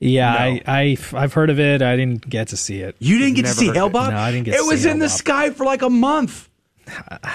Yeah, 0.00 0.32
I, 0.34 0.60
I, 0.66 0.96
I've 1.12 1.32
heard 1.32 1.48
of 1.48 1.60
it. 1.60 1.80
I 1.80 1.94
didn't 1.94 2.28
get 2.28 2.48
to 2.48 2.56
see 2.56 2.80
it. 2.80 2.96
You 2.98 3.18
didn't 3.18 3.34
get 3.34 3.42
to 3.42 3.52
see 3.52 3.66
heard 3.68 3.76
Hail. 3.76 3.88
Bob? 3.88 4.10
No, 4.10 4.18
I 4.18 4.32
didn't 4.32 4.46
get 4.46 4.52
to 4.52 4.56
see 4.58 4.64
It 4.64 4.66
to 4.66 4.72
was 4.74 4.84
in 4.84 4.90
Hail 4.92 4.98
the 4.98 5.04
Bob. 5.06 5.10
sky 5.18 5.50
for 5.50 5.64
like 5.64 5.82
a 5.82 5.90
month. 5.90 6.48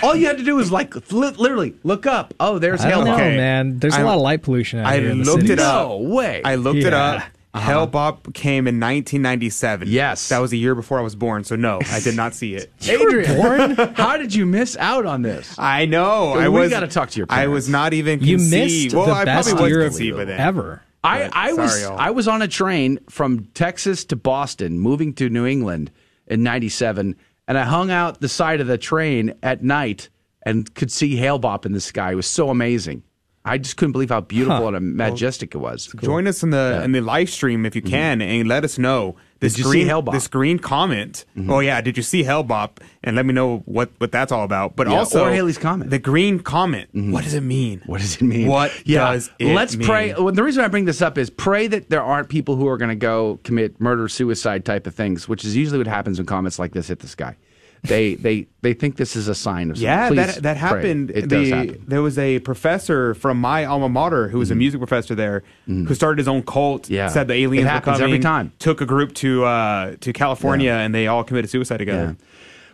All 0.03 0.13
you 0.13 0.27
had 0.27 0.37
to 0.39 0.43
do 0.43 0.57
was 0.57 0.69
like 0.69 0.93
li- 1.13 1.29
literally 1.37 1.75
look 1.83 2.05
up. 2.05 2.33
Oh, 2.41 2.59
there's 2.59 2.81
I 2.81 2.89
Hail 2.89 3.05
don't 3.05 3.17
know, 3.17 3.17
man. 3.17 3.79
There's 3.79 3.95
a 3.95 3.99
I- 3.99 4.03
lot 4.03 4.15
of 4.15 4.21
light 4.21 4.41
pollution 4.43 4.79
out 4.79 4.87
I 4.87 4.99
here 4.99 5.11
in 5.11 5.19
the 5.19 5.23
looked 5.23 5.43
city. 5.43 5.53
it 5.53 5.59
up. 5.59 5.87
No 5.87 5.97
way. 5.99 6.41
I 6.43 6.55
looked 6.55 6.79
it 6.79 6.91
up, 6.93 7.23
Uh-huh. 7.57 7.71
Hale-Bopp 7.87 8.33
came 8.33 8.67
in 8.67 8.79
1997. 8.79 9.87
Yes. 9.87 10.29
That 10.29 10.39
was 10.39 10.53
a 10.53 10.57
year 10.57 10.75
before 10.75 10.99
I 10.99 11.01
was 11.01 11.15
born, 11.15 11.43
so 11.43 11.55
no, 11.55 11.79
I 11.91 11.99
did 11.99 12.15
not 12.15 12.33
see 12.33 12.55
it. 12.55 12.71
Adrian, 12.87 13.77
how 13.95 14.17
did 14.17 14.33
you 14.33 14.45
miss 14.45 14.75
out 14.77 15.05
on 15.05 15.21
this? 15.21 15.55
I 15.57 15.85
know. 15.85 16.33
I 16.33 16.49
we 16.49 16.59
was. 16.61 16.69
got 16.69 16.81
to 16.81 16.87
talk 16.87 17.09
to 17.11 17.17
your. 17.17 17.27
I 17.29 17.47
was 17.47 17.67
not 17.69 17.93
even. 17.93 18.19
You 18.21 18.37
conceived. 18.37 18.93
missed 18.93 18.95
well, 18.95 19.05
the 19.07 19.11
I 19.13 19.25
best 19.25 19.49
probably 19.49 19.63
was 19.63 19.71
year 19.71 19.81
of 19.81 19.91
conceived 19.91 20.17
by 20.17 20.25
then. 20.25 20.39
ever. 20.39 20.81
I, 21.03 21.23
But 21.25 21.35
I 21.35 21.53
was 21.53 21.81
y'all. 21.81 21.97
I 21.99 22.09
was 22.11 22.27
on 22.27 22.41
a 22.41 22.47
train 22.47 22.99
from 23.09 23.45
Texas 23.53 24.03
to 24.05 24.15
Boston, 24.15 24.79
moving 24.79 25.13
to 25.13 25.29
New 25.29 25.45
England 25.45 25.91
in 26.25 26.43
'97, 26.43 27.15
and 27.47 27.57
I 27.57 27.63
hung 27.63 27.91
out 27.91 28.19
the 28.19 28.27
side 28.29 28.59
of 28.61 28.67
the 28.67 28.77
train 28.77 29.33
at 29.43 29.63
night 29.63 30.09
and 30.43 30.73
could 30.75 30.91
see 30.91 31.15
Hale-Bopp 31.15 31.65
in 31.65 31.73
the 31.73 31.79
sky. 31.81 32.11
It 32.13 32.15
was 32.15 32.25
so 32.27 32.49
amazing. 32.49 33.03
I 33.47 33.57
just 33.57 33.77
couldn't 33.77 33.93
believe 33.93 34.09
how 34.09 34.21
beautiful 34.21 34.69
Huh. 34.71 34.77
and 34.77 34.95
majestic 34.95 35.55
it 35.55 35.57
was. 35.59 35.87
Join 36.01 36.27
us 36.27 36.43
in 36.43 36.49
the 36.51 36.81
in 36.83 36.91
the 36.91 37.01
live 37.01 37.29
stream 37.29 37.65
if 37.65 37.75
you 37.75 37.81
can, 37.81 38.21
and 38.21 38.47
let 38.47 38.63
us 38.63 38.77
know 38.77 39.15
this 39.39 39.53
Mm-hmm. 39.53 39.57
Did 39.57 39.57
you 39.57 39.63
see 39.63 39.69
green 39.69 39.87
Hellbop? 39.87 40.11
this 40.13 40.27
green 40.27 40.57
comment. 40.59 41.25
Mhm. 41.37 41.51
Oh 41.51 41.59
yeah, 41.59 41.79
did 41.81 41.95
you 41.95 42.01
see 42.03 42.23
Hellbop? 42.23 42.79
And 43.03 43.15
let 43.15 43.25
me 43.25 43.33
know 43.33 43.59
what 43.65 43.91
what 43.99 44.11
that's 44.11 44.31
all 44.31 44.43
about. 44.43 44.75
But 44.75 44.87
Yeah, 44.89 44.97
also 44.97 45.25
or 45.25 45.31
Halley's 45.31 45.57
comment. 45.59 45.89
The 45.91 45.99
green 45.99 46.39
comment. 46.39 46.89
What 46.93 47.23
does 47.23 47.33
it 47.35 47.41
mean? 47.41 47.81
What 47.85 48.01
does 48.01 48.15
it 48.15 48.23
mean? 48.23 48.47
What 48.47 48.71
yeah. 48.87 49.13
does 49.13 49.29
it 49.39 49.45
mean? 49.45 49.55
Let's 49.55 49.75
mean? 49.77 49.87
pray. 49.87 50.13
Well, 50.13 50.31
the 50.33 50.43
reason 50.43 50.63
I 50.63 50.67
bring 50.67 50.85
this 50.85 51.01
up 51.01 51.17
is 51.17 51.29
pray 51.29 51.67
that 51.67 51.89
there 51.89 52.01
aren't 52.03 52.29
people 52.29 52.55
who 52.55 52.67
are 52.67 52.77
going 52.77 52.89
to 52.89 52.95
go 52.95 53.39
commit 53.43 53.79
murder, 53.79 54.07
suicide 54.07 54.65
type 54.65 54.87
of 54.87 54.95
things, 54.95 55.29
which 55.29 55.45
is 55.45 55.55
usually 55.55 55.77
what 55.77 55.87
happens 55.87 56.17
when 56.17 56.25
comments 56.25 56.57
like 56.59 56.73
this 56.73 56.87
hit 56.87 56.99
the 56.99 57.07
sky. 57.07 57.35
They 57.83 58.15
they 58.15 58.47
they 58.61 58.73
think 58.73 58.97
this 58.97 59.15
is 59.15 59.27
a 59.27 59.35
sign 59.35 59.69
of 59.71 59.77
something. 59.77 59.85
Yeah, 59.85 60.07
Please 60.09 60.15
that 60.35 60.43
that 60.43 60.57
pray. 60.57 60.67
happened. 60.81 61.11
It 61.11 61.21
the, 61.21 61.27
does 61.27 61.49
happen. 61.49 61.85
There 61.87 62.01
was 62.01 62.17
a 62.17 62.39
professor 62.39 63.13
from 63.13 63.39
my 63.39 63.65
alma 63.65 63.87
mater 63.89 64.27
who 64.29 64.39
was 64.39 64.51
a 64.51 64.55
music 64.55 64.79
professor 64.79 65.15
there 65.15 65.43
who 65.65 65.93
started 65.93 66.17
his 66.17 66.27
own 66.27 66.43
cult. 66.43 66.83
Mm-hmm. 66.83 66.93
Yeah. 66.93 67.07
said 67.09 67.27
the 67.27 67.35
aliens 67.35 67.63
It 67.63 67.65
were 67.65 67.71
happens 67.71 67.97
coming. 67.97 68.13
every 68.13 68.23
time. 68.23 68.51
Took 68.59 68.81
a 68.81 68.85
group 68.85 69.13
to 69.15 69.45
uh, 69.45 69.95
to 70.01 70.13
California 70.13 70.71
and 70.71 70.93
they 70.93 71.07
all 71.07 71.23
committed 71.23 71.49
suicide 71.49 71.77
together. 71.77 72.17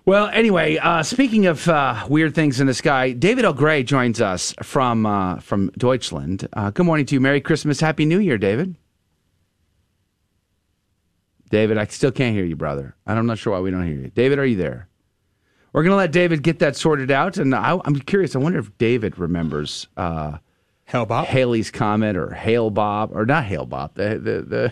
Well, 0.06 0.28
anyway, 0.28 0.76
uh, 0.78 1.02
speaking 1.04 1.46
of 1.46 1.66
uh, 1.70 2.06
weird 2.10 2.36
things 2.36 2.60
in 2.60 2.68
the 2.68 2.74
sky, 2.74 3.14
David 3.14 3.46
L. 3.46 3.54
Gray 3.54 3.84
joins 3.84 4.20
us 4.20 4.54
from 4.62 5.06
uh, 5.06 5.40
from 5.40 5.72
Deutschland. 5.78 6.48
Uh, 6.54 6.72
good 6.72 6.86
morning 6.86 7.06
to 7.06 7.16
you. 7.16 7.22
Merry 7.22 7.40
Christmas, 7.40 7.80
Happy 7.80 8.04
New 8.06 8.20
Year, 8.20 8.38
David. 8.38 8.76
David, 11.50 11.78
I 11.78 11.86
still 11.86 12.12
can't 12.12 12.36
hear 12.36 12.46
you, 12.46 12.56
brother. 12.56 12.96
I'm 13.06 13.26
not 13.28 13.38
sure 13.38 13.54
why 13.54 13.60
we 13.60 13.70
don't 13.72 13.86
hear 13.86 13.96
you. 13.96 14.08
David, 14.10 14.40
are 14.40 14.46
you 14.46 14.58
there? 14.58 14.88
We're 15.74 15.84
going 15.84 15.92
to 15.92 15.98
let 15.98 16.12
David 16.12 16.44
get 16.44 16.60
that 16.60 16.76
sorted 16.76 17.10
out, 17.12 17.38
and 17.38 17.54
I, 17.54 17.80
I'm 17.84 17.96
curious. 18.00 18.36
I 18.36 18.40
wonder 18.40 18.60
if 18.60 18.78
David 18.78 19.18
remembers 19.18 19.88
uh, 19.98 20.38
Hail 20.86 21.06
Bob, 21.08 21.26
Halley's 21.26 21.72
comment, 21.72 22.16
or 22.16 22.32
Hail 22.34 22.70
Bob, 22.70 23.10
or 23.14 23.26
not 23.26 23.46
Hail 23.46 23.66
Bob. 23.66 23.96
The 23.96 24.20
the, 24.20 24.72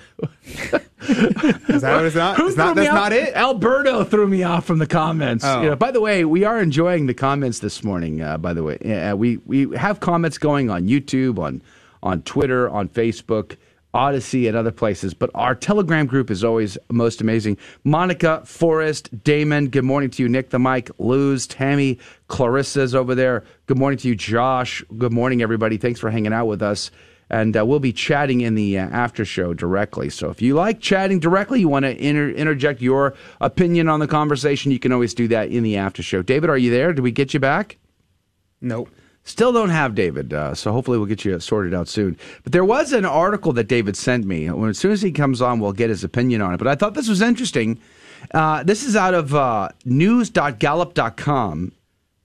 the 0.70 0.82
Is 1.74 1.82
that 1.82 1.95
what 1.95 2.06
it's 2.06 2.16
not? 2.16 2.38
Who 2.38 2.47
It's 2.47 2.56
not 2.58 2.76
that's 2.76 2.89
off? 2.89 2.93
not 2.93 3.14
it. 3.14 3.34
Alberto 3.34 4.04
threw 4.04 4.28
me 4.28 4.43
off 4.43 4.66
from 4.66 4.78
the 4.78 4.86
comments. 4.86 5.43
Oh. 5.43 5.64
You 5.64 5.70
know, 5.72 5.76
by 5.76 5.89
the 5.89 6.02
way, 6.02 6.24
we 6.24 6.43
are 6.43 6.62
enjoying 6.62 7.08
the 7.08 7.16
comments 7.16 7.58
this 7.60 7.84
morning. 7.84 8.22
Uh, 8.22 8.38
by 8.38 8.54
the 8.54 8.62
way, 8.62 8.78
uh, 8.78 9.16
we 9.16 9.38
we 9.38 9.76
have 9.76 9.99
comments 9.99 10.38
going 10.38 10.70
on 10.70 10.88
YouTube, 10.88 11.39
on 11.39 11.64
on 12.04 12.22
Twitter, 12.22 12.70
on 12.70 12.88
Facebook, 12.89 13.58
Odysee, 13.94 14.48
and 14.48 14.56
other 14.56 14.72
places. 14.72 15.14
But 15.14 15.30
our 15.34 15.56
Telegram 15.56 16.06
group 16.06 16.32
is 16.32 16.44
always 16.44 16.78
most 16.89 17.22
amazing. 17.22 17.58
Monica, 17.84 18.42
Forrest, 18.46 19.24
Damon. 19.24 19.70
Good 19.70 19.84
morning 19.84 20.10
to 20.12 20.24
you, 20.24 20.30
Nick 20.30 20.50
the 20.50 20.60
Mike, 20.60 20.89
Luz, 20.98 21.48
Tammy, 21.48 22.00
Clarissa's 22.28 22.96
over 22.96 23.16
there. 23.16 23.44
Good 23.66 23.78
morning 23.78 23.98
to 24.00 24.08
you, 24.08 24.16
Josh. 24.16 24.84
Good 24.98 25.14
morning, 25.14 25.42
everybody. 25.42 25.78
Thanks 25.78 26.00
for 26.00 26.10
hanging 26.10 26.34
out 26.34 26.46
with 26.46 26.62
us 26.62 26.92
and 27.32 27.56
uh, 27.56 27.66
we'll 27.66 27.80
be 27.80 27.94
chatting 27.94 28.42
in 28.42 28.56
the 28.56 28.78
uh, 28.78 28.89
after 28.89 29.24
show 29.24 29.54
directly. 29.54 30.10
So 30.10 30.30
if 30.30 30.42
you 30.42 30.54
like 30.54 30.82
chatting 30.82 31.18
directly, 31.18 31.62
you 31.62 31.70
want 31.70 31.84
to 31.84 31.98
inter- 31.98 32.30
interject 32.30 32.82
your 32.82 33.16
opinion 33.39 33.88
on 33.88 34.02
the 34.02 34.08
conversation, 34.08 34.72
you 34.72 34.80
can 34.80 34.92
always 34.92 35.14
do 35.14 35.30
that 35.30 35.50
in 35.50 35.64
the 35.64 35.78
after 35.78 36.04
show. 36.04 36.22
David, 36.22 36.50
are 36.50 36.58
you 36.58 36.70
there? 36.70 36.92
Did 36.92 37.02
we 37.02 37.12
get 37.12 37.34
you 37.34 37.39
back? 37.39 37.78
Nope. 38.60 38.89
Still 39.24 39.53
don't 39.53 39.69
have 39.69 39.93
David, 39.93 40.34
uh, 40.34 40.55
so 40.55 40.72
hopefully 40.72 40.97
we'll 40.97 41.05
get 41.07 41.24
you 41.24 41.39
sorted 41.39 41.76
out 41.76 41.88
soon. 41.88 42.17
But 42.43 42.53
there 42.53 42.65
was 42.65 42.91
an 42.91 43.05
article 43.05 43.53
that 43.53 43.67
David 43.67 43.95
sent 43.95 44.26
me. 44.26 44.49
As 44.49 44.80
soon 44.80 44.91
as 44.91 45.01
he 45.01 45.11
comes 45.11 45.41
on, 45.41 45.59
we'll 45.59 45.74
get 45.74 45.89
his 45.89 46.03
opinion 46.03 46.41
on 46.41 46.55
it. 46.55 46.57
But 46.57 46.67
I 46.67 46.76
thought 46.76 46.95
this 46.95 47.07
was 47.07 47.22
interesting. 47.22 47.80
Uh, 48.34 48.63
this 48.63 48.84
is 48.84 48.95
out 48.95 49.13
of 49.13 49.36
uh, 49.36 49.69
news.gallup.com. 49.86 51.72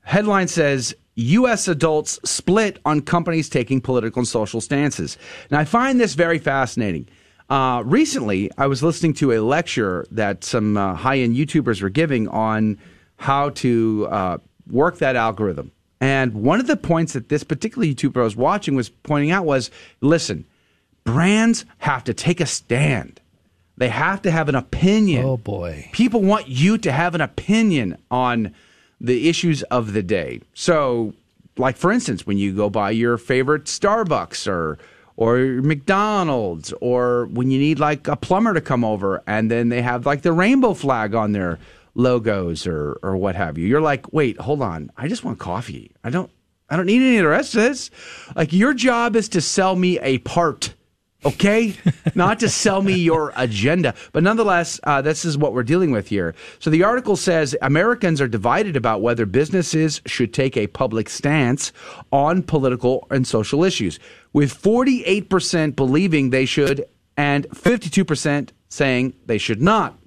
Headline 0.03 0.49
says 0.49 0.95
U.S. 1.17 1.69
adults 1.69 2.19
split 2.25 2.79
on 2.85 3.03
companies 3.03 3.49
taking 3.49 3.81
political 3.81 4.21
and 4.21 4.29
social 4.29 4.61
stances. 4.61 5.19
And 5.51 5.59
I 5.59 5.65
find 5.65 6.01
this 6.01 6.15
very 6.15 6.39
fascinating. 6.39 7.09
Uh, 7.49 7.83
recently, 7.85 8.51
I 8.59 8.67
was 8.67 8.83
listening 8.83 9.15
to 9.15 9.33
a 9.33 9.41
lecture 9.41 10.07
that 10.11 10.45
some 10.45 10.77
uh, 10.77 10.95
high 10.95 11.19
end 11.19 11.37
YouTubers 11.37 11.83
were 11.83 11.91
giving 11.91 12.29
on 12.29 12.79
how 13.17 13.51
to 13.51 14.09
uh, 14.11 14.39
work 14.71 14.99
that 14.99 15.17
algorithm. 15.17 15.73
And 16.01 16.35
one 16.35 16.61
of 16.61 16.67
the 16.67 16.77
points 16.77 17.15
that 17.15 17.29
this 17.29 17.45
particular 17.45 17.87
YouTuber 17.87 18.21
I 18.21 18.25
was 18.25 18.37
watching 18.37 18.75
was 18.75 18.89
pointing 18.89 19.31
out 19.31 19.45
was 19.45 19.71
listen, 20.01 20.45
brands 21.05 21.65
have 21.79 22.05
to 22.05 22.15
take 22.15 22.41
a 22.41 22.47
stand. 22.47 23.21
They 23.79 23.89
have 23.89 24.23
to 24.23 24.31
have 24.31 24.49
an 24.49 24.55
opinion. 24.55 25.25
Oh, 25.25 25.37
boy. 25.37 25.89
People 25.93 26.23
want 26.23 26.49
you 26.49 26.79
to 26.79 26.93
have 26.93 27.15
an 27.15 27.21
opinion 27.21 27.99
on 28.11 28.55
the 29.01 29.29
issues 29.29 29.63
of 29.65 29.93
the 29.93 30.03
day. 30.03 30.41
So, 30.55 31.13
like 31.59 31.77
for 31.77 31.93
instance, 31.93 32.27
when 32.27 32.39
you 32.39 32.55
go 32.55 32.71
buy 32.71 32.91
your 32.91 33.19
favorite 33.19 33.65
Starbucks 33.65 34.47
or 34.47 34.79
or 35.17 35.39
McDonald's 35.39 36.73
or 36.81 37.27
when 37.27 37.51
you 37.51 37.59
need 37.59 37.79
like 37.79 38.07
a 38.07 38.17
plumber 38.17 38.53
to 38.53 38.61
come 38.61 38.85
over 38.85 39.23
and 39.27 39.51
then 39.51 39.71
they 39.71 39.81
have 39.81 40.05
like 40.05 40.23
the 40.23 40.33
rainbow 40.33 40.75
flag 40.75 41.15
on 41.15 41.33
their 41.33 41.59
logos 41.97 42.67
or 42.67 42.99
or 43.03 43.17
what 43.17 43.35
have 43.35 43.59
you. 43.59 43.67
You're 43.67 43.81
like, 43.81 44.13
"Wait, 44.13 44.39
hold 44.39 44.63
on. 44.63 44.91
I 44.97 45.09
just 45.09 45.25
want 45.25 45.39
coffee. 45.39 45.91
I 46.05 46.11
don't 46.11 46.31
I 46.69 46.77
don't 46.77 46.87
need 46.87 47.03
any 47.03 47.17
of 47.19 47.25
the 47.25 47.29
rest 47.29 47.55
of 47.55 47.63
this." 47.63 47.91
Like 48.37 48.53
your 48.53 48.75
job 48.75 49.17
is 49.17 49.29
to 49.31 49.41
sell 49.41 49.75
me 49.75 49.99
a 50.01 50.19
part 50.19 50.75
okay? 51.27 51.75
Not 52.15 52.41
to 52.41 52.49
sell 52.49 52.83
me 52.83 52.95
your 52.95 53.33
agenda. 53.37 53.95
But 54.13 54.23
nonetheless, 54.23 54.81
uh, 54.85 55.03
this 55.03 55.25
is 55.25 55.37
what 55.37 55.53
we're 55.53 55.63
dealing 55.63 55.91
with 55.91 56.09
here. 56.09 56.35
So 56.59 56.71
the 56.71 56.85
article 56.85 57.17
says 57.17 57.57
Americans 57.63 58.21
are 58.21 58.29
divided 58.29 58.77
about 58.77 59.03
whether 59.03 59.27
businesses 59.27 60.01
should 60.07 60.33
take 60.33 60.57
a 60.57 60.69
public 60.69 61.09
stance 61.09 61.73
on 62.13 62.43
political 62.43 63.07
and 63.11 63.27
social 63.27 63.65
issues, 63.65 63.99
with 64.33 64.55
48% 64.55 65.77
believing 65.77 66.31
they 66.31 66.47
should 66.47 66.87
and 67.17 67.49
52% 67.51 68.51
saying 68.69 69.15
they 69.27 69.39
should 69.39 69.63
not. 69.63 69.99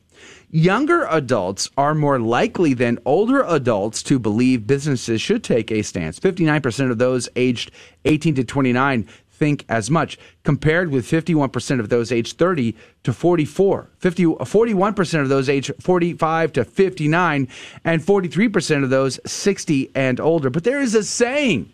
Younger 0.52 1.06
adults 1.12 1.70
are 1.78 1.94
more 1.94 2.20
likely 2.20 2.74
than 2.74 2.98
older 3.06 3.44
adults 3.44 4.02
to 4.04 4.18
believe 4.18 4.66
businesses 4.66 5.22
should 5.22 5.44
take 5.44 5.72
a 5.72 5.84
stance. 5.84 6.20
59% 6.20 6.90
of 6.90 6.98
those 6.98 7.30
aged 7.36 7.72
18 8.06 8.34
to 8.36 8.44
29 8.44 9.08
think 9.30 9.64
as 9.70 9.92
much, 9.92 10.18
compared 10.44 10.90
with 10.90 11.06
51% 11.06 11.80
of 11.80 11.90
those 11.90 12.12
aged 12.12 12.38
30 12.38 12.76
to 13.04 13.14
44, 13.14 13.90
50, 14.00 14.24
41% 14.26 15.22
of 15.22 15.30
those 15.30 15.50
aged 15.50 15.72
45 15.80 16.54
to 16.54 16.66
59, 16.66 17.48
and 17.86 18.02
43% 18.02 18.84
of 18.84 18.90
those 18.90 19.20
60 19.26 19.92
and 19.96 20.20
older. 20.20 20.50
But 20.50 20.64
there 20.64 20.82
is 20.82 20.96
a 20.96 21.04
saying. 21.04 21.72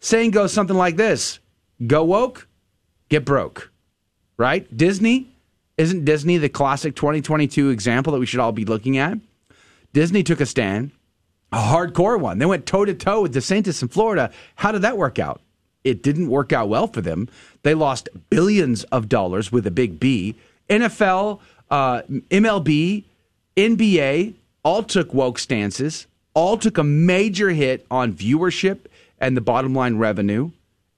Saying 0.00 0.30
goes 0.30 0.52
something 0.52 0.76
like 0.76 0.96
this 0.96 1.40
Go 1.84 2.04
woke, 2.04 2.46
get 3.08 3.24
broke. 3.24 3.70
Right? 4.36 4.74
Disney, 4.74 5.36
isn't 5.78 6.04
Disney 6.04 6.36
the 6.36 6.48
classic 6.48 6.96
2022 6.96 7.70
example 7.70 8.12
that 8.12 8.18
we 8.18 8.26
should 8.26 8.40
all 8.40 8.52
be 8.52 8.64
looking 8.64 8.98
at? 8.98 9.18
Disney 9.92 10.22
took 10.22 10.40
a 10.40 10.46
stand, 10.46 10.90
a 11.52 11.58
hardcore 11.58 12.20
one. 12.20 12.38
They 12.38 12.46
went 12.46 12.66
toe 12.66 12.84
to 12.84 12.92
toe 12.92 13.22
with 13.22 13.34
DeSantis 13.34 13.80
in 13.80 13.88
Florida. 13.88 14.30
How 14.56 14.72
did 14.72 14.82
that 14.82 14.98
work 14.98 15.18
out? 15.18 15.40
It 15.84 16.02
didn't 16.02 16.28
work 16.28 16.52
out 16.52 16.68
well 16.68 16.88
for 16.88 17.00
them. 17.00 17.28
They 17.62 17.74
lost 17.74 18.08
billions 18.28 18.84
of 18.84 19.08
dollars 19.08 19.50
with 19.50 19.66
a 19.66 19.70
big 19.70 19.98
B. 19.98 20.34
NFL, 20.68 21.40
uh, 21.70 22.02
MLB, 22.02 23.04
NBA 23.56 24.34
all 24.64 24.82
took 24.82 25.14
woke 25.14 25.38
stances, 25.38 26.06
all 26.34 26.58
took 26.58 26.76
a 26.76 26.84
major 26.84 27.50
hit 27.50 27.86
on 27.90 28.12
viewership 28.12 28.80
and 29.18 29.36
the 29.36 29.40
bottom 29.40 29.74
line 29.74 29.96
revenue. 29.96 30.50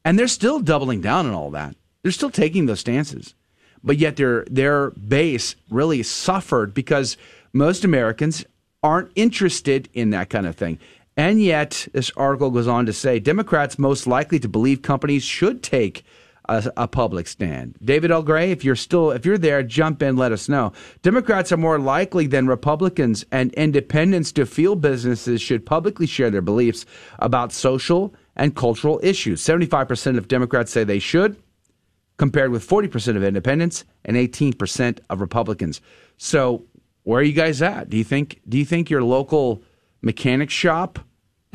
And 0.05 0.19
they're 0.19 0.27
still 0.27 0.61
doubling 0.61 1.03
down 1.03 1.27
on 1.27 1.35
all 1.35 1.51
that. 1.51 1.77
They're 2.03 2.13
still 2.13 2.31
taking 2.31 2.67
those 2.67 2.81
stances. 2.81 3.35
But 3.83 3.99
yet 3.99 4.17
their 4.17 4.45
their 4.51 4.91
base 4.91 5.57
really 5.71 6.03
suffered 6.03 6.75
because 6.75 7.17
most 7.53 7.85
Americans 7.85 8.45
aren't 8.83 9.11
interested 9.15 9.89
in 9.93 10.11
that 10.11 10.31
kind 10.31 10.47
of 10.47 10.57
thing. 10.57 10.79
And 11.17 11.43
yet, 11.43 11.89
this 11.93 12.11
article 12.17 12.51
goes 12.51 12.69
on 12.69 12.87
to 12.87 12.93
say 12.93 13.19
Democrats 13.19 13.79
most 13.79 14.07
likely 14.07 14.39
to 14.39 14.49
believe 14.49 14.83
companies 14.83 15.23
should 15.23 15.63
take 15.63 16.05
a, 16.49 16.73
a, 16.77 16.89
public 16.89 17.29
stand. 17.29 17.77
David 17.83 18.11
L. 18.11 18.23
Gray, 18.23 18.51
if 18.51 18.65
you're 18.65 18.77
still 18.77 19.11
if 19.11 19.25
you're 19.25 19.39
there, 19.39 19.63
jump 19.63 20.03
in, 20.03 20.17
let 20.17 20.33
us 20.33 20.49
know. 20.49 20.73
Democrats 21.03 21.53
are 21.53 21.57
more 21.57 21.79
likely 21.79 22.27
than 22.27 22.47
Republicans 22.47 23.25
and 23.31 23.53
independents 23.55 24.33
to 24.33 24.47
feel 24.47 24.77
businesses 24.77 25.41
should 25.41 25.65
publicly 25.65 26.07
share 26.07 26.31
their 26.31 26.43
beliefs 26.43 26.87
about 27.19 27.53
social 27.53 28.15
and 28.37 28.57
cultural 28.57 28.99
issues. 29.03 29.43
75% 29.43 30.17
of 30.17 30.29
Democrats 30.29 30.73
say 30.73 30.85
they 30.85 30.99
should. 30.99 31.37
Compared 32.21 32.51
with 32.51 32.63
40% 32.69 33.17
of 33.17 33.25
independents 33.25 33.87
and 34.05 34.15
18% 34.15 34.99
of 35.09 35.23
Republicans. 35.23 35.81
So, 36.19 36.67
where 37.05 37.21
are 37.21 37.23
you 37.23 37.33
guys 37.33 37.63
at? 37.63 37.89
Do 37.89 37.97
you 37.97 38.05
think 38.05 38.41
do 38.47 38.59
you 38.59 38.67
think 38.67 38.91
your 38.91 39.03
local 39.03 39.63
mechanic 40.03 40.51
shop, 40.51 40.99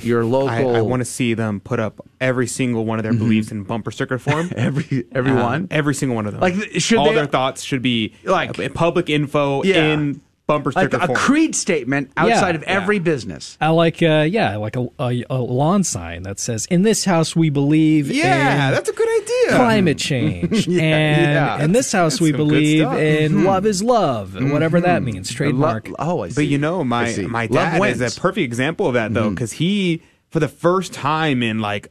your 0.01 0.25
local 0.25 0.75
I, 0.75 0.79
I 0.79 0.81
want 0.81 1.01
to 1.01 1.05
see 1.05 1.35
them 1.35 1.59
put 1.59 1.79
up 1.79 2.01
every 2.19 2.47
single 2.47 2.83
one 2.83 2.97
of 2.97 3.03
their 3.03 3.13
beliefs 3.13 3.51
in 3.51 3.63
bumper 3.63 3.91
sticker 3.91 4.17
form. 4.17 4.49
every 4.55 5.05
every 5.11 5.31
Uh, 5.33 5.43
one? 5.43 5.67
every 5.69 5.93
single 5.93 6.15
one 6.15 6.25
of 6.25 6.31
them. 6.33 6.41
Like, 6.41 6.55
should 6.81 6.97
all 6.97 7.05
they- 7.09 7.13
their 7.15 7.27
thoughts 7.27 7.61
should 7.61 7.83
be 7.83 8.15
Like- 8.23 8.57
like 8.57 8.73
public 8.73 9.07
info 9.09 9.63
Yeah. 9.63 9.93
in 9.93 10.19
bumper 10.47 10.71
like 10.75 10.89
sticker 10.89 11.03
a 11.03 11.07
form. 11.07 11.17
creed 11.17 11.55
statement 11.55 12.11
outside 12.17 12.51
Yeah. 12.51 12.57
of 12.57 12.63
every 12.63 12.99
business. 12.99 13.57
I 13.59 13.69
like, 13.69 14.03
uh, 14.03 14.27
yeah, 14.29 14.55
like 14.57 14.75
a, 14.75 14.87
a, 14.99 15.23
a 15.29 15.37
lawn 15.39 15.83
sign 15.83 16.23
that 16.23 16.39
says, 16.39 16.65
"In 16.67 16.83
this 16.83 17.05
house 17.05 17.35
we 17.35 17.49
believe 17.49 18.11
yeah, 18.11 18.67
in 18.67 18.73
that's 18.73 18.89
a 18.89 18.93
good 18.93 19.09
idea. 19.23 19.55
climate 19.57 19.97
change, 19.97 20.67
Yeah, 20.67 20.81
and 20.83 21.31
yeah. 21.59 21.63
in 21.65 21.71
this 21.71 21.91
house 21.91 22.21
we 22.21 22.31
That's 22.31 22.39
some 22.41 22.47
believe 22.47 22.81
stuff. 22.81 22.97
in 22.99 23.31
Mhm. 23.33 23.45
love 23.45 23.65
is 23.65 23.81
love, 23.83 24.35
and 24.35 24.51
whatever 24.51 24.79
that 24.81 25.01
means, 25.03 25.31
trademark." 25.33 25.87
Lo- 25.89 25.95
oh, 25.99 26.23
I 26.23 26.29
see. 26.29 26.35
But 26.35 26.45
you 26.47 26.57
know, 26.57 26.81
I 26.81 26.83
my 26.83 27.15
my 27.27 27.41
Love 27.47 27.51
dad 27.51 27.79
wins. 27.81 28.01
is 28.01 28.17
a 28.17 28.21
perfect 28.21 28.43
example 28.43 28.87
of 28.87 28.93
that 28.93 29.13
though, 29.13 29.29
because 29.31 29.53
he, 29.53 30.01
for 30.29 30.39
the 30.39 30.47
first 30.47 30.93
time 30.93 31.41
in 31.41 31.59
like 31.59 31.87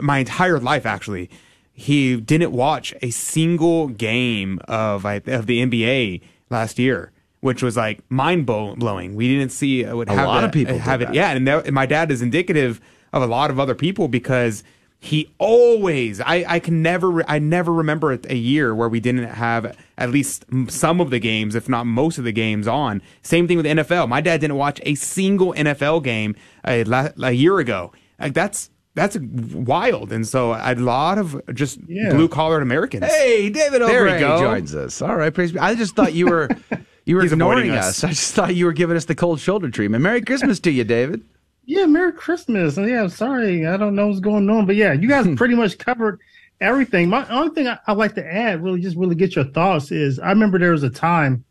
my 0.00 0.18
entire 0.18 0.58
life, 0.58 0.84
actually, 0.84 1.30
he 1.72 2.20
didn't 2.20 2.52
watch 2.52 2.92
a 3.00 3.10
single 3.10 3.88
game 3.88 4.60
of 4.68 5.06
of 5.06 5.46
the 5.46 5.60
NBA 5.64 6.20
last 6.50 6.78
year. 6.78 7.10
Which 7.44 7.62
was 7.62 7.76
like 7.76 8.00
mind 8.08 8.46
blowing. 8.46 9.14
We 9.16 9.28
didn't 9.28 9.52
see 9.52 9.84
uh, 9.84 9.94
would 9.94 10.08
A 10.08 10.14
have 10.14 10.26
lot 10.26 10.40
that- 10.40 10.46
of 10.46 10.52
people 10.52 10.78
have 10.78 11.02
it. 11.02 11.06
that. 11.08 11.14
Yeah, 11.14 11.30
and, 11.32 11.46
that, 11.46 11.66
and 11.66 11.74
my 11.74 11.84
dad 11.84 12.10
is 12.10 12.22
indicative 12.22 12.80
of 13.12 13.22
a 13.22 13.26
lot 13.26 13.50
of 13.50 13.60
other 13.60 13.74
people 13.74 14.08
because 14.08 14.64
he 14.98 15.28
always 15.36 16.22
I, 16.22 16.44
I 16.48 16.58
can 16.58 16.80
never 16.80 17.22
I 17.30 17.38
never 17.38 17.70
remember 17.70 18.12
a, 18.14 18.18
a 18.30 18.34
year 18.34 18.74
where 18.74 18.88
we 18.88 18.98
didn't 18.98 19.24
have 19.28 19.76
at 19.98 20.08
least 20.08 20.46
some 20.68 20.98
of 21.02 21.10
the 21.10 21.18
games 21.18 21.54
if 21.54 21.68
not 21.68 21.84
most 21.84 22.16
of 22.16 22.24
the 22.24 22.32
games 22.32 22.66
on 22.66 23.02
same 23.20 23.46
thing 23.46 23.58
with 23.58 23.66
NFL 23.66 24.08
my 24.08 24.22
dad 24.22 24.40
didn't 24.40 24.56
watch 24.56 24.80
a 24.84 24.94
single 24.94 25.52
NFL 25.52 26.02
game 26.02 26.34
a, 26.66 26.84
a 27.22 27.32
year 27.32 27.58
ago 27.58 27.92
like 28.18 28.32
that's 28.32 28.70
that's 28.94 29.18
wild 29.18 30.10
and 30.10 30.26
so 30.26 30.54
a 30.54 30.74
lot 30.76 31.18
of 31.18 31.38
just 31.52 31.78
Yeah. 31.86 32.08
blue 32.14 32.28
collar 32.28 32.62
Americans 32.62 33.04
Hey, 33.04 33.50
David 33.50 33.82
There 33.82 34.06
O'Brien 34.06 34.20
you 34.22 34.26
go. 34.26 34.40
joins 34.40 34.74
us. 34.74 35.02
All 35.02 35.14
right, 35.16 35.34
praise 35.34 35.52
be. 35.52 35.58
I 35.58 35.74
just 35.74 35.94
thought 35.94 36.14
you 36.14 36.26
were 36.28 36.48
you 37.06 37.16
were 37.16 37.22
He's 37.22 37.32
ignoring 37.32 37.70
us. 37.70 38.02
us. 38.02 38.04
I 38.04 38.08
just 38.08 38.34
thought 38.34 38.54
you 38.54 38.64
were 38.66 38.72
giving 38.72 38.96
us 38.96 39.04
the 39.04 39.14
cold 39.14 39.40
shoulder 39.40 39.70
treatment. 39.70 40.02
Merry 40.02 40.22
Christmas 40.22 40.60
to 40.60 40.70
you, 40.70 40.84
David. 40.84 41.22
Yeah, 41.66 41.86
Merry 41.86 42.12
Christmas. 42.12 42.76
And 42.76 42.86
yeah, 42.86 43.04
I'm 43.04 43.08
sorry, 43.08 43.66
I 43.66 43.78
don't 43.78 43.94
know 43.94 44.08
what's 44.08 44.20
going 44.20 44.50
on, 44.50 44.66
but 44.66 44.76
yeah, 44.76 44.92
you 44.92 45.08
guys 45.08 45.26
pretty 45.36 45.54
much 45.54 45.78
covered 45.78 46.20
everything. 46.60 47.08
My 47.08 47.26
only 47.30 47.54
thing 47.54 47.66
I, 47.68 47.78
I'd 47.86 47.96
like 47.96 48.14
to 48.16 48.26
add, 48.26 48.62
really, 48.62 48.82
just 48.82 48.98
really 48.98 49.14
get 49.14 49.34
your 49.34 49.46
thoughts 49.46 49.90
is 49.90 50.18
I 50.18 50.28
remember 50.28 50.58
there 50.58 50.72
was 50.72 50.82
a 50.82 50.90
time 50.90 51.42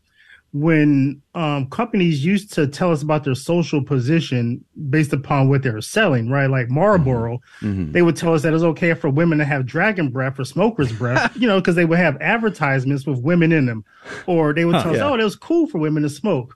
when 0.53 1.19
um, 1.33 1.67
companies 1.69 2.23
used 2.23 2.53
to 2.53 2.67
tell 2.67 2.91
us 2.91 3.01
about 3.01 3.23
their 3.23 3.33
social 3.33 3.83
position 3.83 4.63
based 4.89 5.11
upon 5.11 5.49
what 5.49 5.63
they 5.63 5.71
were 5.71 5.81
selling, 5.81 6.29
right? 6.29 6.45
Like 6.49 6.69
Marlboro, 6.69 7.39
they 7.61 8.03
would 8.03 8.15
tell 8.15 8.35
us 8.35 8.43
that 8.43 8.53
it's 8.53 8.63
okay 8.63 8.93
for 8.93 9.09
women 9.09 9.39
to 9.39 9.45
have 9.45 9.65
dragon 9.65 10.09
breath 10.09 10.39
or 10.39 10.45
smoker's 10.45 10.93
breath, 10.93 11.31
you 11.39 11.47
know, 11.47 11.59
because 11.59 11.73
they 11.75 11.85
would 11.85 11.97
have 11.97 12.17
advertisements 12.21 13.07
with 13.07 13.19
women 13.19 13.51
in 13.51 13.65
them. 13.65 13.83
Or 14.27 14.53
they 14.53 14.63
would 14.65 14.75
Huh. 14.75 14.83
tell 14.83 14.91
us, 14.93 14.97
Yeah. 14.99 15.09
oh, 15.09 15.15
it 15.15 15.23
was 15.23 15.35
cool 15.35 15.65
for 15.67 15.79
women 15.79 16.03
to 16.03 16.09
smoke. 16.09 16.55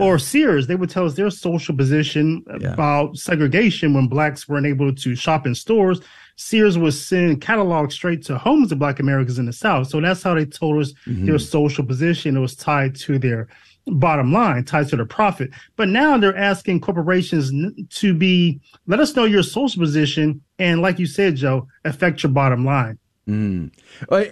Or 0.00 0.18
Sears, 0.18 0.66
they 0.66 0.76
would 0.76 0.88
tell 0.88 1.04
us 1.04 1.14
their 1.14 1.30
social 1.30 1.76
position 1.76 2.42
about 2.48 3.18
segregation 3.18 3.92
when 3.92 4.08
blacks 4.08 4.48
weren't 4.48 4.66
able 4.66 4.94
to 4.94 5.14
shop 5.14 5.46
in 5.46 5.54
stores. 5.54 6.00
Sears 6.36 6.78
was 6.78 7.06
sending 7.06 7.38
catalogs 7.38 7.94
straight 7.94 8.22
to 8.24 8.38
homes 8.38 8.72
of 8.72 8.78
black 8.78 8.98
Americans 8.98 9.38
in 9.38 9.46
the 9.46 9.52
South. 9.52 9.88
So 9.88 10.00
that's 10.00 10.22
how 10.22 10.34
they 10.34 10.46
told 10.46 10.80
us 10.80 10.92
mm-hmm. 11.06 11.26
their 11.26 11.38
social 11.38 11.84
position. 11.84 12.36
It 12.36 12.40
was 12.40 12.56
tied 12.56 12.96
to 12.96 13.18
their 13.18 13.46
bottom 13.86 14.32
line, 14.32 14.64
tied 14.64 14.88
to 14.88 14.96
their 14.96 15.04
profit. 15.04 15.50
But 15.76 15.88
now 15.88 16.16
they're 16.16 16.36
asking 16.36 16.80
corporations 16.80 17.52
to 17.96 18.14
be, 18.14 18.60
let 18.86 19.00
us 19.00 19.14
know 19.14 19.24
your 19.24 19.42
social 19.42 19.82
position. 19.82 20.40
And 20.58 20.80
like 20.80 20.98
you 20.98 21.06
said, 21.06 21.36
Joe, 21.36 21.68
affect 21.84 22.22
your 22.22 22.32
bottom 22.32 22.64
line. 22.64 22.98
Mm. 23.28 23.70
Uh, 24.10 24.24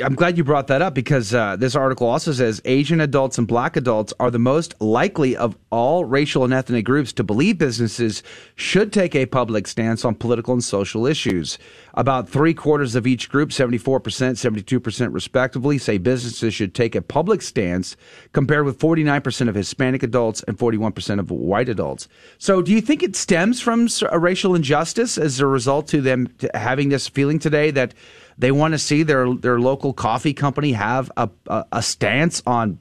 I'm 0.00 0.14
glad 0.14 0.38
you 0.38 0.44
brought 0.44 0.68
that 0.68 0.80
up 0.80 0.94
because 0.94 1.34
uh, 1.34 1.56
this 1.56 1.74
article 1.74 2.06
also 2.06 2.30
says 2.30 2.62
Asian 2.64 3.00
adults 3.00 3.36
and 3.36 3.48
black 3.48 3.76
adults 3.76 4.14
are 4.20 4.30
the 4.30 4.38
most 4.38 4.80
likely 4.80 5.36
of 5.36 5.56
all 5.70 6.04
racial 6.04 6.44
and 6.44 6.54
ethnic 6.54 6.84
groups 6.84 7.12
to 7.14 7.24
believe 7.24 7.58
businesses 7.58 8.22
should 8.54 8.92
take 8.92 9.16
a 9.16 9.26
public 9.26 9.66
stance 9.66 10.04
on 10.04 10.14
political 10.14 10.54
and 10.54 10.62
social 10.62 11.04
issues. 11.04 11.58
About 11.98 12.28
three 12.28 12.54
quarters 12.54 12.94
of 12.94 13.08
each 13.08 13.28
group, 13.28 13.50
74%, 13.50 14.00
72% 14.00 15.12
respectively, 15.12 15.78
say 15.78 15.98
businesses 15.98 16.54
should 16.54 16.72
take 16.72 16.94
a 16.94 17.02
public 17.02 17.42
stance, 17.42 17.96
compared 18.32 18.64
with 18.64 18.78
49% 18.78 19.48
of 19.48 19.56
Hispanic 19.56 20.04
adults 20.04 20.44
and 20.44 20.56
41% 20.56 21.18
of 21.18 21.32
white 21.32 21.68
adults. 21.68 22.06
So, 22.38 22.62
do 22.62 22.70
you 22.70 22.80
think 22.80 23.02
it 23.02 23.16
stems 23.16 23.60
from 23.60 23.88
racial 24.12 24.54
injustice 24.54 25.18
as 25.18 25.40
a 25.40 25.46
result 25.46 25.88
to 25.88 26.00
them 26.00 26.32
having 26.54 26.90
this 26.90 27.08
feeling 27.08 27.40
today 27.40 27.72
that 27.72 27.94
they 28.38 28.52
want 28.52 28.74
to 28.74 28.78
see 28.78 29.02
their 29.02 29.34
their 29.34 29.58
local 29.58 29.92
coffee 29.92 30.32
company 30.32 30.70
have 30.74 31.10
a 31.16 31.28
a, 31.48 31.64
a 31.72 31.82
stance 31.82 32.44
on 32.46 32.78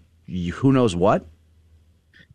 who 0.54 0.72
knows 0.72 0.96
what? 0.96 1.26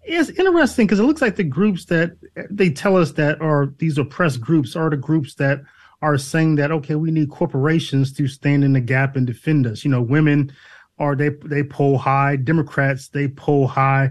It's 0.03 0.31
interesting 0.31 0.89
because 0.89 0.99
it 0.99 1.05
looks 1.05 1.23
like 1.23 1.37
the 1.37 1.45
groups 1.45 1.85
that 1.85 2.17
they 2.51 2.71
tell 2.71 2.97
us 2.97 3.13
that 3.13 3.41
are 3.41 3.73
these 3.79 3.99
oppressed 3.99 4.41
groups 4.41 4.75
are 4.75 4.91
the 4.91 4.97
groups 4.97 5.37
that 5.37 5.63
are 6.03 6.19
saying 6.19 6.57
that 6.57 6.73
okay, 6.73 6.97
we 6.97 7.11
need 7.11 7.31
corporations 7.31 8.13
to 8.15 8.27
stand 8.27 8.65
in 8.65 8.73
the 8.73 8.81
gap 8.81 9.17
and 9.17 9.27
defend 9.27 9.67
us. 9.67 9.85
You 9.85 9.91
know, 9.91 10.03
women 10.03 10.53
are 10.99 11.17
they 11.17 11.31
they 11.45 11.63
poll 11.63 11.97
high, 11.97 12.37
Democrats 12.37 13.09
they 13.09 13.29
poll 13.29 13.67
high. 13.67 14.11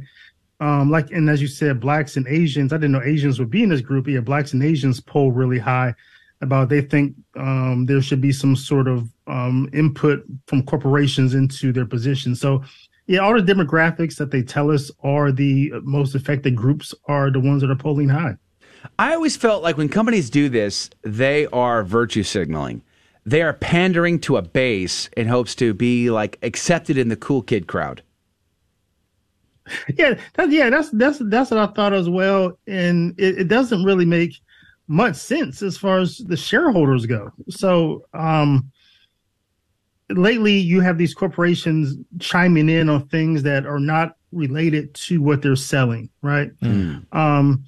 Um, 0.59 0.89
like 0.89 1.11
and 1.11 1.30
as 1.30 1.41
you 1.41 1.47
said, 1.47 1.80
blacks 1.80 2.18
and 2.18 2.27
Asians. 2.27 2.72
I 2.72 2.77
didn't 2.77 2.93
know 2.93 3.03
Asians 3.03 3.39
would 3.39 3.49
be 3.49 3.63
in 3.63 3.69
this 3.69 3.81
group. 3.81 4.07
Yeah, 4.07 4.22
blacks 4.22 4.53
and 4.53 4.63
Asians 4.63 4.99
poll 4.99 5.31
really 5.31 5.59
high 5.59 5.93
about 6.41 6.69
they 6.69 6.81
think 6.81 7.15
um, 7.35 7.85
there 7.85 8.01
should 8.01 8.22
be 8.22 8.31
some 8.31 8.55
sort 8.55 8.88
of 8.88 9.07
um, 9.27 9.69
input 9.73 10.23
from 10.47 10.63
corporations 10.63 11.35
into 11.35 11.72
their 11.72 11.85
position. 11.85 12.35
So 12.35 12.63
yeah, 13.07 13.19
all 13.19 13.34
the 13.34 13.53
demographics 13.53 14.15
that 14.18 14.31
they 14.31 14.41
tell 14.41 14.72
us 14.72 14.91
are 15.03 15.31
the 15.31 15.72
most 15.84 16.15
affected 16.15 16.55
groups 16.55 16.93
are 17.05 17.31
the 17.31 17.39
ones 17.39 17.61
that 17.61 17.72
are 17.72 17.76
polling 17.76 18.09
high. 18.09 18.35
I 18.97 19.13
always 19.13 19.37
felt 19.37 19.63
like 19.63 19.77
when 19.77 19.89
companies 19.89 20.29
do 20.29 20.49
this, 20.49 20.89
they 21.03 21.47
are 21.47 21.83
virtue 21.83 22.23
signaling. 22.23 22.81
They 23.25 23.41
are 23.41 23.53
pandering 23.53 24.19
to 24.21 24.37
a 24.37 24.41
base 24.41 25.09
in 25.15 25.27
hopes 25.27 25.53
to 25.55 25.73
be 25.73 26.09
like 26.09 26.39
accepted 26.41 26.97
in 26.97 27.09
the 27.09 27.15
cool 27.15 27.41
kid 27.41 27.67
crowd. 27.67 28.01
Yeah, 29.95 30.15
that, 30.33 30.49
yeah, 30.49 30.69
that's 30.69 30.89
that's 30.89 31.19
that's 31.25 31.51
what 31.51 31.59
I 31.59 31.67
thought 31.67 31.93
as 31.93 32.09
well, 32.09 32.57
and 32.67 33.17
it, 33.19 33.41
it 33.41 33.47
doesn't 33.47 33.83
really 33.83 34.05
make 34.05 34.33
much 34.87 35.15
sense 35.15 35.61
as 35.61 35.77
far 35.77 35.99
as 35.99 36.17
the 36.17 36.35
shareholders 36.35 37.05
go. 37.05 37.31
So, 37.49 38.03
um, 38.13 38.71
lately 40.09 40.57
you 40.57 40.81
have 40.81 40.97
these 40.97 41.13
corporations 41.13 41.95
chiming 42.19 42.69
in 42.69 42.89
on 42.89 43.07
things 43.07 43.43
that 43.43 43.65
are 43.65 43.79
not 43.79 44.17
related 44.31 44.93
to 44.95 45.21
what 45.21 45.41
they're 45.41 45.55
selling, 45.55 46.09
right? 46.21 46.51
Um, 47.11 47.63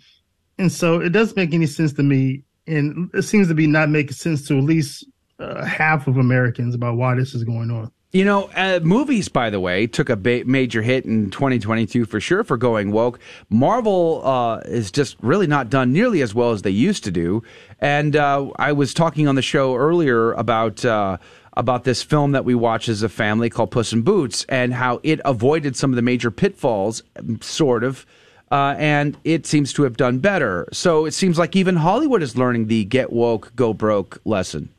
and 0.64 0.72
so 0.72 1.02
it 1.02 1.10
doesn't 1.10 1.36
make 1.36 1.54
any 1.54 1.66
sense 1.66 1.92
to 1.94 2.04
me, 2.04 2.42
and 2.66 3.12
it 3.14 3.24
seems 3.24 3.50
to 3.50 3.54
be 3.54 3.68
not 3.68 3.90
making 3.90 4.14
sense 4.14 4.48
to 4.48 4.58
at 4.58 4.64
least 4.64 5.06
uh, 5.38 5.66
half 5.66 6.08
of 6.08 6.16
Americans 6.16 6.74
about 6.74 6.96
why 6.96 7.16
this 7.16 7.36
is 7.36 7.44
going 7.44 7.70
on. 7.70 7.92
You 8.14 8.24
know, 8.24 8.50
uh, 8.56 8.80
movies, 8.82 9.28
by 9.28 9.50
the 9.50 9.60
way, 9.60 9.88
took 9.88 10.08
a 10.08 10.16
ba- 10.16 10.44
major 10.46 10.82
hit 10.82 11.04
in 11.04 11.32
2022 11.32 12.06
for 12.06 12.22
sure 12.22 12.46
for 12.46 12.56
going 12.56 12.94
woke. 12.94 13.20
Marvel 13.50 14.26
uh, 14.26 14.60
is 14.60 14.90
just 14.90 15.18
really 15.22 15.48
not 15.48 15.70
done 15.70 15.92
nearly 15.92 16.22
as 16.22 16.34
well 16.34 16.52
as 16.52 16.62
they 16.62 16.70
used 16.70 17.04
to 17.04 17.12
do. 17.12 17.44
And 17.80 18.16
uh, 18.16 18.52
I 18.58 18.72
was 18.72 18.94
talking 18.94 19.28
on 19.28 19.36
the 19.36 19.42
show 19.42 19.76
earlier 19.76 20.32
about. 20.34 20.84
Uh, 20.86 21.18
about 21.56 21.84
this 21.84 22.02
film 22.02 22.32
that 22.32 22.46
we 22.46 22.56
watch 22.56 22.90
as 22.90 23.04
a 23.04 23.10
family 23.10 23.48
called 23.48 23.70
Puss 23.70 23.94
in 23.94 24.02
Boots 24.02 24.44
and 24.50 24.74
how 24.74 25.00
it 25.04 25.22
avoided 25.24 25.76
some 25.76 25.92
of 25.92 25.96
the 25.96 26.02
major 26.02 26.32
pitfalls, 26.32 27.04
sort 27.42 27.84
of, 27.84 28.08
uh, 28.54 28.76
and 28.78 29.18
it 29.24 29.48
seems 29.48 29.74
to 29.74 29.82
have 29.82 29.98
done 29.98 30.20
better. 30.20 30.70
So 30.72 31.06
it 31.06 31.14
seems 31.16 31.40
like 31.40 31.56
even 31.56 31.76
Hollywood 31.76 32.22
is 32.22 32.38
learning 32.38 32.68
the 32.68 32.86
get 32.86 33.12
woke, 33.12 33.52
go 33.56 33.74
broke 33.74 34.22
lesson. 34.26 34.70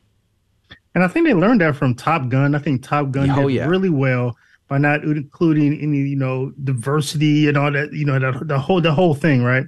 And 0.95 1.03
I 1.03 1.09
think 1.09 1.27
they 1.27 1.33
learned 1.33 1.59
that 1.59 1.75
from 1.75 1.93
Top 1.93 2.29
Gun. 2.29 2.55
I 2.55 2.59
think 2.59 2.83
Top 2.83 3.11
Gun 3.11 3.29
Oh, 3.29 3.49
did 3.49 3.55
yeah. 3.55 3.67
really 3.67 3.89
well 3.89 4.37
by 4.69 4.77
not 4.77 5.03
including 5.03 5.77
any, 5.81 5.97
you 5.97 6.15
know, 6.15 6.53
diversity 6.63 7.49
and 7.49 7.57
all 7.57 7.69
that, 7.69 7.91
you 7.91 8.05
know, 8.05 8.17
the, 8.17 8.45
the 8.45 8.57
whole 8.57 8.79
the 8.79 8.93
whole 8.93 9.13
thing, 9.13 9.43
right? 9.43 9.65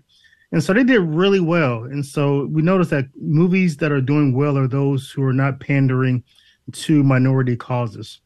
And 0.54 0.64
so 0.64 0.72
they 0.74 0.86
did 0.86 1.02
really 1.02 1.42
well. 1.42 1.84
And 1.84 2.06
so 2.06 2.46
we 2.46 2.62
noticed 2.62 2.92
that 2.92 3.08
movies 3.20 3.76
that 3.78 3.92
are 3.92 4.00
doing 4.00 4.34
well 4.34 4.58
are 4.58 4.70
those 4.70 5.12
who 5.12 5.22
are 5.24 5.34
not 5.34 5.60
pandering 5.60 6.24
to 6.72 7.04
minority 7.04 7.58
causes. 7.58 8.22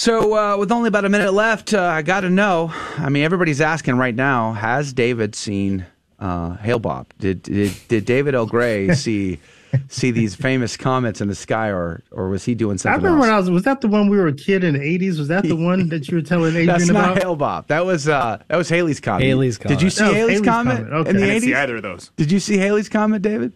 So, 0.00 0.32
uh, 0.34 0.56
with 0.56 0.72
only 0.72 0.88
about 0.88 1.04
a 1.04 1.10
minute 1.10 1.34
left, 1.34 1.74
uh, 1.74 1.82
I 1.82 2.00
got 2.00 2.20
to 2.22 2.30
know. 2.30 2.72
I 2.96 3.10
mean, 3.10 3.22
everybody's 3.22 3.60
asking 3.60 3.96
right 3.96 4.14
now: 4.14 4.54
Has 4.54 4.94
David 4.94 5.34
seen 5.34 5.84
uh, 6.18 6.56
Hale-Bopp? 6.56 7.08
Did 7.18 7.42
did, 7.42 7.74
did 7.88 8.06
David 8.06 8.34
L. 8.34 8.46
Gray 8.46 8.94
see 8.94 9.40
see 9.88 10.10
these 10.10 10.34
famous 10.34 10.74
comets 10.78 11.20
in 11.20 11.28
the 11.28 11.34
sky, 11.34 11.68
or 11.68 12.02
or 12.12 12.30
was 12.30 12.46
he 12.46 12.54
doing 12.54 12.78
something? 12.78 12.94
I 12.94 12.96
remember 12.96 13.18
else? 13.18 13.26
when 13.26 13.34
I 13.34 13.36
was. 13.40 13.50
Was 13.50 13.64
that 13.64 13.82
the 13.82 13.88
one 13.88 14.08
we 14.08 14.16
were 14.16 14.28
a 14.28 14.32
kid 14.32 14.64
in 14.64 14.72
the 14.72 14.80
eighties? 14.82 15.18
Was 15.18 15.28
that 15.28 15.42
the 15.42 15.54
one 15.68 15.90
that 15.90 16.08
you 16.08 16.16
were 16.16 16.22
telling 16.22 16.52
Adrian 16.52 16.68
That's 16.68 16.88
about? 16.88 17.16
not 17.16 17.18
Hale 17.18 17.36
Bob. 17.36 17.66
That 17.66 17.84
was 17.84 18.08
uh, 18.08 18.42
that 18.48 18.56
was 18.56 18.70
Halley's 18.70 19.00
comet. 19.00 19.26
Halley's 19.26 19.58
comet. 19.58 19.76
Did 19.76 19.82
you 19.82 19.90
see 19.90 20.04
That 20.04 20.14
Halley's, 20.14 20.38
Halley's 20.38 20.48
comet, 20.48 20.76
Comet. 20.78 20.92
Okay. 20.94 21.10
in 21.10 21.16
the 21.16 21.22
I 21.22 21.24
I 21.24 21.28
didn't 21.28 21.42
see 21.42 21.46
eighties? 21.48 21.56
either 21.58 21.76
of 21.76 21.82
those. 21.82 22.10
Did 22.16 22.32
you 22.32 22.40
see 22.40 22.56
Halley's 22.56 22.88
comet, 22.88 23.20
David? 23.20 23.52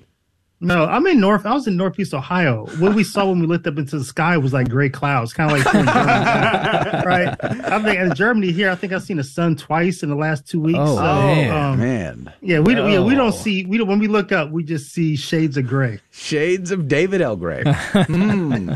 No, 0.60 0.86
I'm 0.86 1.06
in 1.08 1.20
North. 1.20 1.44
I 1.44 1.52
was 1.52 1.66
in 1.66 1.76
Northeast 1.76 2.14
Ohio. 2.14 2.64
What 2.78 2.94
we 2.94 3.04
saw 3.04 3.26
when 3.28 3.38
we 3.40 3.46
looked 3.46 3.66
up 3.66 3.76
into 3.76 3.98
the 3.98 4.04
sky 4.04 4.38
was 4.38 4.54
like 4.54 4.70
gray 4.70 4.88
clouds, 4.88 5.34
kind 5.34 5.50
of 5.50 5.58
like 5.58 5.66
Germany, 5.70 7.04
right? 7.04 7.36
I 7.42 7.82
think 7.82 7.98
in 8.00 8.14
Germany 8.14 8.50
here, 8.50 8.70
I 8.70 8.74
think 8.74 8.92
I've 8.94 9.02
seen 9.02 9.18
the 9.18 9.24
sun 9.24 9.56
twice 9.56 10.02
in 10.02 10.08
the 10.08 10.14
last 10.14 10.46
two 10.48 10.60
weeks. 10.60 10.78
Oh, 10.80 10.96
so, 10.96 11.02
man. 11.02 11.50
um, 11.52 11.78
Man, 11.80 12.32
Yeah, 12.40 12.60
we 12.60 12.74
don't. 12.74 12.90
Yeah, 12.90 13.00
we 13.02 13.12
Oh. 13.14 13.16
don't 13.18 13.34
see. 13.34 13.66
We 13.66 13.76
don't. 13.76 13.88
When 13.88 13.98
we 13.98 14.06
look 14.08 14.32
up, 14.32 14.52
we 14.52 14.62
just 14.64 14.90
see 14.92 15.16
shades 15.16 15.56
of 15.58 15.66
gray. 15.66 15.98
shades 16.12 16.70
of 16.70 16.88
David 16.88 17.20
L. 17.20 17.36
Gray. 17.36 17.62
Hmm. 18.04 18.68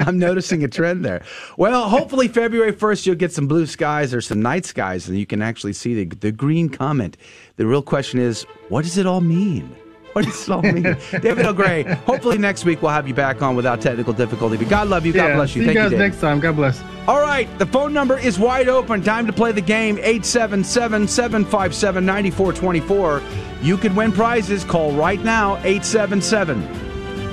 I'm 0.00 0.18
noticing 0.18 0.64
a 0.64 0.68
trend 0.68 1.04
there. 1.04 1.22
Well, 1.56 1.88
hopefully 1.88 2.26
February 2.28 2.72
1st 2.72 3.06
you'll 3.06 3.14
get 3.16 3.32
some 3.32 3.46
blue 3.46 3.66
skies 3.66 4.12
or 4.14 4.20
some 4.20 4.40
night 4.42 4.64
skies, 4.64 5.06
and 5.08 5.16
you 5.18 5.26
can 5.26 5.42
actually 5.42 5.74
see 5.74 6.02
the 6.04 6.16
the 6.16 6.32
green 6.32 6.68
comet. 6.70 7.16
The 7.56 7.66
real 7.66 7.82
question 7.82 8.18
is, 8.18 8.44
what 8.68 8.82
does 8.84 8.96
it 8.98 9.06
all 9.06 9.20
mean? 9.20 9.76
What 10.12 10.24
does 10.24 10.42
it 10.42 10.50
all 10.50 10.62
mean? 10.62 10.82
David 10.82 11.46
L. 11.46 11.52
Gray, 11.54 11.84
hopefully 11.84 12.36
next 12.36 12.64
week 12.64 12.82
we'll 12.82 12.90
have 12.90 13.06
you 13.06 13.14
back 13.14 13.42
on 13.42 13.54
without 13.54 13.80
technical 13.80 14.12
difficulty. 14.12 14.56
But 14.56 14.68
God 14.68 14.88
love 14.88 15.06
you. 15.06 15.12
God 15.12 15.28
yeah, 15.28 15.36
bless 15.36 15.54
you. 15.54 15.62
See 15.62 15.66
Thank 15.66 15.76
you 15.76 15.82
guys 15.82 15.90
David. 15.92 16.04
next 16.04 16.20
time. 16.20 16.40
God 16.40 16.56
bless. 16.56 16.82
All 17.06 17.20
right, 17.20 17.48
the 17.58 17.66
phone 17.66 17.92
number 17.92 18.18
is 18.18 18.38
wide 18.38 18.68
open. 18.68 19.02
Time 19.02 19.26
to 19.26 19.32
play 19.32 19.52
the 19.52 19.60
game 19.60 19.98
877 19.98 21.06
757 21.06 22.04
9424. 22.04 23.22
You 23.62 23.76
can 23.76 23.94
win 23.94 24.10
prizes. 24.10 24.64
Call 24.64 24.92
right 24.92 25.22
now 25.22 25.56
877 25.58 26.60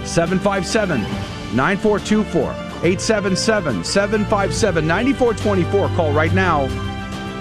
757 0.06 1.02
9424. 1.56 2.42
877 2.84 3.84
757 3.84 4.88
9424. 4.88 5.88
Call 5.96 6.14
right 6.14 6.34
now 6.34 6.66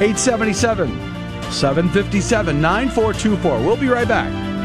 877 0.01 0.89
757 1.51 2.61
9424. 2.61 3.59
We'll 3.61 3.77
be 3.77 3.89
right 3.89 4.09
back. 4.09 4.56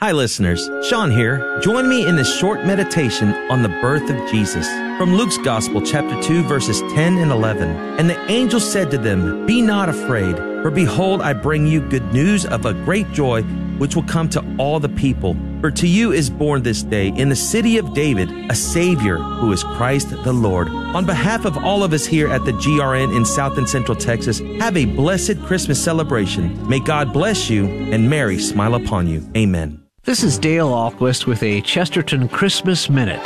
Hi, 0.00 0.12
listeners. 0.12 0.70
Sean 0.84 1.10
here. 1.10 1.58
Join 1.60 1.88
me 1.88 2.06
in 2.06 2.14
this 2.14 2.32
short 2.38 2.64
meditation 2.64 3.34
on 3.50 3.64
the 3.64 3.68
birth 3.68 4.08
of 4.08 4.30
Jesus 4.30 4.68
from 4.96 5.16
Luke's 5.16 5.38
Gospel, 5.38 5.82
chapter 5.82 6.22
2, 6.22 6.44
verses 6.44 6.80
10 6.92 7.18
and 7.18 7.32
11. 7.32 7.68
And 7.98 8.08
the 8.08 8.30
angel 8.30 8.60
said 8.60 8.92
to 8.92 8.98
them, 8.98 9.44
Be 9.44 9.60
not 9.60 9.88
afraid, 9.88 10.36
for 10.36 10.70
behold, 10.70 11.20
I 11.20 11.32
bring 11.32 11.66
you 11.66 11.80
good 11.80 12.12
news 12.12 12.46
of 12.46 12.64
a 12.64 12.74
great 12.74 13.10
joy, 13.10 13.42
which 13.78 13.96
will 13.96 14.04
come 14.04 14.28
to 14.28 14.56
all 14.56 14.78
the 14.78 14.88
people. 14.88 15.36
For 15.60 15.72
to 15.72 15.88
you 15.88 16.12
is 16.12 16.30
born 16.30 16.62
this 16.62 16.84
day 16.84 17.08
in 17.08 17.28
the 17.28 17.34
city 17.34 17.76
of 17.76 17.92
David 17.92 18.30
a 18.52 18.54
Savior 18.54 19.16
who 19.16 19.50
is 19.50 19.64
Christ 19.64 20.10
the 20.22 20.32
Lord. 20.32 20.68
On 20.68 21.06
behalf 21.06 21.44
of 21.44 21.58
all 21.58 21.82
of 21.82 21.92
us 21.92 22.06
here 22.06 22.28
at 22.28 22.44
the 22.44 22.52
GRN 22.52 23.16
in 23.16 23.24
South 23.24 23.58
and 23.58 23.68
Central 23.68 23.96
Texas, 23.96 24.38
have 24.60 24.76
a 24.76 24.84
blessed 24.84 25.42
Christmas 25.42 25.82
celebration. 25.82 26.68
May 26.68 26.78
God 26.78 27.12
bless 27.12 27.50
you 27.50 27.66
and 27.66 28.08
Mary 28.08 28.38
smile 28.38 28.76
upon 28.76 29.08
you. 29.08 29.28
Amen. 29.36 29.87
This 30.08 30.22
is 30.22 30.38
Dale 30.38 30.70
Ahlquist 30.70 31.26
with 31.26 31.42
a 31.42 31.60
Chesterton 31.60 32.30
Christmas 32.30 32.88
Minute. 32.88 33.22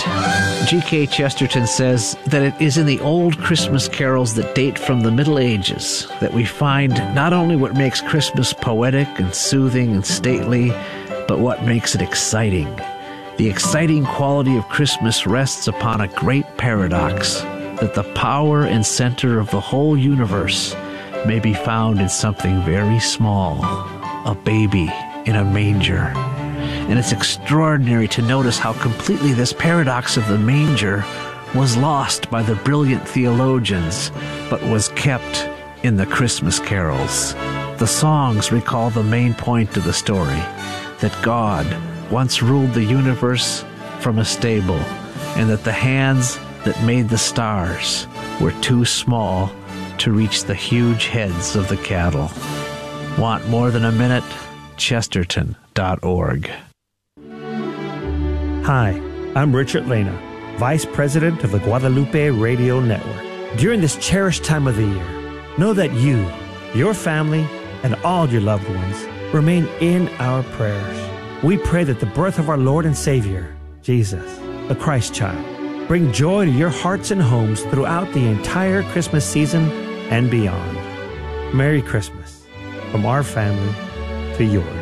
G.K. 0.67 1.07
Chesterton 1.07 1.65
says 1.65 2.17
that 2.27 2.43
it 2.43 2.61
is 2.61 2.77
in 2.77 2.87
the 2.87 2.99
old 2.99 3.39
Christmas 3.39 3.87
carols 3.87 4.35
that 4.35 4.57
date 4.57 4.77
from 4.77 5.03
the 5.03 5.13
Middle 5.13 5.39
Ages 5.39 6.09
that 6.19 6.35
we 6.35 6.45
find 6.45 6.93
not 7.15 7.33
only 7.33 7.55
what 7.55 7.77
makes 7.77 8.01
Christmas 8.01 8.53
poetic 8.53 9.07
and 9.21 9.33
soothing 9.33 9.93
and 9.93 10.05
stately, 10.05 10.71
but 11.29 11.39
what 11.39 11.63
makes 11.63 11.95
it 11.95 12.03
exciting. 12.03 12.75
The 13.37 13.49
exciting 13.49 14.05
quality 14.05 14.57
of 14.57 14.69
Christmas 14.69 15.25
rests 15.25 15.69
upon 15.69 16.01
a 16.01 16.09
great 16.09 16.57
paradox 16.57 17.43
that 17.79 17.95
the 17.95 18.13
power 18.17 18.65
and 18.65 18.85
center 18.85 19.39
of 19.39 19.49
the 19.53 19.61
whole 19.61 19.97
universe 19.97 20.75
may 21.27 21.39
be 21.39 21.55
found 21.55 22.01
in 22.01 22.09
something 22.09 22.61
very 22.63 22.99
small 22.99 23.63
a 24.27 24.35
baby 24.35 24.91
in 25.27 25.37
a 25.37 25.45
manger. 25.45 26.13
And 26.63 26.99
it's 26.99 27.13
extraordinary 27.13 28.09
to 28.09 28.23
notice 28.23 28.59
how 28.59 28.73
completely 28.75 29.33
this 29.33 29.53
paradox 29.53 30.17
of 30.17 30.27
the 30.29 30.39
manger 30.39 31.05
was 31.55 31.77
lost 31.77 32.31
by 32.31 32.43
the 32.43 32.55
brilliant 32.57 33.07
theologians, 33.07 34.11
but 34.49 34.63
was 34.63 34.89
kept 34.91 35.49
in 35.83 35.97
the 35.97 36.07
Christmas 36.07 36.59
carols. 36.59 37.35
The 37.79 37.87
songs 37.87 38.53
recall 38.53 38.91
the 38.91 39.03
main 39.03 39.35
point 39.35 39.77
of 39.77 39.85
the 39.85 39.93
story 39.93 40.43
that 41.01 41.17
God 41.23 41.67
once 42.11 42.43
ruled 42.43 42.73
the 42.75 42.85
universe 42.85 43.65
from 44.01 44.19
a 44.19 44.25
stable, 44.25 44.81
and 45.37 45.49
that 45.51 45.65
the 45.65 45.73
hands 45.73 46.39
that 46.65 46.81
made 46.85 47.09
the 47.09 47.19
stars 47.19 48.07
were 48.41 48.53
too 48.61 48.85
small 48.85 49.51
to 49.99 50.13
reach 50.13 50.45
the 50.45 50.55
huge 50.55 51.07
heads 51.07 51.57
of 51.57 51.69
the 51.69 51.77
cattle. 51.79 52.31
Want 53.19 53.49
more 53.49 53.71
than 53.71 53.85
a 53.85 53.93
minute? 53.93 54.25
Chesterton.org. 55.75 56.51
Hi, 58.65 58.91
I'm 59.35 59.55
Richard 59.55 59.89
Lena, 59.89 60.13
Vice 60.59 60.85
President 60.85 61.43
of 61.45 61.51
the 61.51 61.59
Guadalupe 61.59 62.31
Radio 62.31 62.81
Network. 62.81 63.57
During 63.59 63.81
this 63.81 63.97
cherished 63.97 64.45
time 64.45 64.67
of 64.67 64.77
the 64.77 64.87
year, 64.87 65.57
know 65.59 65.73
that 65.73 65.93
you, 65.93 66.27
your 66.75 66.95
family, 66.95 67.47
and 67.83 67.95
all 67.97 68.29
your 68.29 68.41
loved 68.41 68.69
ones 68.69 69.05
remain 69.35 69.67
in 69.81 70.09
our 70.21 70.43
prayers. 70.43 71.43
We 71.43 71.59
pray 71.59 71.85
that 71.85 72.01
the 72.01 72.07
birth 72.07 72.39
of 72.39 72.49
our 72.49 72.59
Lord 72.59 72.87
and 72.87 72.97
Savior, 72.97 73.55
Jesus, 73.83 74.39
the 74.69 74.77
Christ 74.79 75.15
child, 75.15 75.45
bring 75.89 76.13
joy 76.13 76.45
to 76.45 76.51
your 76.51 76.71
hearts 76.71 77.11
and 77.11 77.21
homes 77.21 77.63
throughout 77.63 78.13
the 78.13 78.25
entire 78.27 78.85
Christmas 78.85 79.29
season 79.29 79.71
and 80.11 80.31
beyond. 80.31 80.77
Merry 81.55 81.83
Christmas 81.83 82.47
from 82.91 83.05
our 83.05 83.23
family 83.23 83.75
to 84.37 84.45
yours. 84.45 84.82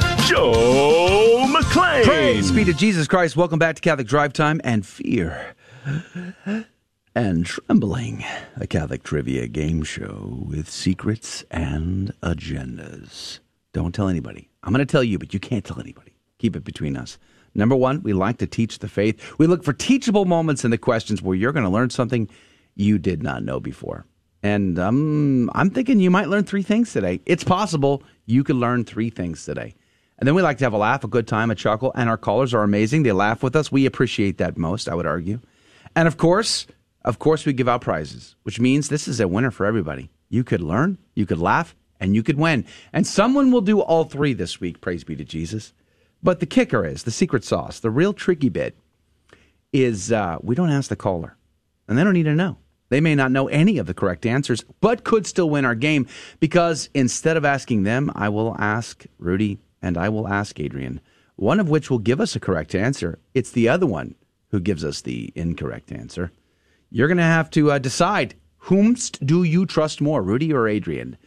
Joe 0.31 1.45
McClain. 1.49 2.05
Praise 2.05 2.53
be 2.53 2.63
to 2.63 2.71
Jesus 2.71 3.05
Christ. 3.05 3.35
Welcome 3.35 3.59
back 3.59 3.75
to 3.75 3.81
Catholic 3.81 4.07
Drive 4.07 4.31
Time 4.31 4.61
and 4.63 4.85
Fear 4.85 5.55
and 7.13 7.45
Trembling, 7.45 8.23
a 8.55 8.65
Catholic 8.65 9.03
trivia 9.03 9.49
game 9.49 9.83
show 9.83 10.45
with 10.47 10.69
secrets 10.69 11.43
and 11.51 12.13
agendas. 12.23 13.39
Don't 13.73 13.93
tell 13.93 14.07
anybody. 14.07 14.47
I'm 14.63 14.71
going 14.71 14.79
to 14.79 14.89
tell 14.89 15.03
you, 15.03 15.19
but 15.19 15.33
you 15.33 15.39
can't 15.41 15.65
tell 15.65 15.81
anybody. 15.81 16.13
Keep 16.37 16.55
it 16.55 16.63
between 16.63 16.95
us. 16.95 17.17
Number 17.53 17.75
one, 17.75 18.01
we 18.01 18.13
like 18.13 18.37
to 18.37 18.47
teach 18.47 18.79
the 18.79 18.87
faith. 18.87 19.37
We 19.37 19.47
look 19.47 19.65
for 19.65 19.73
teachable 19.73 20.23
moments 20.23 20.63
in 20.63 20.71
the 20.71 20.77
questions 20.77 21.21
where 21.21 21.35
you're 21.35 21.51
going 21.51 21.65
to 21.65 21.69
learn 21.69 21.89
something 21.89 22.29
you 22.75 22.97
did 22.97 23.21
not 23.21 23.43
know 23.43 23.59
before. 23.59 24.05
And 24.43 24.79
um, 24.79 25.51
I'm 25.55 25.71
thinking 25.71 25.99
you 25.99 26.09
might 26.09 26.29
learn 26.29 26.45
three 26.45 26.63
things 26.63 26.93
today. 26.93 27.19
It's 27.25 27.43
possible 27.43 28.01
you 28.27 28.45
could 28.45 28.55
learn 28.55 28.85
three 28.85 29.09
things 29.09 29.43
today. 29.43 29.75
And 30.21 30.27
then 30.27 30.35
we 30.35 30.43
like 30.43 30.59
to 30.59 30.65
have 30.65 30.73
a 30.73 30.77
laugh, 30.77 31.03
a 31.03 31.07
good 31.07 31.27
time, 31.27 31.49
a 31.49 31.55
chuckle, 31.55 31.91
and 31.95 32.07
our 32.07 32.15
callers 32.15 32.53
are 32.53 32.61
amazing. 32.61 33.01
They 33.01 33.11
laugh 33.11 33.41
with 33.41 33.55
us. 33.55 33.71
We 33.71 33.87
appreciate 33.87 34.37
that 34.37 34.55
most, 34.55 34.87
I 34.87 34.93
would 34.93 35.07
argue. 35.07 35.39
And 35.95 36.07
of 36.07 36.17
course, 36.17 36.67
of 37.03 37.17
course, 37.17 37.43
we 37.43 37.53
give 37.53 37.67
out 37.67 37.81
prizes, 37.81 38.35
which 38.43 38.59
means 38.59 38.87
this 38.87 39.07
is 39.07 39.19
a 39.19 39.27
winner 39.27 39.49
for 39.49 39.65
everybody. 39.65 40.11
You 40.29 40.43
could 40.43 40.61
learn, 40.61 40.99
you 41.15 41.25
could 41.25 41.39
laugh, 41.39 41.75
and 41.99 42.13
you 42.13 42.21
could 42.21 42.37
win. 42.37 42.65
And 42.93 43.07
someone 43.07 43.51
will 43.51 43.61
do 43.61 43.81
all 43.81 44.03
three 44.03 44.33
this 44.33 44.61
week, 44.61 44.79
praise 44.79 45.03
be 45.03 45.15
to 45.15 45.23
Jesus. 45.23 45.73
But 46.21 46.39
the 46.39 46.45
kicker 46.45 46.85
is 46.85 47.01
the 47.01 47.09
secret 47.09 47.43
sauce, 47.43 47.79
the 47.79 47.89
real 47.89 48.13
tricky 48.13 48.49
bit 48.49 48.77
is 49.73 50.11
uh, 50.11 50.37
we 50.43 50.53
don't 50.53 50.69
ask 50.69 50.89
the 50.89 50.95
caller, 50.95 51.35
and 51.87 51.97
they 51.97 52.03
don't 52.03 52.13
need 52.13 52.23
to 52.23 52.35
know. 52.35 52.57
They 52.89 53.01
may 53.01 53.15
not 53.15 53.31
know 53.31 53.47
any 53.47 53.79
of 53.79 53.87
the 53.87 53.95
correct 53.95 54.27
answers, 54.27 54.63
but 54.81 55.03
could 55.03 55.25
still 55.25 55.49
win 55.49 55.65
our 55.65 55.73
game 55.73 56.05
because 56.39 56.89
instead 56.93 57.37
of 57.37 57.45
asking 57.45 57.83
them, 57.83 58.11
I 58.13 58.29
will 58.29 58.55
ask 58.59 59.03
Rudy 59.17 59.57
and 59.81 59.97
I 59.97 60.09
will 60.09 60.27
ask 60.27 60.59
Adrian, 60.59 61.01
one 61.35 61.59
of 61.59 61.69
which 61.69 61.89
will 61.89 61.99
give 61.99 62.21
us 62.21 62.35
a 62.35 62.39
correct 62.39 62.75
answer. 62.75 63.19
It's 63.33 63.51
the 63.51 63.69
other 63.69 63.87
one 63.87 64.15
who 64.49 64.59
gives 64.59 64.83
us 64.83 65.01
the 65.01 65.31
incorrect 65.35 65.91
answer. 65.91 66.31
You're 66.89 67.07
going 67.07 67.17
to 67.17 67.23
have 67.23 67.49
to 67.51 67.71
uh, 67.71 67.79
decide 67.79 68.35
whomst 68.65 69.25
do 69.25 69.43
you 69.43 69.65
trust 69.65 70.01
more, 70.01 70.21
Rudy 70.21 70.53
or 70.53 70.67
Adrian? 70.67 71.17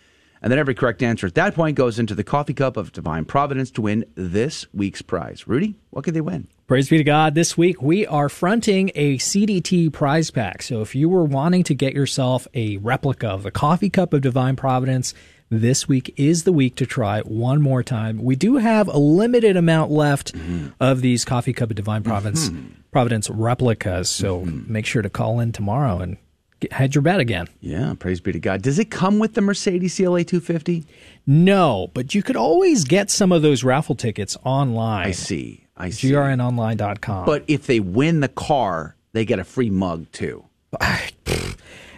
And 0.44 0.50
then 0.52 0.58
every 0.58 0.74
correct 0.74 1.02
answer 1.02 1.26
at 1.26 1.36
that 1.36 1.54
point 1.54 1.74
goes 1.74 1.98
into 1.98 2.14
the 2.14 2.22
coffee 2.22 2.52
cup 2.52 2.76
of 2.76 2.92
divine 2.92 3.24
providence 3.24 3.70
to 3.72 3.80
win 3.80 4.04
this 4.14 4.66
week's 4.74 5.00
prize. 5.00 5.48
Rudy, 5.48 5.74
what 5.88 6.04
could 6.04 6.12
they 6.12 6.20
win? 6.20 6.48
Praise 6.66 6.90
be 6.90 6.98
to 6.98 7.04
God. 7.04 7.34
This 7.34 7.56
week 7.56 7.80
we 7.80 8.06
are 8.06 8.28
fronting 8.28 8.90
a 8.94 9.16
CDT 9.16 9.90
prize 9.90 10.30
pack. 10.30 10.60
So 10.60 10.82
if 10.82 10.94
you 10.94 11.08
were 11.08 11.24
wanting 11.24 11.64
to 11.64 11.74
get 11.74 11.94
yourself 11.94 12.46
a 12.52 12.76
replica 12.76 13.28
of 13.28 13.42
the 13.42 13.50
coffee 13.50 13.88
cup 13.88 14.12
of 14.12 14.20
divine 14.20 14.54
providence, 14.54 15.14
this 15.60 15.88
week 15.88 16.12
is 16.16 16.44
the 16.44 16.52
week 16.52 16.76
to 16.76 16.86
try 16.86 17.20
one 17.22 17.60
more 17.62 17.82
time. 17.82 18.22
We 18.22 18.36
do 18.36 18.56
have 18.56 18.88
a 18.88 18.98
limited 18.98 19.56
amount 19.56 19.90
left 19.90 20.32
Mm-hmm. 20.34 20.68
of 20.80 21.00
these 21.00 21.24
coffee 21.24 21.52
cup 21.52 21.70
of 21.70 21.76
divine 21.76 22.02
providence 22.02 22.50
providence 22.92 23.28
replicas. 23.30 24.08
So 24.08 24.40
Mm-hmm. 24.40 24.72
make 24.72 24.86
sure 24.86 25.02
to 25.02 25.10
call 25.10 25.40
in 25.40 25.52
tomorrow 25.52 25.98
and 25.98 26.16
get, 26.60 26.72
hedge 26.72 26.94
your 26.94 27.02
bet 27.02 27.20
again. 27.20 27.46
Yeah, 27.60 27.94
praise 27.98 28.20
be 28.20 28.32
to 28.32 28.38
God. 28.40 28.62
Does 28.62 28.78
it 28.78 28.90
come 28.90 29.18
with 29.18 29.34
the 29.34 29.40
Mercedes 29.40 29.96
CLA 29.96 30.24
250? 30.24 30.84
No, 31.26 31.90
but 31.94 32.14
you 32.14 32.22
could 32.22 32.36
always 32.36 32.84
get 32.84 33.10
some 33.10 33.32
of 33.32 33.42
those 33.42 33.64
raffle 33.64 33.94
tickets 33.94 34.36
online. 34.44 35.06
I 35.06 35.10
see. 35.12 35.66
I 35.76 35.90
see. 35.90 36.10
grnonline.com. 36.10 37.26
But 37.26 37.44
if 37.48 37.66
they 37.66 37.80
win 37.80 38.20
the 38.20 38.28
car, 38.28 38.94
they 39.12 39.24
get 39.24 39.38
a 39.38 39.44
free 39.44 39.70
mug 39.70 40.06
too. 40.12 40.44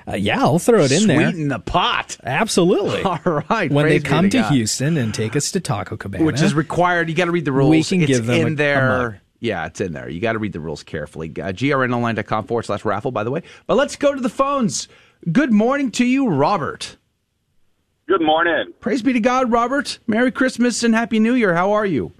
Uh, 0.09 0.15
yeah, 0.15 0.41
I'll 0.41 0.59
throw 0.61 0.83
it 0.85 0.93
in 0.93 1.07
there. 1.09 1.31
Sweeten 1.31 1.49
the 1.49 1.59
pot. 1.59 2.17
Absolutely. 2.23 3.03
All 3.05 3.19
right. 3.51 3.71
When 3.71 3.87
they 3.89 3.99
come 4.01 4.31
to 4.31 4.39
God. 4.39 4.53
Houston 4.53 4.97
and 4.97 5.13
take 5.13 5.35
us 5.35 5.51
to 5.53 5.61
Taco 5.61 5.97
Cabana, 5.97 6.25
which 6.25 6.41
is 6.41 6.55
required. 6.55 7.09
You 7.09 7.15
got 7.17 7.25
to 7.25 7.33
read 7.33 7.45
the 7.45 7.53
rules. 7.53 7.71
We 7.71 7.83
can 7.83 8.03
it's 8.03 8.07
give 8.13 8.27
them 8.27 8.41
in 8.43 8.47
a- 8.49 8.51
a 8.53 8.55
there. 8.55 8.89
mug. 8.89 9.15
yeah, 9.41 9.67
it's 9.67 9.81
in 9.81 9.93
there. 9.93 10.09
You 10.09 10.21
got 10.21 10.35
to 10.35 10.39
read 10.39 10.53
the 10.53 10.61
rules 10.61 10.85
carefully. 10.85 11.29
Uh, 11.31 11.51
grnonline.com 11.53 12.47
forward 12.47 12.63
slash 12.65 12.85
raffle, 12.85 13.11
by 13.11 13.25
the 13.25 13.31
way. 13.33 13.43
But 13.67 13.77
let's 13.77 13.97
go 13.97 14.15
to 14.15 14.21
the 14.21 14.29
phones. 14.29 14.87
Good 15.33 15.53
morning 15.53 15.91
to 15.93 16.05
you, 16.05 16.29
Robert. 16.29 16.97
Good 18.07 18.23
morning. 18.23 18.73
Praise 18.79 19.03
be 19.03 19.13
to 19.13 19.19
God, 19.21 19.51
Robert. 19.51 19.99
Merry 20.07 20.31
Christmas 20.31 20.85
and 20.85 20.95
Happy 20.95 21.19
New 21.19 21.35
Year. 21.35 21.55
How 21.57 21.73
are 21.73 21.85
you? 21.87 22.13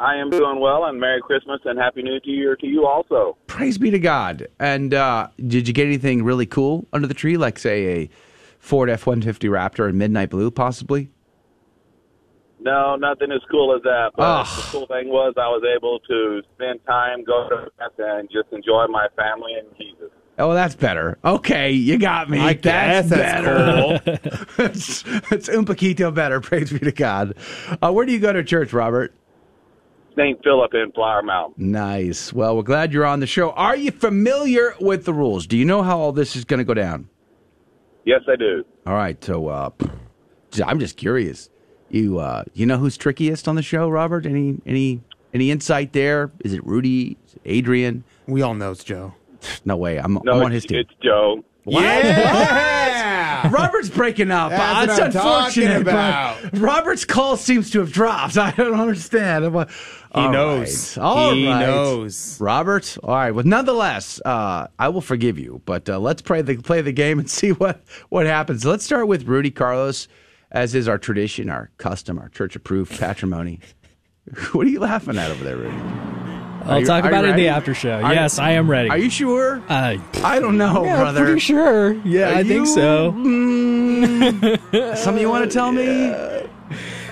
I 0.00 0.16
am 0.16 0.30
doing 0.30 0.60
well, 0.60 0.84
and 0.84 1.00
Merry 1.00 1.20
Christmas 1.20 1.60
and 1.64 1.78
Happy 1.78 2.02
New 2.02 2.20
Year 2.22 2.54
to 2.56 2.66
you 2.66 2.86
also. 2.86 3.36
Praise 3.48 3.78
be 3.78 3.90
to 3.90 3.98
God. 3.98 4.46
And 4.60 4.94
uh, 4.94 5.28
did 5.44 5.66
you 5.66 5.74
get 5.74 5.86
anything 5.86 6.22
really 6.22 6.46
cool 6.46 6.86
under 6.92 7.08
the 7.08 7.14
tree, 7.14 7.36
like, 7.36 7.58
say, 7.58 7.86
a 7.86 8.10
Ford 8.60 8.90
F 8.90 9.06
150 9.06 9.48
Raptor 9.48 9.88
in 9.88 9.98
midnight 9.98 10.30
blue, 10.30 10.50
possibly? 10.52 11.10
No, 12.60 12.96
nothing 12.96 13.32
as 13.32 13.40
cool 13.50 13.74
as 13.74 13.82
that. 13.82 14.12
But 14.16 14.22
Ugh. 14.22 14.46
the 14.46 14.62
cool 14.70 14.86
thing 14.86 15.08
was 15.08 15.34
I 15.36 15.48
was 15.48 15.62
able 15.76 15.98
to 16.00 16.42
spend 16.54 16.84
time, 16.86 17.24
go 17.24 17.48
to 17.48 17.70
Mass, 17.78 17.90
and 17.98 18.28
just 18.30 18.52
enjoy 18.52 18.86
my 18.88 19.08
family 19.16 19.54
and 19.54 19.68
Jesus. 19.76 20.10
Oh, 20.40 20.54
that's 20.54 20.76
better. 20.76 21.18
Okay, 21.24 21.72
you 21.72 21.98
got 21.98 22.30
me. 22.30 22.38
I 22.38 22.54
that's 22.54 23.08
guess 23.08 23.10
that's 23.10 23.44
better. 23.44 24.20
it's, 24.58 25.04
it's 25.32 25.48
un 25.48 25.66
poquito 25.66 26.14
better. 26.14 26.40
Praise 26.40 26.72
be 26.72 26.78
to 26.78 26.92
God. 26.92 27.34
Uh, 27.82 27.92
where 27.92 28.06
do 28.06 28.12
you 28.12 28.20
go 28.20 28.32
to 28.32 28.44
church, 28.44 28.72
Robert? 28.72 29.12
St. 30.18 30.42
Philip 30.42 30.74
in 30.74 30.90
Flower 30.92 31.22
Mound. 31.22 31.54
Nice. 31.56 32.32
Well, 32.32 32.56
we're 32.56 32.62
glad 32.62 32.92
you're 32.92 33.06
on 33.06 33.20
the 33.20 33.26
show. 33.26 33.50
Are 33.52 33.76
you 33.76 33.90
familiar 33.92 34.74
with 34.80 35.04
the 35.04 35.12
rules? 35.14 35.46
Do 35.46 35.56
you 35.56 35.64
know 35.64 35.82
how 35.82 35.98
all 35.98 36.12
this 36.12 36.34
is 36.34 36.44
going 36.44 36.58
to 36.58 36.64
go 36.64 36.74
down? 36.74 37.08
Yes, 38.04 38.22
I 38.28 38.36
do. 38.36 38.64
All 38.86 38.94
right. 38.94 39.22
So, 39.22 39.48
uh, 39.48 39.70
I'm 40.64 40.80
just 40.80 40.96
curious. 40.96 41.50
You, 41.90 42.18
uh, 42.18 42.44
you 42.52 42.66
know 42.66 42.78
who's 42.78 42.96
trickiest 42.96 43.46
on 43.48 43.54
the 43.54 43.62
show, 43.62 43.88
Robert? 43.88 44.26
Any, 44.26 44.60
any, 44.66 45.02
any 45.32 45.50
insight 45.50 45.92
there? 45.92 46.30
Is 46.40 46.52
it 46.52 46.66
Rudy? 46.66 47.16
Is 47.26 47.34
it 47.34 47.42
Adrian? 47.44 48.02
We 48.26 48.42
all 48.42 48.54
know 48.54 48.72
it's 48.72 48.82
Joe. 48.84 49.14
No 49.64 49.76
way. 49.76 49.98
I'm, 49.98 50.14
No, 50.24 50.32
I'm 50.32 50.42
on 50.46 50.52
it's, 50.52 50.64
his 50.64 50.66
team. 50.66 50.78
it's 50.80 50.90
Joe. 51.02 51.44
Yeah! 51.64 53.17
Robert's 53.50 53.88
breaking 53.90 54.30
up. 54.30 54.50
That's 54.50 54.98
Uh, 54.98 55.04
it's 55.06 55.14
unfortunate, 55.16 55.82
about. 55.82 56.38
but 56.42 56.58
Robert's 56.58 57.04
call 57.04 57.36
seems 57.36 57.70
to 57.70 57.80
have 57.80 57.92
dropped. 57.92 58.36
I 58.38 58.50
don't 58.52 58.78
understand. 58.78 59.44
I'm 59.44 59.52
He 59.52 59.66
all 60.14 60.30
knows. 60.32 60.96
right. 60.96 61.02
All 61.04 61.34
He 61.34 61.46
right. 61.48 61.60
knows. 61.60 62.40
Robert. 62.40 62.96
All 63.02 63.14
right. 63.14 63.30
Well, 63.30 63.44
nonetheless, 63.44 64.20
uh, 64.24 64.68
I 64.78 64.88
will 64.88 65.00
forgive 65.00 65.38
you. 65.38 65.60
But 65.64 65.88
uh, 65.88 65.98
let's 65.98 66.22
play 66.22 66.42
the 66.42 66.56
play 66.56 66.80
the 66.80 66.92
game 66.92 67.18
and 67.18 67.28
see 67.38 67.52
what 67.52 67.82
what 68.08 68.26
happens. 68.26 68.64
Let's 68.64 68.84
start 68.84 69.06
with 69.08 69.24
Rudy 69.28 69.50
Carlos, 69.50 70.08
as 70.50 70.74
is 70.74 70.88
our 70.88 70.98
tradition, 70.98 71.50
our 71.50 71.70
custom, 71.78 72.18
our 72.18 72.28
church 72.30 72.56
approved 72.56 72.98
patrimony. 72.98 73.60
what 74.52 74.66
are 74.66 74.70
you 74.70 74.80
laughing 74.80 75.18
at 75.18 75.30
over 75.30 75.44
there, 75.44 75.56
Rudy? 75.56 76.27
I'll 76.68 76.80
you- 76.80 76.86
talk 76.86 77.04
about 77.04 77.24
it 77.24 77.30
in 77.30 77.36
the 77.36 77.48
after 77.48 77.74
show. 77.74 77.92
Are 78.00 78.12
you- 78.12 78.20
yes, 78.20 78.38
I 78.38 78.52
am 78.52 78.70
ready. 78.70 78.90
Are 78.90 78.98
you 78.98 79.10
sure? 79.10 79.62
Uh, 79.68 79.96
I 80.22 80.38
don't 80.40 80.58
know, 80.58 80.84
yeah, 80.84 80.96
brother. 81.00 81.24
pretty 81.24 81.40
sure. 81.40 81.92
Yeah, 82.04 82.30
Are 82.32 82.36
I 82.36 82.44
think 82.44 82.66
so. 82.66 83.12
Mm, 83.12 84.96
something 84.96 85.20
you 85.22 85.30
want 85.30 85.44
to 85.44 85.50
tell 85.50 85.72
me? 85.72 86.12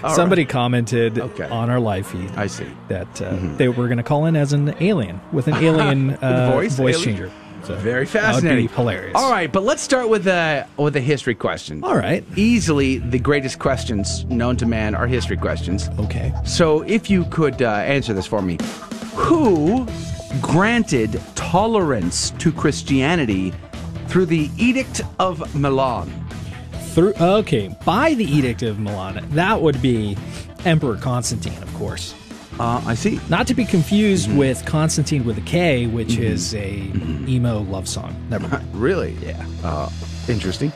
All 0.04 0.14
Somebody 0.14 0.42
right. 0.42 0.48
commented 0.48 1.18
on 1.18 1.70
our 1.70 1.80
live 1.80 2.06
feed. 2.06 2.30
I 2.36 2.46
see 2.46 2.66
that 2.88 3.20
uh, 3.22 3.34
they 3.56 3.68
were 3.68 3.86
going 3.86 3.96
to 3.96 4.02
call 4.04 4.26
in 4.26 4.36
as 4.36 4.52
an 4.52 4.74
alien 4.80 5.20
with 5.32 5.48
an 5.48 5.54
alien 5.54 6.10
uh, 6.22 6.50
voice? 6.52 6.76
voice 6.76 6.96
Alien? 6.96 7.04
changer. 7.16 7.32
So 7.64 7.74
Very 7.76 8.04
that 8.04 8.14
would 8.14 8.22
fascinating. 8.34 8.66
be 8.68 8.72
hilarious. 8.74 9.12
All 9.16 9.32
right, 9.32 9.50
but 9.50 9.64
let's 9.64 9.82
start 9.82 10.08
with 10.08 10.28
a 10.28 10.68
with 10.76 10.94
a 10.94 11.00
history 11.00 11.34
question. 11.34 11.82
All 11.82 11.96
right. 11.96 12.22
Easily 12.36 12.98
the 12.98 13.18
greatest 13.18 13.58
questions 13.58 14.24
known 14.26 14.56
to 14.58 14.66
man 14.66 14.94
are 14.94 15.08
history 15.08 15.36
questions. 15.36 15.88
Okay. 15.98 16.32
So 16.44 16.82
if 16.82 17.10
you 17.10 17.24
could 17.24 17.60
uh, 17.62 17.68
answer 17.70 18.12
this 18.12 18.26
for 18.26 18.40
me, 18.40 18.58
who 19.16 19.86
granted 20.40 21.20
tolerance 21.34 22.30
to 22.30 22.52
Christianity 22.52 23.52
through 24.08 24.26
the 24.26 24.50
Edict 24.56 25.02
of 25.18 25.54
Milan? 25.54 26.12
Through 26.94 27.14
okay, 27.20 27.74
by 27.84 28.14
the 28.14 28.24
Edict 28.24 28.62
of 28.62 28.78
Milan, 28.78 29.26
that 29.30 29.60
would 29.60 29.80
be 29.82 30.16
Emperor 30.64 30.96
Constantine, 30.96 31.60
of 31.62 31.72
course. 31.74 32.14
Uh, 32.58 32.82
I 32.86 32.94
see. 32.94 33.20
Not 33.28 33.46
to 33.48 33.54
be 33.54 33.64
confused 33.66 34.28
Mm-hmm. 34.28 34.38
with 34.38 34.64
Constantine 34.64 35.24
with 35.26 35.36
a 35.36 35.42
K, 35.42 35.86
which 35.86 36.16
is 36.16 36.54
a 36.54 36.90
emo 37.28 37.60
love 37.60 37.86
song. 37.86 38.14
Never 38.30 38.48
mind. 38.48 38.66
Really? 38.72 39.12
Yeah. 39.22 39.46
Uh, 39.62 39.90
interesting. 40.28 40.72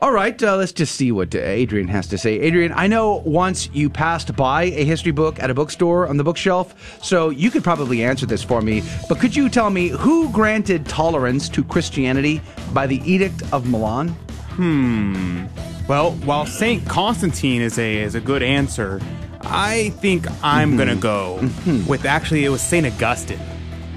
All 0.00 0.12
right, 0.12 0.40
uh, 0.40 0.56
let's 0.56 0.70
just 0.70 0.94
see 0.94 1.10
what 1.10 1.34
uh, 1.34 1.38
Adrian 1.38 1.88
has 1.88 2.06
to 2.08 2.18
say. 2.18 2.38
Adrian, 2.38 2.72
I 2.72 2.86
know 2.86 3.16
once 3.24 3.68
you 3.72 3.90
passed 3.90 4.36
by 4.36 4.64
a 4.64 4.84
history 4.84 5.10
book 5.10 5.42
at 5.42 5.50
a 5.50 5.54
bookstore 5.54 6.06
on 6.06 6.16
the 6.16 6.22
bookshelf, 6.22 7.00
so 7.02 7.30
you 7.30 7.50
could 7.50 7.64
probably 7.64 8.04
answer 8.04 8.24
this 8.24 8.44
for 8.44 8.62
me. 8.62 8.84
But 9.08 9.18
could 9.18 9.34
you 9.34 9.48
tell 9.48 9.70
me 9.70 9.88
who 9.88 10.30
granted 10.30 10.86
tolerance 10.86 11.48
to 11.48 11.64
Christianity 11.64 12.40
by 12.72 12.86
the 12.86 13.02
Edict 13.10 13.42
of 13.52 13.68
Milan? 13.68 14.10
Hmm. 14.50 15.46
Well, 15.88 16.12
while 16.12 16.46
Saint 16.46 16.86
Constantine 16.86 17.60
is 17.60 17.76
a 17.76 17.96
is 17.98 18.14
a 18.14 18.20
good 18.20 18.44
answer, 18.44 19.00
I 19.40 19.88
think 20.00 20.26
I'm 20.44 20.76
gonna 20.76 20.94
go 20.94 21.40
with 21.88 22.04
actually 22.04 22.44
it 22.44 22.50
was 22.50 22.60
Saint 22.60 22.86
Augustine. 22.86 23.40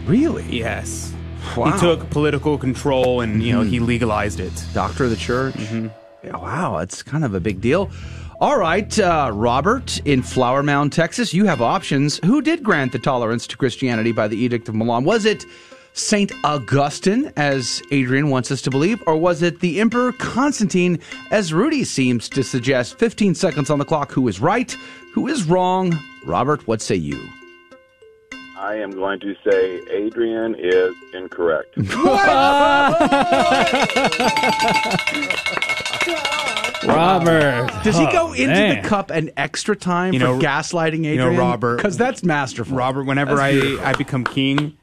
Really? 0.07 0.45
Yes. 0.49 1.14
Wow. 1.55 1.72
He 1.72 1.80
took 1.80 2.09
political 2.09 2.57
control 2.57 3.22
and 3.22 3.43
you 3.43 3.53
know 3.53 3.61
he 3.61 3.80
legalized 3.80 4.39
it. 4.39 4.53
Doctor 4.73 5.05
of 5.05 5.09
the 5.09 5.15
church. 5.15 5.55
Yeah, 6.23 6.38
wow, 6.38 6.77
that's 6.77 7.01
kind 7.01 7.26
of 7.26 7.34
a 7.34 7.39
big 7.39 7.61
deal. 7.61 7.89
All 8.39 8.57
right, 8.57 8.97
uh, 8.99 9.31
Robert 9.34 9.99
in 10.05 10.22
Flower 10.23 10.63
Mound, 10.63 10.91
Texas, 10.93 11.34
you 11.34 11.45
have 11.45 11.61
options. 11.61 12.19
Who 12.26 12.41
did 12.41 12.63
grant 12.63 12.91
the 12.91 12.99
tolerance 12.99 13.45
to 13.47 13.57
Christianity 13.57 14.11
by 14.11 14.27
the 14.27 14.38
Edict 14.38 14.68
of 14.69 14.76
Milan? 14.76 15.03
Was 15.03 15.26
it 15.26 15.45
Saint 15.93 16.31
Augustine, 16.43 17.31
as 17.35 17.81
Adrian 17.91 18.30
wants 18.30 18.49
us 18.51 18.61
to 18.63 18.69
believe, 18.72 19.03
or 19.05 19.18
was 19.18 19.41
it 19.41 19.59
the 19.59 19.80
Emperor 19.80 20.11
Constantine, 20.13 20.99
as 21.31 21.53
Rudy 21.53 21.84
seems 21.84 22.30
to 22.30 22.43
suggest? 22.43 22.97
15 22.97 23.35
seconds 23.35 23.69
on 23.69 23.77
the 23.77 23.85
clock. 23.85 24.11
Who 24.11 24.27
is 24.27 24.39
right? 24.39 24.72
Who 25.13 25.27
is 25.27 25.43
wrong? 25.43 25.97
Robert, 26.26 26.65
what 26.68 26.81
say 26.81 26.95
you? 26.95 27.19
I 28.61 28.75
am 28.75 28.91
going 28.91 29.19
to 29.21 29.33
say 29.43 29.81
Adrian 29.89 30.53
is 30.55 30.93
incorrect. 31.15 31.75
Robert. 36.83 37.69
Does 37.83 37.97
he 37.97 38.05
Oh, 38.07 38.11
go 38.11 38.33
into 38.33 38.47
man. 38.47 38.81
the 38.81 38.88
cup 38.88 39.11
an 39.11 39.29
extra 39.38 39.75
time 39.75 40.13
You 40.13 40.19
for 40.19 40.25
know, 40.25 40.39
gaslighting 40.39 41.05
Adrian? 41.05 41.13
You 41.13 41.17
know, 41.31 41.38
Robert. 41.38 41.77
Because 41.77 41.97
that's 41.97 42.23
masterful. 42.23 42.75
Robert, 42.77 43.03
whenever 43.03 43.31
That's 43.35 43.41
I, 43.41 43.51
beautiful. 43.51 43.85
I 43.85 43.93
become 43.93 44.23
king, 44.25 44.77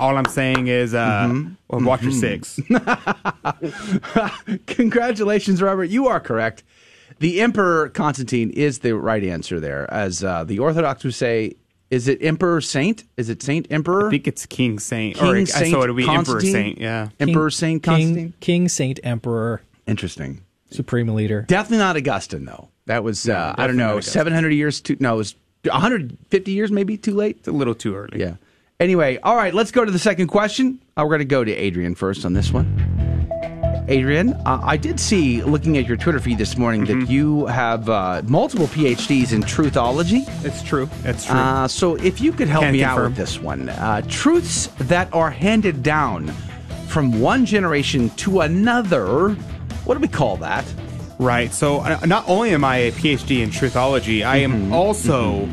all 0.00 0.16
I'm 0.16 0.24
saying 0.26 0.66
is, 0.68 0.94
uh, 0.94 1.28
Mm-hmm. 1.28 1.52
well, 1.68 1.82
watch 1.84 2.02
your 2.02 2.12
six. 2.12 2.58
Congratulations, 4.66 5.60
Robert. 5.62 5.84
You 5.84 6.08
are 6.08 6.20
correct. 6.20 6.64
The 7.18 7.40
Emperor 7.40 7.88
Constantine 7.90 8.50
is 8.50 8.80
the 8.80 8.94
right 8.96 9.22
answer 9.22 9.60
there. 9.60 9.92
As 9.92 10.24
uh, 10.24 10.44
the 10.44 10.58
Orthodox 10.58 11.04
would 11.04 11.14
say, 11.14 11.54
is 11.92 12.08
it 12.08 12.22
Emperor 12.22 12.62
Saint? 12.62 13.04
Is 13.18 13.28
it 13.28 13.42
Saint 13.42 13.66
Emperor? 13.70 14.06
I 14.06 14.10
think 14.10 14.26
it's 14.26 14.46
King 14.46 14.78
Saint. 14.78 15.16
King 15.18 15.28
or 15.28 15.36
I 15.36 15.44
Saint 15.44 15.72
saw 15.72 15.82
it 15.82 15.88
would 15.88 15.96
be 15.96 16.08
Emperor 16.08 16.40
Saint. 16.40 16.78
Yeah. 16.78 17.10
Emperor 17.20 17.50
Saint 17.50 17.82
Constantine? 17.82 18.30
King, 18.30 18.34
King 18.40 18.68
Saint 18.70 19.00
Emperor. 19.04 19.60
Interesting. 19.86 20.42
Supreme 20.70 21.08
leader. 21.08 21.42
Definitely 21.42 21.78
not 21.78 21.96
Augustine, 21.98 22.46
though. 22.46 22.70
That 22.86 23.04
was, 23.04 23.28
uh, 23.28 23.54
I 23.58 23.66
don't 23.66 23.76
know, 23.76 24.00
700 24.00 24.48
years 24.54 24.80
too, 24.80 24.96
no, 25.00 25.14
it 25.14 25.18
was 25.18 25.34
150 25.64 26.50
years 26.50 26.72
maybe 26.72 26.96
too 26.96 27.14
late? 27.14 27.36
It's 27.40 27.48
a 27.48 27.52
little 27.52 27.74
too 27.74 27.94
early. 27.94 28.18
Yeah. 28.18 28.36
Anyway, 28.80 29.18
all 29.22 29.36
right, 29.36 29.52
let's 29.52 29.70
go 29.70 29.84
to 29.84 29.92
the 29.92 29.98
second 29.98 30.28
question. 30.28 30.80
Uh, 30.96 31.02
we're 31.04 31.10
going 31.10 31.18
to 31.20 31.24
go 31.26 31.44
to 31.44 31.52
Adrian 31.52 31.94
first 31.94 32.24
on 32.24 32.32
this 32.32 32.50
one. 32.50 33.01
Adrian, 33.88 34.32
uh, 34.46 34.60
I 34.62 34.76
did 34.76 35.00
see, 35.00 35.42
looking 35.42 35.76
at 35.76 35.86
your 35.86 35.96
Twitter 35.96 36.20
feed 36.20 36.38
this 36.38 36.56
morning, 36.56 36.84
Mm-hmm. 36.86 37.00
that 37.00 37.10
you 37.10 37.46
have 37.46 37.88
uh, 37.88 38.22
multiple 38.26 38.66
PhDs 38.68 39.32
in 39.32 39.42
truthology. 39.42 40.22
It's 40.44 40.62
true. 40.62 40.88
It's 41.04 41.26
true. 41.26 41.34
Uh, 41.36 41.66
so 41.68 41.96
if 41.96 42.20
you 42.20 42.32
could 42.32 42.48
help 42.48 42.64
Can 42.64 42.72
me 42.72 42.84
out 42.84 43.00
with 43.02 43.16
this 43.16 43.40
one, 43.40 43.68
uh, 43.68 44.02
truths 44.08 44.68
that 44.78 45.12
are 45.12 45.30
handed 45.30 45.82
down 45.82 46.28
from 46.86 47.20
one 47.20 47.44
generation 47.44 48.10
to 48.10 48.40
another. 48.40 49.30
What 49.84 49.94
do 49.94 50.00
we 50.00 50.08
call 50.08 50.36
that? 50.38 50.64
Right. 51.18 51.52
So 51.52 51.78
uh, 51.80 51.98
not 52.06 52.28
only 52.28 52.50
am 52.50 52.64
I 52.64 52.76
a 52.76 52.92
PhD 52.92 53.42
in 53.42 53.50
truthology, 53.50 54.24
I 54.24 54.36
am 54.38 54.72
also 54.72 55.48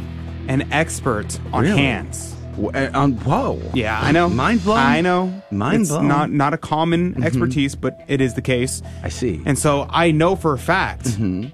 an 0.48 0.72
expert 0.72 1.40
on 1.54 1.64
Really? 1.64 1.78
hands. 1.78 2.29
Uh, 2.68 2.90
on 2.94 3.14
whoa. 3.24 3.62
Yeah, 3.74 4.00
I 4.00 4.12
know. 4.12 4.28
Mind 4.30 4.64
blown. 4.64 4.78
I 4.80 5.02
know. 5.02 5.42
Mind 5.52 5.82
it's 5.84 5.90
blown. 5.92 6.08
Not 6.08 6.32
not 6.32 6.54
a 6.54 6.58
common 6.58 7.14
Mhm. 7.16 7.24
expertise, 7.26 7.76
but 7.76 8.00
it 8.08 8.20
is 8.22 8.34
the 8.34 8.42
case. 8.42 8.82
I 9.04 9.10
see. 9.10 9.42
And 9.46 9.58
so 9.58 9.88
I 9.90 10.12
know 10.12 10.36
for 10.36 10.54
a 10.54 10.58
fact 10.60 11.06
Mm-hmm. 11.06 11.46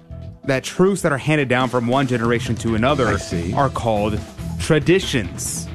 that 0.46 0.64
truths 0.64 1.02
that 1.02 1.12
are 1.12 1.18
handed 1.18 1.48
down 1.48 1.68
from 1.68 1.86
one 1.86 2.06
generation 2.06 2.54
to 2.56 2.74
another 2.74 3.18
are 3.54 3.68
called 3.70 4.18
traditions. 4.58 5.68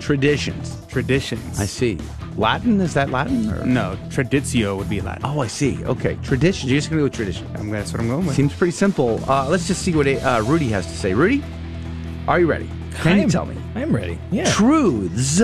Traditions. 0.00 0.76
Traditions. 0.88 1.60
I 1.60 1.66
see. 1.66 1.98
Latin 2.36 2.80
is 2.80 2.94
that 2.94 3.10
Latin 3.10 3.50
or 3.50 3.64
No, 3.66 3.96
traditio 4.08 4.76
would 4.76 4.88
be 4.88 5.00
Latin. 5.00 5.22
Oh, 5.24 5.40
I 5.40 5.46
see. 5.46 5.84
Okay, 5.84 6.16
tradition. 6.22 6.68
You're 6.68 6.78
just 6.78 6.88
gonna 6.90 7.00
go 7.00 7.04
with 7.04 7.12
tradition. 7.12 7.46
I'm, 7.56 7.70
that's 7.70 7.92
what 7.92 8.00
I'm 8.00 8.08
going 8.08 8.24
with. 8.26 8.34
Seems 8.36 8.52
pretty 8.54 8.70
simple. 8.72 9.20
Uh, 9.28 9.46
let's 9.48 9.66
just 9.66 9.82
see 9.82 9.92
what 9.94 10.06
uh, 10.06 10.42
Rudy 10.46 10.68
has 10.68 10.86
to 10.86 10.92
say. 10.96 11.12
Rudy, 11.12 11.42
are 12.28 12.40
you 12.40 12.46
ready? 12.46 12.68
Can 12.94 13.18
you 13.20 13.28
tell 13.28 13.46
me? 13.46 13.56
I'm 13.74 13.94
ready. 13.94 14.18
Yeah. 14.30 14.50
Truths 14.50 15.38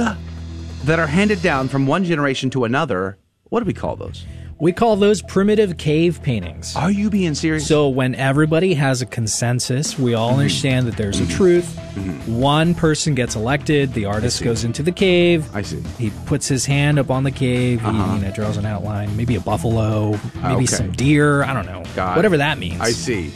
that 0.84 0.98
are 0.98 1.06
handed 1.06 1.42
down 1.42 1.68
from 1.68 1.86
one 1.86 2.04
generation 2.04 2.50
to 2.50 2.64
another. 2.64 3.18
What 3.48 3.60
do 3.60 3.66
we 3.66 3.72
call 3.74 3.96
those? 3.96 4.24
We 4.58 4.72
call 4.72 4.96
those 4.96 5.20
primitive 5.20 5.76
cave 5.76 6.22
paintings. 6.22 6.74
Are 6.76 6.90
you 6.90 7.10
being 7.10 7.34
serious? 7.34 7.66
So 7.66 7.88
when 7.90 8.14
everybody 8.14 8.72
has 8.72 9.02
a 9.02 9.06
consensus, 9.06 9.98
we 9.98 10.14
all 10.14 10.30
mm-hmm. 10.30 10.40
understand 10.40 10.86
that 10.86 10.96
there's 10.96 11.20
a 11.20 11.24
mm-hmm. 11.24 11.36
truth. 11.36 11.78
Mm-hmm. 11.94 12.40
One 12.40 12.74
person 12.74 13.14
gets 13.14 13.36
elected, 13.36 13.92
the 13.92 14.06
artist 14.06 14.42
goes 14.42 14.64
into 14.64 14.82
the 14.82 14.92
cave. 14.92 15.54
I 15.54 15.60
see. 15.60 15.82
He 15.98 16.10
puts 16.24 16.48
his 16.48 16.64
hand 16.64 16.98
up 16.98 17.10
on 17.10 17.24
the 17.24 17.30
cave, 17.30 17.82
he 17.82 17.86
Uh-huh. 17.86 18.14
you 18.14 18.22
know, 18.22 18.30
draws 18.30 18.56
an 18.56 18.64
outline, 18.64 19.14
maybe 19.14 19.36
a 19.36 19.40
buffalo, 19.40 20.12
maybe 20.36 20.64
Okay. 20.64 20.66
some 20.66 20.92
deer, 20.92 21.42
I 21.42 21.52
don't 21.52 21.66
know. 21.66 21.82
Got 21.94 22.16
Whatever 22.16 22.36
it. 22.36 22.38
that 22.38 22.58
means. 22.58 22.80
I 22.80 22.92
see. 22.92 23.32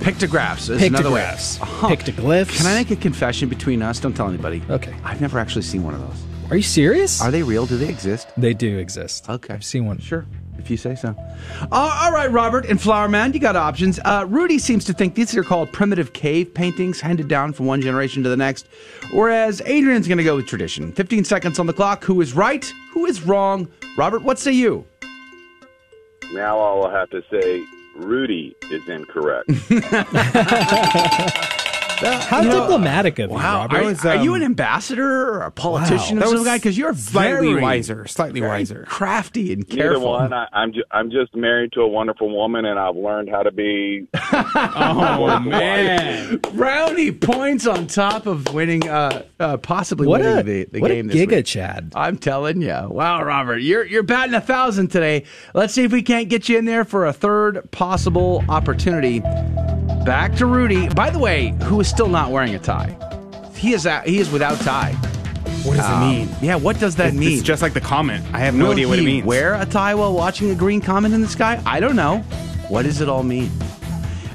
Pictographs 0.00 0.68
is 0.68 0.82
another 0.82 1.10
way. 1.10 1.20
Pictographs. 1.22 1.60
Uh-huh. 1.60 1.88
Pictoglyphs. 1.88 2.56
Can 2.56 2.66
I 2.66 2.74
make 2.74 2.90
a 2.90 2.96
confession 2.96 3.48
between 3.48 3.82
us? 3.82 4.00
Don't 4.00 4.14
tell 4.14 4.28
anybody. 4.28 4.62
Okay. 4.70 4.94
I've 5.04 5.20
never 5.20 5.38
actually 5.38 5.62
seen 5.62 5.82
one 5.82 5.94
of 5.94 6.00
those. 6.00 6.50
Are 6.50 6.56
you 6.56 6.62
serious? 6.62 7.20
Are 7.20 7.30
they 7.30 7.42
real? 7.42 7.66
Do 7.66 7.76
they 7.76 7.88
exist? 7.88 8.28
They 8.36 8.54
do 8.54 8.78
exist. 8.78 9.28
Okay. 9.28 9.52
I've 9.52 9.64
seen 9.64 9.84
one. 9.86 9.98
Sure, 9.98 10.24
if 10.58 10.70
you 10.70 10.78
say 10.78 10.94
so. 10.94 11.14
Uh, 11.60 12.00
all 12.02 12.12
right, 12.12 12.30
Robert 12.30 12.64
and 12.64 12.80
Flower 12.80 13.06
Mound, 13.08 13.34
you 13.34 13.40
got 13.40 13.54
options. 13.54 14.00
Uh, 14.04 14.24
Rudy 14.26 14.58
seems 14.58 14.84
to 14.86 14.94
think 14.94 15.14
these 15.14 15.36
are 15.36 15.44
called 15.44 15.72
primitive 15.72 16.14
cave 16.14 16.54
paintings 16.54 17.00
handed 17.00 17.28
down 17.28 17.52
from 17.52 17.66
one 17.66 17.82
generation 17.82 18.22
to 18.22 18.30
the 18.30 18.36
next, 18.36 18.66
whereas 19.12 19.60
Adrian's 19.66 20.08
going 20.08 20.18
to 20.18 20.24
go 20.24 20.36
with 20.36 20.46
tradition. 20.46 20.90
15 20.92 21.24
seconds 21.24 21.58
on 21.58 21.66
the 21.66 21.74
clock. 21.74 22.02
Who 22.04 22.20
is 22.22 22.32
right? 22.32 22.64
Who 22.92 23.04
is 23.04 23.22
wrong? 23.22 23.68
Robert, 23.98 24.22
what 24.22 24.38
say 24.38 24.52
you? 24.52 24.86
Now 26.32 26.58
I 26.60 26.74
will 26.74 26.90
have 26.90 27.10
to 27.10 27.22
say 27.30 27.62
Rudy 27.98 28.56
is 28.70 28.88
incorrect. 28.88 29.50
How 32.00 32.42
diplomatic 32.42 33.18
of 33.18 33.30
you, 33.30 33.36
Wow, 33.36 33.66
Robert. 33.70 34.04
are, 34.04 34.08
are 34.10 34.22
you 34.22 34.34
an 34.34 34.42
ambassador 34.42 35.28
or 35.34 35.40
a 35.42 35.50
politician 35.50 36.16
That 36.18 36.24
of 36.24 36.28
some 36.30 36.38
was 36.38 36.46
guy? 36.46 36.56
Because 36.58 36.78
you're 36.78 36.94
slightly 36.94 37.48
very, 37.52 37.62
wiser, 37.62 38.06
slightly 38.06 38.40
very 38.40 38.52
wiser. 38.52 38.84
crafty 38.88 39.52
and 39.52 39.68
Neither 39.68 39.82
careful. 39.82 40.10
one. 40.12 40.32
I, 40.32 40.46
I'm 40.52 40.72
ju- 40.72 40.84
I'm 40.92 41.10
just 41.10 41.34
married 41.34 41.72
to 41.72 41.80
a 41.80 41.88
wonderful 41.88 42.34
woman, 42.34 42.64
and 42.64 42.78
I've 42.78 42.96
learned 42.96 43.28
how 43.30 43.42
to 43.42 43.50
be. 43.50 44.06
Oh 44.80 45.38
man! 45.40 46.38
Brownie 46.54 47.12
points 47.12 47.66
on 47.66 47.86
top 47.86 48.26
of 48.26 48.52
winning, 48.54 48.88
uh, 48.88 49.22
uh, 49.40 49.56
possibly 49.56 50.06
What 50.06 50.20
winning 50.20 50.38
a- 50.38 50.42
the, 50.42 50.64
the 50.72 50.80
what 50.80 50.90
a 50.90 50.94
game. 50.94 51.06
this 51.08 51.16
giga 51.16 51.36
week. 51.36 51.46
Chad! 51.46 51.92
I'm 51.96 52.16
telling 52.18 52.62
you. 52.62 52.86
Wow, 52.88 53.22
Robert, 53.24 53.58
you're 53.58 53.84
you're 53.84 54.02
batting 54.02 54.34
a 54.34 54.40
thousand 54.40 54.88
today. 54.88 55.24
Let's 55.54 55.74
see 55.74 55.84
if 55.84 55.92
we 55.92 56.02
can't 56.02 56.28
get 56.28 56.48
you 56.48 56.58
in 56.58 56.64
there 56.66 56.84
for 56.84 57.06
a 57.06 57.12
third 57.12 57.70
possible 57.70 58.44
opportunity. 58.48 59.20
Back 60.08 60.34
to 60.36 60.46
Rudy. 60.46 60.88
By 60.88 61.10
the 61.10 61.18
way, 61.18 61.54
who 61.64 61.78
is 61.80 61.86
still 61.86 62.08
not 62.08 62.30
wearing 62.30 62.54
a 62.54 62.58
tie? 62.58 62.96
He 63.54 63.74
is 63.74 63.86
out, 63.86 64.06
he 64.06 64.16
is 64.16 64.30
without 64.30 64.58
tie. 64.60 64.92
What 65.64 65.76
does 65.76 65.84
Um, 65.84 66.02
it 66.02 66.06
mean? 66.06 66.28
Yeah, 66.40 66.54
what 66.54 66.80
does 66.80 66.94
that 66.96 67.08
It's- 67.08 67.20
mean? 67.20 67.32
It's 67.36 67.42
just 67.42 67.60
like 67.60 67.74
the 67.74 67.82
comment. 67.82 68.24
I 68.32 68.38
have 68.38 68.54
no 68.54 68.64
Will 68.64 68.72
idea 68.72 68.88
what 68.88 68.98
it 68.98 69.04
means. 69.04 69.26
Wear 69.26 69.52
a 69.60 69.66
tie 69.66 69.94
while 69.94 70.14
watching 70.14 70.50
a 70.50 70.54
green 70.54 70.80
comet 70.80 71.12
in 71.12 71.20
the 71.20 71.28
sky? 71.28 71.60
I 71.66 71.78
don't 71.80 71.94
know. 71.94 72.24
What 72.68 72.84
does 72.86 73.02
it 73.02 73.08
all 73.10 73.22
mean? 73.22 73.50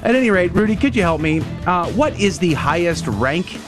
At 0.04 0.14
any 0.14 0.30
rate, 0.30 0.52
Rudy, 0.54 0.76
could 0.76 0.94
you 0.94 1.02
help 1.02 1.20
me? 1.20 1.42
Uh, 1.66 1.86
what 1.86 2.16
is 2.20 2.38
the 2.38 2.54
highest 2.54 3.08
rank 3.08 3.58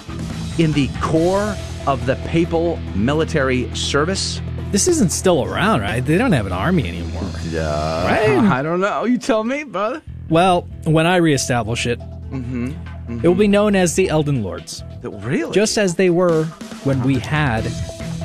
in 0.59 0.71
the 0.75 0.89
corps 1.01 1.57
of 1.89 2.07
the 2.07 2.15
papal 2.29 2.79
military 2.95 3.69
service? 3.75 4.41
This 4.71 4.87
isn't 4.87 5.11
still 5.11 5.43
around, 5.45 5.81
right? 5.81 6.05
They 6.07 6.19
don't 6.19 6.31
have 6.33 6.47
an 6.47 6.53
army 6.53 6.87
anymore. 6.87 7.23
right? 7.53 8.39
I 8.59 8.63
don't 8.63 8.79
know. 8.81 9.05
You 9.07 9.19
tell 9.19 9.43
me, 9.43 9.65
brother. 9.65 10.03
Well, 10.29 10.63
when 10.85 11.07
I 11.07 11.17
reestablish 11.17 11.87
it, 11.87 11.99
Mm-hmm. 12.31 13.21
it 13.25 13.29
will 13.29 13.37
be 13.37 13.47
known 13.47 13.77
as 13.77 13.95
the 13.95 14.09
Elden 14.09 14.43
Lords. 14.43 14.83
Really? 15.03 15.53
Just 15.53 15.79
as 15.79 15.95
they 15.95 16.11
were 16.11 16.45
when 16.83 17.01
we 17.05 17.21
had 17.21 17.65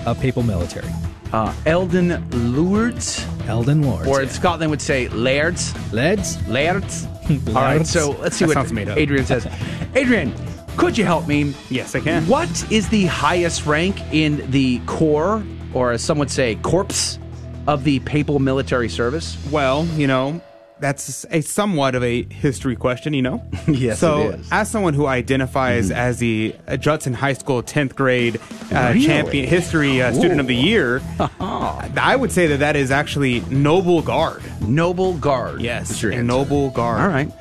a 0.08 0.16
papal 0.16 0.42
military. 0.42 0.90
Uh, 1.32 1.54
Elden 1.68 2.28
Lords? 2.56 3.24
Elden 3.48 3.84
Lords. 3.84 4.08
Or 4.08 4.22
in 4.22 4.28
yeah. 4.28 4.34
Scotland 4.34 4.72
would 4.72 4.82
say 4.82 5.08
lairds. 5.10 5.74
Lairds? 5.94 6.46
Lairds. 6.48 7.06
All 7.50 7.54
right, 7.54 7.86
so 7.86 8.12
let's 8.20 8.36
see 8.36 8.46
That 8.46 8.50
what 8.50 8.54
sounds 8.56 8.74
made 8.74 8.90
up. 8.90 8.98
Adrian 8.98 9.24
says. 9.26 9.48
Adrian, 9.96 10.34
could 10.78 10.98
you 10.98 11.06
help 11.06 11.28
me? 11.28 11.54
Yes, 11.70 11.94
I 11.96 12.00
can. 12.00 12.26
What 12.28 12.50
is 12.72 12.90
the 12.90 13.06
highest 13.06 13.68
rank 13.68 14.02
in 14.12 14.50
the 14.50 14.80
corps, 14.88 15.44
or 15.76 15.92
as 15.92 16.04
some 16.04 16.18
would 16.18 16.32
say, 16.32 16.56
corpse, 16.56 17.20
of 17.68 17.84
the 17.84 18.00
papal 18.00 18.40
military 18.40 18.90
service? 18.90 19.38
Well, 19.52 19.86
you 19.96 20.08
know, 20.08 20.42
that's 20.82 21.26
a 21.30 21.42
somewhat 21.42 21.96
of 21.96 22.04
a 22.04 22.24
history 22.24 22.76
question, 22.76 23.14
you 23.14 23.22
know? 23.22 23.44
Yes, 23.68 24.00
so, 24.00 24.22
it 24.30 24.40
is. 24.40 24.46
Mm-hmm. 24.48 24.54
as 24.54 24.70
someone 24.72 24.94
who 24.94 25.06
identifies 25.06 25.92
as 25.92 26.20
the 26.20 26.56
uh, 26.68 26.76
Judson 26.78 27.14
High 27.14 27.34
School 27.34 27.64
10th 27.64 27.96
grade 27.96 28.38
uh, 28.74 28.92
Really? 28.94 29.06
champion 29.06 29.48
history 29.48 30.02
uh, 30.02 30.12
student 30.14 30.40
of 30.40 30.48
the 30.48 30.56
year, 30.56 31.02
I 31.30 32.16
would 32.16 32.32
say 32.32 32.48
that 32.48 32.58
that 32.58 32.76
is 32.76 32.92
actually 32.92 33.42
Noble 33.42 34.02
Guard. 34.02 34.44
Noble 34.62 35.14
Guard. 35.18 35.62
Yes, 35.62 36.04
a. 36.04 36.22
Noble 36.24 36.70
Guard. 36.72 37.02
All 37.02 37.08
right. 37.08 37.32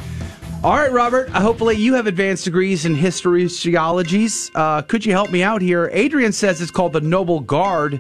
All 0.63 0.77
right, 0.77 0.93
Robert. 0.93 1.35
Uh, 1.35 1.41
hopefully, 1.41 1.77
you 1.77 1.95
have 1.95 2.07
advanced 2.07 2.45
degrees 2.45 2.85
in 2.85 2.95
history, 2.95 3.47
geologies. 3.49 4.51
Uh, 4.55 4.83
could 4.83 5.07
you 5.07 5.13
help 5.13 5.31
me 5.31 5.43
out 5.43 5.63
here? 5.63 5.89
Adrian 5.93 6.33
says 6.33 6.61
it's 6.61 6.71
called 6.71 6.93
the 6.93 7.01
Noble 7.01 7.41
Guard. 7.41 7.99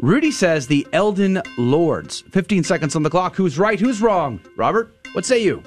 Rudy 0.00 0.30
says 0.30 0.66
the 0.66 0.86
Elden 0.94 1.42
Lords. 1.58 2.22
15 2.30 2.64
seconds 2.64 2.96
on 2.96 3.02
the 3.02 3.10
clock. 3.10 3.36
Who's 3.36 3.58
right? 3.58 3.78
Who's 3.78 4.00
wrong? 4.00 4.40
Robert, 4.56 4.96
what 5.12 5.26
say 5.26 5.42
you? 5.42 5.62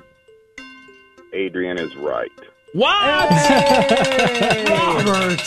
Adrian 1.33 1.77
is 1.77 1.95
right. 1.97 2.31
What? 2.73 3.03
Robert! 4.67 5.39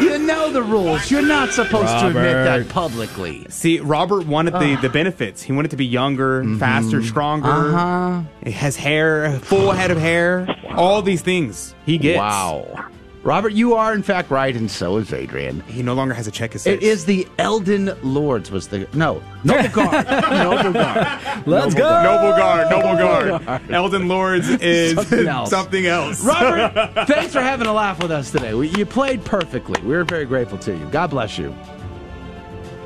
You 0.00 0.18
know 0.18 0.52
the 0.52 0.62
rules. 0.62 1.10
You're 1.10 1.22
not 1.22 1.52
supposed 1.52 1.88
to 1.88 2.06
admit 2.06 2.44
that 2.44 2.68
publicly. 2.68 3.44
See, 3.48 3.80
Robert 3.80 4.24
wanted 4.24 4.54
the, 4.54 4.78
the 4.80 4.88
benefits. 4.88 5.42
He 5.42 5.50
wanted 5.52 5.72
to 5.72 5.76
be 5.76 5.86
younger, 5.86 6.44
faster, 6.58 7.02
stronger. 7.02 7.48
Mm-hmm. 7.48 7.74
Uh-huh. 7.74 8.22
He 8.44 8.52
has 8.52 8.76
hair, 8.76 9.40
full 9.40 9.72
head 9.72 9.90
of 9.90 9.98
hair. 9.98 10.46
All 10.76 11.02
these 11.02 11.22
things 11.22 11.74
he 11.84 11.98
gets. 11.98 12.18
Wow. 12.18 12.86
Robert, 13.22 13.52
you 13.52 13.74
are 13.74 13.92
in 13.92 14.02
fact 14.02 14.30
right, 14.30 14.56
and 14.56 14.70
so 14.70 14.96
is 14.96 15.12
Adrian. 15.12 15.60
He 15.62 15.82
no 15.82 15.92
longer 15.92 16.14
has 16.14 16.26
a 16.26 16.30
check 16.30 16.54
his 16.54 16.66
It 16.66 16.82
is 16.82 17.04
the 17.04 17.28
Elden 17.38 17.92
Lords 18.02 18.50
was 18.50 18.68
the 18.68 18.88
no 18.94 19.22
Noble 19.44 19.68
Guard. 19.72 20.06
Noble 20.06 20.72
Guard. 20.72 21.46
Let's 21.46 21.74
Noble 21.74 21.76
go. 21.76 21.76
Guard. 21.76 22.04
Noble 22.04 22.36
Guard, 22.36 22.70
Noble 22.70 23.38
Guard. 23.46 23.70
Elden 23.70 24.08
Lords 24.08 24.48
is 24.62 24.94
Something 24.94 25.26
else. 25.26 25.50
something 25.50 25.86
else. 25.86 26.24
Robert, 26.24 27.06
thanks 27.06 27.32
for 27.34 27.42
having 27.42 27.66
a 27.66 27.72
laugh 27.72 28.02
with 28.02 28.10
us 28.10 28.30
today. 28.30 28.54
We, 28.54 28.68
you 28.70 28.86
played 28.86 29.22
perfectly. 29.24 29.80
We're 29.82 30.04
very 30.04 30.24
grateful 30.24 30.56
to 30.58 30.72
you. 30.74 30.86
God 30.86 31.10
bless 31.10 31.36
you. 31.36 31.54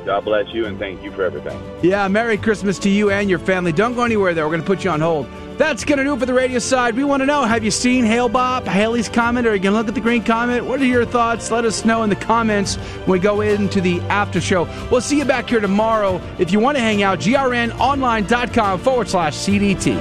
God 0.05 0.25
bless 0.25 0.53
you, 0.53 0.67
and 0.67 0.79
thank 0.79 1.03
you 1.03 1.11
for 1.13 1.25
everything. 1.25 1.59
Yeah, 1.83 2.07
Merry 2.09 2.37
Christmas 2.37 2.79
to 2.81 2.91
you 2.91 3.11
and 3.11 3.31
your 3.31 3.39
family. 3.39 3.73
Don't 3.73 3.95
go 3.95 4.05
anywhere 4.05 4.35
there. 4.35 4.45
We're 4.45 4.51
going 4.51 4.61
to 4.61 4.67
put 4.67 4.85
you 4.85 4.91
on 4.91 5.01
hold. 5.01 5.27
That's 5.57 5.85
going 5.85 5.99
to 5.99 6.05
do 6.05 6.15
it 6.15 6.19
for 6.19 6.27
the 6.27 6.35
radio 6.35 6.59
side. 6.59 6.97
We 6.97 7.05
want 7.05 7.23
to 7.23 7.27
know 7.27 7.45
have 7.45 7.63
you 7.63 7.71
seen 7.71 8.05
Hail 8.05 8.29
Bob, 8.29 8.65
Halley's 8.65 9.09
comment? 9.09 9.47
Are 9.47 9.55
you 9.55 9.63
going 9.63 9.73
to 9.73 9.79
look 9.79 9.89
at 9.89 9.95
the 9.95 10.01
green 10.01 10.25
comment? 10.25 10.67
What 10.67 10.81
are 10.81 10.85
your 10.85 11.05
thoughts? 11.07 11.51
Let 11.51 11.65
us 11.65 11.85
know 11.85 12.03
in 12.03 12.11
the 12.11 12.17
comments 12.17 12.75
when 12.77 13.13
we 13.13 13.19
go 13.21 13.41
into 13.41 13.81
the 13.81 14.01
after 14.03 14.41
show. 14.41 14.65
We'll 14.91 15.01
see 15.01 15.19
you 15.19 15.25
back 15.25 15.49
here 15.49 15.61
tomorrow. 15.61 16.21
If 16.39 16.51
you 16.53 16.59
want 16.59 16.77
to 16.77 16.83
hang 16.83 17.03
out, 17.03 17.21
grnonline.com 17.21 18.81
forward 18.81 19.09
slash 19.09 19.37
CDT. 19.37 19.95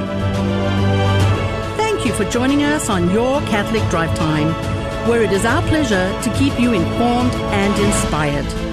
Thank 1.77 2.05
you 2.05 2.13
for 2.13 2.30
joining 2.31 2.63
us 2.63 2.89
on 2.89 3.11
Your 3.11 3.39
Catholic 3.41 3.88
Drive 3.89 4.17
Time, 4.17 4.47
where 5.07 5.21
it 5.21 5.31
is 5.31 5.45
our 5.45 5.61
pleasure 5.67 6.11
to 6.23 6.34
keep 6.35 6.59
you 6.59 6.73
informed 6.73 7.34
and 7.34 7.80
inspired. 7.80 8.72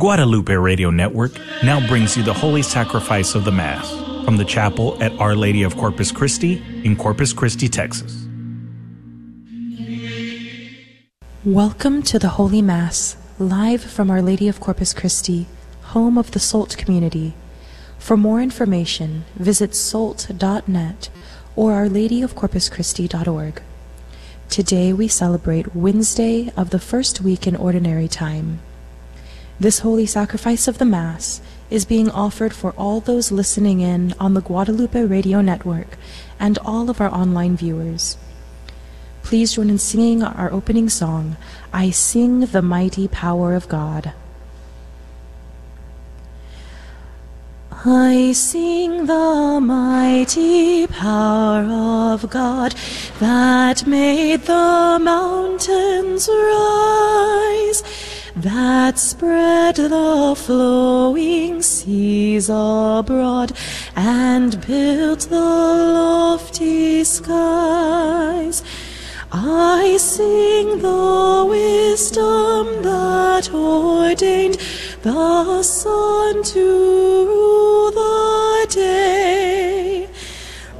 Guadalupe 0.00 0.54
Radio 0.56 0.88
Network 0.88 1.32
now 1.62 1.86
brings 1.86 2.16
you 2.16 2.22
the 2.22 2.32
Holy 2.32 2.62
Sacrifice 2.62 3.34
of 3.34 3.44
the 3.44 3.52
Mass 3.52 3.90
from 4.24 4.38
the 4.38 4.46
chapel 4.46 4.96
at 5.02 5.12
Our 5.20 5.36
Lady 5.36 5.62
of 5.62 5.76
Corpus 5.76 6.10
Christi 6.10 6.62
in 6.84 6.96
Corpus 6.96 7.34
Christi, 7.34 7.68
Texas. 7.68 8.26
Welcome 11.44 12.02
to 12.04 12.18
the 12.18 12.30
Holy 12.30 12.62
Mass, 12.62 13.18
live 13.38 13.82
from 13.82 14.10
Our 14.10 14.22
Lady 14.22 14.48
of 14.48 14.58
Corpus 14.58 14.94
Christi, 14.94 15.46
home 15.92 16.16
of 16.16 16.30
the 16.30 16.40
SALT 16.40 16.78
community. 16.78 17.34
For 17.98 18.16
more 18.16 18.40
information, 18.40 19.26
visit 19.36 19.74
salt.net 19.74 21.10
or 21.54 21.72
ourladyofcorpuschristi.org. 21.72 23.62
Today 24.48 24.94
we 24.94 25.08
celebrate 25.08 25.76
Wednesday 25.76 26.50
of 26.56 26.70
the 26.70 26.78
first 26.78 27.20
week 27.20 27.46
in 27.46 27.54
Ordinary 27.54 28.08
Time. 28.08 28.60
This 29.60 29.80
holy 29.80 30.06
sacrifice 30.06 30.68
of 30.68 30.78
the 30.78 30.86
Mass 30.86 31.42
is 31.68 31.84
being 31.84 32.10
offered 32.10 32.54
for 32.54 32.72
all 32.78 32.98
those 33.00 33.30
listening 33.30 33.80
in 33.80 34.14
on 34.18 34.32
the 34.32 34.40
Guadalupe 34.40 35.04
Radio 35.04 35.42
Network 35.42 35.98
and 36.38 36.56
all 36.64 36.88
of 36.88 36.98
our 36.98 37.12
online 37.12 37.58
viewers. 37.58 38.16
Please 39.22 39.52
join 39.52 39.68
in 39.68 39.76
singing 39.76 40.22
our 40.22 40.50
opening 40.50 40.88
song, 40.88 41.36
I 41.74 41.90
Sing 41.90 42.40
the 42.46 42.62
Mighty 42.62 43.06
Power 43.06 43.52
of 43.52 43.68
God. 43.68 44.14
I 47.84 48.32
sing 48.32 49.04
the 49.04 49.58
mighty 49.60 50.86
power 50.86 51.64
of 52.14 52.30
God 52.30 52.74
that 53.18 53.86
made 53.86 54.40
the 54.44 54.98
mountains 55.02 56.30
rise 56.30 58.19
that 58.36 58.98
spread 58.98 59.76
the 59.76 60.34
flowing 60.36 61.62
seas 61.62 62.48
abroad 62.48 63.52
and 63.96 64.64
built 64.66 65.20
the 65.20 65.36
lofty 65.36 67.04
skies. 67.04 68.62
I 69.32 69.96
sing 69.98 70.80
the 70.80 71.46
wisdom 71.48 72.82
that 72.82 73.48
ordained 73.54 74.58
the 75.02 75.62
sun 75.62 76.42
to 76.42 77.26
rule 77.26 77.90
the 77.92 78.66
day. 78.74 80.09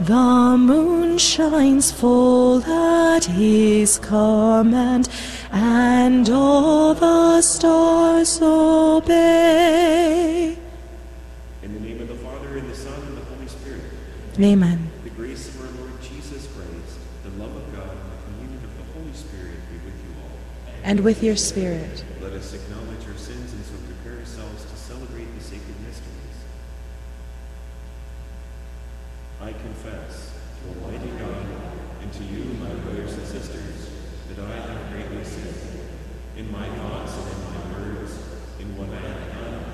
The 0.00 0.56
moon 0.56 1.18
shines 1.18 1.92
full 1.92 2.64
at 2.64 3.26
his 3.26 3.98
command 3.98 5.10
and 5.52 6.26
all 6.30 6.94
the 6.94 7.42
stars 7.42 8.40
obey. 8.40 10.56
In 11.62 11.74
the 11.74 11.80
name 11.80 12.00
of 12.00 12.08
the 12.08 12.14
Father, 12.14 12.56
and 12.56 12.70
the 12.70 12.74
Son, 12.74 12.94
and 12.94 13.18
the 13.18 13.24
Holy 13.24 13.46
Spirit. 13.46 13.82
Amen. 14.40 14.90
The 15.04 15.10
grace 15.10 15.48
of 15.48 15.60
our 15.60 15.68
Lord 15.82 16.00
Jesus 16.00 16.46
Christ, 16.46 16.98
the 17.24 17.30
love 17.42 17.54
of 17.54 17.70
God, 17.76 17.90
and 17.90 18.00
the 18.00 18.22
communion 18.24 18.64
of 18.64 18.74
the 18.78 18.84
Holy 18.98 19.12
Spirit 19.12 19.58
be 19.68 19.76
with 19.84 20.02
you 20.02 20.14
all. 20.16 20.32
And 20.82 21.00
with 21.00 21.22
your 21.22 21.36
spirit. 21.36 22.06
Let 22.22 22.32
us 22.32 22.54
acknowledge 22.54 23.06
our 23.06 23.18
sins 23.18 23.52
and 23.52 23.62
so 23.66 23.74
prepare 23.84 24.20
ourselves 24.20 24.64
to 24.64 24.76
celebrate 24.76 25.28
the 25.36 25.44
sacred 25.44 25.78
mysteries. 25.86 26.06
I 29.42 29.52
confess 29.52 30.32
to 30.60 30.68
Almighty 30.84 31.08
God 31.18 31.46
and 32.02 32.12
to 32.12 32.22
you, 32.24 32.44
my 32.60 32.74
brothers 32.84 33.14
and 33.14 33.26
sisters, 33.26 33.88
that 34.28 34.38
I 34.38 34.52
have 34.52 34.90
greatly 34.92 35.24
sinned 35.24 35.80
in 36.36 36.52
my 36.52 36.68
thoughts 36.68 37.16
and 37.16 37.26
in 37.32 37.40
my 37.48 37.56
words, 37.72 38.12
in 38.60 38.76
what 38.76 38.90
I 38.92 39.00
have 39.00 39.32
done, 39.32 39.64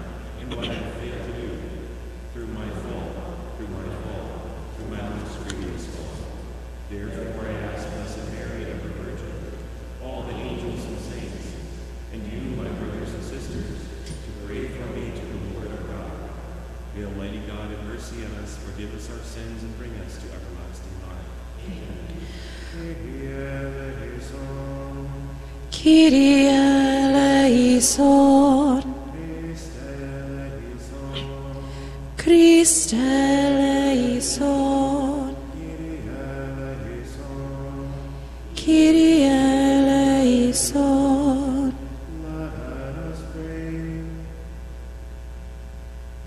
in 0.40 0.50
what 0.54 0.68
I 0.68 0.72
have 0.72 0.94
failed 1.02 1.18
to 1.18 1.32
do, 1.42 1.50
through 2.32 2.46
my 2.46 2.68
fault, 2.86 3.10
through 3.58 3.66
my 3.74 3.90
fault, 4.06 4.54
through 4.78 4.86
my 4.86 5.02
most 5.02 5.34
grievous 5.50 5.90
fault. 5.98 6.30
Therefore 6.88 7.50
I 7.50 7.58
ask 7.74 7.90
Blessed 7.90 8.22
Mary, 8.38 8.70
ever 8.70 8.94
Virgin, 9.02 9.34
all 9.98 10.30
the 10.30 10.36
angels 10.46 10.86
and 10.86 11.00
saints, 11.10 11.58
and 12.12 12.22
you, 12.22 12.54
my 12.54 12.68
brothers 12.78 13.10
and 13.14 13.24
sisters, 13.24 13.82
to 14.06 14.30
pray 14.46 14.68
for 14.68 14.86
me 14.94 15.10
to 15.10 15.26
the 15.26 15.38
Lord 15.58 15.72
our 15.74 15.82
God. 15.90 16.12
May 16.94 17.02
Almighty 17.04 17.40
God 17.46 17.68
have 17.68 17.82
mercy 17.84 18.24
on 18.24 18.30
us, 18.42 18.56
forgive 18.56 18.94
us 18.94 19.10
our 19.10 19.18
sins, 19.22 19.62
and 19.62 19.76
bring 19.76 19.92
us 20.00 20.16
to 20.16 20.26
everlasting 20.32 20.96
life. 21.04 21.28
Kyrie 25.86 26.48
eleison. 26.48 27.62
Christe 32.18 32.94
eleison. 32.94 34.26
Kyrie 38.56 39.30
eleison. 39.30 40.66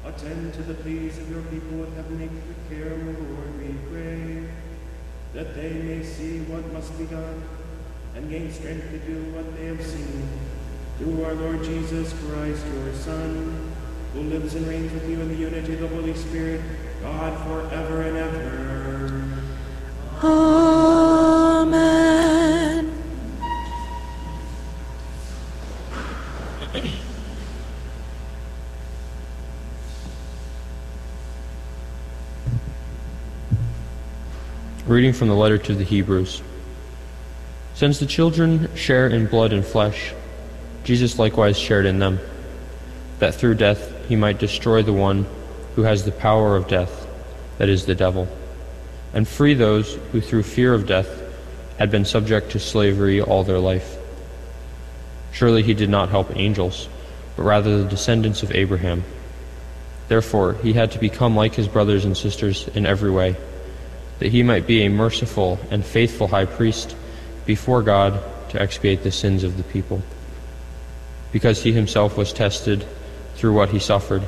Attend 0.06 0.53
to 0.53 0.64
the 0.64 0.76
pleas 0.76 1.18
of 1.18 1.30
your 1.30 1.41
people 1.41 1.80
with 1.80 1.94
heavenly 1.98 2.30
care, 2.69 2.94
O 2.94 2.95
Lord, 2.95 3.60
we 3.60 3.73
pray, 3.91 4.48
that 5.34 5.53
they 5.53 5.73
may 5.73 6.02
see 6.02 6.40
what 6.44 6.72
must 6.72 6.98
be 6.98 7.03
done 7.03 7.59
and 8.15 8.30
gain 8.30 8.52
strength 8.52 8.90
to 8.91 8.99
do 8.99 9.23
what 9.31 9.56
they 9.56 9.65
have 9.65 9.81
seen. 9.86 10.27
Through 10.98 11.23
our 11.23 11.34
Lord 11.34 11.64
Jesus 11.64 12.14
Christ, 12.23 12.65
your 12.73 12.94
Son, 12.94 13.72
who 14.14 14.22
lives 14.22 14.56
and 14.56 14.68
reigns 14.68 14.91
with 14.91 15.10
you 15.10 15.22
in 15.22 15.30
the 15.30 15.36
unity 15.36 15.73
of 15.73 15.80
the 15.80 15.88
Holy 15.88 16.14
Spirit, 16.14 16.61
God 17.02 17.38
forever 17.45 18.02
and 18.02 18.18
ever. 18.18 19.23
Amen. 20.22 21.69
Reading 34.86 35.14
from 35.14 35.27
the 35.27 35.36
letter 35.36 35.57
to 35.60 35.76
the 35.76 35.84
Hebrews. 35.84 36.41
Since 37.80 37.99
the 37.99 38.06
children 38.06 38.76
share 38.76 39.07
in 39.07 39.27
blood 39.27 39.53
and 39.53 39.65
flesh, 39.65 40.14
Jesus 40.84 41.18
likewise 41.18 41.57
shared 41.57 41.85
in 41.85 41.99
them, 41.99 42.19
that 43.19 43.35
through 43.35 43.56
death 43.56 43.93
he 44.10 44.18
might 44.18 44.38
destroy 44.38 44.84
the 44.84 44.91
one 44.91 45.26
who 45.77 45.84
has 45.84 46.03
the 46.03 46.11
power 46.11 46.57
of 46.57 46.68
death, 46.68 47.07
that 47.57 47.69
is, 47.69 47.85
the 47.85 47.95
devil, 47.95 48.27
and 49.14 49.26
free 49.26 49.53
those 49.53 49.93
who 50.11 50.19
through 50.19 50.43
fear 50.43 50.73
of 50.73 50.88
death 50.88 51.23
had 51.77 51.89
been 51.89 52.03
subject 52.03 52.51
to 52.51 52.60
slavery 52.60 53.22
all 53.22 53.45
their 53.45 53.60
life. 53.60 53.95
Surely 55.31 55.64
he 55.64 55.73
did 55.73 55.89
not 55.89 56.10
help 56.10 56.35
angels, 56.35 56.89
but 57.38 57.43
rather 57.43 57.81
the 57.81 57.89
descendants 57.89 58.43
of 58.43 58.51
Abraham. 58.51 59.06
Therefore 60.10 60.56
he 60.56 60.73
had 60.73 60.91
to 60.91 60.99
become 60.99 61.34
like 61.34 61.56
his 61.56 61.69
brothers 61.69 62.03
and 62.03 62.18
sisters 62.18 62.68
in 62.76 62.85
every 62.85 63.10
way, 63.10 63.38
that 64.19 64.34
he 64.34 64.43
might 64.43 64.68
be 64.68 64.81
a 64.81 64.89
merciful 64.89 65.57
and 65.72 65.85
faithful 65.85 66.27
high 66.27 66.43
priest 66.43 66.93
before 67.49 67.81
God 67.81 68.21
to 68.49 68.61
expiate 68.61 69.01
the 69.01 69.09
sins 69.09 69.43
of 69.43 69.57
the 69.57 69.63
people. 69.63 70.03
Because 71.31 71.63
he 71.63 71.71
himself 71.71 72.15
was 72.15 72.31
tested 72.31 72.85
through 73.34 73.53
what 73.53 73.69
he 73.69 73.80
suffered, 73.80 74.21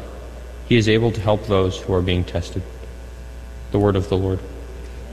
he 0.68 0.76
is 0.76 0.89
able 0.89 1.11
to 1.11 1.22
help 1.22 1.45
those 1.45 1.77
who 1.77 1.93
are 1.93 2.02
being 2.02 2.23
tested. 2.23 2.64
The 3.69 3.77
word 3.77 3.95
of 3.95 4.10
the 4.10 4.18
Lord. 4.18 4.39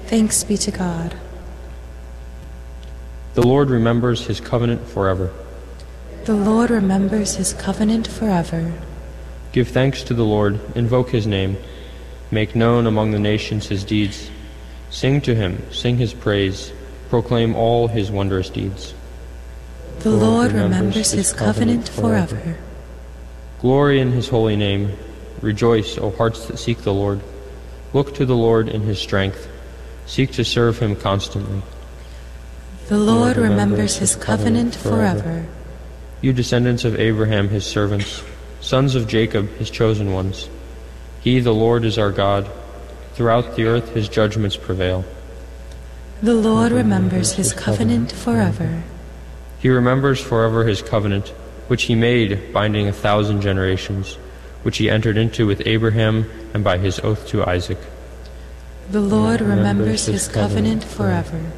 Thanks 0.07 0.43
be 0.43 0.57
to 0.57 0.71
God. 0.71 1.19
The 3.35 3.47
Lord 3.47 3.69
remembers 3.69 4.25
his 4.25 4.41
covenant 4.41 4.89
forever. 4.89 5.31
The 6.25 6.33
Lord 6.33 6.71
remembers 6.71 7.35
his 7.35 7.53
covenant 7.53 8.07
forever. 8.09 8.73
Give 9.53 9.69
thanks 9.69 10.03
to 10.05 10.15
the 10.15 10.25
Lord, 10.25 10.59
invoke 10.75 11.11
his 11.11 11.27
name, 11.27 11.59
make 12.31 12.57
known 12.57 12.87
among 12.87 13.11
the 13.11 13.19
nations 13.19 13.67
his 13.67 13.85
deeds. 13.85 14.31
Sing 14.89 15.21
to 15.21 15.35
him, 15.35 15.63
sing 15.71 15.99
his 15.99 16.15
praise, 16.15 16.73
proclaim 17.09 17.55
all 17.55 17.89
his 17.89 18.11
wondrous 18.11 18.51
deeds. 18.51 18.95
The 20.01 20.11
Lord 20.11 20.53
remembers 20.53 21.11
his 21.11 21.33
covenant 21.33 21.89
forever. 21.89 22.57
Glory 23.61 24.01
in 24.01 24.13
his 24.13 24.29
holy 24.29 24.55
name. 24.55 24.97
Rejoice, 25.41 25.99
O 25.99 26.11
hearts 26.11 26.47
that 26.47 26.59
seek 26.59 26.79
the 26.79 26.95
Lord. 26.95 27.21
Look 27.93 28.15
to 28.15 28.27
the 28.27 28.37
Lord 28.37 28.69
in 28.69 28.83
his 28.83 28.99
strength. 28.99 29.49
Seek 30.07 30.33
to 30.33 30.45
serve 30.45 30.79
him 30.79 30.95
constantly. 30.95 31.63
The 32.89 32.99
Lord 32.99 33.37
remembers 33.37 33.97
his 33.97 34.17
covenant 34.17 34.75
forever. 34.75 35.47
You 36.21 36.33
descendants 36.33 36.85
of 36.85 36.99
Abraham, 36.99 37.49
his 37.49 37.67
servants, 37.67 38.23
sons 38.61 38.95
of 38.95 39.07
Jacob, 39.07 39.49
his 39.57 39.71
chosen 39.71 40.13
ones. 40.13 40.49
He, 41.21 41.41
the 41.41 41.55
Lord, 41.55 41.85
is 41.85 41.99
our 41.99 42.11
God. 42.11 42.49
Throughout 43.15 43.57
the 43.57 43.65
earth, 43.65 43.91
his 43.91 44.09
judgments 44.09 44.57
prevail. 44.57 45.05
The 46.21 46.35
Lord 46.35 46.73
remembers 46.73 47.35
his 47.35 47.53
covenant 47.53 48.11
forever. 48.11 48.83
He 49.61 49.69
remembers 49.69 50.21
forever 50.21 50.65
his 50.67 50.83
covenant, 50.83 51.29
which 51.69 51.85
he 51.85 51.95
made, 51.95 52.53
binding 52.53 52.89
a 52.89 52.93
thousand 52.93 53.41
generations, 53.41 54.19
which 54.65 54.79
he 54.79 54.91
entered 54.91 55.17
into 55.17 55.47
with 55.47 55.63
Abraham 55.65 56.29
and 56.53 56.65
by 56.65 56.79
his 56.79 56.99
oath 57.01 57.29
to 57.29 57.45
Isaac. 57.45 57.79
The 58.91 59.01
Lord 59.01 59.41
remembers 59.41 60.07
his 60.07 60.27
covenant 60.27 60.83
forever. 60.83 61.53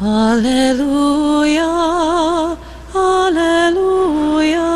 Alleluia, 0.00 1.68
Alleluia, 2.94 4.68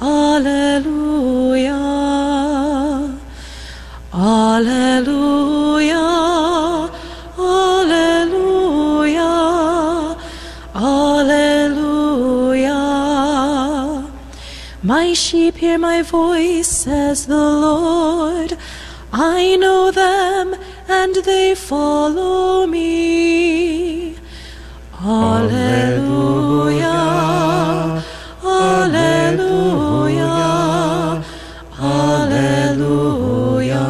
Alleluia, 0.00 1.78
Alleluia, 4.12 5.57
hear 15.78 15.86
my 15.86 16.02
voice, 16.02 16.66
says 16.68 17.26
the 17.26 17.36
Lord. 17.36 18.56
I 19.12 19.54
know 19.56 19.90
them, 19.92 20.54
and 20.88 21.14
they 21.24 21.54
follow 21.54 22.66
me. 22.66 24.16
Alleluia, 25.00 26.82
Alleluia, 28.42 30.34
Alleluia. 31.78 33.86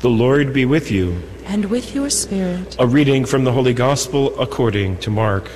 The 0.00 0.10
Lord 0.10 0.52
be 0.52 0.64
with 0.66 0.90
you. 0.90 1.22
And 1.46 1.64
with 1.66 1.94
your 1.94 2.10
spirit, 2.10 2.76
A 2.78 2.86
reading 2.86 3.24
from 3.24 3.44
the 3.44 3.52
Holy 3.52 3.72
Gospel 3.74 4.38
according 4.38 4.98
to 4.98 5.10
Mark. 5.10 5.50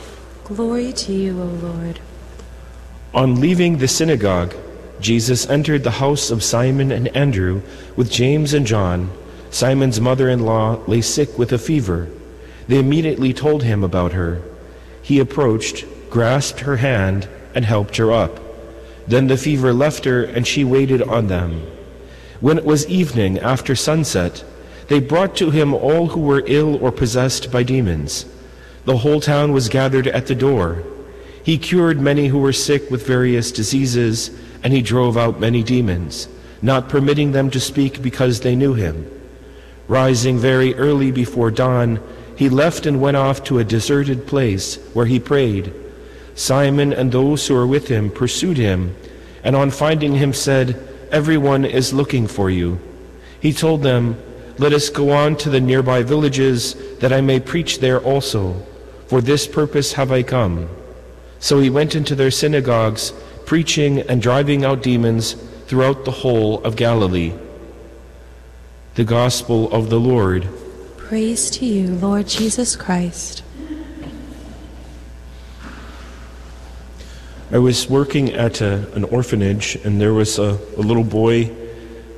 glory 0.45 0.93
to 0.93 1.13
you, 1.13 1.41
O 1.41 1.45
Lord. 1.47 2.01
On 3.15 3.41
leaving 3.41 3.79
the 3.79 3.87
synagogue, 3.87 4.57
Jesus 5.01 5.49
entered 5.49 5.85
the 5.85 6.03
house 6.03 6.33
of 6.33 6.43
Simon 6.43 6.91
and 6.91 7.07
Andrew 7.17 7.63
with 7.95 8.11
James 8.11 8.53
and 8.53 8.67
John. 8.67 9.09
Simon's 9.51 10.01
mother 10.01 10.29
in 10.29 10.45
law 10.45 10.81
lay 10.89 11.01
sick 11.01 11.39
with 11.39 11.53
a 11.53 11.59
fever. 11.59 12.09
They 12.67 12.81
immediately 12.81 13.33
told 13.33 13.63
him 13.63 13.85
about 13.85 14.15
her. 14.15 14.43
He 15.01 15.21
approached, 15.21 15.85
grasped 16.11 16.61
her 16.61 16.79
hand, 16.79 17.29
and 17.55 17.65
helped 17.65 17.99
her 17.99 18.11
up. 18.11 18.41
Then 19.07 19.29
the 19.29 19.37
fever 19.37 19.73
left 19.73 20.05
her, 20.07 20.25
and 20.25 20.45
she 20.45 20.65
waited 20.65 21.01
on 21.01 21.29
them. 21.29 21.63
When 22.41 22.59
it 22.59 22.65
was 22.65 22.85
evening 22.89 23.39
after 23.39 23.77
sunset, 23.77 24.45
they 24.89 24.99
brought 24.99 25.37
to 25.37 25.51
him 25.51 25.73
all 25.73 26.09
who 26.09 26.21
were 26.21 26.43
ill 26.47 26.83
or 26.83 26.91
possessed 26.91 27.53
by 27.53 27.63
demons. 27.63 28.27
The 28.87 28.97
whole 28.97 29.21
town 29.21 29.53
was 29.53 29.69
gathered 29.69 30.09
at 30.09 30.27
the 30.27 30.35
door. 30.35 30.83
He 31.45 31.59
cured 31.59 32.01
many 32.01 32.29
who 32.29 32.39
were 32.39 32.55
sick 32.55 32.91
with 32.91 33.07
various 33.07 33.53
diseases, 33.53 34.31
and 34.63 34.73
he 34.73 34.81
drove 34.81 35.19
out 35.19 35.39
many 35.39 35.63
demons, 35.63 36.27
not 36.63 36.89
permitting 36.89 37.33
them 37.33 37.51
to 37.51 37.61
speak 37.61 38.01
because 38.01 38.41
they 38.41 38.57
knew 38.57 38.73
him. 38.73 39.07
Rising 39.87 40.39
very 40.39 40.75
early 40.75 41.11
before 41.11 41.51
dawn, 41.51 42.01
he 42.35 42.49
left 42.49 42.87
and 42.87 42.99
went 42.99 43.19
off 43.19 43.45
to 43.45 43.59
a 43.59 43.65
deserted 43.65 44.27
place 44.27 44.77
where 44.95 45.05
he 45.05 45.21
prayed. 45.21 45.71
Simon 46.35 46.95
and 46.95 47.13
those 47.13 47.47
who 47.47 47.55
were 47.55 47.67
with 47.67 47.89
him 47.89 48.11
pursued 48.11 48.57
him, 48.57 48.97
and 49.45 49.55
on 49.55 49.71
finding 49.71 50.15
him 50.15 50.33
said, 50.33 50.83
Everyone 51.11 51.67
is 51.67 51.93
looking 51.93 52.27
for 52.27 52.49
you. 52.49 52.81
He 53.39 53.53
told 53.53 53.83
them, 53.83 54.17
Let 54.57 54.73
us 54.73 54.89
go 54.89 55.11
on 55.11 55.37
to 55.37 55.51
the 55.51 55.61
nearby 55.61 56.03
villages, 56.03 56.75
that 57.01 57.13
I 57.13 57.21
may 57.21 57.39
preach 57.39 57.81
there 57.81 58.01
also. 58.01 58.65
For 59.09 59.21
this 59.21 59.47
purpose 59.47 59.93
have 59.93 60.11
I 60.11 60.23
come. 60.23 60.71
So 61.45 61.61
he 61.61 61.69
went 61.69 61.95
into 61.95 62.15
their 62.15 62.31
synagogues, 62.31 63.13
preaching 63.45 63.99
and 64.01 64.23
driving 64.23 64.65
out 64.65 64.83
demons 64.83 65.35
throughout 65.67 66.07
the 66.07 66.11
whole 66.11 66.65
of 66.65 66.75
Galilee. 66.75 67.35
The 68.95 69.05
Gospel 69.05 69.71
of 69.71 69.91
the 69.91 70.01
Lord. 70.01 70.49
Praise 70.97 71.51
to 71.51 71.67
you, 71.67 71.97
Lord 71.97 72.29
Jesus 72.29 72.77
Christ. 72.77 73.43
I 77.53 77.59
was 77.59 77.91
working 77.91 78.33
at 78.33 78.63
a, 78.63 78.91
an 78.95 79.05
orphanage, 79.05 79.77
and 79.85 80.01
there 80.01 80.15
was 80.15 80.39
a, 80.39 80.59
a 80.79 80.81
little 80.81 81.05
boy 81.05 81.53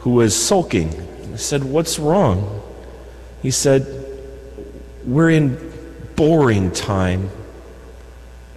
who 0.03 0.11
was 0.11 0.41
sulking. 0.41 0.95
I 1.33 1.37
said, 1.37 1.65
What's 1.65 1.99
wrong? 1.99 2.63
He 3.43 3.51
said, 3.51 3.89
We're 5.05 5.31
in 5.31 5.73
boring 6.15 6.71
time. 6.71 7.31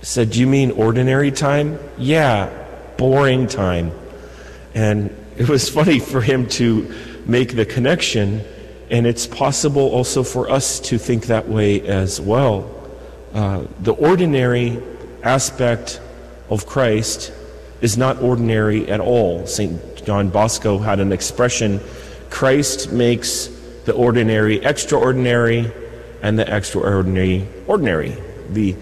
Said, 0.01 0.31
Do 0.31 0.39
you 0.39 0.47
mean 0.47 0.71
ordinary 0.71 1.31
time? 1.31 1.79
Yeah, 1.97 2.49
boring 2.97 3.47
time. 3.47 3.91
And 4.73 5.15
it 5.37 5.49
was 5.49 5.69
funny 5.77 5.99
for 5.99 6.21
him 6.21 6.47
to 6.49 6.93
make 7.25 7.55
the 7.55 7.65
connection, 7.65 8.41
and 8.89 9.05
it's 9.05 9.27
possible 9.27 9.89
also 9.89 10.23
for 10.23 10.49
us 10.49 10.79
to 10.81 10.97
think 10.97 11.27
that 11.27 11.47
way 11.47 11.81
as 11.87 12.19
well. 12.19 12.75
Uh, 13.33 13.63
the 13.79 13.93
ordinary 13.93 14.81
aspect 15.23 16.01
of 16.49 16.65
Christ 16.65 17.31
is 17.81 17.97
not 17.97 18.21
ordinary 18.21 18.89
at 18.89 18.99
all. 18.99 19.45
St. 19.45 20.05
John 20.05 20.29
Bosco 20.29 20.79
had 20.79 20.99
an 20.99 21.11
expression 21.11 21.79
Christ 22.29 22.91
makes 22.91 23.47
the 23.85 23.93
ordinary 23.93 24.63
extraordinary 24.63 25.71
and 26.21 26.37
the 26.37 26.55
extraordinary 26.55 27.47
ordinary. 27.67 28.15
The 28.49 28.75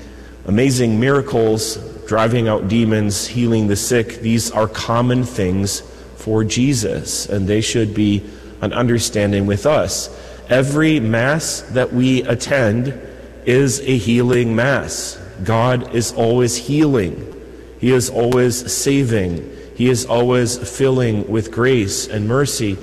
amazing 0.47 0.99
miracles, 0.99 1.75
driving 2.07 2.47
out 2.47 2.67
demons, 2.67 3.27
healing 3.27 3.67
the 3.67 3.75
sick, 3.75 4.21
these 4.21 4.49
are 4.51 4.67
common 4.67 5.23
things 5.23 5.81
for 6.15 6.43
Jesus, 6.43 7.27
and 7.27 7.47
they 7.47 7.61
should 7.61 7.93
be 7.93 8.23
an 8.61 8.73
understanding 8.73 9.45
with 9.45 9.65
us. 9.65 10.09
Every 10.49 10.99
Mass 10.99 11.61
that 11.73 11.91
we 11.93 12.23
attend 12.23 12.99
is 13.45 13.81
a 13.81 13.97
healing 13.97 14.55
Mass. 14.55 15.19
God 15.43 15.93
is 15.93 16.13
always 16.13 16.55
healing. 16.55 17.33
He 17.79 17.91
is 17.91 18.09
always 18.09 18.71
saving. 18.71 19.55
He 19.75 19.89
is 19.89 20.05
always 20.05 20.57
filling 20.57 21.29
with 21.29 21.51
grace 21.51 22.07
and 22.07 22.27
mercy. 22.27 22.77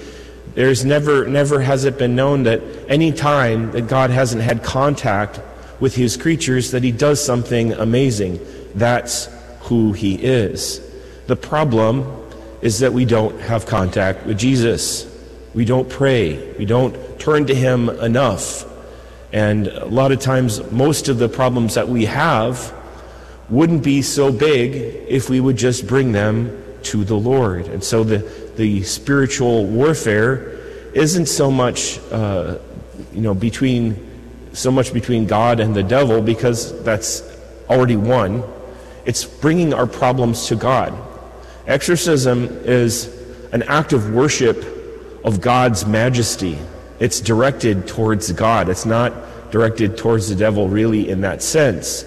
There's 0.55 0.85
never, 0.85 1.27
never 1.27 1.61
has 1.61 1.85
it 1.85 1.99
been 1.99 2.15
known 2.15 2.45
that 2.45 2.61
any 2.89 3.11
time 3.11 3.73
that 3.73 3.89
God 3.89 4.11
hasn't 4.11 4.43
had 4.43 4.63
contact 4.63 5.41
with 5.85 5.95
his 5.95 6.17
creatures 6.17 6.71
that 6.71 6.83
he 6.83 6.91
does 6.91 7.23
something 7.23 7.75
amazing. 7.75 8.41
That's 8.75 9.29
who 9.65 9.93
he 9.93 10.15
is. 10.15 10.81
The 11.27 11.37
problem 11.37 12.07
is 12.63 12.79
that 12.79 12.95
we 12.95 13.05
don't 13.05 13.39
have 13.43 13.67
contact 13.67 14.25
with 14.25 14.39
Jesus. 14.39 15.07
We 15.53 15.67
don't 15.67 15.87
pray. 15.87 16.55
We 16.55 16.65
don't 16.65 17.21
turn 17.21 17.45
to 17.49 17.55
him 17.55 17.91
enough. 17.91 18.65
And 19.31 19.67
a 19.67 19.85
lot 19.85 20.11
of 20.11 20.21
times, 20.21 20.53
most 20.73 21.09
of 21.09 21.19
the 21.19 21.29
problems 21.29 21.75
that 21.75 21.87
we 21.87 22.07
have 22.07 22.73
wouldn't 23.51 23.85
be 23.85 24.01
so 24.01 24.33
big 24.33 24.73
if 25.07 25.29
we 25.29 25.39
would 25.39 25.59
just 25.59 25.87
bring 25.87 26.13
them 26.13 26.65
to 26.85 27.05
the 27.05 27.15
Lord. 27.15 27.67
And 27.67 27.85
so 27.85 28.05
the, 28.05 28.21
the 28.57 28.85
spiritual 28.85 29.67
warfare 29.67 30.49
isn't 30.95 31.27
so 31.27 31.51
much, 31.51 31.99
uh, 32.11 32.57
you 33.13 33.21
know, 33.21 33.35
between 33.35 34.14
so 34.55 34.71
much 34.71 34.93
between 34.93 35.27
God 35.27 35.61
and 35.61 35.75
the 35.75 35.83
devil 35.83 36.23
because 36.23 36.83
that's 36.83 37.23
already 37.69 37.97
won. 37.97 38.43
It's 39.05 39.25
bringing 39.25 39.75
our 39.75 39.87
problems 39.87 40.47
to 40.47 40.57
God. 40.57 40.95
Exorcism 41.67 42.45
is 42.65 43.07
an 43.53 43.63
act 43.65 43.93
of 43.93 44.15
worship 44.15 44.65
of 45.25 45.41
God's 45.41 45.87
majesty. 45.87 46.59
It's 47.01 47.21
directed 47.21 47.87
towards 47.87 48.31
God. 48.33 48.69
It's 48.69 48.87
not 48.87 49.13
directed 49.51 49.97
towards 49.97 50.29
the 50.29 50.35
devil, 50.35 50.69
really, 50.69 51.09
in 51.09 51.21
that 51.23 51.43
sense. 51.43 52.05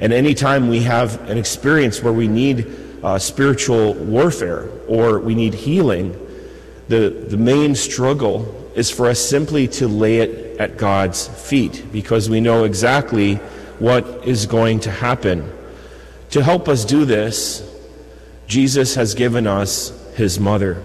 And 0.00 0.12
anytime 0.12 0.68
we 0.68 0.80
have 0.80 1.28
an 1.28 1.38
experience 1.38 2.02
where 2.02 2.12
we 2.12 2.28
need 2.28 2.66
uh, 3.02 3.18
spiritual 3.18 3.94
warfare 3.94 4.68
or 4.86 5.18
we 5.18 5.34
need 5.34 5.54
healing, 5.54 6.16
the, 6.88 7.10
the 7.10 7.36
main 7.36 7.74
struggle 7.74 8.70
is 8.74 8.90
for 8.90 9.06
us 9.06 9.20
simply 9.20 9.68
to 9.68 9.88
lay 9.88 10.18
it 10.18 10.47
at 10.58 10.76
God's 10.76 11.28
feet 11.28 11.84
because 11.92 12.28
we 12.28 12.40
know 12.40 12.64
exactly 12.64 13.36
what 13.78 14.04
is 14.26 14.46
going 14.46 14.80
to 14.80 14.90
happen. 14.90 15.52
To 16.30 16.42
help 16.42 16.68
us 16.68 16.84
do 16.84 17.04
this, 17.04 17.64
Jesus 18.46 18.94
has 18.96 19.14
given 19.14 19.46
us 19.46 19.90
his 20.14 20.40
mother. 20.40 20.82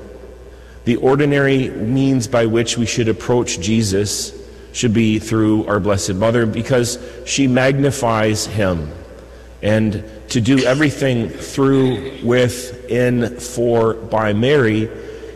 The 0.85 0.97
ordinary 0.97 1.69
means 1.69 2.27
by 2.27 2.45
which 2.45 2.77
we 2.77 2.85
should 2.85 3.07
approach 3.07 3.59
Jesus 3.59 4.33
should 4.73 4.93
be 4.93 5.19
through 5.19 5.65
our 5.67 5.79
Blessed 5.79 6.15
Mother 6.15 6.45
because 6.45 6.99
she 7.25 7.47
magnifies 7.47 8.45
him. 8.45 8.91
And 9.61 10.03
to 10.29 10.41
do 10.41 10.59
everything 10.65 11.29
through, 11.29 12.19
with, 12.23 12.89
in, 12.89 13.39
for, 13.39 13.93
by 13.93 14.33
Mary 14.33 14.89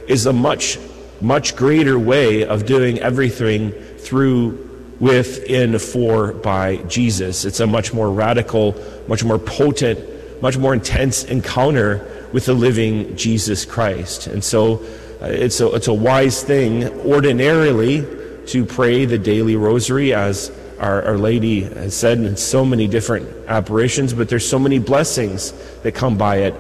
is 0.08 0.26
a 0.26 0.34
much, 0.34 0.80
much 1.22 1.56
greater 1.56 1.98
way 1.98 2.44
of 2.44 2.66
doing 2.66 3.00
everything 3.00 3.74
through, 4.08 4.96
with, 5.00 5.44
in, 5.44 5.78
for, 5.80 6.32
by 6.34 6.78
Jesus. 6.88 7.44
It's 7.44 7.60
a 7.60 7.68
much 7.68 7.94
more 7.94 8.10
radical, 8.10 8.76
much 9.08 9.24
more 9.24 9.38
potent, 9.38 10.42
much 10.42 10.58
more 10.58 10.74
intense 10.74 11.26
encounter 11.26 12.30
with 12.32 12.46
the 12.46 12.54
living 12.54 13.16
Jesus 13.18 13.66
Christ. 13.66 14.28
And 14.28 14.44
so 14.44 14.84
uh, 15.22 15.26
it's, 15.26 15.60
a, 15.60 15.74
it's 15.76 15.88
a 15.88 15.94
wise 15.94 16.42
thing 16.42 16.86
ordinarily 17.02 18.06
to 18.48 18.66
pray 18.66 19.06
the 19.06 19.18
daily 19.18 19.56
rosary 19.56 20.14
as 20.14 20.52
our, 20.80 21.04
our 21.04 21.18
Lady 21.18 21.62
has 21.62 21.96
said 21.96 22.20
in 22.20 22.38
so 22.38 22.64
many 22.64 22.88
different 22.88 23.28
apparitions, 23.48 24.14
but 24.14 24.30
there's 24.30 24.48
so 24.48 24.60
many 24.60 24.80
blessings 24.80 25.52
that 25.82 25.94
come 25.94 26.18
by 26.18 26.38
it 26.38 26.56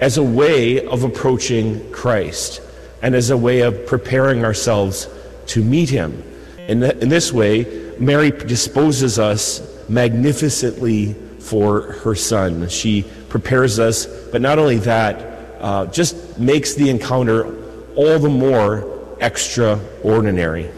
as 0.00 0.16
a 0.16 0.22
way 0.22 0.84
of 0.86 1.04
approaching 1.04 1.92
Christ 1.92 2.60
and 3.02 3.14
as 3.14 3.30
a 3.30 3.36
way 3.36 3.60
of 3.60 3.86
preparing 3.86 4.44
ourselves 4.44 5.08
to 5.48 5.62
meet 5.62 5.88
Him. 5.90 6.22
In, 6.68 6.80
th- 6.80 6.96
in 6.96 7.08
this 7.08 7.32
way, 7.32 7.94
Mary 7.98 8.30
disposes 8.30 9.18
us 9.18 9.60
magnificently 9.88 11.14
for 11.40 11.80
her 11.80 12.14
Son. 12.14 12.68
She 12.68 13.04
prepares 13.30 13.78
us, 13.78 14.06
but 14.06 14.42
not 14.42 14.58
only 14.58 14.76
that, 14.78 15.60
uh, 15.60 15.86
just 15.86 16.38
makes 16.38 16.74
the 16.74 16.90
encounter 16.90 17.56
all 17.96 18.18
the 18.18 18.28
more 18.28 19.16
extraordinary. 19.20 20.70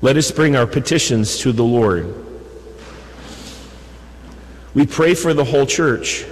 Let 0.00 0.16
us 0.16 0.30
bring 0.30 0.54
our 0.54 0.66
petitions 0.66 1.38
to 1.38 1.50
the 1.50 1.64
Lord. 1.64 2.14
We 4.74 4.86
pray 4.86 5.14
for 5.14 5.34
the 5.34 5.44
whole 5.44 5.66
church 5.66 6.24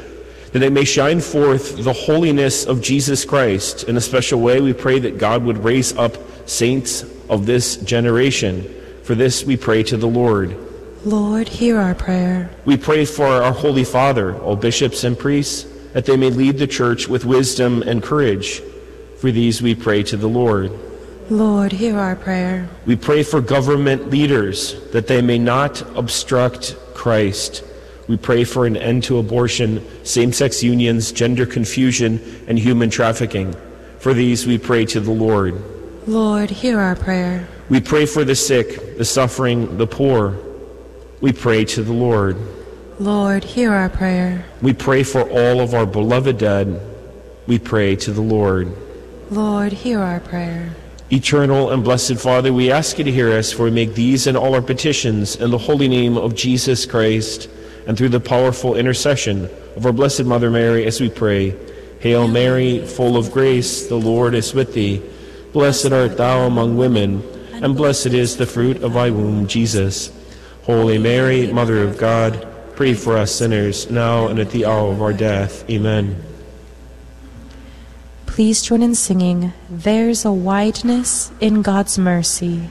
that 0.52 0.62
it 0.62 0.70
may 0.72 0.84
shine 0.84 1.20
forth 1.20 1.82
the 1.82 1.92
holiness 1.92 2.64
of 2.64 2.80
Jesus 2.80 3.24
Christ. 3.24 3.84
In 3.84 3.96
a 3.96 4.00
special 4.00 4.40
way, 4.40 4.60
we 4.60 4.72
pray 4.72 4.98
that 5.00 5.18
God 5.18 5.42
would 5.44 5.64
raise 5.64 5.96
up 5.96 6.16
saints 6.46 7.04
of 7.28 7.46
this 7.46 7.76
generation. 7.76 8.72
For 9.02 9.14
this 9.14 9.44
we 9.44 9.56
pray 9.56 9.82
to 9.84 9.96
the 9.96 10.08
Lord. 10.08 10.56
Lord, 11.04 11.48
hear 11.48 11.78
our 11.78 11.94
prayer. 11.94 12.50
We 12.64 12.76
pray 12.76 13.04
for 13.04 13.26
our 13.26 13.52
Holy 13.52 13.84
Father, 13.84 14.36
all 14.40 14.56
bishops 14.56 15.04
and 15.04 15.16
priests, 15.16 15.64
that 15.92 16.04
they 16.04 16.16
may 16.16 16.30
lead 16.30 16.58
the 16.58 16.66
church 16.66 17.06
with 17.06 17.24
wisdom 17.24 17.82
and 17.82 18.02
courage. 18.02 18.60
For 19.18 19.30
these 19.30 19.62
we 19.62 19.74
pray 19.74 20.02
to 20.04 20.16
the 20.16 20.28
Lord. 20.28 20.72
Lord, 21.30 21.72
hear 21.72 21.98
our 21.98 22.16
prayer. 22.16 22.68
We 22.86 22.96
pray 22.96 23.22
for 23.22 23.40
government 23.40 24.10
leaders 24.10 24.74
that 24.90 25.06
they 25.06 25.22
may 25.22 25.38
not 25.38 25.82
obstruct 25.96 26.76
Christ. 26.94 27.64
We 28.08 28.16
pray 28.16 28.44
for 28.44 28.66
an 28.66 28.76
end 28.76 29.04
to 29.04 29.18
abortion, 29.18 29.84
same 30.04 30.32
sex 30.32 30.62
unions, 30.62 31.10
gender 31.10 31.46
confusion, 31.46 32.20
and 32.46 32.58
human 32.58 32.90
trafficking. 32.90 33.54
For 33.98 34.14
these 34.14 34.46
we 34.46 34.58
pray 34.58 34.84
to 34.86 35.00
the 35.00 35.10
Lord. 35.10 35.60
Lord, 36.06 36.50
hear 36.50 36.78
our 36.78 36.94
prayer. 36.94 37.48
We 37.68 37.80
pray 37.80 38.06
for 38.06 38.22
the 38.22 38.36
sick, 38.36 38.96
the 38.96 39.04
suffering, 39.04 39.76
the 39.76 39.88
poor. 39.88 40.38
We 41.20 41.32
pray 41.32 41.64
to 41.64 41.82
the 41.82 41.92
Lord. 41.92 42.36
Lord, 43.00 43.42
hear 43.42 43.72
our 43.72 43.88
prayer. 43.88 44.44
We 44.62 44.72
pray 44.72 45.02
for 45.02 45.28
all 45.28 45.60
of 45.60 45.74
our 45.74 45.84
beloved 45.84 46.38
dead. 46.38 46.80
We 47.48 47.58
pray 47.58 47.96
to 47.96 48.12
the 48.12 48.20
Lord. 48.20 48.72
Lord, 49.32 49.72
hear 49.72 49.98
our 49.98 50.20
prayer. 50.20 50.76
Eternal 51.10 51.72
and 51.72 51.82
blessed 51.82 52.18
Father, 52.18 52.52
we 52.52 52.70
ask 52.70 52.98
you 52.98 53.04
to 53.04 53.10
hear 53.10 53.32
us, 53.32 53.52
for 53.52 53.64
we 53.64 53.72
make 53.72 53.94
these 53.94 54.28
and 54.28 54.36
all 54.36 54.54
our 54.54 54.62
petitions 54.62 55.34
in 55.34 55.50
the 55.50 55.58
holy 55.58 55.88
name 55.88 56.16
of 56.16 56.36
Jesus 56.36 56.86
Christ, 56.86 57.48
and 57.88 57.98
through 57.98 58.10
the 58.10 58.20
powerful 58.20 58.76
intercession 58.76 59.50
of 59.74 59.84
our 59.84 59.92
Blessed 59.92 60.24
Mother 60.24 60.52
Mary, 60.52 60.86
as 60.86 61.00
we 61.00 61.10
pray. 61.10 61.56
Hail 61.98 62.28
Mary, 62.28 62.86
full 62.86 63.16
of 63.16 63.32
grace, 63.32 63.88
the 63.88 63.96
Lord 63.96 64.34
is 64.34 64.54
with 64.54 64.72
thee. 64.72 65.02
Blessed 65.56 65.90
art 65.90 66.18
thou 66.18 66.46
among 66.46 66.76
women, 66.76 67.22
and 67.64 67.74
blessed 67.74 68.08
is 68.12 68.36
the 68.36 68.44
fruit 68.44 68.82
of 68.82 68.92
thy 68.92 69.08
womb, 69.08 69.46
Jesus. 69.46 70.12
Holy 70.64 70.98
Mary, 70.98 71.50
Mother 71.50 71.82
of 71.82 71.96
God, 71.96 72.46
pray 72.76 72.92
for 72.92 73.16
us 73.16 73.34
sinners, 73.34 73.90
now 73.90 74.26
and 74.26 74.38
at 74.38 74.50
the 74.50 74.66
hour 74.66 74.92
of 74.92 75.00
our 75.00 75.14
death. 75.14 75.64
Amen. 75.70 76.22
Please 78.26 78.60
join 78.60 78.82
in 78.82 78.94
singing, 78.94 79.54
There's 79.70 80.26
a 80.26 80.28
Wideness 80.28 81.32
in 81.40 81.62
God's 81.62 81.98
Mercy. 81.98 82.68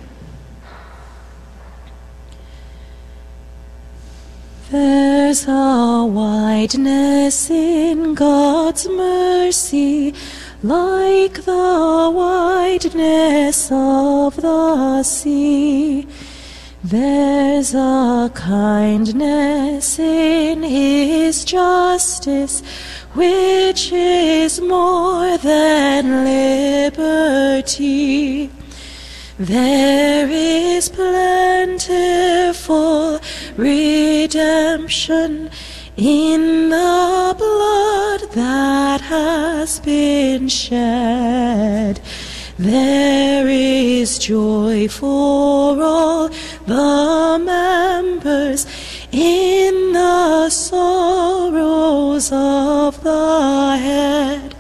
There's 4.70 5.48
a 5.48 6.06
wideness 6.06 7.50
in 7.50 8.14
God's 8.14 8.88
mercy, 8.88 10.14
like 10.64 11.44
the 11.44 12.12
wideness 12.14 13.70
of 13.72 14.36
the 14.38 15.04
sea. 15.04 16.08
There's 16.84 17.74
a 17.74 18.32
kindness 18.34 19.98
in 19.98 20.62
His 20.64 21.44
justice 21.44 22.62
which 23.14 23.92
is 23.92 24.62
more 24.62 25.38
than 25.38 26.24
liberty. 26.26 27.72
There 29.40 30.30
is 30.30 30.90
plentiful 30.90 31.86
redemption 33.58 35.50
in 35.98 36.70
the 36.70 37.36
blood 37.38 38.32
that 38.34 39.02
has 39.02 39.80
been 39.80 40.50
shed. 40.50 42.02
There 42.58 43.48
is 43.48 44.20
joy 44.20 44.88
for 44.90 45.82
all 45.82 46.30
the 46.66 47.42
members 47.44 48.66
in 49.12 49.94
the 49.94 50.50
sorrows 50.50 52.30
of 52.32 53.02
the 53.04 53.78
head. 53.78 54.56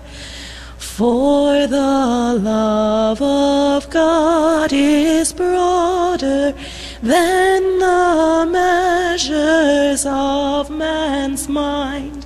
For 0.77 1.67
the 1.67 2.39
love 2.41 3.21
of 3.21 3.89
God 3.89 4.71
is 4.71 5.33
broader 5.33 6.53
than 7.05 7.77
the 7.77 8.49
measures 8.51 10.03
of 10.07 10.71
man's 10.71 11.47
mind, 11.47 12.25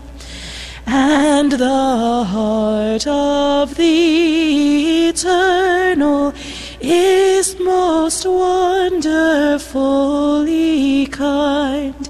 and 0.87 1.51
the 1.51 2.23
heart 2.23 3.05
of 3.05 3.75
the 3.75 5.09
eternal 5.09 6.33
is 6.79 7.59
most 7.59 8.25
wonderfully 8.25 11.07
kind. 11.07 12.09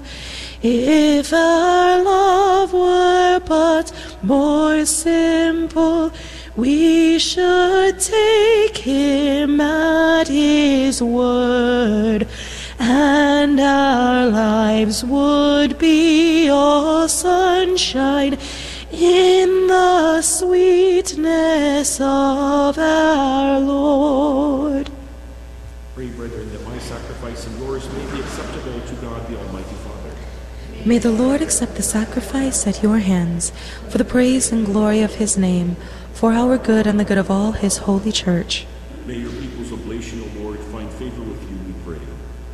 If 0.62 1.32
our 1.32 2.04
love 2.04 2.72
were 2.72 3.40
but 3.44 3.92
more 4.22 4.86
simple, 4.86 6.12
we 6.54 7.18
should 7.18 7.98
take 7.98 8.76
him 8.76 9.60
at 9.60 10.28
his 10.28 11.02
word, 11.02 12.28
and 12.90 13.60
our 13.60 14.26
lives 14.26 15.04
would 15.04 15.78
be 15.78 16.48
all 16.48 17.08
sunshine 17.08 18.36
in 18.90 19.68
the 19.68 20.20
sweetness 20.20 22.00
of 22.00 22.76
our 22.76 23.60
Lord. 23.60 24.90
Pray, 25.94 26.08
brethren, 26.08 26.50
that 26.50 26.64
my 26.64 26.78
sacrifice 26.80 27.46
and 27.46 27.60
yours 27.60 27.88
may 27.92 28.10
be 28.12 28.20
acceptable 28.20 28.80
to 28.80 28.94
God 28.96 29.28
the 29.28 29.38
Almighty 29.38 29.76
Father. 29.84 30.10
May 30.84 30.98
the 30.98 31.12
Lord 31.12 31.42
accept 31.42 31.76
the 31.76 31.84
sacrifice 31.84 32.66
at 32.66 32.82
your 32.82 32.98
hands 32.98 33.52
for 33.88 33.98
the 33.98 34.04
praise 34.04 34.50
and 34.50 34.66
glory 34.66 35.00
of 35.02 35.14
his 35.14 35.38
name, 35.38 35.76
for 36.12 36.32
our 36.32 36.58
good 36.58 36.88
and 36.88 36.98
the 36.98 37.04
good 37.04 37.18
of 37.18 37.30
all 37.30 37.52
his 37.52 37.76
holy 37.86 38.10
church. 38.10 38.66
May 39.06 39.18
your 39.18 39.30
people's 39.30 39.72
oblation, 39.72 40.22
O 40.22 40.42
Lord, 40.42 40.58
find 40.74 40.90
favor 40.92 41.22
with 41.22 41.42
you, 41.48 41.56
we 41.66 41.74
pray, 41.84 42.04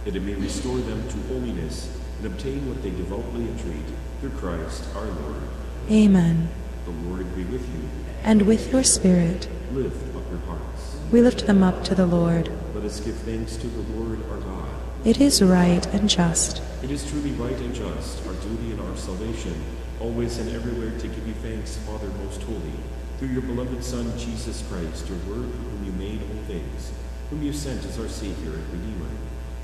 that 0.05 0.15
it 0.15 0.21
may 0.21 0.35
restore 0.47 0.79
them 0.79 1.03
to 1.09 1.17
holiness 1.27 1.91
and 2.19 2.27
obtain 2.33 2.69
what 2.69 2.81
they 2.81 2.91
devoutly 2.91 3.49
entreat 3.49 3.83
through 4.21 4.31
Christ 4.31 4.85
our 4.95 5.05
Lord. 5.05 5.43
Amen. 5.91 6.49
The 6.85 6.93
Lord 6.93 7.35
be 7.35 7.43
with 7.43 7.69
you. 7.75 7.89
And 8.23 8.43
with 8.43 8.71
your 8.71 8.85
spirit. 8.85 9.49
Lift 9.73 10.15
up 10.15 10.23
your 10.31 10.39
hearts. 10.47 10.99
We 11.11 11.21
lift 11.21 11.49
them 11.49 11.65
up 11.65 11.83
to 11.87 11.97
the 11.97 12.07
Lord. 12.07 12.49
Let 12.77 12.85
us 12.85 13.01
give 13.01 13.17
thanks 13.17 13.57
to 13.57 13.67
the 13.67 13.99
Lord 13.99 14.21
our 14.31 14.39
God. 14.39 14.69
It 15.05 15.21
is 15.21 15.43
right 15.43 15.85
and 15.89 16.09
just. 16.09 16.63
It 16.81 16.93
is 16.93 17.11
truly 17.11 17.33
right 17.33 17.59
and 17.59 17.75
just, 17.75 18.25
our 18.29 18.35
duty 18.35 18.71
and 18.71 18.81
our 18.81 18.97
salvation, 18.97 19.61
always 19.99 20.39
and 20.39 20.55
everywhere 20.55 20.97
to 20.97 21.09
give 21.09 21.27
you 21.27 21.35
thanks, 21.43 21.77
Father 21.79 22.07
most 22.23 22.41
holy, 22.45 22.79
through 23.19 23.35
your 23.35 23.43
beloved 23.43 23.83
Son, 23.83 24.17
Jesus 24.17 24.63
Christ, 24.71 25.09
your 25.09 25.19
Word, 25.27 25.51
whom 25.51 25.85
you 25.85 25.93
made 25.93 26.23
all 26.23 26.43
things, 26.47 26.93
whom 27.31 27.43
you 27.43 27.53
sent 27.53 27.85
as 27.85 27.99
our 27.99 28.09
Savior 28.09 28.53
and 28.53 28.73
Redeemer, 28.73 29.11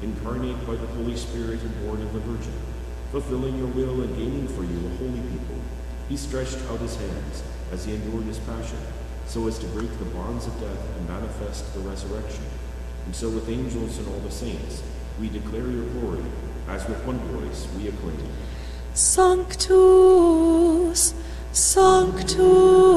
incarnate 0.02 0.66
by 0.66 0.74
the 0.74 0.86
Holy 0.88 1.16
Spirit 1.16 1.62
and 1.62 1.86
born 1.86 2.02
of 2.02 2.12
the 2.12 2.20
Virgin, 2.20 2.52
fulfilling 3.10 3.56
your 3.58 3.68
will 3.68 4.02
and 4.02 4.16
gaining 4.16 4.48
for 4.48 4.64
you 4.64 4.78
a 4.86 4.90
holy 4.98 5.20
people. 5.30 5.56
He 6.08 6.16
stretched 6.16 6.58
out 6.70 6.80
his 6.80 6.96
hands 6.96 7.42
as 7.70 7.84
he 7.84 7.94
endured 7.94 8.24
his 8.24 8.38
passion, 8.40 8.78
so 9.26 9.46
as 9.48 9.58
to 9.58 9.66
break 9.68 9.90
the 9.98 10.04
bonds 10.06 10.46
of 10.46 10.60
death 10.60 10.96
and 10.96 11.08
manifest 11.08 11.72
the 11.74 11.80
resurrection. 11.80 12.44
And 13.06 13.14
so 13.14 13.30
with 13.30 13.48
angels 13.48 13.98
and 13.98 14.08
all 14.08 14.20
the 14.20 14.30
saints, 14.30 14.82
we 15.20 15.28
declare 15.28 15.70
your 15.70 15.86
glory, 15.90 16.24
as 16.68 16.86
with 16.88 17.04
one 17.04 17.18
voice 17.18 17.66
we 17.76 17.88
acclaim. 17.88 18.28
Sanctus, 18.94 19.72
Sanctus, 21.52 22.96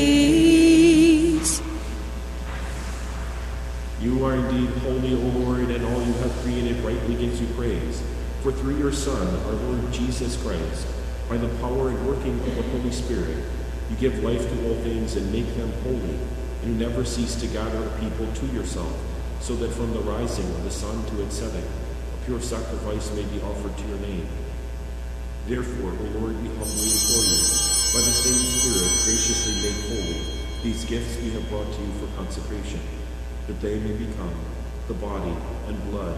Rightly 6.83 7.15
gives 7.15 7.39
you 7.39 7.47
praise. 7.55 8.03
For 8.41 8.51
through 8.51 8.77
your 8.77 8.91
Son, 8.91 9.27
our 9.45 9.53
Lord 9.53 9.93
Jesus 9.93 10.41
Christ, 10.41 10.87
by 11.29 11.37
the 11.37 11.47
power 11.59 11.89
and 11.89 12.07
working 12.07 12.39
of 12.39 12.55
the 12.55 12.63
Holy 12.63 12.91
Spirit, 12.91 13.37
you 13.89 13.95
give 13.97 14.23
life 14.23 14.41
to 14.41 14.67
all 14.67 14.75
things 14.83 15.15
and 15.15 15.31
make 15.31 15.47
them 15.55 15.71
holy, 15.83 16.17
you 16.65 16.73
never 16.73 17.05
cease 17.05 17.35
to 17.35 17.47
gather 17.47 17.89
people 17.99 18.25
to 18.33 18.45
yourself, 18.47 18.95
so 19.39 19.55
that 19.55 19.71
from 19.71 19.93
the 19.93 19.99
rising 20.01 20.49
of 20.55 20.63
the 20.63 20.71
sun 20.71 21.05
to 21.07 21.23
its 21.23 21.37
setting, 21.37 21.63
a 21.63 22.25
pure 22.25 22.41
sacrifice 22.41 23.13
may 23.15 23.23
be 23.23 23.41
offered 23.41 23.77
to 23.77 23.87
your 23.87 23.99
name. 23.99 24.27
Therefore, 25.47 25.91
O 25.91 26.19
Lord, 26.19 26.35
we 26.41 26.49
humbly 26.49 26.89
implore 26.91 27.25
you, 27.25 27.41
by 27.93 28.01
the 28.01 28.15
same 28.15 28.41
Spirit 28.59 28.91
graciously 29.05 29.55
make 29.61 29.79
holy 29.89 30.41
these 30.63 30.85
gifts 30.85 31.17
we 31.17 31.31
have 31.31 31.47
brought 31.49 31.71
to 31.73 31.81
you 31.81 31.91
for 31.99 32.15
consecration, 32.15 32.79
that 33.47 33.59
they 33.61 33.79
may 33.79 33.93
become 33.93 34.33
the 34.87 34.93
body 34.93 35.33
and 35.67 35.91
blood 35.91 36.17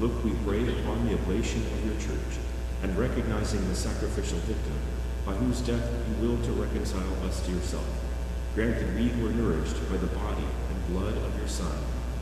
Look, 0.00 0.24
we 0.24 0.32
pray 0.46 0.62
upon 0.62 1.06
the 1.06 1.12
oblation 1.12 1.60
of 1.60 1.84
your 1.84 2.00
church, 2.00 2.38
and 2.82 2.96
recognizing 2.96 3.68
the 3.68 3.74
sacrificial 3.74 4.38
victim, 4.38 4.72
by 5.26 5.34
whose 5.34 5.60
death 5.60 5.86
you 6.08 6.26
will 6.26 6.42
to 6.42 6.52
reconcile 6.52 7.22
us 7.26 7.44
to 7.44 7.52
yourself. 7.52 7.84
Grant 8.54 8.80
that 8.80 8.94
we 8.94 9.08
who 9.08 9.26
are 9.26 9.32
nourished 9.32 9.76
by 9.90 9.98
the 9.98 10.06
body 10.06 10.46
and 10.70 10.88
blood 10.88 11.18
of 11.18 11.36
your 11.36 11.48
Son, 11.48 11.76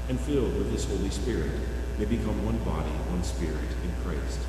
and 0.08 0.18
filled 0.18 0.58
with 0.58 0.72
his 0.72 0.86
Holy 0.86 1.08
Spirit, 1.10 1.52
may 2.00 2.04
become 2.04 2.44
one 2.44 2.58
body, 2.64 2.90
one 3.14 3.22
spirit 3.22 3.70
in 3.84 3.94
Christ. 4.02 4.40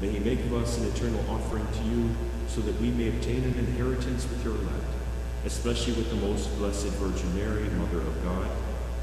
May 0.00 0.08
he 0.08 0.18
make 0.18 0.40
of 0.40 0.54
us 0.54 0.78
an 0.78 0.86
eternal 0.86 1.28
offering 1.28 1.66
to 1.66 1.82
you, 1.84 2.08
so 2.48 2.62
that 2.62 2.80
we 2.80 2.88
may 2.88 3.08
obtain 3.08 3.44
an 3.44 3.58
inheritance 3.58 4.26
with 4.30 4.42
your 4.42 4.54
elect, 4.54 4.92
especially 5.44 5.92
with 5.92 6.08
the 6.08 6.26
most 6.26 6.48
blessed 6.56 6.88
Virgin 6.96 7.36
Mary, 7.36 7.68
Mother 7.76 8.00
of 8.00 8.24
God, 8.24 8.48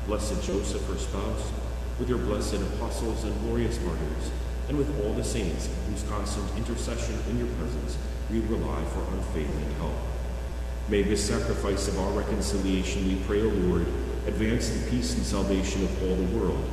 blessed 0.07 0.41
Joseph, 0.41 0.88
her 0.88 0.97
spouse, 0.97 1.51
with 1.99 2.10
your 2.10 2.18
blessed 2.18 2.56
apostles 2.56 3.24
and 3.24 3.40
glorious 3.41 3.80
martyrs, 3.82 4.32
and 4.70 4.78
with 4.78 5.03
all 5.03 5.14
the 5.14 5.24
saints 5.24 5.70
whose 5.90 6.03
constant 6.03 6.45
intercession 6.57 7.18
in 7.30 7.38
your 7.38 7.48
presence 7.56 7.98
we 8.32 8.40
rely 8.41 8.84
for 8.86 9.02
unfailing 9.15 9.76
help. 9.78 9.94
May 10.90 11.03
this 11.03 11.26
sacrifice 11.26 11.88
of 11.88 11.99
our 11.99 12.11
reconciliation, 12.11 13.07
we 13.07 13.15
pray, 13.26 13.41
O 13.41 13.48
Lord, 13.48 13.86
advance 14.28 14.70
the 14.70 14.90
peace 14.90 15.15
and 15.15 15.26
salvation 15.26 15.84
of 15.84 16.03
all 16.03 16.15
the 16.15 16.38
world. 16.38 16.64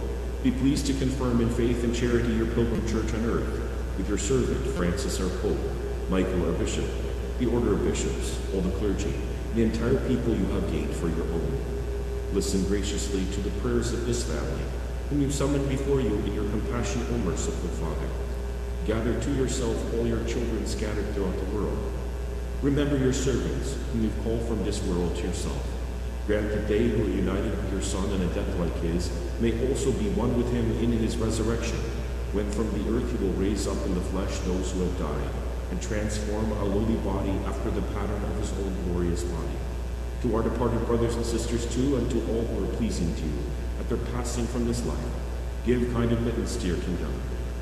Be 0.43 0.51
pleased 0.51 0.87
to 0.87 0.95
confirm 0.95 1.41
in 1.41 1.51
faith 1.51 1.85
and 1.85 1.95
charity 1.95 2.33
your 2.33 2.47
pilgrim 2.47 2.87
church 2.89 3.13
on 3.15 3.25
earth, 3.25 3.61
with 3.99 4.09
your 4.09 4.19
servant 4.19 4.67
Francis 4.75 5.21
our 5.21 5.29
Pope, 5.41 5.59
Michael 6.09 6.47
our 6.47 6.53
Bishop, 6.53 6.87
the 7.39 7.47
order 7.47 7.75
of 7.75 7.85
bishops, 7.85 8.39
all 8.55 8.61
the 8.61 8.71
clergy, 8.79 9.15
the 9.55 9.63
entire 9.63 9.97
people 10.09 10.35
you 10.35 10.47
have 10.47 10.71
gained 10.71 10.95
for 10.95 11.09
your 11.09 11.27
own. 11.33 11.65
Listen 12.33 12.65
graciously 12.65 13.27
to 13.33 13.41
the 13.41 13.51
prayers 13.61 13.93
of 13.93 14.07
this 14.07 14.25
family, 14.25 14.65
whom 15.11 15.21
you 15.23 15.31
summon 15.31 15.67
before 15.69 16.01
you 16.01 16.15
in 16.15 16.35
your 16.35 16.49
compassion, 16.51 17.05
O 17.11 17.19
merciful 17.19 17.69
Father. 17.85 18.09
Gather 18.87 19.21
to 19.21 19.35
yourself 19.35 19.77
all 19.95 20.07
your 20.07 20.25
children 20.25 20.65
scattered 20.65 21.13
throughout 21.15 21.37
the 21.37 21.57
world. 21.57 21.93
Remember 22.63 22.97
your 22.97 23.13
servants, 23.13 23.77
whom 23.93 24.05
you've 24.05 24.23
called 24.23 24.47
from 24.47 24.65
this 24.65 24.81
world 24.85 25.17
to 25.17 25.27
yourself. 25.27 25.67
Grant 26.29 26.51
that 26.51 26.69
they 26.69 26.89
who 26.89 27.05
are 27.05 27.09
united 27.09 27.51
with 27.51 27.73
your 27.73 27.83
Son 27.83 28.09
in 28.13 28.23
a 28.23 28.35
death 28.35 28.57
like 28.61 28.77
his 28.83 29.11
may 29.41 29.51
also 29.69 29.91
be 29.93 30.09
one 30.11 30.37
with 30.37 30.53
him 30.53 30.71
in 30.79 30.93
his 30.93 31.17
resurrection, 31.17 31.79
when 32.31 32.49
from 32.53 32.71
the 32.71 32.89
earth 32.95 33.11
he 33.11 33.25
will 33.25 33.33
raise 33.33 33.67
up 33.67 33.85
in 33.87 33.95
the 33.97 34.01
flesh 34.15 34.39
those 34.41 34.71
who 34.71 34.81
have 34.81 34.99
died, 34.99 35.31
and 35.73 35.83
transform 35.83 36.53
our 36.53 36.67
lowly 36.67 36.95
body 37.03 37.35
after 37.47 37.71
the 37.73 37.83
pattern 37.99 38.23
of 38.23 38.37
his 38.39 38.53
own 38.53 38.77
glorious 38.85 39.25
body. 39.25 39.59
To 40.23 40.37
our 40.37 40.43
departed 40.43 40.87
brothers 40.87 41.17
and 41.17 41.27
sisters 41.27 41.67
too, 41.75 41.97
and 41.97 42.09
to 42.13 42.19
all 42.31 42.45
who 42.45 42.65
are 42.65 42.77
pleasing 42.77 43.13
to 43.17 43.23
you, 43.23 43.43
at 43.91 43.99
their 43.99 44.13
passing 44.13 44.47
from 44.47 44.67
this 44.67 44.85
life, 44.87 44.99
give 45.65 45.93
kind 45.93 46.13
admittance 46.13 46.57
to 46.57 46.67
your 46.67 46.77
kingdom. 46.79 47.13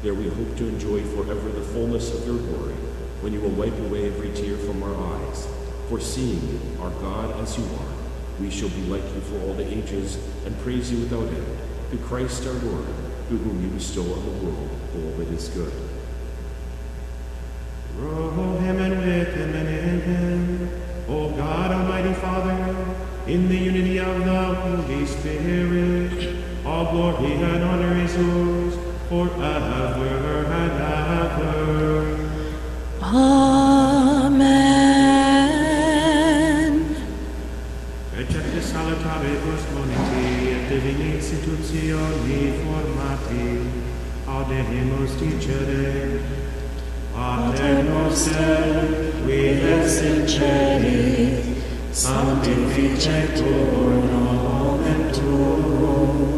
There 0.03 0.15
we 0.15 0.29
hope 0.29 0.57
to 0.59 0.69
enjoy 0.69 1.03
forever 1.05 1.49
the 1.49 1.63
fullness 1.63 2.15
of 2.15 2.27
your 2.27 2.39
glory, 2.39 2.75
when 3.21 3.33
you 3.33 3.41
will 3.41 3.51
wipe 3.51 3.79
away 3.79 4.07
every 4.07 4.33
tear 4.33 4.57
from 4.59 4.83
our 4.83 4.95
eyes. 5.17 5.49
For 5.89 6.01
seeing 6.01 6.41
you, 6.49 6.61
our 6.83 6.91
God, 6.91 7.41
as 7.41 7.57
you 7.57 7.65
are, 7.65 7.95
we 8.41 8.51
shall 8.51 8.69
be 8.69 8.83
like 8.83 9.03
you 9.15 9.21
for 9.23 9.41
all 9.41 9.55
the 9.55 9.67
ages, 9.67 10.19
and 10.45 10.57
praise 10.61 10.93
you 10.93 10.99
without 11.01 11.27
end. 11.29 11.59
Through 11.91 12.01
Christ 12.01 12.47
our 12.47 12.53
Lord, 12.53 12.87
through 13.29 13.39
whom 13.39 13.63
you 13.63 13.69
bestow 13.71 14.03
on 14.03 14.25
the 14.25 14.45
world 14.45 14.71
all 14.95 15.11
that 15.19 15.29
is 15.29 15.49
good. 15.49 15.73
Through 17.97 18.59
him 18.59 18.79
and 18.79 18.99
with 18.99 19.35
him 19.35 19.55
and 19.55 19.69
in 19.69 20.01
him, 20.03 20.83
O 21.09 21.31
God, 21.31 21.73
Almighty 21.73 22.13
Father, 22.15 22.77
in 23.27 23.49
the 23.49 23.57
unity 23.57 23.99
of 23.99 24.25
the 24.25 24.55
Holy 24.55 25.07
Spirit, 25.07 26.18
all 26.69 26.85
glory 26.93 27.33
and 27.33 27.65
honor 27.65 27.95
is 28.05 28.13
yours 28.15 28.75
forever 29.09 30.13
and 30.61 30.77
ever. 31.25 32.05
Amen. 33.03 34.55
Recepte 38.17 38.61
salutaribus 38.71 39.63
moniti 39.75 40.29
et 40.57 40.63
divini 40.69 41.09
institutioni 41.17 42.41
formati, 42.61 43.47
audemus 44.27 45.13
dicere, 45.21 46.21
Pater 47.15 47.83
noster, 47.83 48.65
qui 49.25 49.39
es 49.75 49.95
in 50.03 50.19
celi, 50.29 51.57
sanctificetur 51.91 53.91
nomen 54.13 55.01
tuum, 55.13 56.38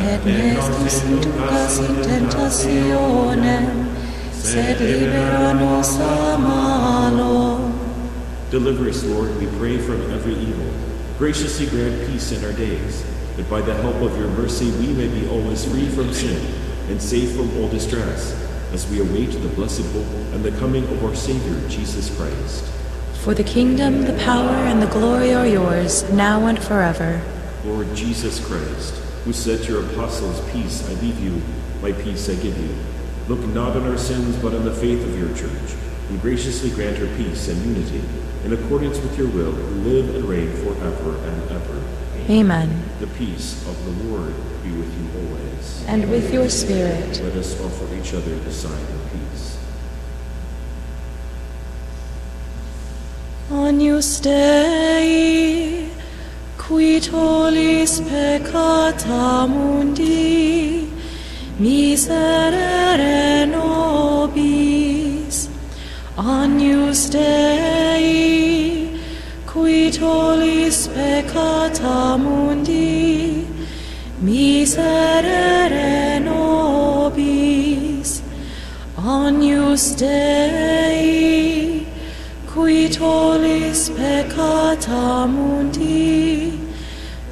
et 0.00 0.24
ne 0.24 0.54
nos 0.54 1.02
inducas 1.04 1.78
in 1.80 1.94
tentationem, 2.02 3.86
sed 4.32 4.80
libera 4.80 5.54
nos 5.54 5.98
a 5.98 6.38
malo. 6.38 7.72
Deliver 8.50 8.88
us, 8.88 9.04
Lord, 9.04 9.34
we 9.40 9.46
pray 9.58 9.78
from 9.78 10.00
every 10.12 10.34
evil. 10.34 10.72
Graciously 11.18 11.66
grant 11.66 12.06
peace 12.06 12.32
in 12.32 12.44
our 12.44 12.52
days, 12.52 13.04
that 13.36 13.48
by 13.48 13.60
the 13.60 13.74
help 13.74 13.96
of 13.96 14.16
your 14.18 14.28
mercy 14.28 14.70
we 14.72 14.92
may 14.92 15.08
be 15.08 15.28
always 15.28 15.64
free 15.64 15.88
from 15.88 16.12
sin 16.12 16.40
and 16.88 17.00
safe 17.00 17.34
from 17.34 17.56
all 17.58 17.68
distress, 17.68 18.34
as 18.72 18.90
we 18.90 19.00
await 19.00 19.30
the 19.30 19.48
blessed 19.50 19.86
hope 19.92 20.06
and 20.34 20.44
the 20.44 20.50
coming 20.58 20.84
of 20.84 21.04
our 21.04 21.14
Savior, 21.14 21.68
Jesus 21.68 22.14
Christ. 22.16 22.64
For 23.22 23.34
the 23.34 23.44
kingdom, 23.44 24.02
the 24.02 24.14
power, 24.24 24.50
and 24.50 24.82
the 24.82 24.88
glory 24.88 25.32
are 25.32 25.46
yours, 25.46 26.02
now 26.10 26.46
and 26.46 26.58
forever. 26.58 27.22
Lord 27.64 27.94
Jesus 27.94 28.44
Christ, 28.44 28.94
who 29.24 29.32
said 29.32 29.62
to 29.62 29.72
your 29.72 29.84
apostles, 29.86 30.40
Peace 30.50 30.88
I 30.88 30.94
leave 30.94 31.18
you, 31.20 31.40
my 31.80 31.92
peace 31.92 32.28
I 32.28 32.34
give 32.34 32.58
you. 32.58 32.74
Look 33.28 33.40
not 33.48 33.76
on 33.76 33.84
our 33.84 33.98
sins, 33.98 34.36
but 34.36 34.54
on 34.54 34.64
the 34.64 34.74
faith 34.74 35.02
of 35.04 35.18
your 35.18 35.28
church, 35.36 35.76
and 36.08 36.20
graciously 36.20 36.70
grant 36.70 36.98
her 36.98 37.16
peace 37.16 37.48
and 37.48 37.64
unity, 37.64 38.02
in 38.44 38.52
accordance 38.52 38.98
with 38.98 39.16
your 39.16 39.28
will, 39.28 39.52
who 39.52 39.88
live 39.88 40.14
and 40.14 40.24
reign 40.24 40.52
forever 40.56 41.16
and 41.28 41.50
ever. 41.50 41.82
Amen. 42.28 42.82
The 43.00 43.06
peace 43.08 43.66
of 43.68 43.84
the 43.84 44.04
Lord 44.04 44.34
be 44.62 44.70
with 44.72 44.92
you 44.98 45.28
always. 45.28 45.84
And 45.86 46.10
with 46.10 46.32
your 46.32 46.48
spirit. 46.48 47.20
Let 47.22 47.36
us 47.36 47.60
offer 47.60 47.94
each 47.94 48.14
other 48.14 48.34
the 48.34 48.52
sign 48.52 48.72
of 48.72 49.12
peace. 49.12 49.58
Agnus 53.50 54.20
Dei, 54.20 55.41
qui 56.72 56.98
tollis 57.00 58.00
peccata 58.00 59.46
mundi, 59.46 60.88
miserere 61.58 63.44
nobis. 63.44 65.48
Agnus 66.16 67.10
Dei, 67.10 68.88
qui 69.44 69.90
tollis 69.90 70.88
peccata 70.94 72.16
mundi, 72.16 73.46
miserere 74.20 76.20
nobis. 76.20 78.22
Agnus 78.96 79.94
Dei, 79.94 81.86
qui 82.54 82.88
tollis 82.88 83.90
peccata 83.90 85.26
mundi, 85.26 86.51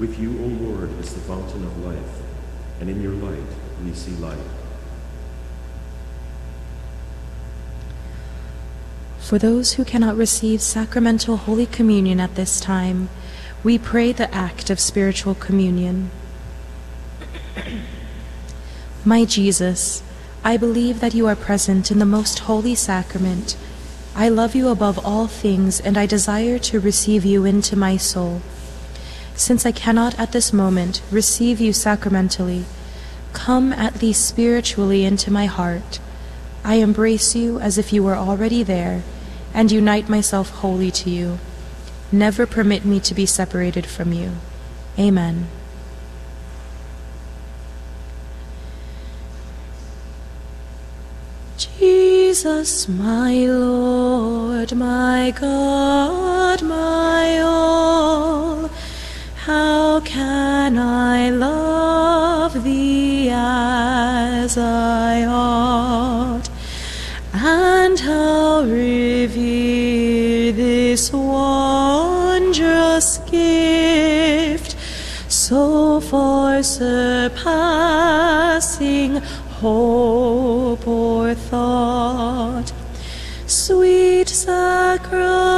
With 0.00 0.18
you, 0.18 0.30
O 0.30 0.46
Lord, 0.46 0.98
is 0.98 1.12
the 1.12 1.20
fountain 1.20 1.62
of 1.62 1.84
life, 1.84 2.22
and 2.80 2.88
in 2.88 3.02
your 3.02 3.12
light 3.12 3.44
we 3.84 3.92
see 3.92 4.12
light. 4.12 4.38
For 9.18 9.38
those 9.38 9.74
who 9.74 9.84
cannot 9.84 10.16
receive 10.16 10.62
sacramental 10.62 11.36
Holy 11.36 11.66
Communion 11.66 12.18
at 12.18 12.34
this 12.34 12.60
time, 12.60 13.10
we 13.62 13.76
pray 13.76 14.12
the 14.12 14.34
act 14.34 14.70
of 14.70 14.80
spiritual 14.80 15.34
communion. 15.34 16.10
My 19.04 19.26
Jesus, 19.26 20.02
I 20.42 20.56
believe 20.56 21.00
that 21.00 21.12
you 21.12 21.26
are 21.26 21.36
present 21.36 21.90
in 21.90 21.98
the 21.98 22.06
most 22.06 22.38
holy 22.38 22.74
sacrament. 22.74 23.54
I 24.16 24.30
love 24.30 24.54
you 24.54 24.68
above 24.68 24.98
all 25.04 25.26
things, 25.26 25.78
and 25.78 25.98
I 25.98 26.06
desire 26.06 26.58
to 26.58 26.80
receive 26.80 27.26
you 27.26 27.44
into 27.44 27.76
my 27.76 27.98
soul. 27.98 28.40
Since 29.40 29.64
I 29.64 29.72
cannot 29.72 30.18
at 30.18 30.32
this 30.32 30.52
moment 30.52 31.00
receive 31.10 31.62
you 31.62 31.72
sacramentally, 31.72 32.66
come 33.32 33.72
at 33.72 34.02
least 34.02 34.26
spiritually 34.26 35.06
into 35.06 35.30
my 35.30 35.46
heart. 35.46 35.98
I 36.62 36.74
embrace 36.74 37.34
you 37.34 37.58
as 37.58 37.78
if 37.78 37.90
you 37.90 38.02
were 38.02 38.16
already 38.16 38.62
there, 38.62 39.02
and 39.54 39.72
unite 39.72 40.10
myself 40.10 40.50
wholly 40.50 40.90
to 40.90 41.08
you. 41.08 41.38
Never 42.12 42.44
permit 42.44 42.84
me 42.84 43.00
to 43.00 43.14
be 43.14 43.24
separated 43.24 43.86
from 43.86 44.12
you. 44.12 44.32
Amen. 44.98 45.48
Jesus, 51.56 52.86
my 52.90 53.46
Lord, 53.46 54.76
my 54.76 55.32
God, 55.34 56.60
my 56.60 57.38
all, 57.40 58.49
how 59.50 59.98
can 60.00 60.78
I 60.78 61.30
love 61.30 62.52
thee 62.62 63.30
as 63.30 64.56
I 64.56 65.24
ought, 65.24 66.46
and 67.32 67.98
how 67.98 68.62
revere 68.62 70.52
this 70.52 71.12
wondrous 71.12 73.08
gift, 73.38 74.76
so 75.28 75.98
far 76.00 76.62
surpassing 76.62 77.52
hope 79.62 80.86
or 80.86 81.34
thought. 81.34 82.72
Sweet 83.46 84.28
sacrament, 84.28 85.49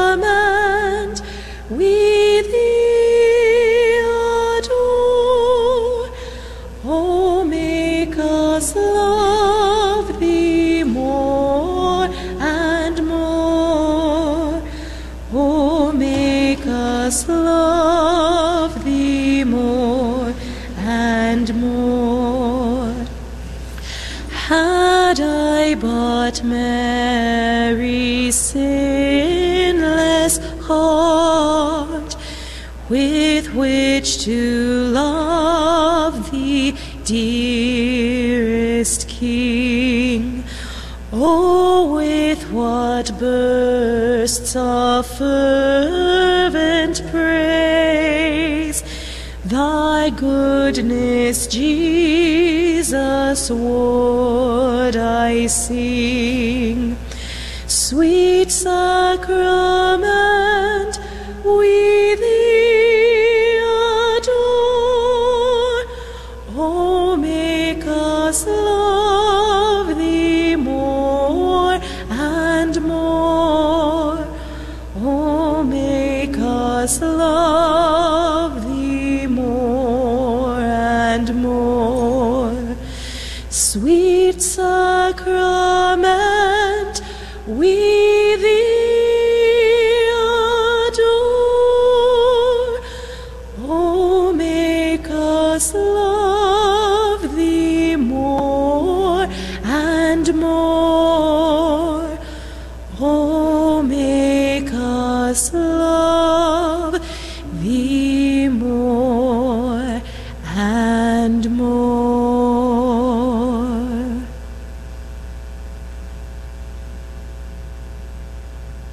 but 26.32 26.44
Mary's 26.44 28.36
sinless 28.36 30.38
heart 30.62 32.16
with 32.88 33.54
which 33.54 34.24
to 34.24 34.86
love 34.86 36.30
thee, 36.30 36.74
dearest 37.04 39.06
King. 39.08 40.42
Oh, 41.12 41.96
with 41.96 42.50
what 42.50 43.12
bursts 43.18 44.56
of 44.56 45.06
fervent 45.06 47.02
praise 47.10 48.82
thy 49.44 50.08
goodness, 50.08 51.46
Jesus, 51.46 52.31
would 53.50 54.96
I 54.96 55.46
sing. 55.46 56.96
Sweet 57.66 58.50
sacrament, 58.50 59.81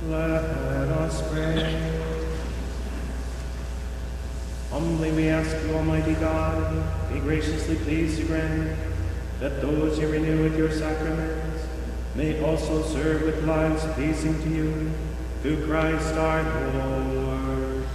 Let 0.09 0.89
us 0.89 1.21
pray. 1.31 1.79
Humbly 4.71 5.11
we 5.11 5.29
ask 5.29 5.55
you, 5.63 5.75
Almighty 5.75 6.15
God, 6.15 6.83
be 7.13 7.19
graciously 7.19 7.75
pleased 7.75 8.17
to 8.17 8.25
grant 8.25 8.75
that 9.39 9.61
those 9.61 9.99
you 9.99 10.07
renew 10.07 10.41
with 10.41 10.57
your 10.57 10.71
sacraments 10.71 11.67
may 12.15 12.43
also 12.43 12.81
serve 12.87 13.21
with 13.21 13.43
lives 13.43 13.85
pleasing 13.93 14.41
to 14.41 14.49
you, 14.49 14.91
through 15.43 15.67
Christ 15.67 16.15
our 16.15 16.41
Lord. 17.13 17.85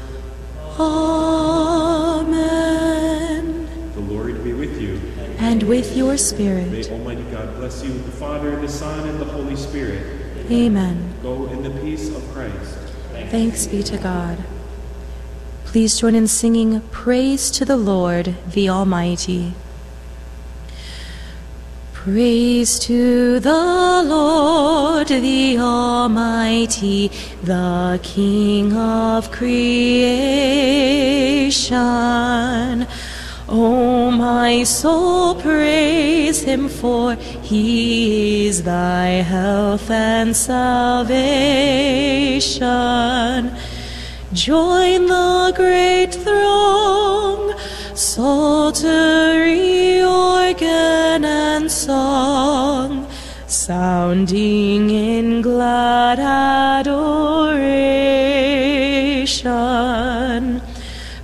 Amen. 2.21 3.67
The 3.93 4.01
Lord 4.01 4.45
be 4.45 4.53
with 4.53 4.81
you. 4.81 5.01
And 5.39 5.65
with 5.65 5.97
your 5.97 6.17
spirit. 6.17 6.71
May 6.71 6.89
Almighty 6.91 7.25
God 7.25 7.57
bless 7.57 7.83
you, 7.83 7.93
the 7.93 8.13
Father, 8.13 8.55
the 8.61 8.69
Son, 8.69 9.09
and 9.09 9.19
the 9.21 9.25
Holy 9.25 9.57
Spirit. 9.57 10.24
Amen. 10.51 11.15
Go 11.23 11.47
in 11.47 11.63
the 11.63 11.71
peace 11.71 12.15
of 12.15 12.23
Christ. 12.33 12.79
Thanks 13.31 13.67
be 13.67 13.83
to 13.85 13.97
God. 13.97 14.39
Please 15.65 15.99
join 15.99 16.15
in 16.15 16.29
singing 16.29 16.83
Praise 16.91 17.51
to 17.53 17.65
the 17.65 17.77
Lord, 17.77 18.37
the 18.47 18.69
Almighty. 18.69 19.55
Praise 21.93 22.79
to 22.81 23.41
the 23.41 24.03
Lord, 24.05 25.09
the 25.09 25.59
Almighty, 25.59 27.11
the 27.43 27.99
King 28.03 28.77
of 28.77 29.31
creation. 29.31 29.67
O 33.57 34.11
my 34.11 34.65
soul, 34.65 35.37
praise 35.37 36.43
him, 36.43 36.69
for 36.69 37.15
he 37.15 38.49
is 38.49 38.65
thy 38.65 39.23
health 39.23 39.89
and 39.93 40.35
salvation. 40.35 41.15
Join 44.33 45.07
the 45.07 45.53
great 45.55 46.13
throng, 46.13 47.55
psaltery, 47.95 49.23
organ, 50.03 51.25
and 51.25 51.71
song, 51.71 53.07
sounding 53.47 54.91
in 54.91 55.43
glad 55.43 56.19
adoration. 56.19 57.15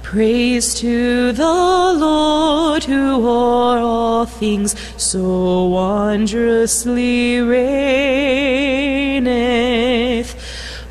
Praise 0.05 0.75
to 0.75 1.33
the 1.33 1.45
Lord 1.45 2.20
who 2.85 3.27
o'er 3.27 3.79
all 3.79 4.27
things 4.27 4.75
so 4.97 5.65
wondrously 5.65 7.41
reigneth, 7.41 8.71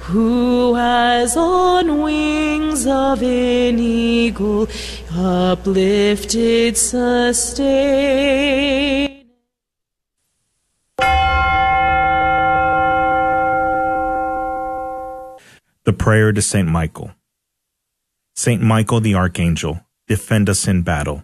who 0.01 0.75
as 0.75 1.37
on 1.37 2.01
wings 2.01 2.85
of 2.87 3.21
an 3.21 3.79
eagle 3.79 4.67
uplifted 5.15 6.77
sustain. 6.77 8.29
The 15.85 15.93
Prayer 15.93 16.31
to 16.31 16.41
Saint 16.41 16.67
Michael. 16.67 17.11
Saint 18.35 18.61
Michael 18.61 18.99
the 19.01 19.15
Archangel, 19.15 19.81
defend 20.07 20.47
us 20.49 20.67
in 20.67 20.83
battle. 20.83 21.23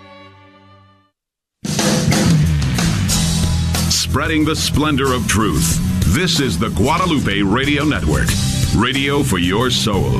Spreading 4.11 4.43
the 4.43 4.57
splendor 4.57 5.13
of 5.13 5.25
truth. 5.25 5.79
This 6.13 6.41
is 6.41 6.59
the 6.59 6.67
Guadalupe 6.71 7.43
Radio 7.43 7.85
Network. 7.85 8.27
Radio 8.75 9.23
for 9.23 9.37
your 9.37 9.69
soul. 9.69 10.19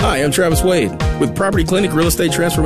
Hi, 0.00 0.22
I'm 0.22 0.30
Travis 0.30 0.62
Wade 0.62 0.90
with 1.18 1.34
Property 1.34 1.64
Clinic 1.64 1.94
Real 1.94 2.08
Estate 2.08 2.30
Transformation. 2.32 2.62